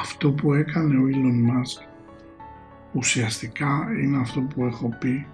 αυτό 0.00 0.32
που 0.32 0.52
έκανε 0.52 0.96
ο 0.96 1.02
Elon 1.12 1.50
Musk 1.50 1.86
ουσιαστικά 2.92 3.88
είναι 4.02 4.18
αυτό 4.18 4.40
που 4.40 4.64
έχω 4.64 4.96
πει 5.00 5.26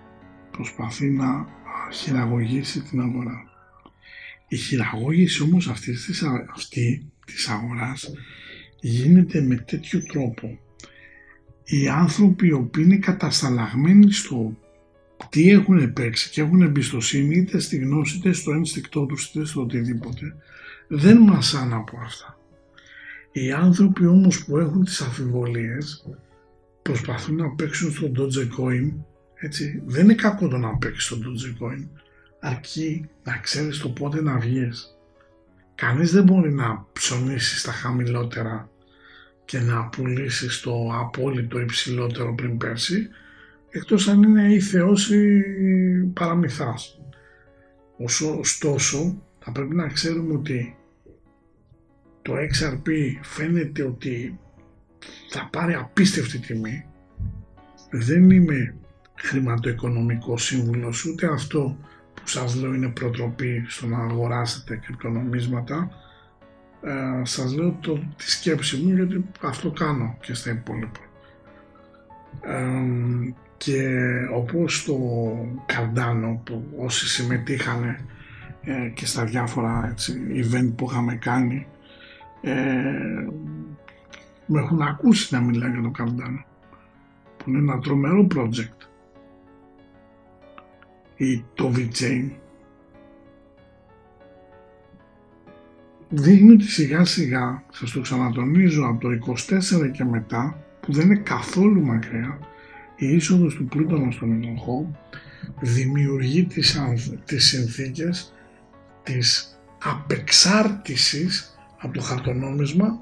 προσπαθεί 0.51 1.11
να 1.11 1.47
χειραγωγήσει 1.93 2.83
την 2.83 3.01
αγορά. 3.01 3.43
Η 4.49 4.57
χειραγώγηση 4.57 5.43
όμως 5.43 5.69
αυτής 5.69 6.05
της, 6.05 6.23
αυτή 6.55 7.11
της 7.33 7.49
αγοράς 7.49 8.13
γίνεται 8.81 9.41
με 9.41 9.57
τέτοιο 9.57 10.03
τρόπο. 10.03 10.59
Οι 11.65 11.89
άνθρωποι 11.89 12.47
οι 12.47 12.53
οποίοι 12.53 12.85
είναι 12.87 12.97
κατασταλαγμένοι 12.97 14.13
στο 14.13 14.57
τι 15.29 15.51
έχουν 15.51 15.93
παίξει 15.93 16.31
και 16.31 16.41
έχουν 16.41 16.63
εμπιστοσύνη 16.63 17.37
είτε 17.37 17.59
στη 17.59 17.77
γνώση 17.77 18.17
είτε 18.17 18.33
στο 18.33 18.53
ένστικτό 18.53 19.07
τους 19.07 19.25
είτε 19.25 19.45
στο 19.45 19.61
οτιδήποτε 19.61 20.35
δεν 20.89 21.19
μασάνε 21.19 21.75
από 21.75 21.99
αυτά. 22.03 22.39
Οι 23.33 23.53
άνθρωποι 23.53 24.07
όμως 24.07 24.45
που 24.45 24.59
έχουν 24.59 24.85
τις 24.85 25.01
αφιβολίες 25.01 26.07
προσπαθούν 26.83 27.37
να 27.37 27.51
παίξουν 27.51 27.93
στο 27.93 28.11
Dogecoin 28.17 28.93
έτσι 29.35 29.83
δεν 29.87 30.05
είναι 30.05 30.15
κακό 30.15 30.49
το 30.49 30.59
να 30.59 30.77
παίξεις 30.77 31.05
στο 31.05 31.17
Dogecoin 31.17 31.87
αρκεί 32.41 33.09
να 33.25 33.39
ξέρεις 33.39 33.79
το 33.79 33.89
πότε 33.89 34.23
να 34.23 34.39
βγεις. 34.39 34.98
Κανείς 35.81 36.13
δεν 36.13 36.25
μπορεί 36.25 36.53
να 36.53 36.87
ψωνίσεις 36.93 37.61
στα 37.61 37.73
χαμηλότερα 37.73 38.71
και 39.45 39.61
να 39.61 39.89
πουλήσεις 39.89 40.61
το 40.61 40.91
απόλυτο 41.01 41.61
υψηλότερο 41.61 42.35
πριν 42.35 42.57
πέρσι 42.57 43.09
εκτός 43.71 44.09
αν 44.09 44.23
είναι 44.23 44.53
ή 44.53 44.61
θεός 44.61 45.11
ή 45.11 45.43
παραμυθάς. 46.13 47.01
Ωστόσο, 48.39 49.23
θα 49.39 49.53
πρέπει 49.53 49.75
να 49.75 49.87
ξέρουμε 49.87 50.35
ότι 50.35 50.77
το 52.23 52.33
XRP 52.35 52.89
φαίνεται 53.23 53.83
ότι 53.83 54.39
θα 55.31 55.49
πάρει 55.53 55.75
απίστευτη 55.75 56.39
τιμή. 56.39 56.87
Δεν 57.91 58.31
είμαι 58.31 58.75
χρηματοοικονομικός 59.15 60.45
σύμβουλος, 60.45 61.05
ούτε 61.05 61.27
αυτό 61.27 61.79
που 62.29 62.35
σας 62.35 62.55
λέω 62.55 62.75
είναι 62.75 62.89
προτροπή 62.89 63.65
στο 63.69 63.87
να 63.87 63.99
αγοράσετε 63.99 64.77
κρυπτονομίσματα. 64.77 65.91
Ε, 66.83 67.25
σας 67.25 67.55
λέω 67.55 67.77
το, 67.81 67.95
τη 68.17 68.31
σκέψη 68.31 68.77
μου 68.77 68.95
γιατί 68.95 69.25
αυτό 69.43 69.71
κάνω 69.71 70.17
και 70.21 70.35
στα 70.35 70.51
υπόλοιπα. 70.51 71.01
Ε, 72.41 73.35
και 73.57 73.99
όπως 74.35 74.85
το 74.85 74.97
Καρντάνο 75.67 76.41
που 76.45 76.65
όσοι 76.79 77.09
συμμετείχαν 77.09 77.97
ε, 78.63 78.89
και 78.95 79.07
στα 79.07 79.25
διάφορα 79.25 79.89
έτσι, 79.91 80.21
event 80.31 80.73
που 80.77 80.89
είχαμε 80.91 81.15
κάνει 81.15 81.67
ε, 82.41 82.53
με 84.47 84.61
έχουν 84.61 84.83
ακούσει 84.83 85.35
να 85.35 85.41
μιλάω 85.41 85.71
για 85.71 85.83
το 85.83 85.91
Καρντάνο 85.91 86.45
που 87.37 87.51
είναι 87.51 87.59
ένα 87.59 87.79
τρομερό 87.79 88.27
project 88.35 88.88
ή 91.19 91.45
το 91.55 91.73
VJ 91.77 92.31
δείχνει 96.09 96.53
ότι 96.53 96.65
σιγά 96.65 97.05
σιγά 97.05 97.65
σας 97.73 97.91
το 97.91 98.01
ξανατονίζω 98.01 98.87
από 98.87 99.01
το 99.01 99.35
24 99.87 99.91
και 99.93 100.05
μετά 100.05 100.65
που 100.81 100.93
δεν 100.93 101.07
είναι 101.07 101.21
καθόλου 101.21 101.85
μακριά 101.85 102.39
η 102.97 103.07
είσοδος 103.07 103.55
του 103.55 103.65
Πλούτονα 103.65 104.11
στον 104.11 104.33
ενοχό 104.33 104.99
δημιουργεί 105.61 106.45
τις, 106.45 106.81
τις 107.25 107.47
συνθήκες 107.47 108.33
της 109.03 109.59
απεξάρτησης 109.83 111.59
από 111.79 111.95
το 111.95 112.01
χαρτονόμισμα 112.01 113.01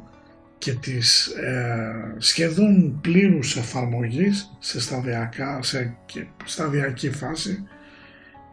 και 0.59 0.73
της 0.73 1.27
ε, 1.27 2.15
σχεδόν 2.19 2.99
πλήρους 3.01 3.57
εφαρμογής 3.57 4.57
σε, 4.59 4.81
σταδιακά, 4.81 5.63
σε 5.63 5.97
σταδιακή 6.45 7.11
φάση 7.11 7.67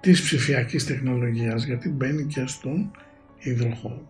της 0.03 0.21
ψηφιακής 0.21 0.85
τεχνολογίας 0.85 1.65
γιατί 1.65 1.89
μπαίνει 1.89 2.25
και 2.25 2.43
στον 2.45 2.91
υδροχό. 3.39 4.07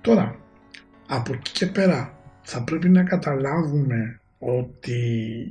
Τώρα, 0.00 0.40
από 1.06 1.32
εκεί 1.32 1.52
και 1.52 1.66
πέρα 1.66 2.18
θα 2.42 2.62
πρέπει 2.64 2.88
να 2.88 3.02
καταλάβουμε 3.02 4.20
ότι 4.38 5.00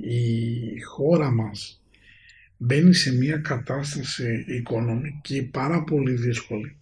η 0.01 0.81
χώρα 0.81 1.31
μας 1.31 1.81
μπαίνει 2.57 2.93
σε 2.93 3.15
μια 3.15 3.37
κατάσταση 3.37 4.45
οικονομική 4.47 5.43
πάρα 5.43 5.83
πολύ 5.83 6.13
δύσκολη. 6.13 6.75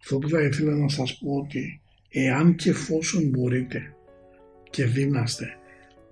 Αυτό 0.00 0.18
που 0.18 0.28
θα 0.28 0.40
ήθελα 0.40 0.74
να 0.74 0.88
σας 0.88 1.18
πω 1.18 1.34
ότι 1.34 1.80
εάν 2.08 2.54
και 2.54 2.70
εφόσον 2.70 3.28
μπορείτε 3.28 3.94
και 4.70 4.84
δύναστε 4.84 5.56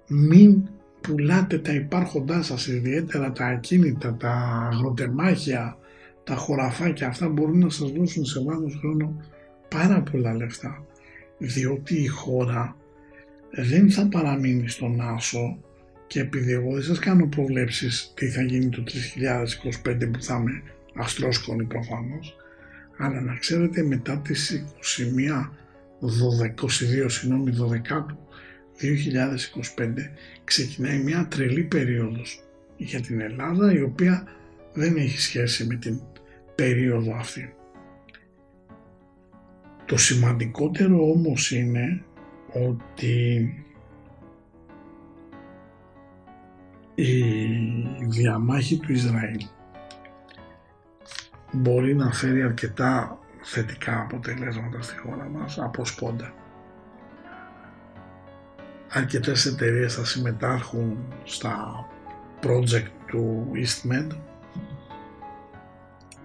μην 0.06 0.68
πουλάτε 1.02 1.58
τα 1.58 1.72
υπάρχοντά 1.72 2.42
σας 2.42 2.66
ιδιαίτερα 2.66 3.32
τα 3.32 3.46
ακίνητα, 3.46 4.16
τα 4.16 4.32
αγροτεμάχια, 4.72 5.76
τα 6.24 6.34
χωραφάκια 6.34 7.06
αυτά 7.08 7.28
μπορούν 7.28 7.58
να 7.58 7.70
σας 7.70 7.90
δώσουν 7.90 8.24
σε 8.24 8.42
βάθος 8.42 8.76
χρόνο 8.80 9.16
πάρα 9.68 10.02
πολλά 10.02 10.34
λεφτά. 10.34 10.86
Διότι 11.38 12.02
η 12.02 12.06
χώρα 12.06 12.76
δεν 13.50 13.90
θα 13.90 14.08
παραμείνει 14.08 14.68
στον 14.68 15.00
άσο 15.00 15.58
και 16.06 16.20
επειδή 16.20 16.52
εγώ 16.52 16.72
δεν 16.72 16.82
σας 16.82 16.98
κάνω 16.98 17.26
προβλέψεις 17.26 18.12
τι 18.16 18.28
θα 18.28 18.42
γίνει 18.42 18.68
το 18.68 18.82
3025 19.84 20.10
που 20.12 20.22
θα 20.22 20.36
είμαι 20.36 20.62
αστρόσκονη 20.94 21.64
προφανώς 21.64 22.36
αλλά 22.98 23.20
να 23.20 23.36
ξέρετε 23.36 23.82
μετά 23.82 24.18
τις 24.18 24.64
21 25.40 25.50
22 26.02 27.04
συγγνώμη 27.06 27.52
12 27.60 28.06
2025 28.80 28.86
ξεκινάει 30.44 30.98
μια 30.98 31.26
τρελή 31.30 31.62
περίοδος 31.62 32.42
για 32.76 33.00
την 33.00 33.20
Ελλάδα 33.20 33.72
η 33.72 33.82
οποία 33.82 34.26
δεν 34.72 34.96
έχει 34.96 35.20
σχέση 35.20 35.66
με 35.66 35.74
την 35.74 36.00
περίοδο 36.54 37.16
αυτή. 37.16 37.54
Το 39.84 39.96
σημαντικότερο 39.96 41.10
όμως 41.10 41.50
είναι 41.50 42.02
ότι 42.52 43.54
η 46.94 47.14
διαμάχη 48.08 48.76
του 48.76 48.92
Ισραήλ 48.92 49.46
μπορεί 51.52 51.94
να 51.94 52.12
φέρει 52.12 52.42
αρκετά 52.42 53.18
θετικά 53.42 54.00
αποτελέσματα 54.00 54.82
στη 54.82 54.98
χώρα 54.98 55.28
μας 55.28 55.58
από 55.58 55.84
σπόντα. 55.84 56.41
Αρκετές 58.94 59.46
εταιρείες 59.46 59.94
θα 59.94 60.04
συμμετάρχουν 60.04 60.98
στα 61.24 61.86
project 62.42 62.90
του 63.06 63.50
EastMed. 63.54 64.16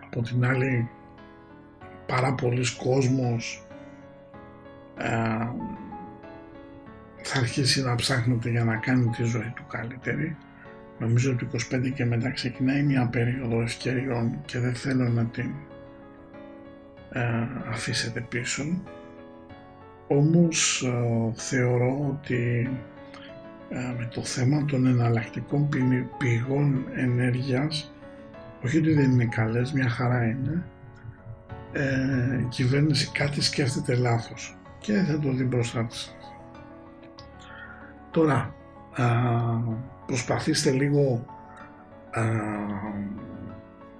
Από 0.06 0.22
την 0.22 0.46
άλλη 0.46 0.90
πάρα 2.06 2.34
πολλοί 2.34 2.66
κόσμος 2.78 3.68
ε, 4.98 5.08
θα 7.22 7.40
αρχίσει 7.40 7.84
να 7.84 7.96
ψάχνεται 7.96 8.50
για 8.50 8.64
να 8.64 8.76
κάνει 8.76 9.10
τη 9.10 9.24
ζωή 9.24 9.54
του 9.56 9.66
καλύτερη. 9.68 10.38
Νομίζω 11.00 11.32
ότι 11.32 11.48
25 11.72 11.92
και 11.94 12.06
μετά 12.06 12.32
ξεκινάει 12.32 12.84
μια 12.84 13.08
περίοδο 13.08 13.62
ευκαιριών 13.62 14.42
και 14.46 14.60
δεν 14.60 14.76
θέλω 14.76 15.10
να 15.10 15.26
την 15.26 15.52
ε, 17.12 17.48
αφήσετε 17.70 18.22
πίσω. 18.30 18.64
Όμως 20.08 20.84
ε, 20.84 21.32
θεωρώ 21.36 22.08
ότι 22.10 22.70
ε, 23.70 23.94
με 23.98 24.10
το 24.14 24.24
θέμα 24.24 24.66
των 24.66 24.86
εναλλακτικών 24.86 25.70
πηγών 26.18 26.86
ενέργειας 26.96 27.92
όχι 28.64 28.78
ότι 28.78 28.94
δεν 28.94 29.12
είναι 29.12 29.26
καλές, 29.26 29.72
μια 29.72 29.90
χαρά 29.90 30.26
είναι 30.26 30.64
ε, 31.72 32.40
η 32.40 32.48
κυβέρνηση 32.50 33.12
κάτι 33.12 33.42
σκέφτεται 33.42 33.96
λάθος 33.96 34.58
και 34.80 34.94
θα 34.94 35.20
το 35.20 35.32
δει 35.32 35.44
μπροστά 35.44 35.86
της. 35.86 36.16
Τώρα, 38.12 38.56
α, 38.96 39.06
προσπαθήστε 40.06 40.72
λίγο 40.72 41.26
α, 42.12 42.24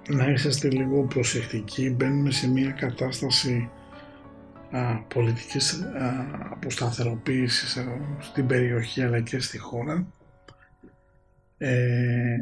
να 0.08 0.30
είσαστε 0.30 0.68
λίγο 0.68 1.02
προσεκτικοί, 1.02 1.90
μπαίνουμε 1.90 2.30
σε 2.30 2.50
μια 2.50 2.70
κατάσταση 2.70 3.70
α, 3.74 3.77
πολιτικής 5.14 5.72
α, 5.72 6.26
αποσταθεροποίησης 6.50 7.78
στην 8.18 8.46
περιοχή 8.46 9.02
αλλά 9.02 9.20
και 9.20 9.38
στη 9.38 9.58
χώρα. 9.58 10.12
Ε, 11.58 12.36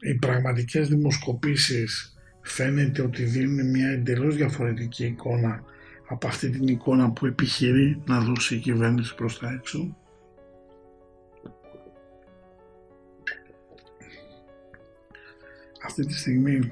οι 0.00 0.14
πραγματικές 0.14 0.88
δημοσκοπήσεις 0.88 2.16
φαίνεται 2.42 3.02
ότι 3.02 3.22
δίνουν 3.24 3.70
μια 3.70 3.88
εντελώς 3.88 4.36
διαφορετική 4.36 5.04
εικόνα 5.04 5.62
από 6.08 6.26
αυτή 6.26 6.50
την 6.50 6.68
εικόνα 6.68 7.10
που 7.10 7.26
επιχειρεί 7.26 8.02
να 8.06 8.20
δώσει 8.20 8.54
η 8.54 8.58
κυβέρνηση 8.58 9.14
προς 9.14 9.38
τα 9.38 9.52
έξω. 9.52 9.96
Αυτή 15.84 16.06
τη 16.06 16.14
στιγμή 16.14 16.70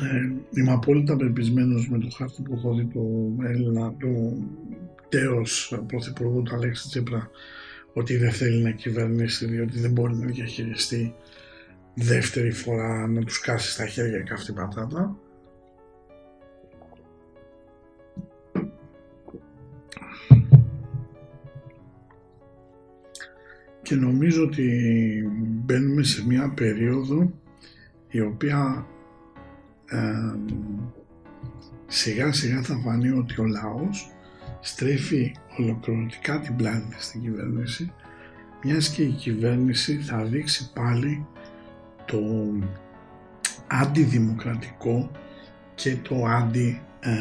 ε, 0.00 0.60
είμαι 0.60 0.72
απόλυτα 0.72 1.16
πεπισμένος 1.16 1.88
με 1.88 1.98
το 1.98 2.08
χάρτη 2.16 2.42
που 2.42 2.54
έχω 2.54 2.74
δει 2.74 2.84
του 2.84 3.36
Έλληνα, 3.42 3.92
του 3.98 4.42
τέος 5.08 5.80
πρωθυπουργού 5.86 6.42
του 6.42 6.54
Αλέξη 6.54 6.88
Τσίπρα 6.88 7.30
ότι 7.92 8.16
δεν 8.16 8.32
θέλει 8.32 8.62
να 8.62 8.70
κυβερνήσει 8.70 9.46
διότι 9.46 9.78
δεν 9.78 9.90
μπορεί 9.90 10.14
να 10.14 10.26
διαχειριστεί 10.26 11.14
δεύτερη 11.94 12.50
φορά 12.50 13.06
να 13.06 13.24
τους 13.24 13.40
κάσει 13.40 13.70
στα 13.70 13.86
χέρια 13.86 14.20
καυτή 14.20 14.52
πατάτα. 14.52 15.16
Και 23.82 23.94
νομίζω 23.94 24.42
ότι 24.42 24.68
μπαίνουμε 25.64 26.02
σε 26.02 26.26
μια 26.26 26.52
περίοδο 26.56 27.32
η 28.08 28.20
οποία 28.20 28.86
ε, 29.88 30.34
σιγά 31.86 32.32
σιγά 32.32 32.62
θα 32.62 32.80
φανεί 32.84 33.10
ότι 33.10 33.40
ο 33.40 33.44
λαός 33.44 34.10
στρέφει 34.60 35.34
ολοκληρωτικά 35.58 36.40
την 36.40 36.56
πλάτη 36.56 36.94
της 36.94 37.04
στην 37.04 37.20
κυβέρνηση 37.20 37.92
μιας 38.64 38.88
και 38.88 39.02
η 39.02 39.10
κυβέρνηση 39.10 39.96
θα 39.96 40.24
δείξει 40.24 40.72
πάλι 40.72 41.26
το 42.04 42.20
αντιδημοκρατικό 43.66 45.10
και 45.74 45.96
το 45.96 46.24
αντι 46.24 46.82
ε, 47.00 47.12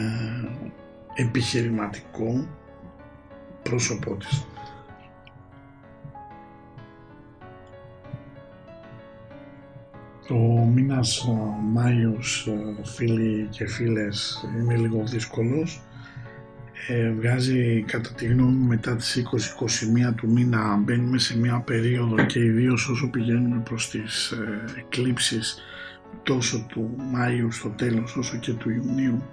επιχειρηματικό 1.16 2.48
πρόσωπό 3.64 4.16
της. 4.16 4.48
Το 10.28 10.36
μήνας 10.74 11.24
ο 11.24 11.34
Μάιος, 11.74 12.48
ε, 12.48 12.84
φίλοι 12.84 13.48
και 13.50 13.68
φίλες, 13.68 14.46
είναι 14.60 14.76
λίγο 14.76 15.04
δύσκολος. 15.06 15.82
Ε, 16.88 17.12
βγάζει 17.12 17.84
κατά 17.88 18.10
τη 18.10 18.26
γνώμη 18.26 18.56
μου 18.56 18.68
μετά 18.68 18.96
τις 18.96 19.16
20-21 19.16 20.14
του 20.16 20.32
μήνα 20.32 20.76
μπαίνουμε 20.76 21.18
σε 21.18 21.38
μια 21.38 21.60
περίοδο 21.60 22.26
και 22.26 22.40
ιδίω 22.40 22.74
όσο 22.74 23.10
πηγαίνουμε 23.12 23.62
προς 23.66 23.90
τις 23.90 24.32
ε, 24.32 24.80
εκλήψεις 24.80 25.58
τόσο 26.24 26.66
του 26.70 26.96
Μάιου 27.12 27.52
στο 27.52 27.70
τέλος 27.70 28.16
όσο 28.16 28.38
και 28.38 28.54
του 28.54 28.70
Ιουνίου 28.70 29.24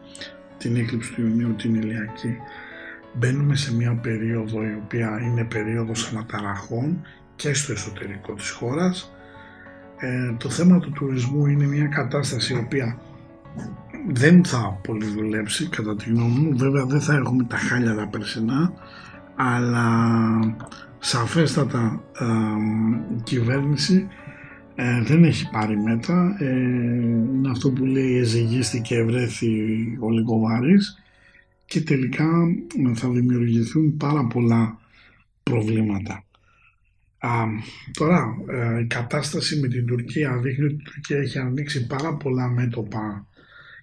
την 0.58 0.76
έκλειψη 0.76 1.12
του 1.12 1.20
Ιουνίου 1.20 1.54
την 1.54 1.74
ηλιακή 1.74 2.36
μπαίνουμε 3.14 3.56
σε 3.56 3.74
μια 3.74 3.94
περίοδο 3.94 4.62
η 4.62 4.80
οποία 4.84 5.20
είναι 5.22 5.44
περίοδος 5.44 6.12
αναταραχών 6.12 7.06
και 7.36 7.54
στο 7.54 7.72
εσωτερικό 7.72 8.34
της 8.34 8.50
χώρας 8.50 9.13
ε, 9.98 10.32
το 10.38 10.48
θέμα 10.48 10.78
του 10.78 10.90
τουρισμού 10.90 11.46
είναι 11.46 11.66
μια 11.66 11.86
κατάσταση 11.86 12.54
η 12.54 12.56
οποία 12.56 12.98
δεν 14.08 14.44
θα 14.44 14.78
πολύ 14.82 15.06
δουλέψει 15.06 15.68
κατά 15.68 15.96
τη 15.96 16.10
γνώμη 16.10 16.38
μου. 16.38 16.56
Βέβαια 16.56 16.86
δεν 16.86 17.00
θα 17.00 17.14
έχουμε 17.14 17.44
τα 17.44 17.56
χάλια 17.56 17.94
τα 17.94 18.08
περσινά, 18.08 18.72
αλλά 19.34 19.86
σαφέστατα 20.98 22.02
ε, 22.18 22.24
η 23.16 23.22
κυβέρνηση 23.22 24.08
ε, 24.74 25.02
δεν 25.02 25.24
έχει 25.24 25.50
πάρει 25.50 25.76
μέτρα. 25.76 26.36
Ε, 26.38 26.48
είναι 26.48 27.50
αυτό 27.50 27.70
που 27.70 27.84
λέει 27.84 28.16
εζυγίστηκε 28.16 29.02
βρέθη 29.02 29.48
ο 30.00 30.10
Λικοβάρης 30.10 31.02
και 31.66 31.80
τελικά 31.80 32.30
θα 32.94 33.08
δημιουργηθούν 33.08 33.96
πάρα 33.96 34.26
πολλά 34.26 34.78
προβλήματα. 35.42 36.23
Α, 37.24 37.44
τώρα 37.92 38.36
ε, 38.48 38.80
η 38.80 38.86
κατάσταση 38.86 39.60
με 39.60 39.68
την 39.68 39.86
Τουρκία 39.86 40.36
δείχνει 40.36 40.64
ότι 40.64 40.74
η 40.74 40.82
Τουρκία 40.84 41.18
έχει 41.18 41.38
ανοίξει 41.38 41.86
πάρα 41.86 42.16
πολλά 42.16 42.48
μέτωπα 42.48 43.26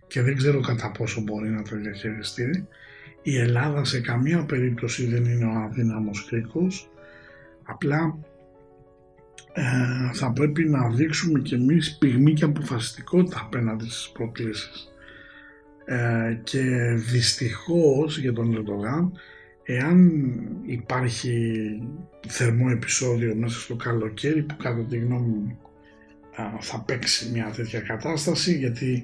και 0.08 0.22
δεν 0.22 0.38
ξέρω 0.38 0.60
κατά 0.60 0.92
πόσο 0.92 1.22
μπορεί 1.22 1.50
να 1.50 1.62
το 1.62 1.76
διαχειριστεί. 1.76 2.68
Η 3.22 3.38
Ελλάδα 3.38 3.84
σε 3.84 4.02
καμία 4.02 4.46
περίπτωση 4.46 5.06
δεν 5.06 5.26
είναι 5.26 5.46
ο 5.46 5.60
αδύναμος 5.60 6.26
κρίκος, 6.26 6.90
απλά 7.64 8.18
ε, 9.54 10.14
θα 10.14 10.32
πρέπει 10.32 10.70
να 10.70 10.90
δείξουμε 10.90 11.40
και 11.40 11.56
εμείς 11.56 11.98
πυγμή 11.98 12.34
και 12.34 12.44
αποφασιστικότητα 12.44 13.42
απέναντι 13.46 13.90
στις 13.90 14.10
προκλήσεις. 14.14 14.92
Ε, 15.86 16.40
και 16.44 16.62
δυστυχώς 17.12 18.20
για 18.20 18.34
τον 18.34 18.56
Ερντογάν, 18.56 19.12
εάν 19.76 20.12
υπάρχει 20.66 21.62
θερμό 22.28 22.66
επεισόδιο 22.72 23.36
μέσα 23.36 23.60
στο 23.60 23.76
καλοκαίρι 23.76 24.44
που 24.44 24.56
κατά 24.58 24.86
τη 24.86 24.98
γνώμη 24.98 25.28
μου 25.28 25.58
θα 26.60 26.80
παίξει 26.82 27.30
μια 27.32 27.52
τέτοια 27.56 27.80
κατάσταση 27.80 28.58
γιατί 28.58 29.04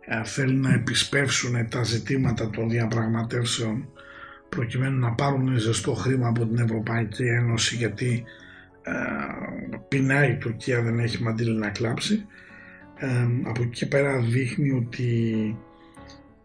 ε, 0.00 0.24
θέλουν 0.24 0.60
να 0.60 0.74
επισπεύσουν 0.74 1.68
τα 1.68 1.82
ζητήματα 1.82 2.50
των 2.50 2.68
διαπραγματεύσεων 2.70 3.88
προκειμένου 4.48 4.98
να 4.98 5.12
πάρουν 5.12 5.58
ζεστό 5.58 5.94
χρήμα 5.94 6.28
από 6.28 6.46
την 6.46 6.58
Ευρωπαϊκή 6.58 7.22
Ένωση 7.22 7.76
γιατί 7.76 8.24
ε, 8.82 8.92
πεινάει 9.88 10.30
η 10.30 10.36
Τουρκία 10.36 10.82
δεν 10.82 10.98
έχει 10.98 11.22
μαντήλη 11.22 11.58
να 11.58 11.68
κλάψει. 11.68 12.26
Ε, 12.96 13.26
από 13.44 13.62
εκεί 13.62 13.70
και 13.70 13.86
πέρα 13.86 14.20
δείχνει 14.20 14.70
ότι 14.70 15.12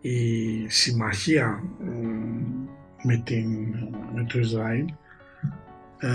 η 0.02 0.20
συμμαχία 0.68 1.64
ε, 1.86 1.92
με, 3.04 3.22
την, 3.26 3.76
με 4.14 4.26
το 4.28 4.40
Ισραήλ 4.40 4.86
ε, 5.98 6.10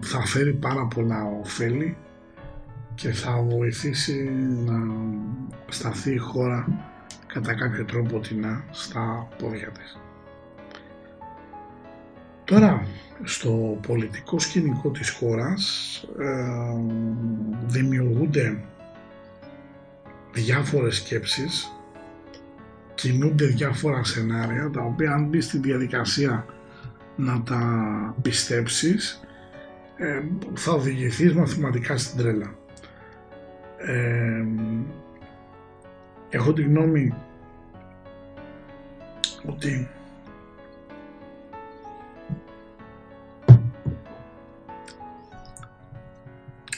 θα 0.00 0.26
φέρει 0.26 0.52
πάρα 0.52 0.86
πολλά 0.86 1.24
ωφέλη 1.24 1.96
και 2.94 3.12
θα 3.12 3.42
βοηθήσει 3.42 4.30
να 4.64 4.78
σταθεί 5.68 6.12
η 6.12 6.16
χώρα 6.16 6.68
κατά 7.26 7.54
κάποιο 7.54 7.84
τρόπο 7.84 8.18
τεινά 8.18 8.64
στα 8.70 9.28
πόδια 9.38 9.70
της. 9.70 9.98
Τώρα, 12.44 12.86
στο 13.22 13.78
πολιτικό 13.86 14.38
σκηνικό 14.38 14.90
της 14.90 15.10
χώρας 15.10 15.94
ε, 16.18 16.82
δημιουργούνται 17.66 18.64
διάφορες 20.32 20.96
σκέψεις 20.96 21.77
κινούνται 22.98 23.46
διάφορα 23.46 24.04
σενάρια 24.04 24.70
τα 24.70 24.82
οποία 24.82 25.12
αν 25.12 25.24
μπεις 25.24 25.44
στη 25.44 25.58
διαδικασία 25.58 26.46
να 27.16 27.42
τα 27.42 28.14
πιστέψεις 28.22 29.20
ε, 29.96 30.22
θα 30.54 30.72
οδηγηθείς 30.72 31.34
μαθηματικά 31.34 31.96
στην 31.96 32.18
τρέλα. 32.18 32.54
Ε, 33.78 34.44
έχω 36.28 36.52
τη 36.52 36.62
γνώμη 36.62 37.14
ότι 39.46 39.88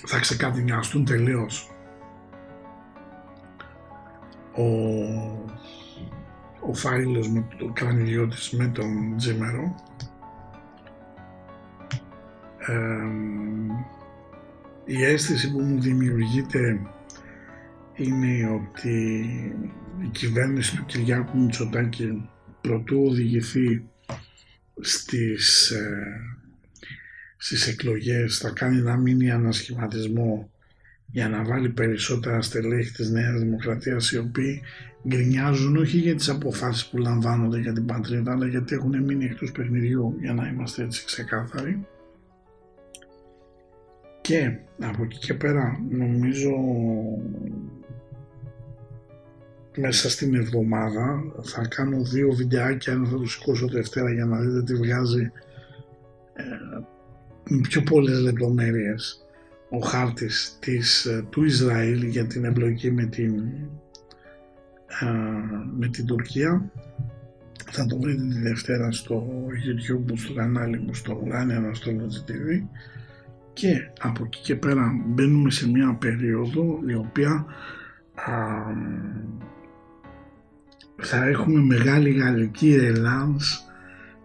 θα 0.07 0.19
ξεκατηνιαστούν 0.19 1.05
τελείως 1.05 1.71
ο, 4.57 4.65
ο 6.61 6.75
Φάιλος 6.75 7.29
με 7.29 7.47
το 7.59 7.67
κρανιδιώτης 7.73 8.51
με 8.51 8.67
τον 8.67 9.17
Τζίμερο. 9.17 9.75
Η 14.85 15.05
αίσθηση 15.05 15.53
που 15.53 15.61
μου 15.61 15.81
δημιουργείται 15.81 16.81
είναι 17.95 18.51
ότι 18.51 19.25
η 20.03 20.09
κυβέρνηση 20.13 20.77
του 20.77 20.85
Κυριάκου 20.85 21.39
Μητσοτάκη 21.39 22.29
προτού 22.61 23.05
οδηγηθεί 23.07 23.89
στις, 24.81 25.71
ε, 25.71 26.07
στις 27.37 27.67
εκλογές 27.67 28.39
θα 28.39 28.51
κάνει 28.51 28.79
ένα 28.79 28.97
μήνυ 28.97 29.31
ανασχηματισμό 29.31 30.51
για 31.07 31.29
να 31.29 31.45
βάλει 31.45 31.69
περισσότερα 31.69 32.43
στελέχη 32.43 32.93
της 32.93 33.11
Νέας 33.11 33.41
Δημοκρατίας 33.41 34.11
οι 34.11 34.19
οποίοι 34.19 34.63
γκρινιάζουν 35.09 35.77
όχι 35.77 35.99
για 35.99 36.15
τις 36.15 36.29
αποφάσεις 36.29 36.87
που 36.87 36.99
λαμβάνονται 36.99 37.61
για 37.61 37.73
την 37.73 37.87
πατρίδα 37.87 38.33
αλλά 38.33 38.47
γιατί 38.47 38.75
έχουν 38.75 39.05
μείνει 39.05 39.25
εκτός 39.25 39.53
παιχνιδιού 39.53 40.17
για 40.21 40.33
να 40.33 40.49
είμαστε 40.49 40.83
έτσι 40.83 41.05
ξεκάθαροι. 41.05 41.87
Και 44.21 44.59
από 44.79 45.03
εκεί 45.03 45.19
και 45.19 45.35
πέρα 45.35 45.81
νομίζω 45.91 46.51
μέσα 49.77 50.11
στην 50.11 50.35
εβδομάδα 50.35 51.23
θα 51.43 51.67
κάνω 51.67 52.03
δύο 52.03 52.31
βιντεάκια, 52.31 52.93
ένα 52.93 53.09
θα 53.09 53.17
το 53.17 53.27
σηκώσω 53.27 53.69
Δευτέρα 53.69 54.13
για 54.13 54.25
να 54.25 54.39
δείτε 54.39 54.63
τι 54.63 54.75
βγάζει 54.75 55.31
ε, 56.33 57.59
πιο 57.61 57.83
πολλές 57.83 58.21
λεπτομέρειες 58.21 59.25
ο 59.71 59.79
χάρτης 59.79 60.57
της, 60.61 61.05
ε, 61.05 61.27
του 61.31 61.45
Ισραήλ 61.45 62.03
για 62.03 62.27
την 62.27 62.45
εμπλοκή 62.45 62.91
με 62.91 63.05
την, 63.05 63.39
ε, 63.39 63.69
με 65.79 65.89
την 65.89 66.07
Τουρκία. 66.07 66.71
Θα 67.71 67.87
το 67.87 67.99
βρείτε 67.99 68.23
τη 68.23 68.39
Δευτέρα 68.39 68.93
στο 68.93 69.27
YouTube 69.67 70.13
στο 70.15 70.33
κανάλι 70.33 70.79
μου 70.79 70.95
στο 70.95 71.21
Ουράνια 71.25 71.57
Αναστόλο 71.57 72.07
TV 72.27 72.67
και 73.53 73.91
από 74.01 74.25
εκεί 74.25 74.41
και 74.41 74.55
πέρα 74.55 74.93
μπαίνουμε 75.07 75.51
σε 75.51 75.71
μια 75.71 75.95
περίοδο 75.95 76.81
η 76.87 76.95
οποία 76.95 77.45
α, 78.15 78.33
θα 80.97 81.27
έχουμε 81.27 81.61
μεγάλη 81.61 82.11
γαλλική 82.11 82.77
ρελάνς 82.77 83.65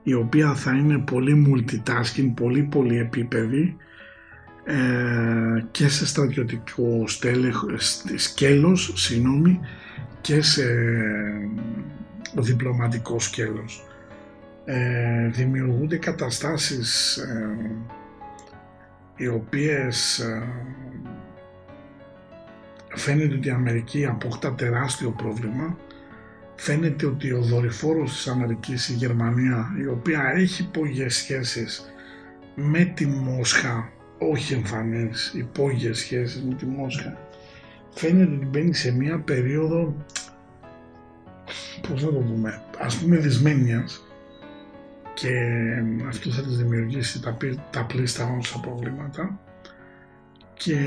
η 0.03 0.13
οποία 0.13 0.53
θα 0.53 0.71
είναι 0.71 0.97
πολύ 0.97 1.45
multitasking, 1.47 2.31
πολύ 2.35 2.63
πολύ 2.63 2.97
επίπεδη 2.97 3.75
ε, 4.63 5.65
και 5.71 5.87
σε 5.87 6.05
στρατιωτικό 6.05 7.07
στέλεχ, 7.07 7.63
σκέλος 8.15 8.91
συγγνώμη, 8.95 9.59
και 10.25 10.41
σε 10.41 10.65
διπλωματικό 12.33 13.19
σκέλος. 13.19 13.85
Ε, 14.65 15.27
δημιουργούνται 15.27 15.97
καταστάσεις 15.97 17.17
ε, 17.17 17.57
οι 19.15 19.27
οποίες 19.27 20.19
ε, 20.19 20.43
φαίνεται 22.95 23.35
ότι 23.35 23.47
η 23.47 23.51
Αμερική 23.51 24.05
αποκτά 24.05 24.53
τεράστιο 24.53 25.09
πρόβλημα 25.09 25.77
φαίνεται 26.55 27.05
ότι 27.05 27.31
ο 27.31 27.41
δορυφόρος 27.41 28.11
της 28.11 28.27
Αμερικής, 28.27 28.89
η 28.89 28.93
Γερμανία, 28.93 29.75
η 29.81 29.87
οποία 29.87 30.31
έχει 30.35 30.63
υπόγειες 30.63 31.15
σχέσεις 31.15 31.93
με 32.55 32.83
τη 32.83 33.05
Μόσχα, 33.05 33.91
όχι 34.17 34.53
εμφανείς, 34.53 35.33
υπόγειες 35.35 35.97
σχέσεις 35.97 36.43
με 36.43 36.53
τη 36.53 36.65
Μόσχα, 36.65 37.17
φαίνεται 37.95 38.35
ότι 38.35 38.45
μπαίνει 38.45 38.73
σε 38.73 38.91
μια 38.91 39.19
περίοδο, 39.19 39.95
πώς 41.89 42.01
θα 42.01 42.07
το 42.07 42.19
πούμε, 42.19 42.61
ας 42.79 42.97
πούμε 42.97 43.17
δυσμένειας, 43.17 44.05
και 45.13 45.31
αυτό 46.07 46.29
θα 46.29 46.41
της 46.41 46.57
δημιουργήσει 46.57 47.21
τα, 47.21 47.37
τα 47.71 47.85
πλήστα 47.85 48.35
όσα 48.39 48.59
προβλήματα. 48.59 49.39
Και 50.53 50.77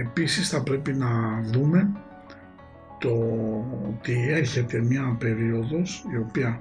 επίσης 0.00 0.48
θα 0.48 0.62
πρέπει 0.62 0.92
να 0.92 1.40
δούμε 1.42 1.90
το 2.98 3.10
ότι 3.88 4.28
έρχεται 4.30 4.80
μια 4.80 5.16
περίοδος 5.18 6.04
η 6.12 6.16
οποία 6.16 6.60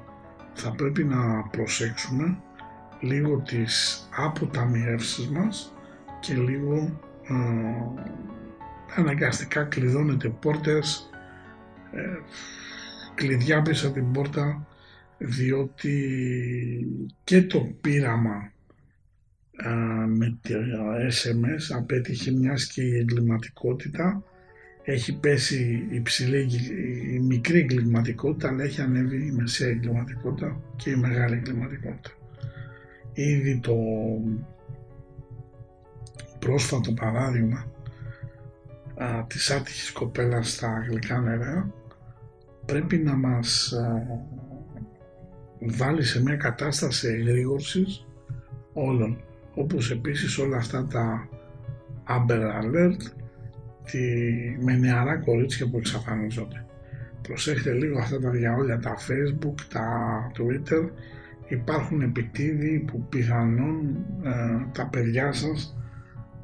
θα 0.53 0.71
πρέπει 0.71 1.03
να 1.03 1.43
προσέξουμε 1.51 2.38
λίγο 2.99 3.38
τις 3.38 4.07
αποταμιεύσεις 4.15 5.30
μας 5.30 5.73
και 6.19 6.34
λίγο 6.34 6.99
ε, 7.23 8.01
αναγκαστικά 8.95 9.64
κλειδώνεται 9.64 10.30
πόρτες 10.30 11.10
ε, 11.91 12.02
κλειδιά 13.15 13.61
πίσω 13.61 13.88
από 13.88 13.95
την 13.95 14.11
πόρτα 14.11 14.68
διότι 15.18 15.98
και 17.24 17.41
το 17.41 17.60
πείραμα 17.82 18.52
με 20.07 20.40
τα 20.41 20.60
SMS 21.07 21.76
απέτυχε 21.78 22.32
μιας 22.32 22.68
και 22.68 22.82
η 22.82 22.98
εγκληματικότητα 22.98 24.24
έχει 24.84 25.20
πέσει 25.20 25.88
υψηλή, 25.90 26.48
η 27.14 27.20
μικρή 27.20 27.60
εγκληματικότητα 27.60 28.48
αλλά 28.48 28.64
έχει 28.64 28.82
ανέβει 28.82 29.26
η 29.26 29.32
μεσαία 29.32 29.70
εγκληματικότητα 29.70 30.61
και 30.76 30.90
η 30.90 30.95
μεγάλη 30.95 31.36
εγκληματικότητα. 31.36 32.10
Ήδη 33.14 33.60
το 33.60 33.76
πρόσφατο 36.40 36.91
παράδειγμα 36.91 37.72
α, 38.98 39.26
της 39.28 39.52
άτυχης 39.52 39.91
κοπέλας 39.91 40.52
στα 40.52 40.68
αγγλικά 40.68 41.20
νερά 41.20 41.74
πρέπει 42.65 42.98
να 42.98 43.15
μας 43.15 43.74
βάλει 45.60 46.03
σε 46.03 46.22
μια 46.22 46.36
κατάσταση 46.36 47.07
εγρήγορσης 47.07 48.06
όλων 48.74 49.24
όπως 49.56 49.91
επίσης 49.91 50.38
όλα 50.38 50.57
αυτά 50.57 50.88
τα 50.88 51.28
Amber 52.07 52.41
Alert 52.61 53.02
τη, 53.84 53.99
με 54.60 54.78
νεαρά 54.78 55.18
κορίτσια 55.18 55.70
που 55.70 55.78
εξαφανίζονται. 55.78 56.65
Προσέχετε 57.22 57.72
λίγο 57.72 57.99
αυτά 57.99 58.20
τα 58.20 58.30
διαόλια, 58.30 58.80
τα 58.80 58.95
Facebook, 58.98 59.61
τα 59.70 59.86
Twitter, 60.38 60.90
υπάρχουν 61.48 62.02
επιτίδιοι 62.02 62.80
που 62.80 63.06
πιθανόν 63.10 64.06
ε, 64.24 64.65
τα 64.72 64.88
παιδιά 64.88 65.32
σας 65.32 65.78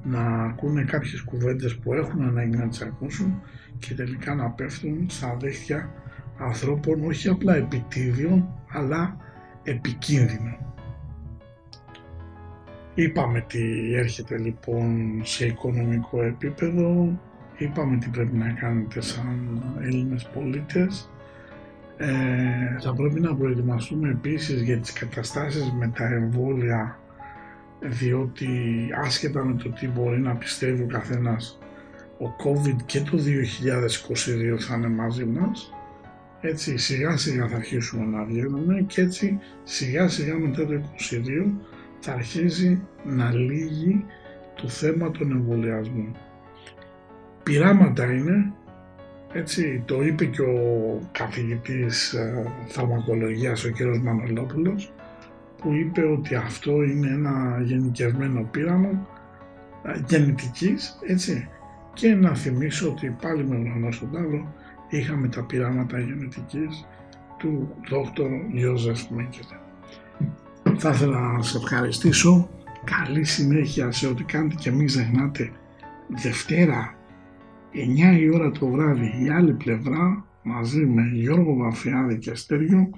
να 0.03 0.43
ακούνε 0.43 0.83
κάποιες 0.83 1.21
κουβέντες 1.21 1.75
που 1.75 1.93
έχουν 1.93 2.21
ανάγκη 2.21 2.57
να 2.57 2.67
τις 2.67 2.81
ακούσουν 2.81 3.41
και 3.79 3.93
τελικά 3.93 4.35
να 4.35 4.49
πέφτουν 4.49 5.05
στα 5.09 5.37
δίχτυα 5.41 5.89
ανθρώπων 6.37 7.05
όχι 7.05 7.29
απλά 7.29 7.55
επιτίδιων 7.55 8.47
αλλά 8.69 9.17
επικίνδυνο. 9.63 10.57
Είπαμε 12.93 13.41
τι 13.41 13.93
έρχεται 13.95 14.37
λοιπόν 14.37 15.21
σε 15.23 15.45
οικονομικό 15.45 16.21
επίπεδο, 16.23 17.19
είπαμε 17.57 17.97
τι 17.97 18.09
πρέπει 18.09 18.37
να 18.37 18.51
κάνετε 18.51 19.01
σαν 19.01 19.63
Έλληνες 19.81 20.29
πολίτες. 20.33 21.09
Ε, 21.97 22.79
θα 22.79 22.93
πρέπει 22.93 23.19
να 23.19 23.35
προετοιμαστούμε 23.35 24.09
επίσης 24.09 24.61
για 24.61 24.77
τις 24.79 24.93
καταστάσεις 24.93 25.71
με 25.79 25.87
τα 25.87 26.05
εμβόλια 26.05 26.98
διότι 27.79 28.49
άσχετα 29.03 29.45
με 29.45 29.53
το 29.53 29.69
τι 29.69 29.87
μπορεί 29.87 30.19
να 30.19 30.35
πιστεύει 30.35 30.81
ο 30.81 30.87
καθένας 30.87 31.59
ο 32.19 32.25
COVID 32.43 32.75
και 32.85 33.01
το 33.01 33.17
2022 34.55 34.59
θα 34.59 34.75
είναι 34.75 34.89
μαζί 34.89 35.25
μας 35.25 35.73
έτσι 36.41 36.77
σιγά 36.77 37.17
σιγά 37.17 37.47
θα 37.47 37.55
αρχίσουμε 37.55 38.05
να 38.17 38.23
βγαίνουμε 38.23 38.81
και 38.87 39.01
έτσι 39.01 39.39
σιγά 39.63 40.07
σιγά 40.07 40.37
μετά 40.37 40.65
το 40.65 40.73
22 40.73 41.51
θα 41.99 42.13
αρχίσει 42.13 42.81
να 43.03 43.31
λύγει 43.33 44.05
το 44.61 44.67
θέμα 44.67 45.11
των 45.11 45.31
εμβολιασμών. 45.31 46.17
Πειράματα 47.43 48.13
είναι, 48.13 48.53
έτσι 49.33 49.83
το 49.85 50.01
είπε 50.01 50.25
και 50.25 50.41
ο 50.41 51.01
καθηγητής 51.11 52.13
ε, 52.13 52.53
φαρμακολογίας 52.67 53.63
ο 53.63 53.71
κ. 53.71 53.79
Μανολόπουλος 54.01 54.93
που 55.61 55.73
είπε 55.73 56.01
ότι 56.01 56.35
αυτό 56.35 56.83
είναι 56.83 57.07
ένα 57.07 57.61
γενικευμένο 57.63 58.43
πείραμα 58.51 59.07
ε, 59.83 60.01
γεννητικής 60.07 60.99
έτσι 61.07 61.49
και 61.93 62.15
να 62.15 62.35
θυμίσω 62.35 62.89
ότι 62.89 63.15
πάλι 63.21 63.47
με 63.47 63.55
γνωστό 63.55 64.09
άλλο 64.17 64.53
είχαμε 64.89 65.27
τα 65.27 65.43
πειράματα 65.43 65.99
γενετικής 65.99 66.87
του 67.37 67.75
Δόκτωρ 67.89 68.29
Ιώζεφ 68.51 69.09
Μέγκελε. 69.09 69.57
Θα 70.77 70.89
ήθελα 70.89 71.19
να 71.19 71.41
σας 71.41 71.63
ευχαριστήσω. 71.63 72.49
Καλή 72.83 73.23
συνέχεια 73.23 73.91
σε 73.91 74.07
ό,τι 74.07 74.23
κάνετε 74.23 74.55
και 74.55 74.71
μην 74.71 74.85
ξεχνάτε 74.85 75.51
Δευτέρα 76.07 76.93
9 78.15 78.19
η 78.19 78.29
ώρα 78.29 78.51
το 78.51 78.67
βράδυ 78.67 79.23
η 79.25 79.29
άλλη 79.29 79.53
πλευρά 79.53 80.25
μαζί 80.43 80.85
με 80.85 81.01
Γιώργο 81.13 81.55
Βαφιάδη 81.55 82.17
και 82.17 82.31
Αστέριο 82.31 82.89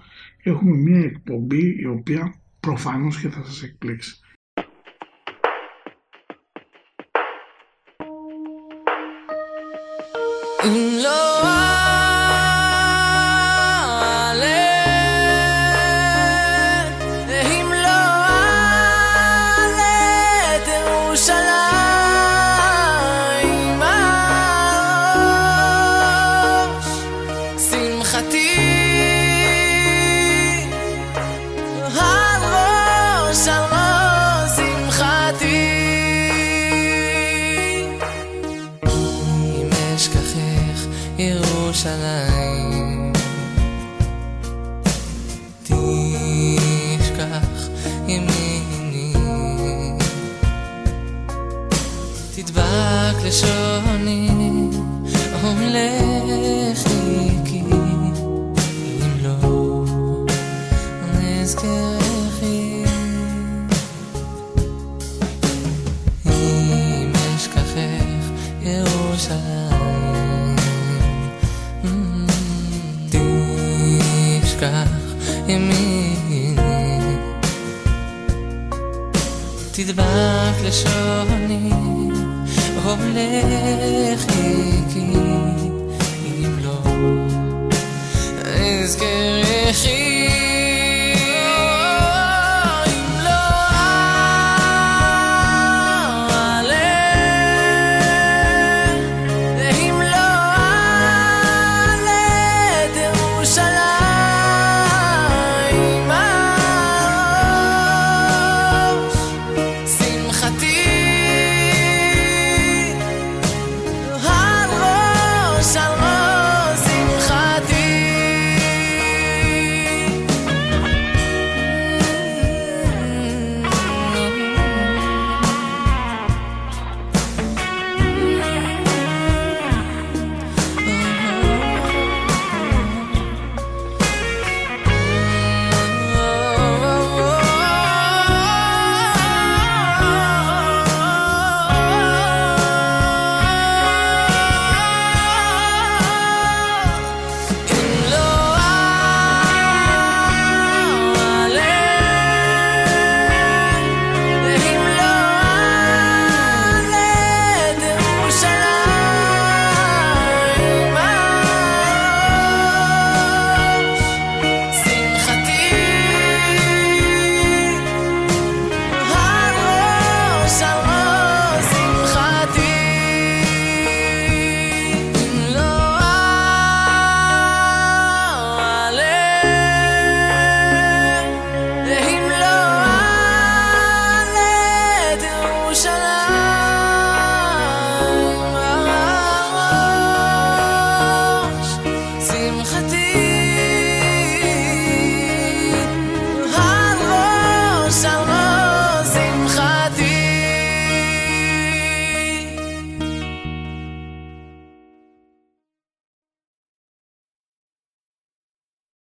έχουμε 0.44 0.76
μια 0.76 1.00
εκπομπή 1.00 1.76
η 1.80 1.86
οποία 1.86 2.34
Προφανώς 2.62 3.20
και 3.20 3.30
θα 3.30 3.44
σας 3.44 3.64
εκπλήξει. 3.64 4.20